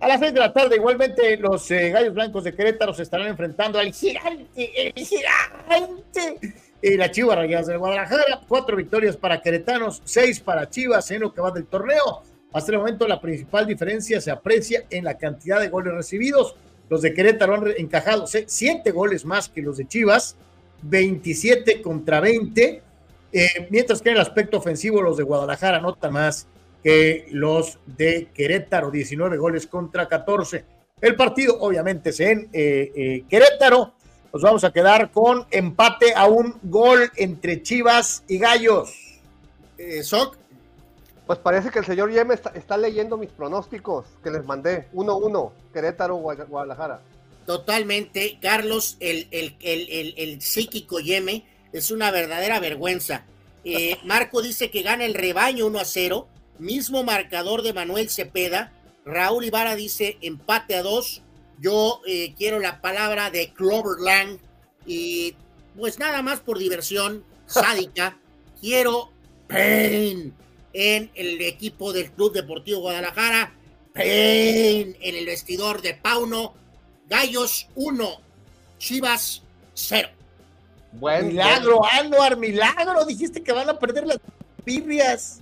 [0.00, 3.28] A las seis de la tarde, igualmente, los eh, Gallos Blancos de Querétaro se estarán
[3.28, 6.54] enfrentando al gigante, el gigante.
[6.82, 11.32] Y la Chivas Rayadas de Guadalajara, cuatro victorias para queretanos, seis para Chivas en lo
[11.32, 12.22] que va del torneo.
[12.54, 16.56] Hasta el momento, la principal diferencia se aprecia en la cantidad de goles recibidos.
[16.88, 20.36] Los de Querétaro han encajado se- siete goles más que los de Chivas,
[20.82, 22.80] 27 contra 20.
[23.36, 26.46] eh, mientras que en el aspecto ofensivo, los de Guadalajara anotan más
[26.84, 30.64] que los de Querétaro, 19 goles contra 14.
[31.00, 33.94] El partido, obviamente, es en eh, eh, Querétaro.
[34.32, 38.94] Nos vamos a quedar con empate a un gol entre Chivas y Gallos.
[40.02, 40.36] Soc,
[41.26, 44.88] Pues parece que el señor Yeme está, está leyendo mis pronósticos que les mandé.
[44.92, 47.00] 1-1, Querétaro, Gua- Guadalajara.
[47.46, 53.24] Totalmente, Carlos, el, el, el, el, el psíquico Yeme es una verdadera vergüenza.
[53.64, 56.28] Eh, Marco dice que gana el rebaño 1 a 0,
[56.58, 58.72] mismo marcador de Manuel Cepeda.
[59.06, 61.22] Raúl Ibarra dice empate a 2.
[61.60, 64.40] Yo eh, quiero la palabra de Cloverland
[64.86, 65.36] y
[65.78, 68.18] pues nada más por diversión sádica,
[68.60, 69.10] quiero
[69.48, 70.34] pain
[70.74, 73.54] en el equipo del Club Deportivo Guadalajara,
[73.94, 76.52] en el vestidor de Pauno,
[77.08, 78.20] Gallos 1,
[78.78, 79.42] Chivas
[79.74, 80.08] 0.
[80.92, 83.04] Buen, milagro, Anuar, milagro.
[83.06, 84.18] Dijiste que van a perder las
[84.64, 85.40] birrias.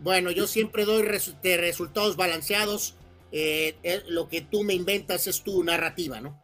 [0.00, 2.94] Bueno, yo siempre doy resu- de resultados balanceados.
[3.32, 6.40] eh, eh, lo que tú me inventas es tu narrativa, ¿no?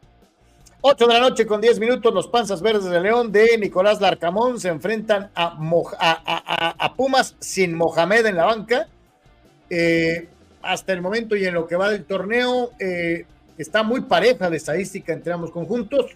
[0.89, 4.61] 8 de la noche con 10 minutos, los Panzas Verdes de León de Nicolás Larcamón
[4.61, 8.87] se enfrentan a, Moj- a- Pumas sin Mohamed en la banca.
[9.69, 10.29] Eh,
[10.63, 13.27] hasta el momento y en lo que va del torneo, eh,
[13.59, 16.07] está muy pareja la estadística entre ambos conjuntos.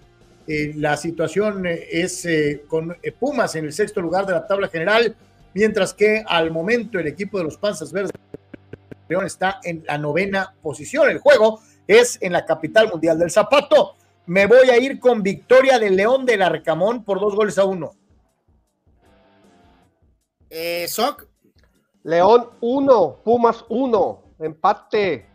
[0.47, 2.27] Eh, la situación eh, es
[2.69, 5.17] con Pumas en el sexto lugar de la tabla general,
[5.53, 8.69] mientras que al momento el equipo de los Panzas Verdes de
[9.09, 11.11] León está en la novena posición.
[11.11, 13.97] El juego es en la capital mundial del zapato.
[14.31, 17.97] Me voy a ir con victoria del León del Arcamón por dos goles a uno.
[20.49, 21.27] Eh, Soc,
[22.05, 25.27] León 1, Pumas 1, empate,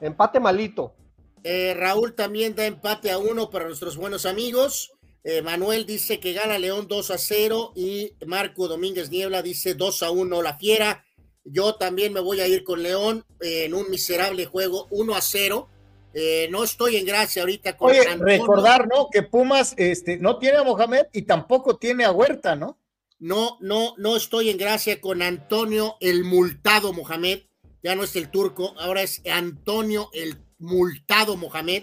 [0.00, 0.94] empate malito.
[1.42, 4.92] eh, Raúl también da empate a uno para nuestros buenos amigos.
[5.24, 10.04] Eh, Manuel dice que gana León 2 a 0 y Marco Domínguez Niebla dice 2
[10.04, 11.04] a 1 la fiera.
[11.42, 15.20] Yo también me voy a ir con León eh, en un miserable juego 1 a
[15.20, 15.70] 0.
[16.14, 18.24] Eh, no estoy en gracia ahorita con Oye, Antonio.
[18.24, 19.08] recordar, ¿no?
[19.10, 22.78] Que Pumas este, no tiene a Mohamed y tampoco tiene a Huerta, ¿no?
[23.18, 27.40] No, no, no estoy en gracia con Antonio el multado Mohamed.
[27.82, 31.82] Ya no es el turco, ahora es Antonio el multado Mohamed.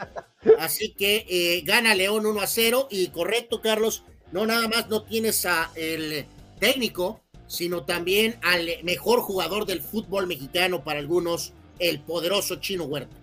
[0.59, 2.87] Así que eh, gana León 1 a 0.
[2.89, 6.25] Y correcto, Carlos, no nada más no tienes a el
[6.59, 13.20] técnico, sino también al mejor jugador del fútbol mexicano para algunos, el poderoso Chino Huerta.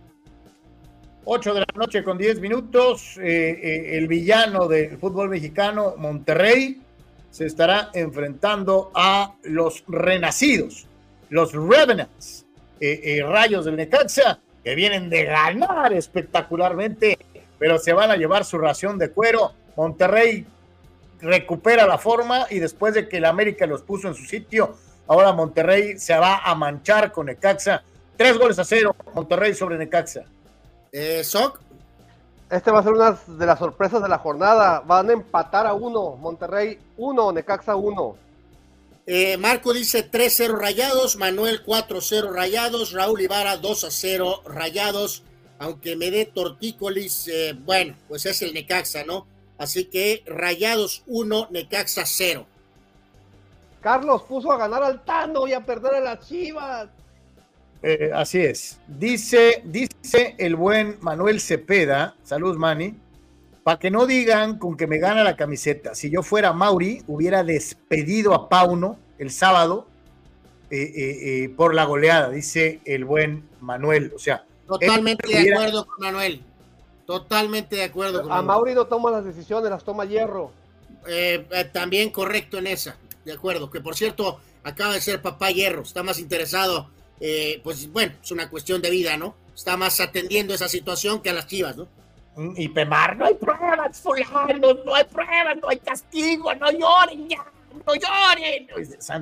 [1.24, 6.80] 8 de la noche con 10 minutos, eh, eh, el villano del fútbol mexicano, Monterrey,
[7.30, 10.86] se estará enfrentando a los renacidos,
[11.28, 12.46] los Revenants,
[12.80, 17.18] eh, Rayos del Necaxa, que vienen de ganar espectacularmente,
[17.58, 19.52] pero se van a llevar su ración de cuero.
[19.76, 20.46] Monterrey
[21.20, 25.32] recupera la forma y después de que el América los puso en su sitio, ahora
[25.32, 27.82] Monterrey se va a manchar con Necaxa.
[28.16, 30.24] Tres goles a cero, Monterrey sobre Necaxa.
[30.92, 31.60] Eh, Soc.
[32.50, 34.80] Este va a ser una de las sorpresas de la jornada.
[34.80, 36.16] Van a empatar a uno.
[36.16, 38.16] Monterrey uno, Necaxa uno.
[39.10, 45.22] Eh, Marco dice 3-0 rayados, Manuel 4-0 rayados, Raúl Ibarra 2-0 rayados,
[45.58, 49.26] aunque me dé tortícolis, eh, bueno, pues es el Necaxa, ¿no?
[49.56, 52.44] Así que rayados 1, Necaxa 0.
[53.80, 56.90] Carlos puso a ganar al Tano y a perder a las Chivas.
[57.82, 58.80] Eh, así es.
[58.86, 62.96] Dice, dice el buen Manuel Cepeda, saludos Manny,
[63.62, 65.94] para que no digan con que me gana la camiseta.
[65.94, 69.86] Si yo fuera Mauri, hubiera despedido a Pauno el sábado
[70.70, 74.12] eh, eh, por la goleada, dice el buen Manuel.
[74.14, 76.42] O sea, totalmente de acuerdo con Manuel.
[77.06, 80.50] Totalmente de acuerdo con A Mauri no toma las decisiones, las toma Hierro.
[81.72, 83.70] también correcto en esa, de acuerdo.
[83.70, 86.90] Que por cierto, acaba de ser papá Hierro, está más interesado
[87.20, 89.34] eh, pues bueno, es una cuestión de vida, ¿no?
[89.54, 91.88] Está más atendiendo esa situación que a las chivas, ¿no?
[92.36, 97.28] Mm, y Pemar, no hay pruebas, fulano, no hay pruebas, no hay castigo, no lloren
[97.28, 97.44] ya,
[97.84, 98.68] no lloren.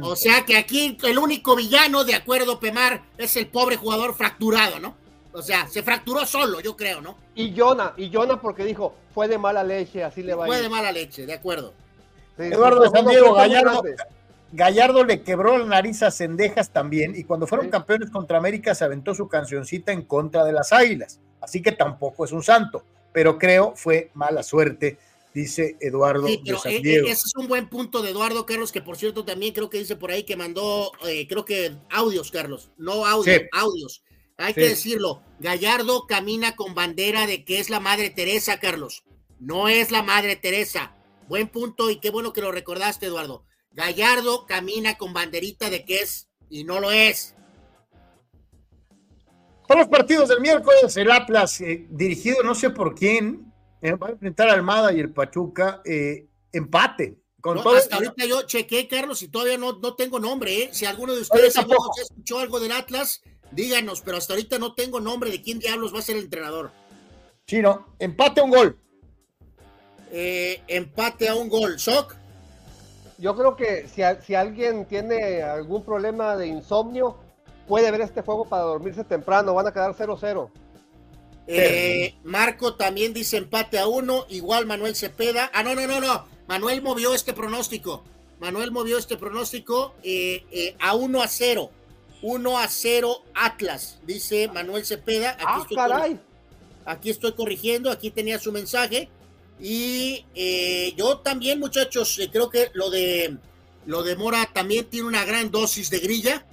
[0.02, 4.78] O sea que aquí el único villano, de acuerdo, Pemar, es el pobre jugador fracturado,
[4.78, 4.94] ¿no?
[5.33, 7.16] O sea, se fracturó solo, yo creo, ¿no?
[7.34, 10.55] Y Jonah, y Jonah porque dijo, fue de mala leche, así le va a ir.
[10.55, 11.75] Fue de mala leche, de acuerdo.
[12.39, 13.83] Eduardo de San Diego Gallardo,
[14.52, 18.84] Gallardo le quebró la nariz a Cendejas también y cuando fueron campeones contra América se
[18.84, 21.20] aventó su cancioncita en contra de las Águilas.
[21.41, 24.99] Así que tampoco es un santo, pero creo fue mala suerte,
[25.34, 28.83] dice Eduardo sí, pero e, e, Ese es un buen punto de Eduardo Carlos, que
[28.83, 32.70] por cierto también creo que dice por ahí que mandó, eh, creo que audios, Carlos,
[32.78, 34.02] no audios, audios.
[34.39, 39.05] Hay que decirlo, Gallardo camina con bandera de que es la Madre Teresa, Carlos.
[39.41, 40.94] No es la Madre Teresa.
[41.28, 43.45] Buen punto y qué bueno que lo recordaste, Eduardo.
[43.72, 47.36] Gallardo camina con banderita de que es y no lo es.
[49.66, 54.08] Para los partidos del miércoles, el Atlas, eh, dirigido no sé por quién, eh, va
[54.08, 57.18] a enfrentar a Almada y el Pachuca, eh, empate.
[57.40, 60.70] Con hasta ahorita yo chequé, Carlos, y todavía no, no tengo nombre.
[60.72, 63.22] Si alguno de ustedes escuchó algo del Atlas,
[63.52, 66.72] díganos, pero hasta ahorita no tengo nombre de quién diablos va a ser el entrenador.
[67.46, 68.78] Chino, empate a un gol.
[70.10, 71.76] empate a un gol.
[71.76, 72.16] ¿Shock?
[73.18, 77.16] Yo creo que si, si alguien tiene algún problema de insomnio,
[77.66, 79.54] puede ver este juego para dormirse temprano.
[79.54, 80.50] Van a quedar 0-0.
[81.48, 85.50] Eh, Marco también dice empate a uno, igual Manuel Cepeda.
[85.54, 86.26] Ah, no, no, no, no.
[86.48, 88.02] Manuel movió este pronóstico.
[88.40, 91.70] Manuel movió este pronóstico eh, eh, a 1 a 0.
[92.22, 95.32] 1 a 0 Atlas, dice Manuel Cepeda.
[95.32, 96.20] Aquí ah, caray.
[96.84, 99.08] Aquí estoy corrigiendo, aquí tenía su mensaje.
[99.60, 103.36] Y eh, yo también, muchachos, eh, creo que lo de
[103.86, 106.44] lo de Mora también tiene una gran dosis de grilla,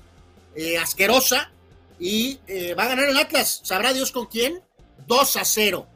[0.56, 1.52] eh, asquerosa,
[2.00, 2.38] y
[2.78, 3.62] va a ganar el Atlas.
[3.64, 4.62] ¿Sabrá Dios con quién?
[5.08, 5.88] 2 a 0.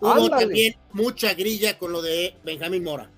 [0.00, 3.10] Hubo también mucha grilla con lo de Benjamín Mora.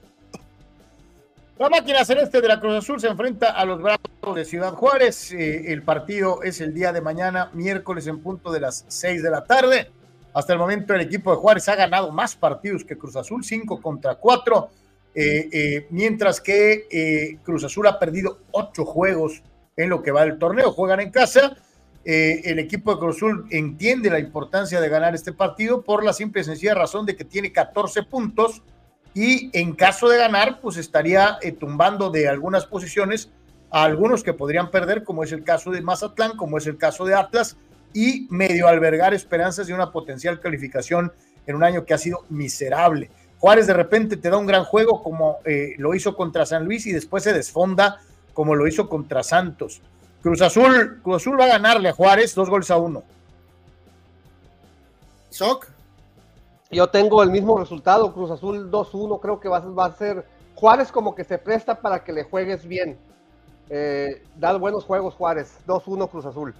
[1.59, 5.33] La máquina celeste de la Cruz Azul se enfrenta a los Bravos de Ciudad Juárez.
[5.33, 9.45] el partido es el día de mañana, miércoles en punto de las 6 de la
[9.45, 9.91] tarde.
[10.37, 13.81] Hasta el momento el equipo de Juárez ha ganado más partidos que Cruz Azul, 5
[13.81, 14.69] contra 4,
[15.15, 19.43] eh, eh, mientras que eh, Cruz Azul ha perdido 8 juegos
[19.79, 20.73] en lo que va del torneo.
[20.73, 21.57] Juegan en casa.
[22.05, 26.43] el equipo de Cruz Azul entiende la importancia de ganar este partido por la simple
[26.43, 28.63] y sencilla razón de que tiene 14 puntos
[29.15, 33.31] y en caso de ganar, pues estaría tumbando de algunas posiciones
[33.71, 37.07] a algunos que podrían perder, como es el caso de Mazatlán, como es el caso
[37.07, 37.57] de Atlas
[37.93, 41.13] y medio albergar esperanzas de una potencial calificación
[41.47, 43.11] en un año que ha sido miserable.
[43.39, 46.87] Juárez de repente te da un gran juego como eh, lo hizo contra San Luis
[46.87, 48.01] y después se desfonda
[48.33, 49.81] como lo hizo contra Santos.
[50.23, 53.03] Cruz Azul, Cruz Azul va a ganarle a Juárez dos goles a uno.
[55.31, 55.69] ¿Soc?
[56.71, 60.91] Yo tengo el mismo resultado, Cruz Azul 2-1, creo que va, va, a ser Juárez
[60.91, 62.99] como que se presta para que le juegues bien.
[63.69, 66.55] Eh, da buenos juegos Juárez, 2-1 Cruz Azul.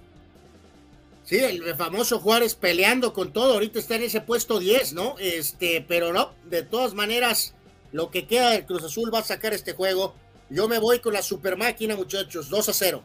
[1.27, 5.15] Sí, el famoso Juárez peleando con todo, ahorita está en ese puesto 10, ¿no?
[5.19, 7.53] Este, pero no, de todas maneras,
[7.91, 10.13] lo que queda del Cruz Azul va a sacar este juego.
[10.49, 13.03] Yo me voy con la super máquina, muchachos, 2 a 0.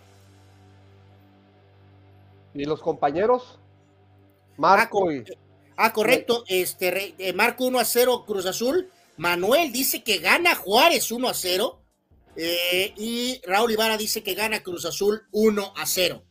[2.55, 3.59] ¿Y los compañeros?
[4.57, 5.25] Marco y.
[5.77, 6.45] Ah, correcto.
[6.47, 8.89] Este, eh, Marco 1 a 0 Cruz Azul.
[9.17, 11.81] Manuel dice que gana Juárez 1 a 0.
[12.37, 16.23] Eh, y Raúl Ibarra dice que gana Cruz Azul 1 a 0.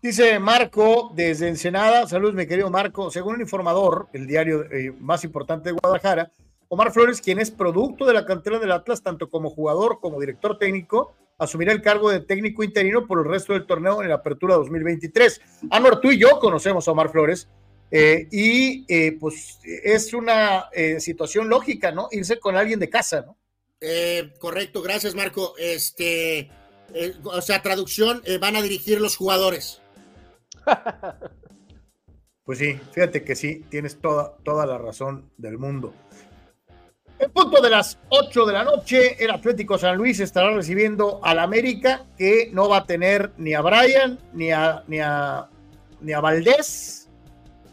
[0.00, 5.24] Dice Marco desde Ensenada, saludos mi querido Marco, según un informador, el diario eh, más
[5.24, 6.30] importante de Guadalajara,
[6.68, 10.56] Omar Flores, quien es producto de la cantera del Atlas, tanto como jugador como director
[10.56, 14.54] técnico, asumirá el cargo de técnico interino por el resto del torneo en la apertura
[14.54, 15.40] 2023.
[15.70, 17.48] Anor, tú y yo conocemos a Omar Flores
[17.90, 20.66] eh, y eh, pues es una
[21.00, 22.06] situación lógica, ¿no?
[22.12, 23.36] Irse con alguien de casa, ¿no?
[24.38, 25.54] correcto, gracias Marco.
[25.58, 26.50] Este,
[27.24, 29.82] o sea, traducción, van a dirigir los jugadores.
[32.48, 35.92] Pues sí, fíjate que sí, tienes toda, toda la razón del mundo.
[37.18, 41.40] En punto de las 8 de la noche, el Atlético San Luis estará recibiendo al
[41.40, 45.50] América, que no va a tener ni a Brian, ni a, ni a,
[46.00, 47.10] ni a Valdés.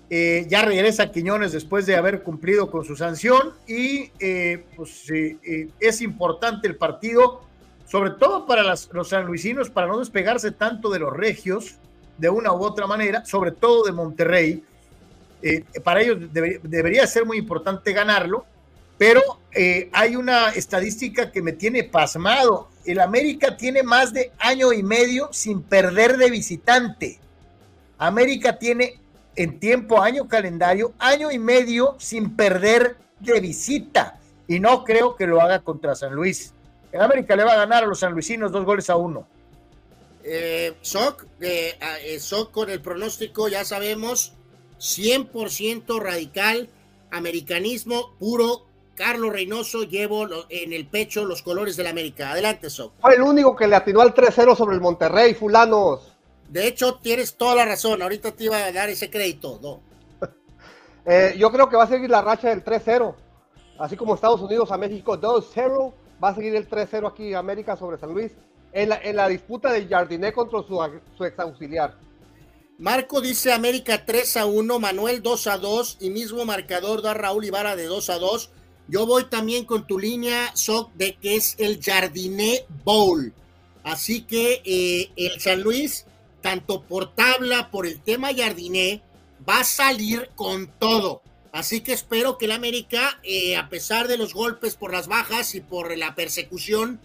[0.10, 5.70] Eh, ya regresa Quiñones después de haber cumplido con su sanción y eh, pues eh,
[5.80, 7.42] es importante el partido,
[7.86, 11.78] sobre todo para las, los sanluisinos, para no despegarse tanto de los regios,
[12.18, 14.64] de una u otra manera, sobre todo de Monterrey.
[15.42, 18.46] Eh, para ellos debería ser muy importante ganarlo,
[18.98, 19.22] pero
[19.52, 22.70] eh, hay una estadística que me tiene pasmado.
[22.86, 27.20] El América tiene más de año y medio sin perder de visitante.
[27.98, 29.00] América tiene
[29.36, 34.20] en tiempo, año calendario, año y medio sin perder de visita.
[34.48, 36.54] Y no creo que lo haga contra San Luis.
[36.92, 39.28] El América le va a ganar a los sanluisinos dos goles a uno.
[40.28, 44.34] Eh, Soc, eh, eh, Soc con el pronóstico, ya sabemos,
[44.80, 46.68] 100% radical,
[47.12, 48.66] americanismo puro.
[48.96, 52.32] Carlos Reynoso llevo en el pecho los colores del América.
[52.32, 52.94] Adelante, Soc.
[53.00, 56.18] Fue el único que le atinó al 3-0 sobre el Monterrey, fulanos.
[56.50, 58.02] De hecho, tienes toda la razón.
[58.02, 59.60] Ahorita te iba a dar ese crédito.
[59.62, 59.82] No.
[61.08, 63.14] Eh, yo creo que va a seguir la racha del 3-0.
[63.78, 68.00] Así como Estados Unidos a México 2-0, va a seguir el 3-0 aquí América sobre
[68.00, 68.32] San Luis
[68.76, 70.78] en la, disputa de Jardiné contra su,
[71.18, 71.98] su ex auxiliar.
[72.78, 77.46] Marco dice América 3 a 1, Manuel 2 a 2 y mismo marcador da Raúl
[77.46, 78.50] Ibarra de 2 a 2.
[78.90, 83.34] Yo voy también con tu línea, Soc, de que es el Jardiné Bowl.
[83.84, 86.06] Así que eh, el San Luis,
[86.42, 89.02] tanto por tabla, por el tema Jardiné,
[89.48, 91.22] va a salir con todo.
[91.54, 95.56] Así que espero que el América, eh, a pesar de los golpes por las bajas
[95.56, 97.00] y por la persecución,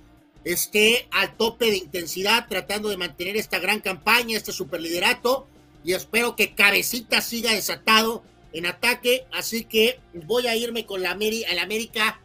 [0.45, 5.47] esté al tope de intensidad tratando de mantener esta gran campaña, este superliderato
[5.85, 11.13] y espero que Cabecita siga desatado en ataque, así que voy a irme con la
[11.13, 12.21] el América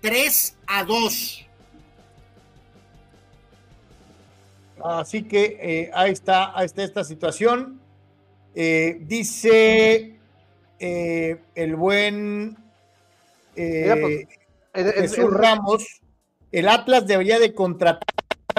[0.00, 1.46] 3 a 2.
[4.82, 7.80] Así que eh, ahí, está, ahí está esta situación.
[8.54, 10.16] Eh, dice
[10.78, 12.56] eh, el buen
[13.54, 14.26] pues,
[14.74, 15.99] Jesús Ramos
[16.52, 18.02] el Atlas debería de contratar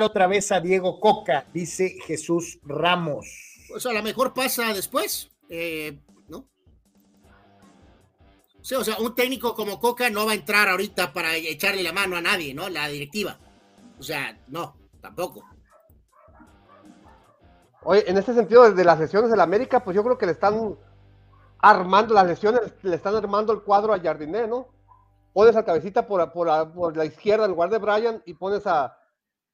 [0.01, 3.27] otra vez a Diego Coca, dice Jesús Ramos.
[3.69, 6.47] Pues a lo mejor pasa después, eh, ¿no?
[8.61, 11.93] Sí, o sea, un técnico como Coca no va a entrar ahorita para echarle la
[11.93, 12.69] mano a nadie, ¿no?
[12.69, 13.39] La directiva.
[13.99, 15.43] O sea, no, tampoco.
[17.83, 20.33] Oye, en este sentido, desde las lesiones de la América, pues yo creo que le
[20.33, 20.77] están
[21.59, 24.67] armando las lesiones, le están armando el cuadro a Jardiné, ¿no?
[25.33, 28.97] Pones a Cabecita por, la izquierda en lugar de Brian y pones a,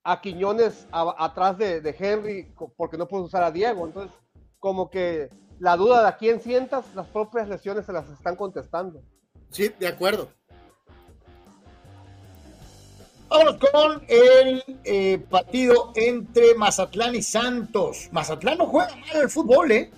[0.04, 3.86] a Quiñones atrás de, Henry porque no puedes usar a Diego.
[3.86, 4.16] Entonces,
[4.60, 9.02] como que la duda de a quién sientas, las propias lesiones se las están contestando.
[9.50, 10.30] Sí, de acuerdo.
[13.30, 18.08] Vámonos con el eh, partido entre Mazatlán y Santos.
[18.12, 19.92] Mazatlán no juega mal el fútbol, ¿eh?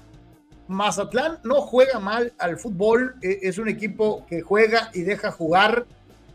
[0.69, 5.87] Mazatlán no juega mal al fútbol, eh, es un equipo que juega y deja jugar,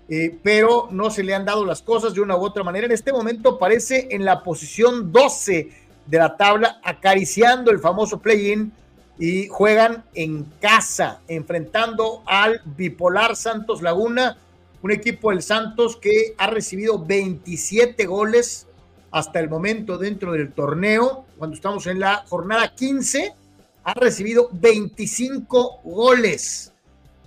[0.08, 2.86] eh, pero no se le han dado las cosas de una u otra manera.
[2.86, 5.70] En este momento parece en la posición 12
[6.06, 8.72] de la tabla, acariciando el famoso play-in
[9.20, 14.36] y juegan en casa, enfrentando al bipolar Santos Laguna,
[14.82, 18.66] un equipo del Santos que ha recibido 27 goles
[19.12, 23.43] hasta el momento dentro del torneo, cuando estamos en la jornada 15
[23.84, 26.72] ha recibido 25 goles.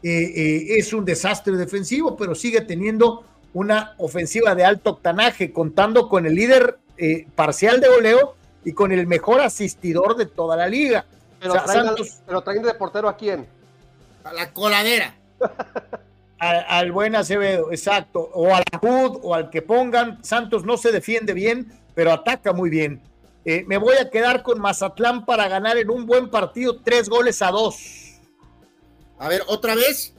[0.03, 6.09] Eh, eh, es un desastre defensivo, pero sigue teniendo una ofensiva de alto octanaje, contando
[6.09, 10.67] con el líder eh, parcial de goleo y con el mejor asistidor de toda la
[10.67, 11.05] liga.
[11.39, 11.53] Pero,
[12.43, 13.47] traen, de portero a quién?
[14.23, 15.15] A la coladera.
[16.39, 18.29] al, buen Acevedo, exacto.
[18.33, 20.23] O al Hood o al que pongan.
[20.23, 23.01] Santos no se defiende bien, pero ataca muy bien.
[23.49, 27.41] Eh, me voy a quedar con Mazatlán para ganar en un buen partido, tres goles
[27.41, 27.77] a dos.
[29.17, 30.13] A ver, otra vez.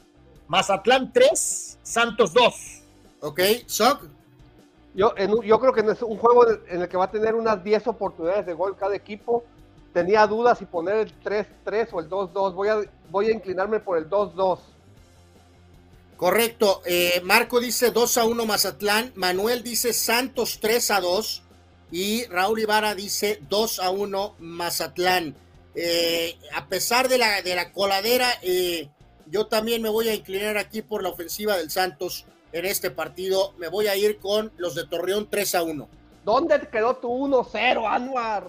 [0.46, 2.54] Mazatlán 3, Santos 2.
[3.20, 4.04] Ok, Soc.
[4.94, 7.34] Yo, en un- yo creo que es un juego en el que va a tener
[7.34, 9.44] unas 10 oportunidades de gol cada equipo.
[9.92, 12.54] Tenía dudas si poner el 3-3 o el 2-2.
[12.54, 14.58] Voy a, voy a inclinarme por el 2-2.
[16.16, 16.80] Correcto.
[16.86, 19.12] Eh, Marco dice 2 a 1 Mazatlán.
[19.16, 21.42] Manuel dice Santos 3 a 2.
[21.90, 25.34] Y Raúl Ibarra dice 2 a 1 Mazatlán.
[25.74, 28.88] Eh, a pesar de la, de la coladera, eh,
[29.26, 33.54] yo también me voy a inclinar aquí por la ofensiva del Santos en este partido.
[33.58, 35.88] Me voy a ir con los de Torreón 3 a 1.
[36.24, 38.48] ¿Dónde quedó tu 1-0, Anwar?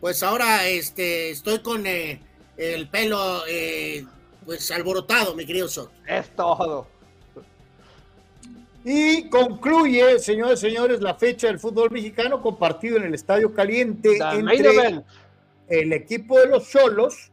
[0.00, 2.20] Pues ahora este, estoy con eh,
[2.56, 4.04] el pelo eh,
[4.44, 5.90] pues alborotado, mi querido Soc.
[6.06, 6.86] Es todo.
[8.90, 13.52] Y concluye, señores y señores, la fecha del fútbol mexicano con partido en el Estadio
[13.52, 15.04] Caliente entre
[15.68, 17.30] el equipo de los Cholos,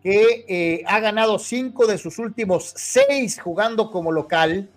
[0.00, 4.70] que eh, ha ganado cinco de sus últimos seis jugando como local.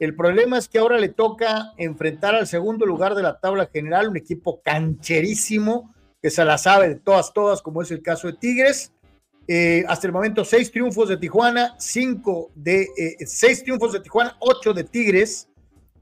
[0.00, 4.08] El problema es que ahora le toca enfrentar al segundo lugar de la tabla general,
[4.08, 8.32] un equipo cancherísimo que se la sabe de todas, todas, como es el caso de
[8.32, 8.92] Tigres.
[9.46, 14.36] Eh, hasta el momento, seis triunfos de Tijuana, cinco de eh, seis triunfos de Tijuana,
[14.40, 15.46] ocho de Tigres,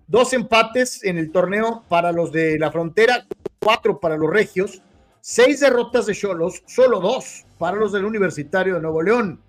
[0.08, 3.26] dos empates en el torneo para los de la frontera,
[3.60, 4.82] cuatro para los regios,
[5.20, 9.40] seis derrotas de Cholos, solo dos para los del Universitario de Nuevo León.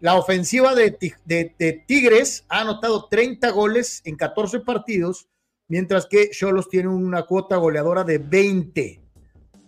[0.00, 5.26] La ofensiva de, de Tigres ha anotado 30 goles en 14 partidos,
[5.68, 9.00] mientras que Cholos tiene una cuota goleadora de 20.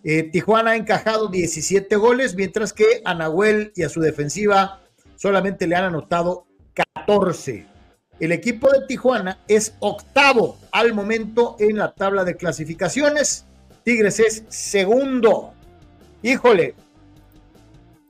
[0.04, 4.82] Eh, Tijuana ha encajado 17 goles, mientras que a Nahuel y a su defensiva
[5.16, 7.77] solamente le han anotado 14.
[8.20, 13.44] El equipo de Tijuana es octavo al momento en la tabla de clasificaciones.
[13.84, 15.52] Tigres es segundo.
[16.22, 16.74] Híjole,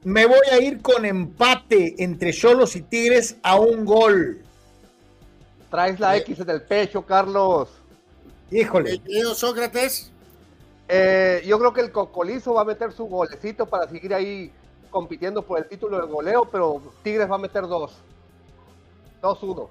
[0.04, 4.42] me voy a ir con empate entre Cholos y Tigres a un gol.
[5.70, 7.68] Traes la X en el pecho, Carlos.
[8.50, 9.00] Híjole.
[9.00, 10.10] Querido Sócrates.
[10.88, 14.50] Eh, yo creo que el Cocolizo va a meter su golecito para seguir ahí
[14.88, 17.98] compitiendo por el título de goleo, pero Tigres va a meter dos.
[19.20, 19.68] 2-1.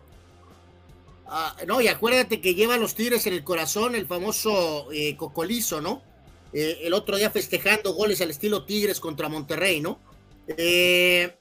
[1.29, 5.17] Ah, no, y acuérdate que lleva a los Tigres en el corazón el famoso eh,
[5.17, 6.01] Cocolizo, ¿no?
[6.53, 9.99] Eh, el otro día festejando goles al estilo Tigres contra Monterrey, ¿no?
[10.47, 11.35] Eh,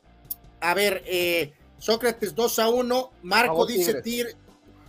[0.60, 4.02] a ver, eh, Sócrates 2 a 1, Marco Vamos, dice Tigres.
[4.02, 4.36] Tigres,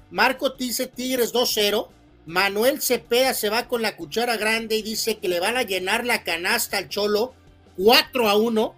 [0.10, 1.90] Marco dice Tigres 2-0,
[2.26, 6.06] Manuel Cepeda se va con la cuchara grande y dice que le van a llenar
[6.06, 7.34] la canasta al Cholo
[7.78, 8.76] 4 a 1.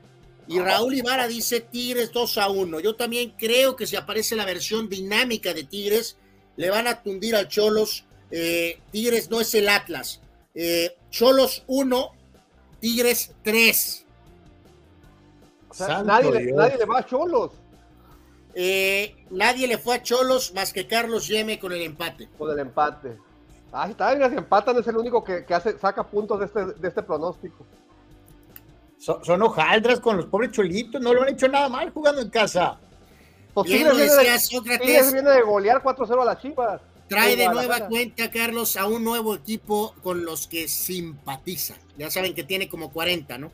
[0.49, 2.79] Y Raúl Ibarra dice Tigres 2 a 1.
[2.79, 6.17] Yo también creo que si aparece la versión dinámica de Tigres,
[6.55, 8.03] le van a tundir al Cholos.
[8.31, 10.21] Eh, Tigres no es el Atlas.
[10.55, 12.11] Eh, Cholos 1,
[12.79, 14.05] Tigres 3.
[15.69, 16.57] O sea, Santo nadie, le, Dios.
[16.57, 17.51] nadie le va a Cholos
[18.55, 22.27] Eh, nadie le fue a Cholos más que Carlos Yeme con el empate.
[22.39, 23.19] con el empate.
[23.71, 26.65] Ahí está, mira, si empatan es el único que, que hace, saca puntos de este,
[26.65, 27.67] de este pronóstico.
[28.99, 32.29] Son, son hojaldras con los pobres cholitos, no lo han hecho nada mal jugando en
[32.29, 32.77] casa.
[33.53, 34.85] Pues Bien lo viene, decía de, Sócrates.
[34.85, 36.81] Tigres viene de golear 4-0 a las Chivas.
[37.07, 41.75] Trae de nueva cuenta, Carlos, a un nuevo equipo con los que simpatiza.
[41.97, 43.51] Ya saben que tiene como 40, ¿no?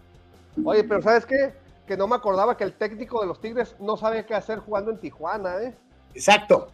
[0.66, 1.54] Oye, pero ¿sabes qué?
[1.88, 4.92] Que no me acordaba que el técnico de los Tigres no sabe qué hacer jugando
[4.92, 5.74] en Tijuana, ¿eh?
[6.14, 6.72] Exacto.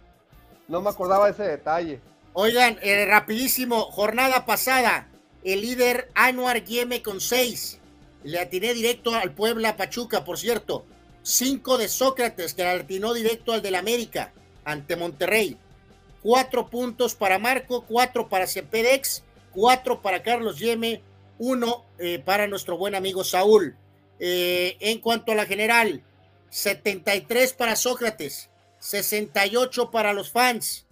[0.67, 2.00] No me acordaba de ese detalle.
[2.33, 5.08] Oigan, eh, rapidísimo, jornada pasada,
[5.43, 7.81] el líder Anuar Guieme con 6.
[8.24, 10.85] Le atiné directo al Puebla Pachuca, por cierto.
[11.24, 14.33] 5 de Sócrates, que le atinó directo al del América,
[14.66, 15.58] ante Monterrey.
[16.24, 21.01] 4 puntos para Marco, 4 para Cepedex, 4 para Carlos Yeme,
[21.40, 21.85] 1
[22.25, 23.75] para nuestro buen amigo Saúl.
[24.24, 26.03] Eh, en cuanto a la general,
[26.51, 30.85] 73 para Sócrates, 68 para los fans,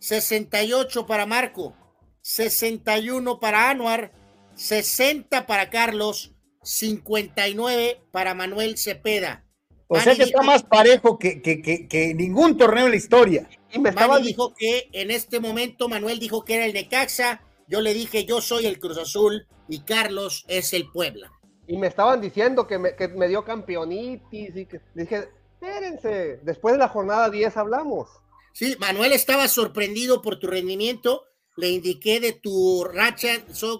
[0.00, 1.76] 68 para Marco,
[2.22, 4.10] 61 para Anuar,
[4.56, 6.31] 60 para Carlos,
[6.62, 9.44] 59 para Manuel Cepeda.
[9.88, 13.48] O sea que está más parejo que, que, que, que ningún torneo en la historia.
[13.70, 17.42] Y me Manny estaban dijo que en este momento Manuel dijo que era el Necaxa,
[17.68, 21.30] yo le dije yo soy el Cruz Azul y Carlos es el Puebla.
[21.66, 26.72] Y me estaban diciendo que me, que me dio campeonitis y que dije, espérense, después
[26.72, 28.08] de la jornada 10 hablamos.
[28.52, 31.24] Sí, Manuel estaba sorprendido por tu rendimiento.
[31.56, 33.28] Le indiqué de tu racha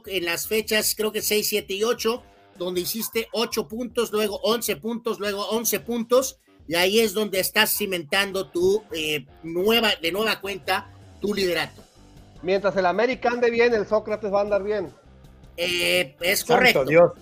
[0.06, 2.22] en las fechas, creo que 6, 7 y 8,
[2.62, 6.38] donde hiciste 8 puntos, luego 11 puntos, luego 11 puntos.
[6.68, 11.82] Y ahí es donde estás cimentando tu eh, nueva, de nueva cuenta, tu liderato.
[12.42, 14.92] Mientras el América ande bien, el Sócrates va a andar bien.
[15.56, 16.84] Eh, es Santo correcto.
[16.84, 17.12] Dios.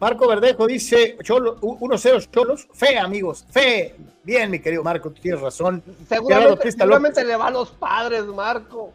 [0.00, 2.68] Marco Verdejo dice Cholo, 1-0 Cholos.
[2.72, 3.94] Fe, amigos, fe.
[4.22, 5.82] Bien, mi querido Marco, tú tienes razón.
[6.08, 8.92] Seguramente, seguramente le va a los padres, Marco.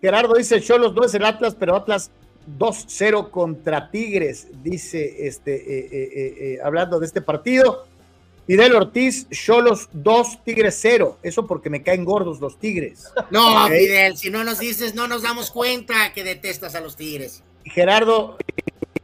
[0.00, 2.10] Gerardo dice Cholos no es el Atlas, pero Atlas
[2.58, 7.86] 2-0 contra Tigres, dice este, eh, eh, eh, hablando de este partido.
[8.46, 11.18] Fidel Ortiz, Cholos 2, Tigres 0.
[11.22, 13.08] Eso porque me caen gordos los Tigres.
[13.30, 13.68] No.
[13.68, 17.42] Fidel, si no nos dices, no nos damos cuenta que detestas a los Tigres.
[17.64, 18.36] Gerardo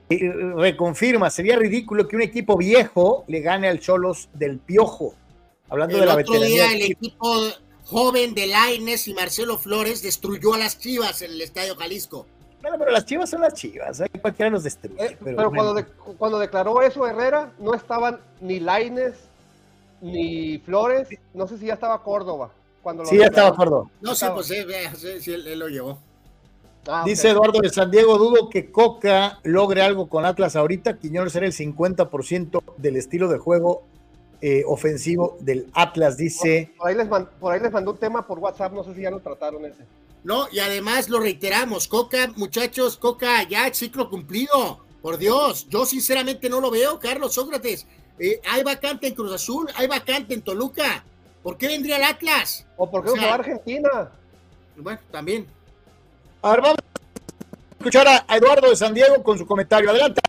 [0.08, 5.14] reconfirma, sería ridículo que un equipo viejo le gane al Cholos del Piojo.
[5.68, 6.68] Hablando El de la otro veteranía.
[6.68, 7.40] día el equipo
[7.84, 12.26] joven de Laines y Marcelo Flores destruyó a las Chivas en el Estadio Jalisco.
[12.62, 14.08] Bueno, pero las chivas son las chivas, ¿eh?
[14.20, 14.96] cualquiera los destruye.
[15.04, 15.84] Eh, pero pero cuando, de-
[16.18, 19.14] cuando declaró eso Herrera, no estaban ni Laines
[20.00, 21.08] ni Flores.
[21.34, 22.50] No sé si ya estaba Córdoba.
[22.82, 23.90] Cuando lo Sí, ya estaba acuerdo.
[24.00, 25.98] No, sí, pues eh, sí, sí, él, él lo llevó.
[26.86, 27.02] Ah.
[27.04, 30.96] Dice Eduardo de San Diego, dudo que Coca logre algo con Atlas ahorita.
[30.98, 33.82] Quiñones era el 50% del estilo de juego
[34.40, 36.72] eh, ofensivo del Atlas, dice.
[36.78, 39.02] Por ahí, les man- por ahí les mandó un tema por WhatsApp, no sé si
[39.02, 39.82] ya lo trataron ese.
[40.24, 44.80] No, y además lo reiteramos, Coca, muchachos, Coca, ya ciclo cumplido.
[45.00, 47.86] Por Dios, yo sinceramente no lo veo, Carlos Sócrates.
[48.18, 51.04] Eh, hay vacante en Cruz Azul, hay vacante en Toluca.
[51.42, 52.66] ¿Por qué vendría el Atlas?
[52.76, 54.10] ¿O por qué O sea, va a Argentina?
[54.76, 55.46] Bueno, también.
[56.42, 59.90] A ver, vamos a escuchar a Eduardo de San Diego con su comentario.
[59.90, 60.20] Adelante.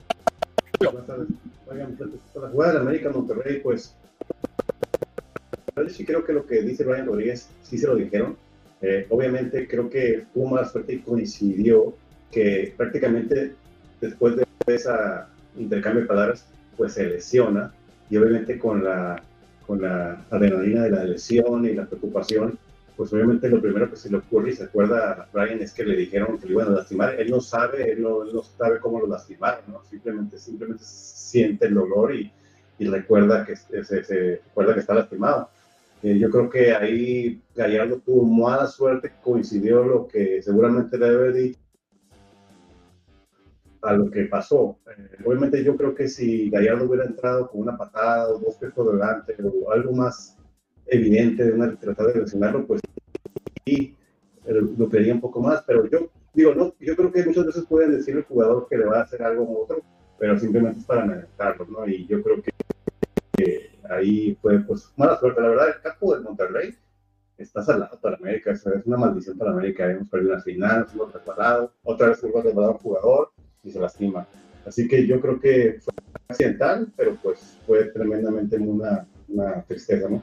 [0.80, 1.27] Buenas tardes.
[1.68, 3.93] Oigan, pues, para jugar al América Monterrey, pues
[5.76, 8.38] yo sí creo que lo que dice Brian Rodríguez sí se lo dijeron.
[8.82, 11.93] Eh, obviamente creo que tuvo mala suerte y coincidió
[12.32, 13.53] que prácticamente
[13.99, 14.90] después de ese
[15.58, 16.45] intercambio de palabras,
[16.77, 17.74] pues se lesiona
[18.09, 19.22] y obviamente con la,
[19.67, 22.58] con la adrenalina de la lesión y la preocupación,
[22.95, 25.85] pues obviamente lo primero que se le ocurre y se acuerda a Brian es que
[25.85, 27.16] le dijeron que le iban a lastimar.
[27.19, 29.64] Él no sabe, él no, sabe cómo lo lastimaron.
[29.90, 32.32] Simplemente, simplemente siente el dolor y,
[32.77, 35.49] y recuerda, que, se recuerda que está lastimado.
[36.02, 41.34] Eh, yo creo que ahí Gallardo tuvo mala suerte, coincidió lo que seguramente le debe
[41.34, 41.60] dicho
[43.82, 44.78] a lo que pasó.
[44.98, 48.72] Eh, obviamente yo creo que si Gallardo hubiera entrado con una patada o dos pies
[48.74, 50.38] por delante o algo más
[50.86, 52.82] evidente de una tratar de lesionarlo, pues
[53.66, 53.95] sí,
[54.45, 57.66] eh, lo creería un poco más, pero yo digo, no, yo creo que muchas veces
[57.66, 59.82] pueden decir el jugador que le va a hacer algo u otro,
[60.18, 61.88] pero simplemente es para amenazarlo, ¿no?
[61.88, 62.52] Y yo creo que
[63.90, 65.42] ahí fue pues mala suerte.
[65.42, 66.76] La verdad, el campo de Monterrey
[67.38, 69.90] está salado para América, es una maldición para América.
[69.90, 73.32] Hemos perdido una final, nos hemos preparado, otra vez hemos preparado un jugador
[73.64, 74.26] y se lastima.
[74.66, 75.93] Así que yo creo que fue
[76.27, 80.22] accidental, pero pues fue tremendamente una, una tristeza, ¿no?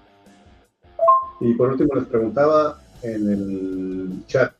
[1.40, 4.54] Y por último les preguntaba en el chat,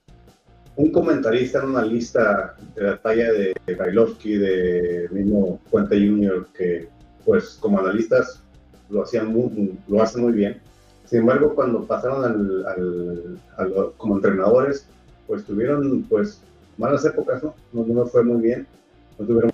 [0.77, 6.89] un comentarista en una lista de la talla de Bailovsky, de mismo Puente Junior, que
[7.25, 8.43] pues como analistas
[8.89, 10.61] lo hacían muy, lo hacen muy bien.
[11.05, 13.39] Sin embargo, cuando pasaron al,
[13.97, 14.87] como entrenadores,
[15.27, 16.41] pues tuvieron pues
[16.77, 17.55] malas épocas, ¿no?
[17.73, 18.67] No, no fue muy bien,
[19.19, 19.53] no tuvieron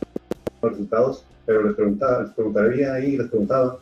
[0.63, 3.79] resultados, pero les preguntaba, les preguntaría ahí, les preguntaba,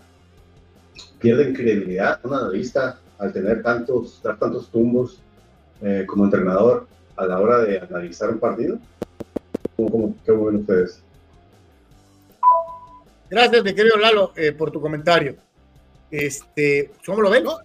[1.20, 5.20] ¿pierden credibilidad un analista al tener tantos, dar tantos tumbos
[5.82, 8.78] eh, como entrenador a la hora de analizar un partido?
[9.76, 11.02] ¿Cómo, cómo ven ustedes?
[13.31, 15.36] Gracias, mi querido Lalo, eh, por tu comentario.
[16.10, 17.44] Este, ¿Cómo lo ven?
[17.44, 17.59] No,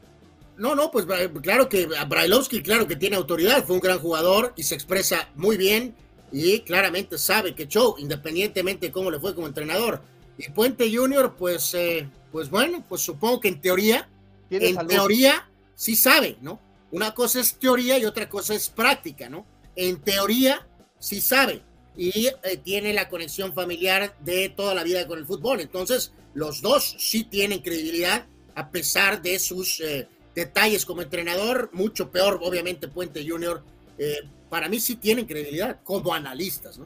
[0.58, 1.06] no, no pues
[1.42, 5.58] claro que Brailovsky, claro que tiene autoridad, fue un gran jugador y se expresa muy
[5.58, 5.95] bien
[6.32, 10.02] y claramente sabe que show, independientemente de cómo le fue como entrenador.
[10.38, 14.08] Y Puente Junior, pues, eh, pues bueno, pues supongo que en teoría,
[14.52, 14.90] en salud?
[14.90, 16.60] teoría sí sabe, ¿no?
[16.92, 19.48] Una cosa es teoría y otra cosa es práctica, ¿no?
[19.76, 20.68] En teoría
[21.00, 21.64] sí sabe
[21.98, 25.61] y eh, tiene la conexión familiar de toda la vida con el fútbol.
[25.61, 28.25] Entonces, los dos sí tienen credibilidad
[28.56, 33.64] a pesar de sus eh, detalles como entrenador, mucho peor, obviamente, Puente Junior.
[33.98, 36.85] Eh, para mí sí tienen credibilidad como analistas, ¿no?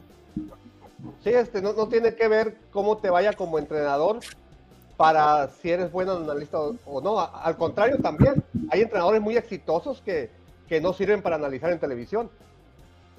[1.24, 4.20] Sí, este, no, no tiene que ver cómo te vaya como entrenador
[4.96, 7.18] para si eres buen analista o, no.
[7.20, 10.30] Al contrario, también hay entrenadores muy exitosos que,
[10.68, 12.30] que no sirven para analizar en televisión.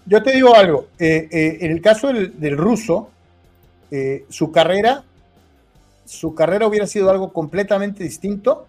[0.05, 3.09] Yo te digo algo, eh, eh, en el caso del, ruso,
[3.91, 5.03] eh, su carrera,
[6.05, 8.65] su carrera hubiera sido algo completamente distinto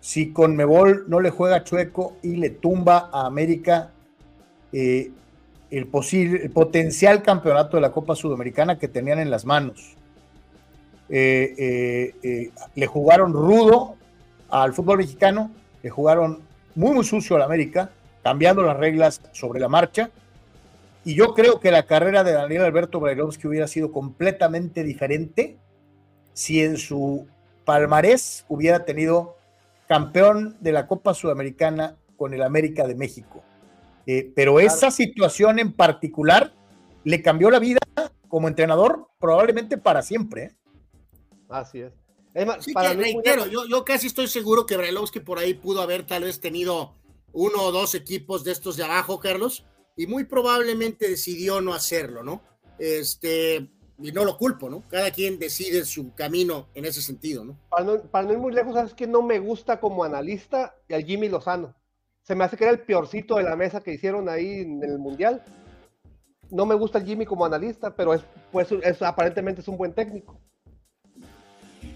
[0.00, 3.90] si con Mebol no le juega chueco y le tumba a América
[4.72, 9.96] el, posible, el potencial campeonato de la Copa Sudamericana que tenían en las manos.
[11.08, 13.96] le jugaron rudo
[14.50, 15.50] al fútbol mexicano,
[15.82, 16.40] le jugaron
[16.74, 17.90] muy, muy sucio al América,
[18.22, 20.10] cambiando las reglas sobre la marcha
[21.04, 25.56] Y yo creo que la carrera de Daniel Alberto Brailovsky hubiera sido completamente diferente
[26.32, 27.26] si en su
[27.64, 29.36] palmarés hubiera tenido
[29.86, 33.42] campeón de la Copa Sudamericana con el América de México.
[34.06, 36.52] Eh, pero esa situación en particular
[37.04, 37.80] le cambió la vida
[38.28, 40.44] como entrenador probablemente para siempre.
[40.44, 40.56] ¿eh?
[41.48, 41.92] Así es.
[42.60, 46.24] sí, para reitero, yo, yo, casi estoy seguro que Brailovsky por ahí pudo haber tal
[46.24, 46.94] vez tenido
[47.32, 49.64] uno o dos equipos de estos de abajo, Carlos,
[49.98, 52.40] y muy probablemente decidió no hacerlo, ¿no?
[52.78, 53.68] Este,
[53.98, 54.84] y no lo culpo, ¿no?
[54.88, 57.58] Cada quien decide su camino en ese sentido, ¿no?
[57.68, 60.76] Para no, para ir muy lejos, ¿sabes que no me gusta como analista?
[60.86, 61.74] El Jimmy Lozano.
[62.22, 65.00] Se me hace que era el peorcito de la mesa que hicieron ahí en el
[65.00, 65.42] Mundial.
[66.48, 69.94] No me gusta el Jimmy como analista, pero es, pues, es, aparentemente es un buen
[69.94, 70.40] técnico.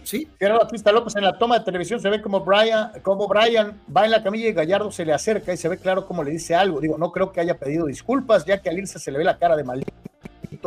[0.04, 0.28] Sí.
[0.38, 4.04] Gerardo Batista López en la toma de televisión se ve como Brian, como Brian va
[4.04, 6.54] en la camilla y Gallardo se le acerca y se ve claro cómo le dice
[6.54, 6.80] algo.
[6.80, 9.38] Digo, no creo que haya pedido disculpas, ya que al irse se le ve la
[9.38, 9.92] cara de maldito,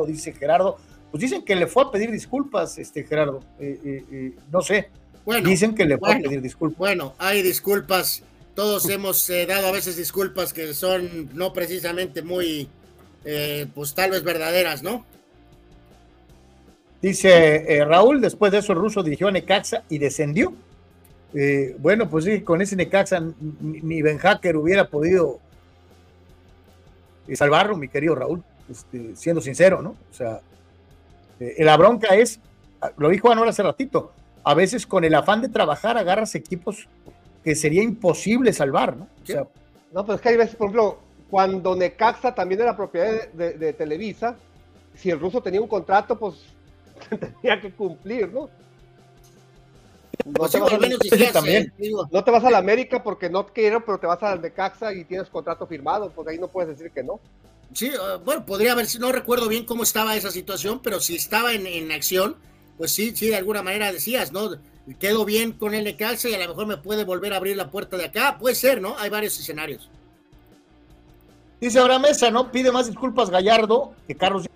[0.05, 0.77] dice Gerardo.
[1.11, 3.39] Pues dicen que le fue a pedir disculpas, este Gerardo.
[3.59, 4.89] Eh, eh, eh, no sé.
[5.23, 6.77] Bueno, dicen que le fue a pedir disculpas.
[6.77, 8.23] Bueno, hay disculpas.
[8.53, 12.69] Todos hemos dado a veces disculpas que son no precisamente muy,
[13.73, 15.05] pues tal vez verdaderas, ¿no?
[17.05, 20.53] Dice eh, Raúl, después de eso el ruso dirigió a Necaxa y descendió.
[21.35, 25.39] Eh, bueno, pues sí, con ese Necaxa ni Ben Hacker hubiera podido
[27.27, 29.91] eh, salvarlo, mi querido Raúl, este, siendo sincero, ¿no?
[29.91, 30.41] O sea,
[31.59, 32.39] la bronca es,
[32.81, 34.11] ah, lo dijo Anuel hace ratito,
[34.43, 36.89] a veces con el afán de trabajar agarras equipos
[37.43, 39.07] que sería imposible salvar, ¿no?
[39.21, 39.45] O sea,
[39.93, 40.97] no, pues es que hay veces, por ejemplo,
[41.29, 44.37] cuando Necaxa también era propiedad de, de Televisa,
[44.95, 46.54] si el ruso tenía un contrato, pues
[47.41, 48.49] tenía que cumplir, ¿no?
[50.23, 50.79] No te, vas a,
[52.11, 55.03] no te vas a la América porque no quiero, pero te vas al Necaxa y
[55.03, 57.19] tienes contrato firmado, porque ahí no puedes decir que no.
[57.73, 61.53] Sí, uh, bueno, podría haber, no recuerdo bien cómo estaba esa situación, pero si estaba
[61.53, 62.37] en, en, acción,
[62.77, 64.51] pues sí, sí, de alguna manera decías, ¿no?
[64.99, 67.69] Quedo bien con el Necaxa y a lo mejor me puede volver a abrir la
[67.69, 68.97] puerta de acá, puede ser, ¿no?
[68.97, 69.89] Hay varios escenarios.
[71.59, 72.51] Dice ahora Mesa, ¿no?
[72.51, 74.47] Pide más disculpas Gallardo que Carlos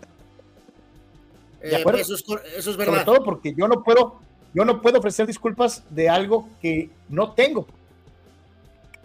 [1.62, 2.94] eh, eso, es, verdad.
[2.94, 4.20] Sobre todo porque yo no puedo,
[4.54, 7.68] yo no puedo ofrecer disculpas de algo que no tengo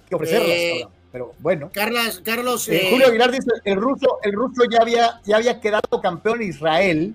[0.08, 0.50] que ofrecerlas.
[0.50, 1.70] Eh, pero bueno.
[1.72, 6.00] Carlos, Carlos eh, Julio Aguilar dice, el ruso, el ruso ya había, ya había quedado
[6.02, 7.14] campeón en Israel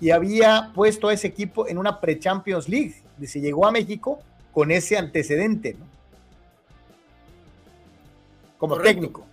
[0.00, 2.94] y había puesto a ese equipo en una pre-Champions League.
[3.16, 4.20] Dice, llegó a México
[4.52, 5.86] con ese antecedente, ¿no?
[8.58, 9.26] Como técnico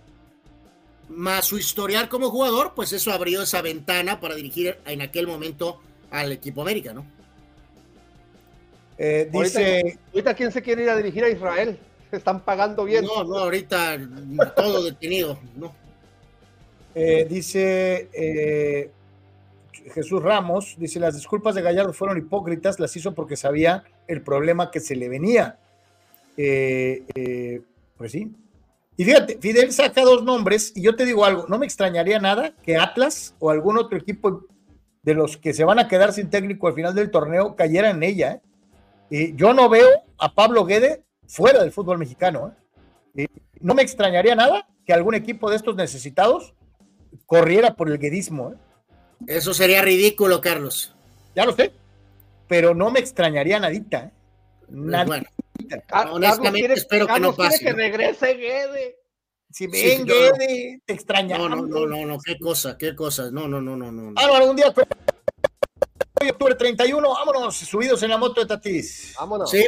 [1.14, 5.80] más su historial como jugador, pues eso abrió esa ventana para dirigir en aquel momento
[6.10, 7.04] al equipo América, ¿no?
[8.98, 9.98] Eh, dice.
[10.12, 11.78] Ahorita, quién se quiere ir a dirigir a Israel.
[12.12, 13.04] Están pagando bien.
[13.04, 13.98] No, no, ahorita
[14.54, 15.74] todo detenido, ¿no?
[16.94, 18.90] Eh, dice eh,
[19.94, 24.70] Jesús Ramos, dice, las disculpas de Gallardo fueron hipócritas, las hizo porque sabía el problema
[24.70, 25.58] que se le venía.
[26.36, 28.30] pues sí,
[28.96, 32.54] y fíjate, Fidel saca dos nombres y yo te digo algo, no me extrañaría nada
[32.62, 34.46] que Atlas o algún otro equipo
[35.02, 38.02] de los que se van a quedar sin técnico al final del torneo cayera en
[38.02, 38.40] ella.
[39.10, 39.32] ¿eh?
[39.34, 39.88] yo no veo
[40.18, 42.54] a Pablo Guede fuera del fútbol mexicano.
[43.16, 43.26] ¿eh?
[43.60, 46.54] no me extrañaría nada que algún equipo de estos necesitados
[47.26, 48.52] corriera por el guedismo.
[48.52, 48.56] ¿eh?
[49.26, 50.94] Eso sería ridículo, Carlos.
[51.34, 51.72] Ya lo sé,
[52.48, 54.12] pero no me extrañaría nadita.
[54.66, 55.26] Pues bueno,
[56.10, 57.64] honestamente espero que no pase.
[57.64, 58.98] que regrese Guede.
[59.50, 61.50] Si ven, Guede, te extrañamos.
[61.50, 63.30] No, no, no, no, qué cosa, qué cosa.
[63.30, 64.12] No, no, no, no, no.
[64.16, 64.72] Álvaro, un día
[66.20, 69.14] hoy octubre 31, vámonos, subidos en la moto de Tatis.
[69.18, 69.50] Vámonos.
[69.50, 69.64] Sí,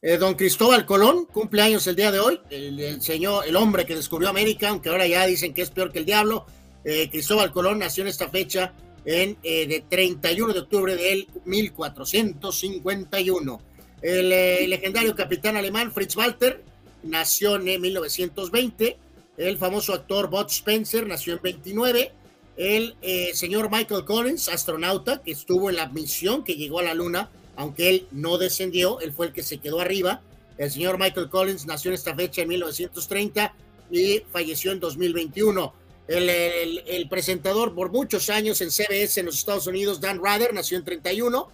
[0.00, 4.28] eh, don Cristóbal Colón, cumpleaños el día de hoy, el, señor, el hombre que descubrió
[4.28, 6.46] América, aunque ahora ya dicen que es peor que el diablo.
[6.84, 8.72] Eh, Cristóbal Colón nació en esta fecha
[9.04, 13.60] en eh, de 31 de octubre del 1451.
[14.02, 16.62] El eh, legendario capitán alemán Fritz Walter
[17.02, 18.96] nació en 1920.
[19.36, 22.12] El famoso actor Bud Spencer nació en 29.
[22.56, 26.94] El eh, señor Michael Collins, astronauta, que estuvo en la misión que llegó a la
[26.94, 30.22] Luna, aunque él no descendió, él fue el que se quedó arriba.
[30.58, 33.54] El señor Michael Collins nació en esta fecha en 1930
[33.90, 35.72] y falleció en 2021.
[36.08, 40.54] El, el, el, presentador por muchos años en CBS en los Estados Unidos, Dan Rather,
[40.54, 41.48] nació en 31.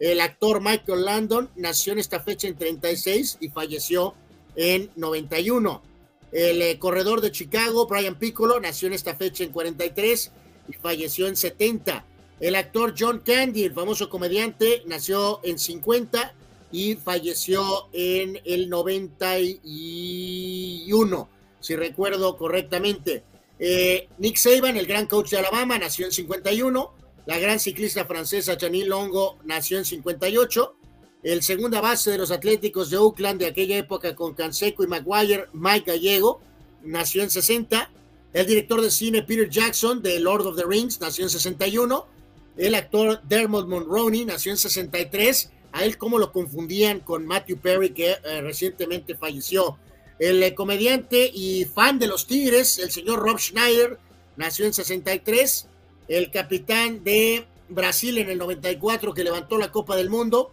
[0.00, 4.14] El actor Michael Landon nació en esta fecha en 36 y falleció
[4.56, 5.82] en 91.
[6.32, 10.32] El eh, corredor de Chicago, Brian Piccolo, nació en esta fecha en 43
[10.68, 12.06] y falleció en 70.
[12.40, 16.32] El actor John Candy, el famoso comediante, nació en 50
[16.72, 21.28] y falleció en el 91,
[21.60, 23.22] si recuerdo correctamente.
[23.58, 26.99] Eh, Nick Saban, el gran coach de Alabama, nació en 51.
[27.26, 30.76] La gran ciclista francesa Janine Longo nació en 58.
[31.22, 35.46] El segunda base de los Atléticos de Oakland de aquella época con Canseco y Maguire,
[35.52, 36.40] Mike Gallego,
[36.82, 37.90] nació en 60.
[38.32, 42.06] El director de cine Peter Jackson de Lord of the Rings nació en 61.
[42.56, 45.50] El actor Dermot Mulroney nació en 63.
[45.72, 49.78] A él cómo lo confundían con Matthew Perry que eh, recientemente falleció.
[50.18, 53.98] El eh, comediante y fan de los Tigres, el señor Rob Schneider,
[54.36, 55.66] nació en 63.
[56.10, 60.52] El capitán de Brasil en el 94 que levantó la Copa del Mundo,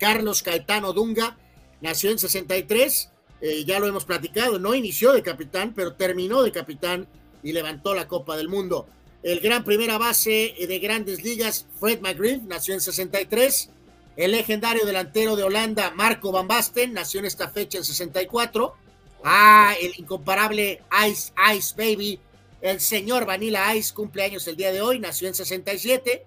[0.00, 1.36] Carlos Caetano Dunga,
[1.82, 3.10] nació en 63.
[3.42, 7.06] Eh, ya lo hemos platicado, no inició de capitán, pero terminó de capitán
[7.42, 8.86] y levantó la Copa del Mundo.
[9.22, 13.68] El gran primera base de grandes ligas, Fred McGriff, nació en 63.
[14.16, 18.74] El legendario delantero de Holanda, Marco Van Basten, nació en esta fecha en 64.
[19.22, 22.18] Ah, el incomparable Ice Ice Baby,
[22.62, 26.26] el señor Vanilla Ice, cumpleaños el día de hoy, nació en 67.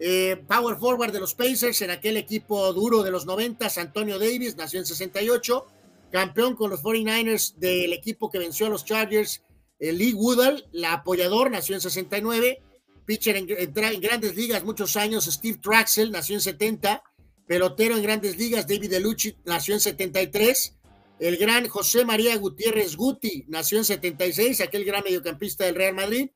[0.00, 4.56] Eh, power forward de los Pacers en aquel equipo duro de los 90, Antonio Davis,
[4.56, 5.66] nació en 68.
[6.10, 9.42] Campeón con los 49ers del equipo que venció a los Chargers,
[9.78, 12.62] el Lee Woodall, la apoyador, nació en 69.
[13.04, 17.02] Pitcher en, en grandes ligas muchos años, Steve Traxel, nació en 70
[17.46, 20.76] pelotero en grandes ligas, David Delucci nació en 73,
[21.18, 26.30] el gran José María Gutiérrez Guti nació en 76, aquel gran mediocampista del Real Madrid,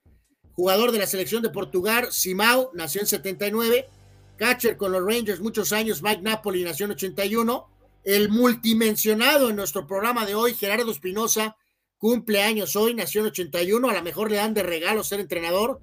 [0.52, 3.88] jugador de la selección de Portugal, Simao nació en 79,
[4.36, 7.68] catcher con los Rangers muchos años, Mike Napoli nació en 81,
[8.04, 11.56] el multimensionado en nuestro programa de hoy, Gerardo Espinosa,
[11.98, 15.80] cumple años hoy, nació en 81, a lo mejor le dan de regalo ser entrenador,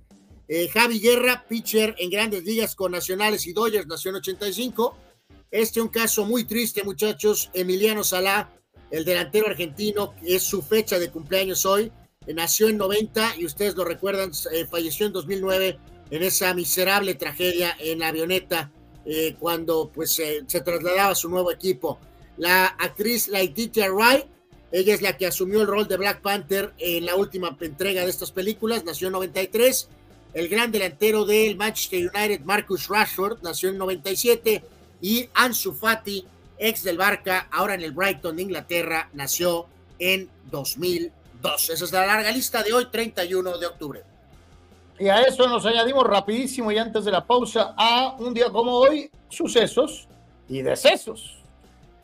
[0.48, 4.96] eh, Javi Guerra, pitcher en grandes ligas con Nacionales y Dodgers, nació en 85,
[5.52, 7.50] este es un caso muy triste, muchachos.
[7.54, 8.52] Emiliano Salá,
[8.92, 11.92] el delantero argentino, que es su fecha de cumpleaños hoy,
[12.28, 15.78] nació en 90 y ustedes lo recuerdan, eh, falleció en 2009
[16.12, 18.72] en esa miserable tragedia en la avioneta
[19.06, 22.00] eh, cuando pues se trasladaba a su nuevo equipo.
[22.38, 24.26] La actriz Laetitia Wright,
[24.72, 28.10] ella es la que asumió el rol de Black Panther en la última entrega de
[28.10, 29.90] estas películas, nació en 93.
[30.34, 34.64] El gran delantero del Manchester United, Marcus Rashford, nació en 97
[35.02, 36.26] y Ansu Fati,
[36.58, 39.68] ex del Barca, ahora en el Brighton de Inglaterra, nació
[40.00, 41.70] en 2002.
[41.70, 44.04] Esa es la larga lista de hoy, 31 de octubre.
[44.98, 48.72] Y a eso nos añadimos rapidísimo y antes de la pausa a un día como
[48.74, 50.08] hoy, sucesos
[50.48, 51.36] y decesos.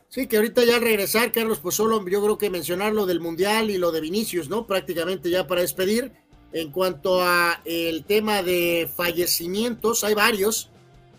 [0.10, 3.22] Sí, que ahorita ya al regresar, Carlos, pues solo yo creo que mencionar lo del
[3.22, 4.68] Mundial y lo de Vinicius, ¿no?
[4.68, 6.12] Prácticamente ya para despedir.
[6.52, 10.70] En cuanto a el tema de fallecimientos, hay varios.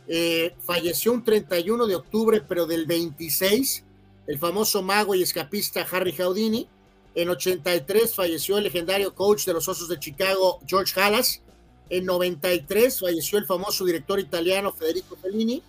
[0.09, 3.85] Eh, falleció un 31 de octubre, pero del 26,
[4.27, 6.69] el famoso mago y escapista Harry Houdini.
[7.15, 11.43] En 83 falleció el legendario coach de los Osos de Chicago, George Halas.
[11.91, 15.63] En 93 falleció el famoso director italiano Federico Fellini.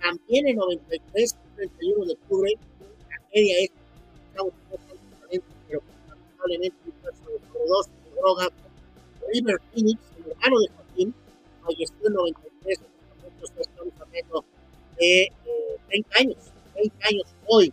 [0.00, 2.52] También en 93, el 31 de octubre,
[3.08, 3.70] tragedia es,
[5.68, 6.76] pero lamentablemente,
[7.66, 8.50] dos drogas.
[9.32, 11.14] River Phoenix, el hermano de Joaquín,
[11.62, 12.80] falleció en 93
[13.60, 14.44] estamos hablando
[14.98, 15.32] de
[15.88, 16.36] 30 eh, años,
[16.74, 17.72] 30 años hoy,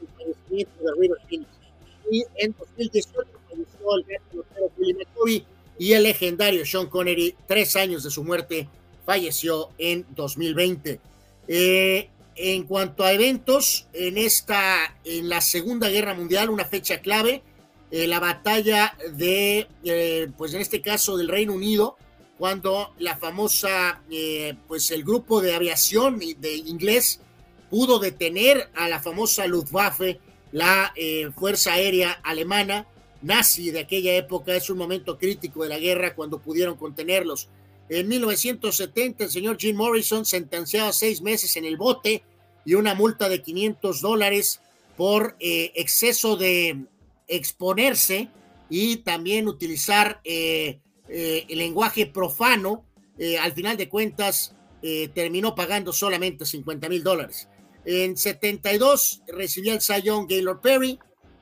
[0.00, 1.46] el fallecimiento de.
[2.10, 5.44] Y en 2018 falleció el gran pelotero Willie McCovey
[5.78, 8.68] y el legendario Sean Connery, tres años de su muerte,
[9.04, 11.00] falleció en 2020.
[11.48, 17.42] Eh, en cuanto a eventos, en esta, en la Segunda Guerra Mundial, una fecha clave,
[17.90, 19.68] eh, la batalla de,
[20.36, 21.96] pues en este caso del Reino Unido,
[22.38, 27.20] cuando la famosa, eh, pues el grupo de aviación de inglés
[27.70, 30.20] pudo detener a la famosa Luftwaffe,
[30.52, 32.86] la eh, Fuerza Aérea Alemana,
[33.22, 34.54] nazi de aquella época.
[34.54, 37.48] Es un momento crítico de la guerra cuando pudieron contenerlos.
[37.88, 42.22] En 1970, el señor Jim Morrison sentenciado a seis meses en el bote
[42.64, 44.60] y una multa de 500 dólares
[44.96, 46.84] por eh, exceso de
[47.28, 48.28] exponerse
[48.68, 50.20] y también utilizar
[51.08, 52.84] el lenguaje profano,
[53.18, 57.48] eh, al final de cuentas eh, terminó pagando solamente 50 mil dólares.
[57.84, 60.98] En 72 recibió el Sayón Gaylord Perry,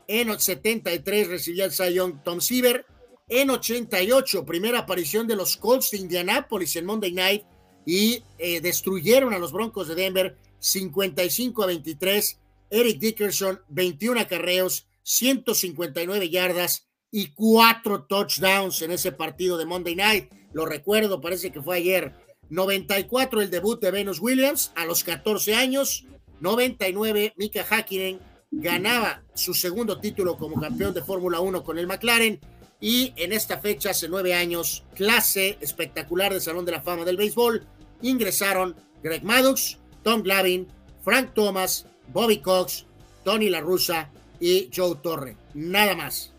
[0.06, 2.84] en 73 recibió el Sayón Tom Seaver,
[3.28, 7.44] en 88 primera aparición de los Colts de Indianapolis en Monday Night
[7.86, 8.22] y
[8.60, 12.38] destruyeron a los Broncos de Denver 55 a 23.
[12.70, 20.32] Eric Dickerson, 21 acarreos, 159 yardas, y cuatro touchdowns en ese partido de Monday Night.
[20.52, 22.12] Lo recuerdo, parece que fue ayer.
[22.50, 26.06] 94 el debut de Venus Williams a los 14 años.
[26.40, 28.18] 99 Mika Hakkinen
[28.50, 32.40] ganaba su segundo título como campeón de Fórmula 1 con el McLaren.
[32.80, 37.16] Y en esta fecha, hace nueve años, clase espectacular del Salón de la Fama del
[37.16, 37.64] Béisbol,
[38.02, 40.66] ingresaron Greg Maddux, Tom Glavin,
[41.04, 42.86] Frank Thomas, Bobby Cox,
[43.22, 44.10] Tony La Russa
[44.40, 45.36] y Joe Torre.
[45.54, 46.33] Nada más.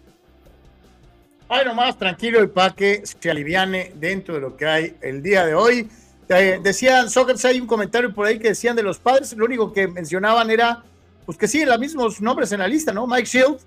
[1.48, 5.46] Ay, nomás, tranquilo y para que se aliviane dentro de lo que hay el día
[5.46, 5.90] de hoy.
[6.28, 9.72] Eh, decían, Soccer, hay un comentario por ahí que decían de los padres, lo único
[9.72, 10.84] que mencionaban era,
[11.26, 13.06] pues que sí, los mismos nombres en la lista, ¿no?
[13.06, 13.58] Mike Shield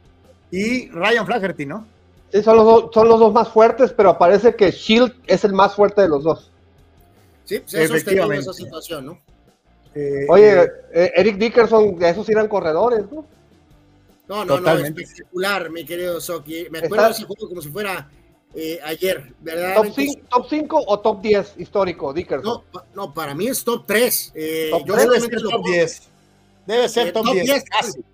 [0.51, 1.87] y Ryan Flaherty, ¿no?
[2.33, 5.53] Sí, son los, dos, son los dos más fuertes, pero parece que Shield es el
[5.53, 6.51] más fuerte de los dos.
[7.45, 9.19] Sí, pues eso es esa situación, ¿no?
[9.95, 13.25] Eh, Oye, eh, Eric Dickerson, esos eran corredores, ¿no?
[14.29, 15.01] No, no, Totalmente.
[15.01, 16.69] no, espectacular, mi querido Soki.
[16.71, 18.11] Me acuerdo de ese juego como si fuera
[18.55, 19.83] eh, ayer, ¿verdad?
[20.31, 22.63] ¿Top 5 o top 10 histórico, Dickerson?
[22.73, 24.33] No, no, para mí es top 3.
[24.35, 26.03] Eh, top yo debe ser top 10.
[26.67, 27.47] Debe ser top, top 10.
[27.47, 27.65] 10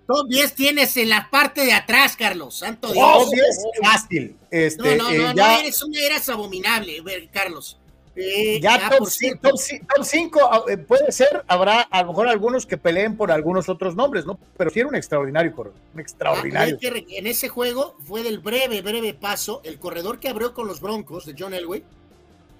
[0.07, 2.55] top 10 tienes en la parte de atrás, Carlos.
[2.55, 3.23] Santo Dios.
[3.23, 3.45] Top 10
[3.81, 4.37] fácil.
[4.51, 7.77] Este, no, no, no, no, eres, un, eras abominable, Carlos.
[8.17, 13.17] Eh, ya, top, 5 ah, eh, puede ser, habrá a lo mejor algunos que peleen
[13.17, 14.39] por algunos otros nombres, ¿no?
[14.55, 16.77] Pero sí era un extraordinario corredor, un extraordinario.
[16.81, 20.79] Ah, en ese juego fue del breve, breve paso, el corredor que abrió con los
[20.79, 21.83] Broncos de John Elway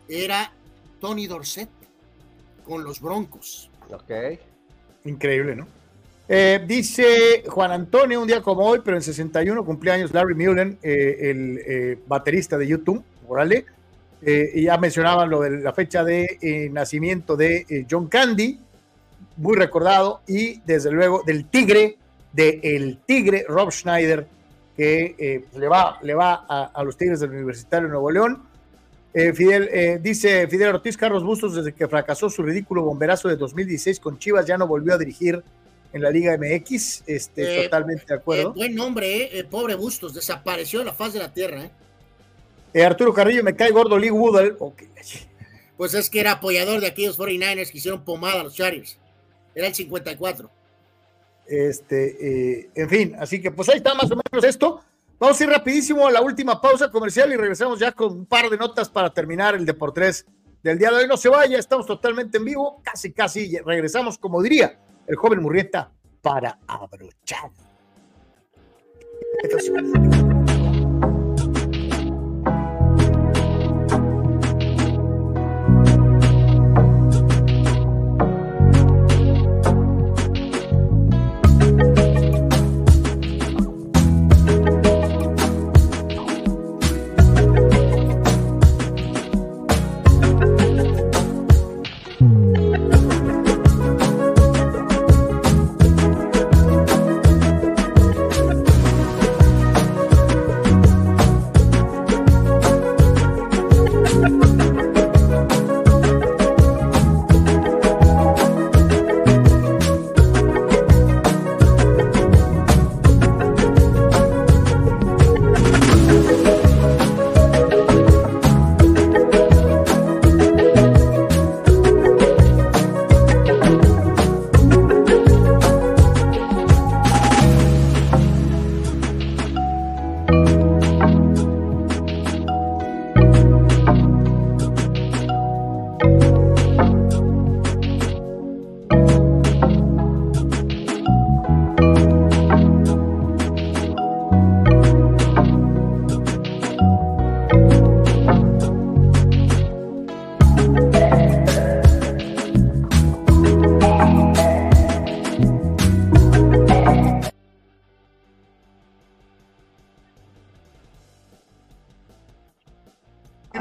[0.09, 0.51] era
[0.99, 1.69] Tony Dorset
[2.65, 3.71] con los Broncos.
[3.89, 4.37] Ok.
[5.05, 5.67] Increíble, ¿no?
[6.27, 11.99] Eh, dice Juan Antonio, un día como hoy, pero en 61 cumpleaños Larry Mullen, el
[12.07, 13.65] baterista de YouTube, órale
[14.27, 18.59] eh, y ya mencionaban lo de la fecha de eh, nacimiento de eh, John Candy,
[19.37, 21.97] muy recordado, y desde luego del Tigre,
[22.33, 24.25] del el Tigre Rob Schneider,
[24.75, 28.43] que le va, le va a, los Tigres del Universitario de Nuevo León.
[29.13, 34.19] Fidel, dice Fidel Ortiz Carlos Bustos, desde que fracasó su ridículo bomberazo de 2016 con
[34.19, 35.41] Chivas, ya no volvió a dirigir
[35.93, 37.03] en la Liga MX.
[37.07, 38.53] Este, totalmente de acuerdo.
[38.53, 41.71] buen nombre, pobre Bustos, desapareció de la faz de la tierra.
[42.75, 42.85] ¿Eh?
[42.85, 44.57] Arturo Carrillo, me cae gordo Lee Woodall.
[45.77, 48.97] Pues es que era apoyador de aquellos 49ers que hicieron pomada a los Chargers.
[49.55, 50.49] Era el 54.
[51.47, 54.81] Este, eh, en fin, así que pues ahí está más o menos esto.
[55.17, 58.49] Vamos a ir rapidísimo a la última pausa comercial y regresamos ya con un par
[58.49, 60.25] de notas para terminar el Deportes
[60.61, 61.07] del día de hoy.
[61.07, 65.91] No se vaya, estamos totalmente en vivo, casi, casi regresamos, como diría el joven Murrieta,
[66.21, 67.51] para abrochar.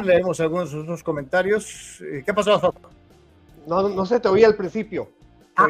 [0.04, 2.00] Leemos algunos de sus comentarios.
[2.00, 2.74] Eh, ¿Qué pasó,
[3.66, 5.10] No, no sé, te oí al principio.
[5.56, 5.68] Ah,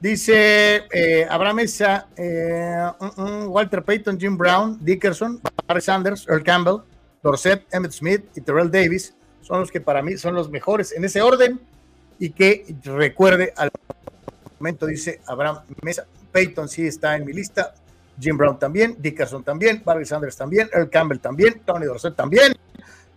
[0.00, 6.42] Dice eh, Abraham Mesa, eh, mm, mm, Walter Payton, Jim Brown, Dickerson, Barry Sanders, Earl
[6.42, 6.78] Campbell,
[7.22, 11.04] Dorset, Emmett Smith y Terrell Davis son los que para mí son los mejores en
[11.04, 11.60] ese orden
[12.18, 13.70] y que recuerde al
[14.58, 17.74] momento, dice Abraham Mesa, Payton sí está en mi lista,
[18.18, 22.54] Jim Brown también, Dickerson también, Barry Sanders también, Earl Campbell también, Tony Dorset también.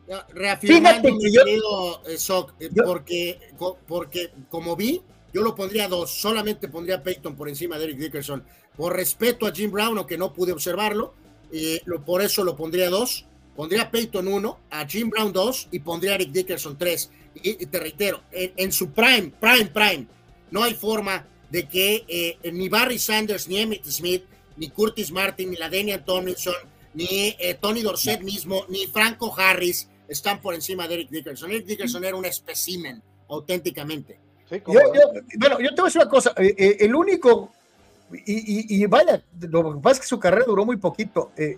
[0.07, 2.17] Reafirmando mi querido eh,
[2.59, 3.40] eh, porque,
[3.88, 5.01] porque como vi,
[5.33, 8.43] yo lo pondría dos, solamente pondría a Peyton por encima de Eric Dickerson,
[8.75, 11.14] por respeto a Jim Brown, aunque no pude observarlo,
[11.51, 13.25] y lo, por eso lo pondría dos,
[13.56, 17.65] pondría a Peyton uno, a Jim Brown dos, y pondría a Eric Dickerson tres, y,
[17.65, 20.07] te reitero, en, su prime, prime, prime,
[20.51, 24.25] no hay forma de que eh, ni Barry Sanders, ni Emmett Smith,
[24.57, 26.53] ni Curtis Martin, ni la Daniel Tomlinson,
[26.93, 31.51] ni eh, Tony Dorset mismo, ni Franco Harris están por encima de Eric Dickerson.
[31.51, 34.19] Eric Dickerson era un espécimen, auténticamente.
[34.73, 37.51] Yo- yo- bueno, yo te voy a decir una cosa, eh, eh, el único,
[38.25, 41.32] y, y- y vaya, lo que pasa es que su carrera duró muy poquito.
[41.38, 41.57] eh,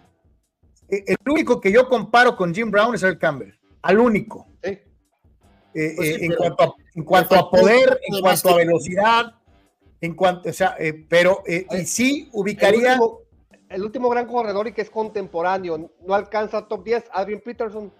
[0.87, 4.47] el único que yo comparo con Jim Brown es el Campbell, al único.
[4.61, 4.83] Eh,
[5.95, 9.33] Pues eh, sí, en, cuanto a, en cuanto a faltó poder, en cuanto a velocidad,
[9.99, 12.93] en cuanto, o sea, eh, pero eh, y sí ubicaría.
[12.93, 13.19] El último,
[13.69, 17.91] el último gran corredor y que es contemporáneo, no alcanza top 10, Adrian Peterson.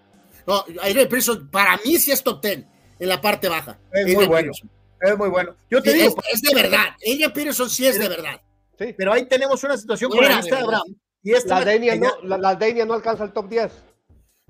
[0.46, 2.64] No, Adrian Peterson para mí sí es top 10
[2.98, 3.78] en la parte baja.
[3.92, 4.52] Es muy bueno.
[5.00, 5.56] Es muy bueno.
[5.70, 6.86] Yo te Sí, digo, es, es de verdad.
[7.06, 8.40] Adrian Peterson sí es de verdad.
[8.96, 10.80] pero ahí tenemos una situación con la de lista de verdad.
[10.84, 11.00] Brown.
[11.22, 13.72] Y esta La Denia no, la, la Denia no alcanza el top 10.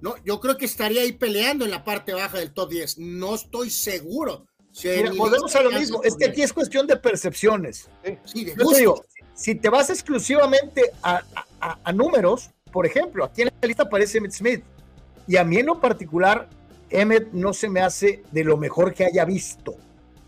[0.02, 2.98] No, yo creo que estaría ahí peleando en la parte baja del top 10.
[2.98, 4.46] No estoy seguro.
[4.72, 6.02] Si Mira, volvemos a lo mismo.
[6.02, 6.30] Es que 10.
[6.32, 7.88] aquí es cuestión de percepciones.
[8.26, 12.84] Sí, de Yo te digo, si te vas exclusivamente a, a- a- a números, por
[12.84, 14.62] ejemplo, aquí en la lista aparece Smith.
[15.26, 16.48] Y a mí en lo particular,
[16.90, 19.74] Emmett no se me hace de lo mejor que haya visto.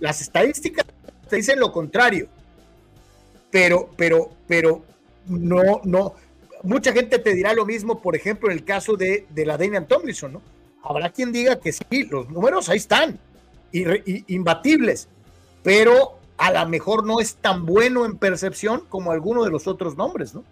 [0.00, 0.86] Las estadísticas
[1.28, 2.28] te dicen lo contrario.
[3.50, 4.82] Pero, pero, pero,
[5.26, 6.14] no, no.
[6.62, 9.86] Mucha gente te dirá lo mismo, por ejemplo, en el caso de, de la Damian
[9.86, 10.42] Tomlinson, ¿no?
[10.82, 13.18] Habrá quien diga que sí, los números ahí están,
[13.72, 15.08] imbatibles,
[15.62, 19.96] pero a lo mejor no es tan bueno en percepción como alguno de los otros
[19.96, 20.44] nombres, ¿no?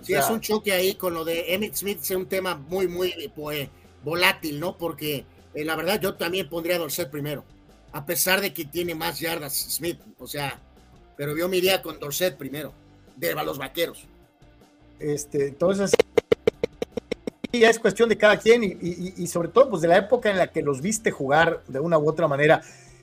[0.00, 2.54] Sí, O sea, es un choque ahí con lo de Emmett Smith, es un tema
[2.54, 3.68] muy, muy pues,
[4.04, 4.76] volátil, ¿no?
[4.76, 5.24] Porque
[5.54, 7.44] eh, la verdad yo también pondría a Dorset primero,
[7.92, 10.60] a pesar de que tiene más yardas Smith, o sea,
[11.16, 12.72] pero yo me iría con Dorset primero,
[13.16, 14.04] de los vaqueros.
[14.98, 15.92] Este, entonces,
[17.52, 20.30] ya es cuestión de cada quien y, y- y sobre todo pues de la época
[20.30, 22.62] en la que los viste jugar de una u otra manera.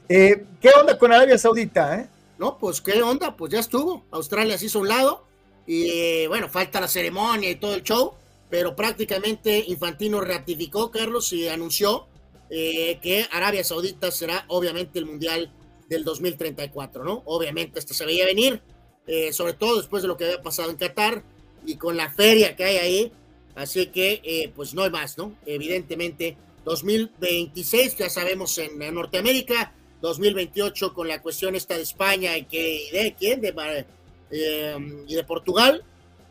[0.10, 2.00] Eh, ¿Qué onda con Arabia Saudita?
[2.00, 2.08] Eh?
[2.38, 4.04] No, pues qué onda, pues ya estuvo.
[4.12, 5.26] Australia se hizo a un lado
[5.66, 8.14] y bueno, falta la ceremonia y todo el show,
[8.52, 12.08] pero prácticamente Infantino ratificó, Carlos, y anunció
[12.50, 15.52] eh, que Arabia Saudita será obviamente el Mundial
[15.88, 17.24] del 2034, ¿no?
[17.26, 18.62] Obviamente esto se veía venir,
[19.08, 21.24] eh, sobre todo después de lo que había pasado en Qatar
[21.66, 23.12] y con la feria que hay ahí,
[23.56, 25.34] así que eh, pues no hay más, ¿no?
[25.46, 32.90] Evidentemente 2026 ya sabemos en, Norteamérica, 2028 con la cuestión esta de España y que
[32.92, 33.86] de quién de
[34.32, 35.86] eh, y de Portugal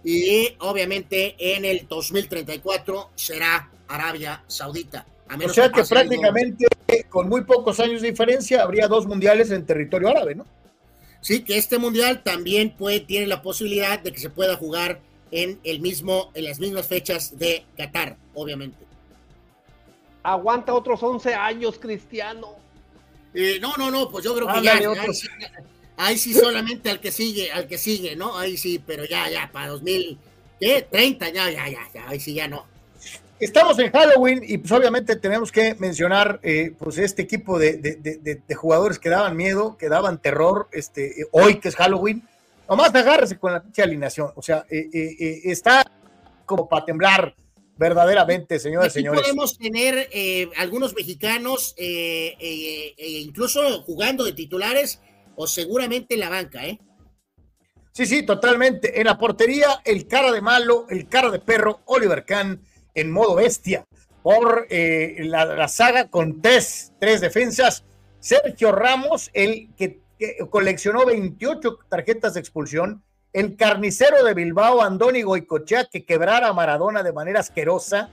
[0.04, 5.06] y obviamente en el 2034 será Arabia Saudita.
[5.28, 6.66] A O sea que algo- prácticamente
[7.08, 10.44] con muy pocos años de diferencia habría dos mundiales en territorio árabe, ¿no?
[11.20, 15.60] Sí, que este mundial también puede, tiene la posibilidad de que se pueda jugar en
[15.64, 18.78] el mismo, en las mismas fechas de Qatar, obviamente.
[20.22, 22.56] Aguanta otros 11 años, Cristiano.
[23.34, 24.78] Eh, no, no, no, pues yo creo que ya.
[26.04, 28.36] Ahí, sí, solamente al que sigue, al que sigue, ¿no?
[28.38, 32.66] Ahí sí, pero ya, ya, para 2030, ya, ya, ya, ya, ahí sí ya no.
[33.38, 37.96] Estamos en Halloween y pues obviamente tenemos que mencionar eh, pues este equipo de, de-
[37.96, 41.76] de- de- de jugadores que daban miedo, que daban terror, este, eh, hoy que es
[41.76, 42.22] Halloween,
[42.68, 45.90] nomás agárrese con la pinche alineación, o sea, eh, eh, está
[46.44, 47.34] como para temblar
[47.78, 49.22] verdaderamente, señores y señores.
[49.22, 50.10] podemos tener
[50.58, 51.74] algunos mexicanos,
[52.98, 55.00] incluso jugando de titulares,
[55.36, 56.78] o seguramente en la banca, ¿eh?
[57.92, 59.00] Sí, sí, totalmente.
[59.00, 62.62] En la portería, el cara de malo, el cara de perro, Oliver Kahn
[62.94, 63.84] en modo bestia
[64.22, 67.84] por eh, la, la saga con tres, tres defensas.
[68.20, 70.00] Sergio Ramos, el que,
[70.50, 73.02] coleccionó 28 tarjetas de expulsión.
[73.32, 78.10] El carnicero de Bilbao, Andoni Goicochea, que quebrara a Maradona de manera asquerosa.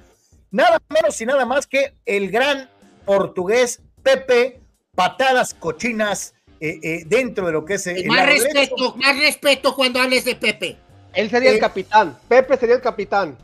[0.49, 2.69] Nada menos y nada más que el gran
[3.05, 4.61] portugués Pepe,
[4.95, 9.99] patadas cochinas eh, eh, dentro de lo que es el, más respeto, más respeto cuando
[9.99, 10.77] hables de Pepe.
[11.13, 12.17] Él sería Eh, el capitán.
[12.27, 13.37] Pepe sería el capitán.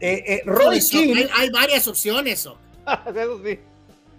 [0.00, 2.46] Eh, eh, Roy Eso, Keane, hay, hay varias opciones.
[2.46, 2.58] ¿o?
[3.14, 3.58] Eso sí.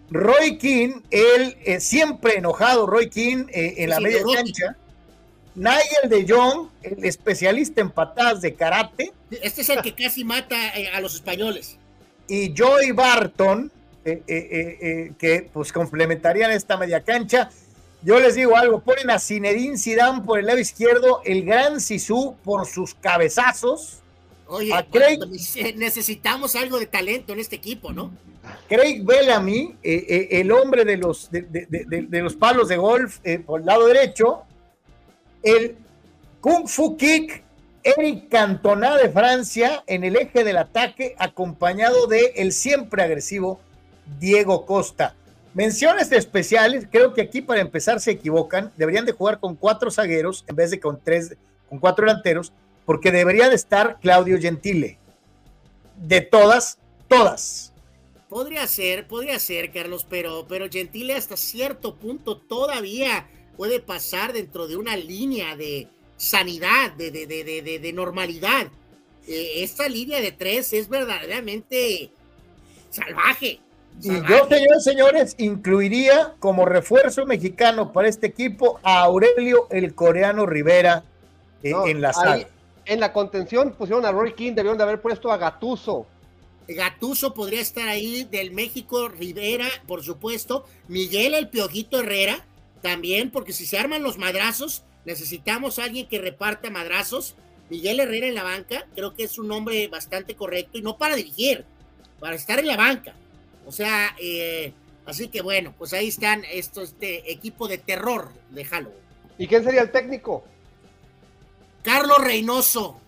[0.10, 4.76] Roy Keane, él eh, siempre enojado, Roy eh, en la Sí, media cancha.
[5.56, 9.12] Nigel de Jong, el especialista en patadas de karate.
[9.42, 11.78] Este es el que casi mata eh, a los españoles.
[12.28, 13.72] Y Joey Barton,
[14.06, 17.50] eh, eh, eh, eh, que pues complementarían esta media cancha.
[18.04, 22.36] Yo les digo algo, ponen a Zinedine Zidane por el lado izquierdo, el gran Sisu
[22.44, 24.00] por sus cabezazos.
[24.48, 28.12] Oye, A Craig- necesitamos algo de talento en este equipo, ¿no?
[28.70, 32.70] Craig Bellamy, eh, eh, el hombre de los, de, de- de- de- de los palos
[32.70, 34.44] de golf eh, por el lado derecho,
[35.44, 35.76] el
[36.40, 37.44] Kung Fu Kick,
[37.84, 43.60] Eric Cantona de Francia en el eje del ataque, acompañado de el siempre agresivo
[44.20, 45.14] Diego Costa.
[45.58, 50.46] Menciones especiales, creo que aquí para empezar se equivocan, deberían de jugar con cuatro zagueros
[50.48, 51.36] en vez de con tres,
[51.68, 52.54] con cuatro delanteros,
[52.86, 55.00] porque debería de estar Claudio Gentile.
[55.96, 56.78] de todas,
[57.08, 57.74] todas.
[58.30, 63.28] Podría ser, podría ser, Carlos, pero, pero Gentile hasta cierto punto todavía
[63.58, 65.88] puede pasar dentro de una línea de
[66.18, 68.68] sanidad, de, de, de, de, normalidad.
[69.28, 72.12] Eh, esta línea de tres es verdaderamente
[72.92, 73.60] salvaje.
[74.02, 80.46] Y yo, señores, señores, incluiría como refuerzo mexicano para este equipo a Aurelio el coreano
[80.46, 81.04] Rivera
[81.64, 82.48] eh, No, en la ahí, sala.
[82.86, 86.06] En la contención pusieron a Roy King, debieron de haber puesto a Gatuso.
[86.68, 92.46] Gatuso podría estar ahí, del México, Rivera, por supuesto, Miguel el Piojito Herrera,
[92.82, 97.36] también, porque si se arman los madrazos, necesitamos a alguien que reparta madrazos.
[97.70, 101.16] Miguel Herrera en la banca, creo que es un nombre bastante correcto, y no para
[101.16, 101.66] dirigir,
[102.20, 103.16] para estar en la banca.
[103.68, 104.74] O sea, eh,
[105.06, 108.98] así que bueno, pues ahí están estos este equipo de terror de Halloween.
[109.38, 110.44] ¿Y quién sería el técnico?
[111.84, 113.00] Carlos Reynoso.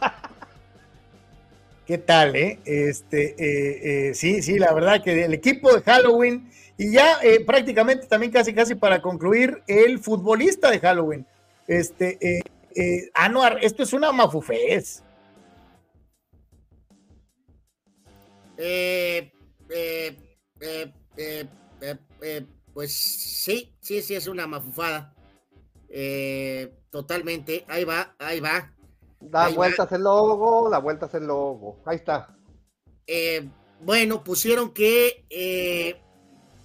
[1.86, 2.60] ¿Qué tal, eh?
[2.64, 6.48] Este, eh, eh, sí, sí, la verdad que el equipo de Halloween
[6.82, 11.26] y ya eh, prácticamente también casi, casi para concluir, el futbolista de Halloween.
[11.66, 12.42] Este, eh,
[12.74, 15.02] eh, Anuar, esto es una mafufez.
[19.74, 20.16] Eh,
[20.60, 25.14] eh, eh, pues sí, sí, sí, es una mafufada.
[26.90, 27.64] Totalmente.
[27.68, 28.74] Ahí va, ahí va.
[29.20, 29.56] Da Ahí va.
[29.56, 31.82] vueltas el logo, da vueltas el logo.
[31.86, 32.36] Ahí está.
[33.80, 35.24] Bueno, pusieron que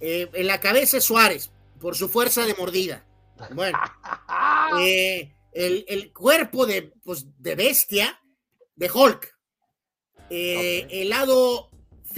[0.00, 3.04] en la cabeza es Suárez, por su fuerza de mordida.
[3.54, 3.78] Bueno,
[4.80, 8.20] eh, el, el cuerpo de, pues, de bestia
[8.76, 9.34] de Hulk.
[10.30, 11.67] Eh, El lado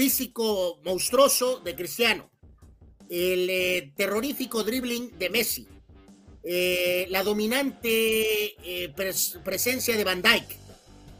[0.05, 2.31] físico monstruoso de Cristiano.
[3.11, 5.69] El eh, terrorífico dribbling de Messi.
[6.43, 10.57] Eh, la dominante eh, pres- presencia de Van Dyke.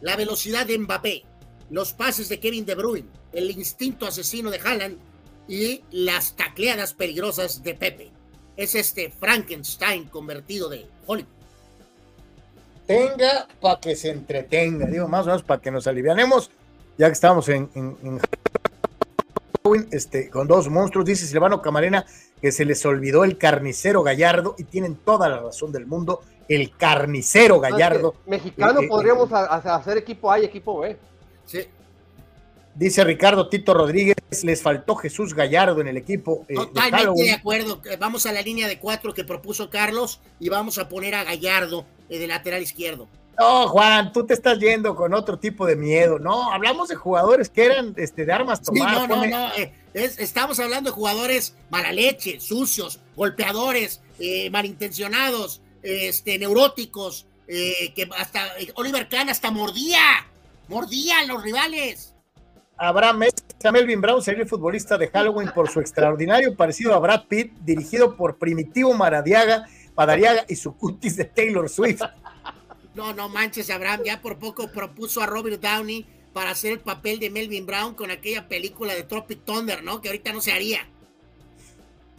[0.01, 1.25] La velocidad de Mbappé.
[1.69, 3.07] Los pases de Kevin De Bruyne.
[3.35, 4.97] El instinto asesino de Haaland.
[5.47, 8.11] Y las tacleadas peligrosas de Pepe.
[8.57, 11.29] Es este Frankenstein convertido de Hollywood.
[12.87, 16.51] Tenga para que se entretenga, digo, más o menos para que nos alivianemos,
[16.97, 17.69] ya que estamos en
[19.71, 22.05] Halloween, este, con dos monstruos, dice Silvano Camarena
[22.41, 26.75] que se les olvidó el carnicero Gallardo y tienen toda la razón del mundo, el
[26.77, 28.15] carnicero Gallardo.
[28.27, 29.45] Mexicano Eh, eh, podríamos a-
[29.77, 30.97] hacer equipo A y equipo B.
[31.45, 31.61] Sí.
[32.75, 37.03] Dice Ricardo Tito Rodríguez, les faltó Jesús Gallardo en el equipo eh, de Totalmente de
[37.03, 37.35] Halloween.
[37.35, 37.81] acuerdo.
[37.85, 41.25] Eh, Vamos a la línea de cuatro que propuso Carlos y vamos a poner a
[41.25, 43.07] Gallardo eh, de lateral izquierdo.
[43.41, 46.19] No, Juan, tú te estás yendo con otro tipo de miedo.
[46.19, 49.09] No, hablamos de jugadores que eran este, de armas Sí, tomadas.
[49.09, 49.55] no, no, no.
[49.57, 57.27] eh, es- estamos hablando de jugadores mala leche, sucios, golpeadores, eh, malintencionados, eh, este, neuróticos,
[57.49, 58.45] eh, que hasta
[58.75, 59.99] Oliver Kahn hasta mordía,
[60.69, 62.15] mordía a los rivales.
[62.77, 67.23] Abraham Mesa, Melvin Brown sería el futbolista de Halloween por su extraordinario parecido a Brad
[67.27, 69.65] Pitt, dirigido por Primitivo Maradiaga,
[69.97, 72.03] Madariaga y su cutis de Taylor Swift.
[73.01, 76.05] No, no manches, Abraham ya por poco propuso a Robert Downey
[76.35, 80.03] para hacer el papel de Melvin Brown con aquella película de Tropic Thunder, ¿no?
[80.03, 80.81] Que ahorita no se haría.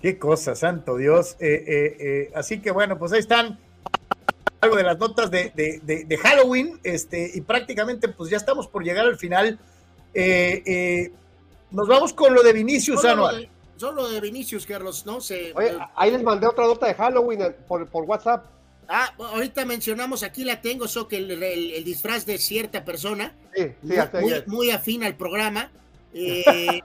[0.02, 1.38] Qué cosa, santo Dios.
[1.40, 3.60] Eh, eh, eh, así que bueno, pues ahí están
[4.60, 8.68] algo de las notas de, de- de- de Halloween, este, y prácticamente pues ya estamos
[8.68, 9.60] por llegar al final.
[10.16, 11.12] Eh, eh,
[11.70, 13.42] nos vamos con lo de Vinicius Solo lo Anual.
[13.44, 15.22] de, solo de Vinicius, Carlos, ¿no?
[15.22, 18.46] Se, Oye, ahí les mandé otra nota de Halloween por, por WhatsApp.
[18.94, 23.34] Ah, ahorita mencionamos, aquí la tengo, so que el, el- el disfraz de cierta persona,
[23.56, 25.72] Sí, sí, muy, muy, afín al programa.
[26.14, 26.82] Eh,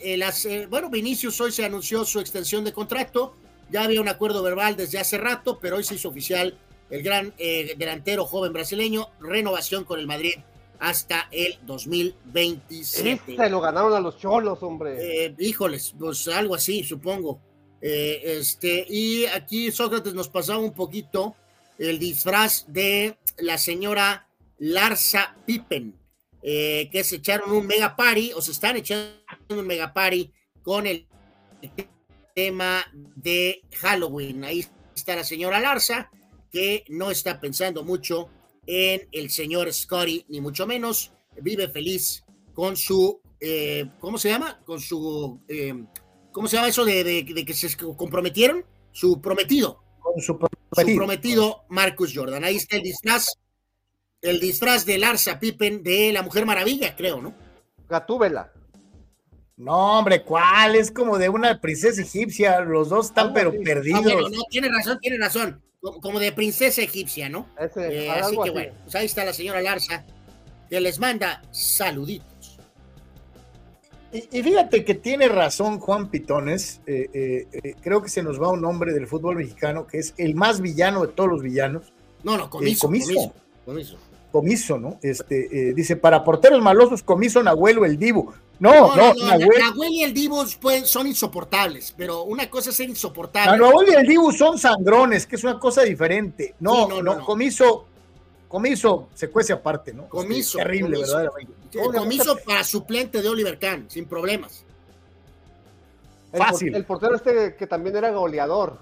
[0.16, 3.34] las, bueno, Vinicius hoy se anunció su extensión de contrato,
[3.70, 6.56] ya había un acuerdo verbal desde hace rato, pero hoy se hizo oficial
[6.88, 10.34] el gran eh, delantero joven brasileño, renovación con el Madrid
[10.78, 13.36] hasta el 2027.
[13.36, 15.26] Se lo ganaron a los cholos, hombre.
[15.26, 17.38] Eh, híjoles, pues algo así, supongo.
[17.82, 21.34] Eh, este, y aquí Sócrates nos pasaba un poquito
[21.80, 24.28] el disfraz de la señora
[24.58, 25.98] Larsa Pippen,
[26.42, 29.14] eh, que se echaron un mega party, o se están echando
[29.48, 30.30] un mega party
[30.62, 31.06] con el
[32.34, 32.84] tema
[33.16, 34.44] de Halloween.
[34.44, 36.10] Ahí está la señora Larsa,
[36.52, 38.28] que no está pensando mucho
[38.66, 41.12] en el señor Scotty, ni mucho menos.
[41.40, 44.60] Vive feliz con su, eh, ¿cómo se llama?
[44.66, 45.74] Con su, eh,
[46.30, 48.66] ¿cómo se llama eso de, que se comprometieron?
[48.92, 49.82] Su prometido.
[50.12, 50.38] Con su
[50.72, 52.44] Su prometido Marcus Jordan.
[52.44, 53.26] Ahí está el disfraz,
[54.22, 57.34] el disfraz de Larsa Pippen de la Mujer Maravilla, creo, ¿no?
[57.88, 58.52] Gatúbela.
[59.56, 60.74] No, hombre, ¿cuál?
[60.76, 62.60] Es como de una princesa egipcia.
[62.60, 64.02] Los dos están pero Ah, perdidos.
[64.04, 65.62] bueno, no, tiene razón, tiene razón.
[66.02, 67.46] Como, de princesa egipcia, ¿no?
[67.58, 68.50] Ese, Eh, así que así.
[68.50, 70.04] bueno, pues ahí está la señora Larsa,
[70.68, 72.39] que les manda saluditos.
[74.12, 76.80] Y, y fíjate que tiene razón Juan Pitones.
[76.86, 80.14] eh, eh, eh, creo que se nos va un hombre del fútbol mexicano que es
[80.16, 81.92] el más villano de todos los villanos.
[82.22, 83.08] No, no, comiso, comiso.
[83.14, 83.32] comiso,
[83.64, 83.96] comiso.
[84.32, 84.98] Comiso, ¿no?
[85.02, 88.32] Este, dice, para porteros malosos, comiso Nahuelo el Divo.
[88.60, 92.88] No, no, Nahuel, Nahuel y el Divo pues, son insoportables, pero una cosa es ser
[92.90, 93.58] insoportable.
[93.58, 96.54] Nahuel y el Divo son sangrones, que es una cosa diferente.
[96.60, 97.24] No, Sí, no, no, no, no.
[97.24, 97.86] comiso,
[98.50, 100.08] comiso se cuece aparte, ¿no?
[100.08, 100.58] Comiso.
[100.58, 101.16] Es terrible, comiso.
[101.16, 101.98] verdaderamente.
[101.98, 104.64] Comiso para suplente de Oliver Kahn, sin problemas.
[106.32, 106.74] Fácil.
[106.74, 108.76] el portero este que también era goleador.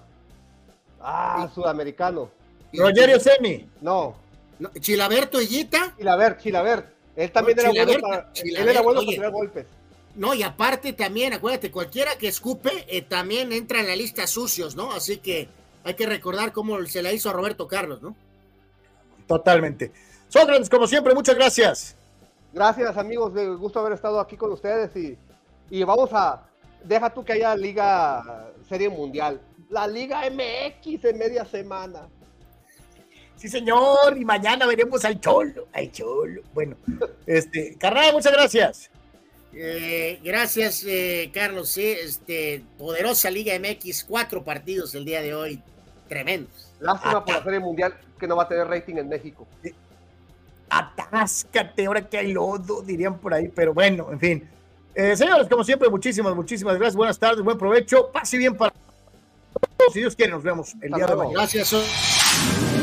[1.00, 2.30] Ah, sudamericano.
[2.72, 3.68] Rogerio Semi.
[3.80, 4.16] No.
[4.58, 5.94] No, Chilaberto Higuita.
[5.96, 6.86] Chilabert, Chilabert.
[7.14, 9.06] Él también No, era bueno para, él era bueno oye.
[9.06, 9.66] para tirar golpes.
[10.14, 14.74] No, y aparte también, acuérdate, cualquiera que escupe eh, también entra en la lista sucios,
[14.76, 14.92] ¿no?
[14.92, 15.48] Así que
[15.84, 18.16] hay que recordar cómo se la hizo a Roberto Carlos, ¿no?
[19.28, 19.92] Totalmente.
[20.28, 21.96] Sócrates, como siempre, muchas gracias.
[22.52, 23.32] Gracias, amigos.
[23.32, 25.16] Me gusto haber estado aquí con ustedes y,
[25.70, 26.42] y vamos a.
[26.82, 29.40] Deja tú que haya Liga Serie Mundial.
[29.68, 32.08] La Liga MX en media semana.
[33.36, 36.42] Sí, señor, y mañana veremos al Cholo, al Cholo.
[36.54, 36.76] Bueno,
[37.26, 38.90] este, carnal, muchas gracias.
[39.52, 41.68] Eh, gracias, eh, Carlos.
[41.68, 45.62] Sí, este, poderosa Liga MX, cuatro partidos el día de hoy,
[46.08, 46.67] tremendos.
[46.80, 49.46] Lástima por la Serie Mundial que no va a tener rating en México.
[50.70, 54.48] Atáscate, ahora que hay lodo, dirían por ahí, pero bueno, en fin.
[54.94, 56.96] Eh, señores, como siempre, muchísimas, muchísimas gracias.
[56.96, 58.10] Buenas tardes, buen provecho.
[58.12, 58.72] Pase bien para
[59.78, 59.92] todos.
[59.92, 61.34] Si Dios quiere, nos vemos el día de mañana.
[61.34, 62.76] Gracias.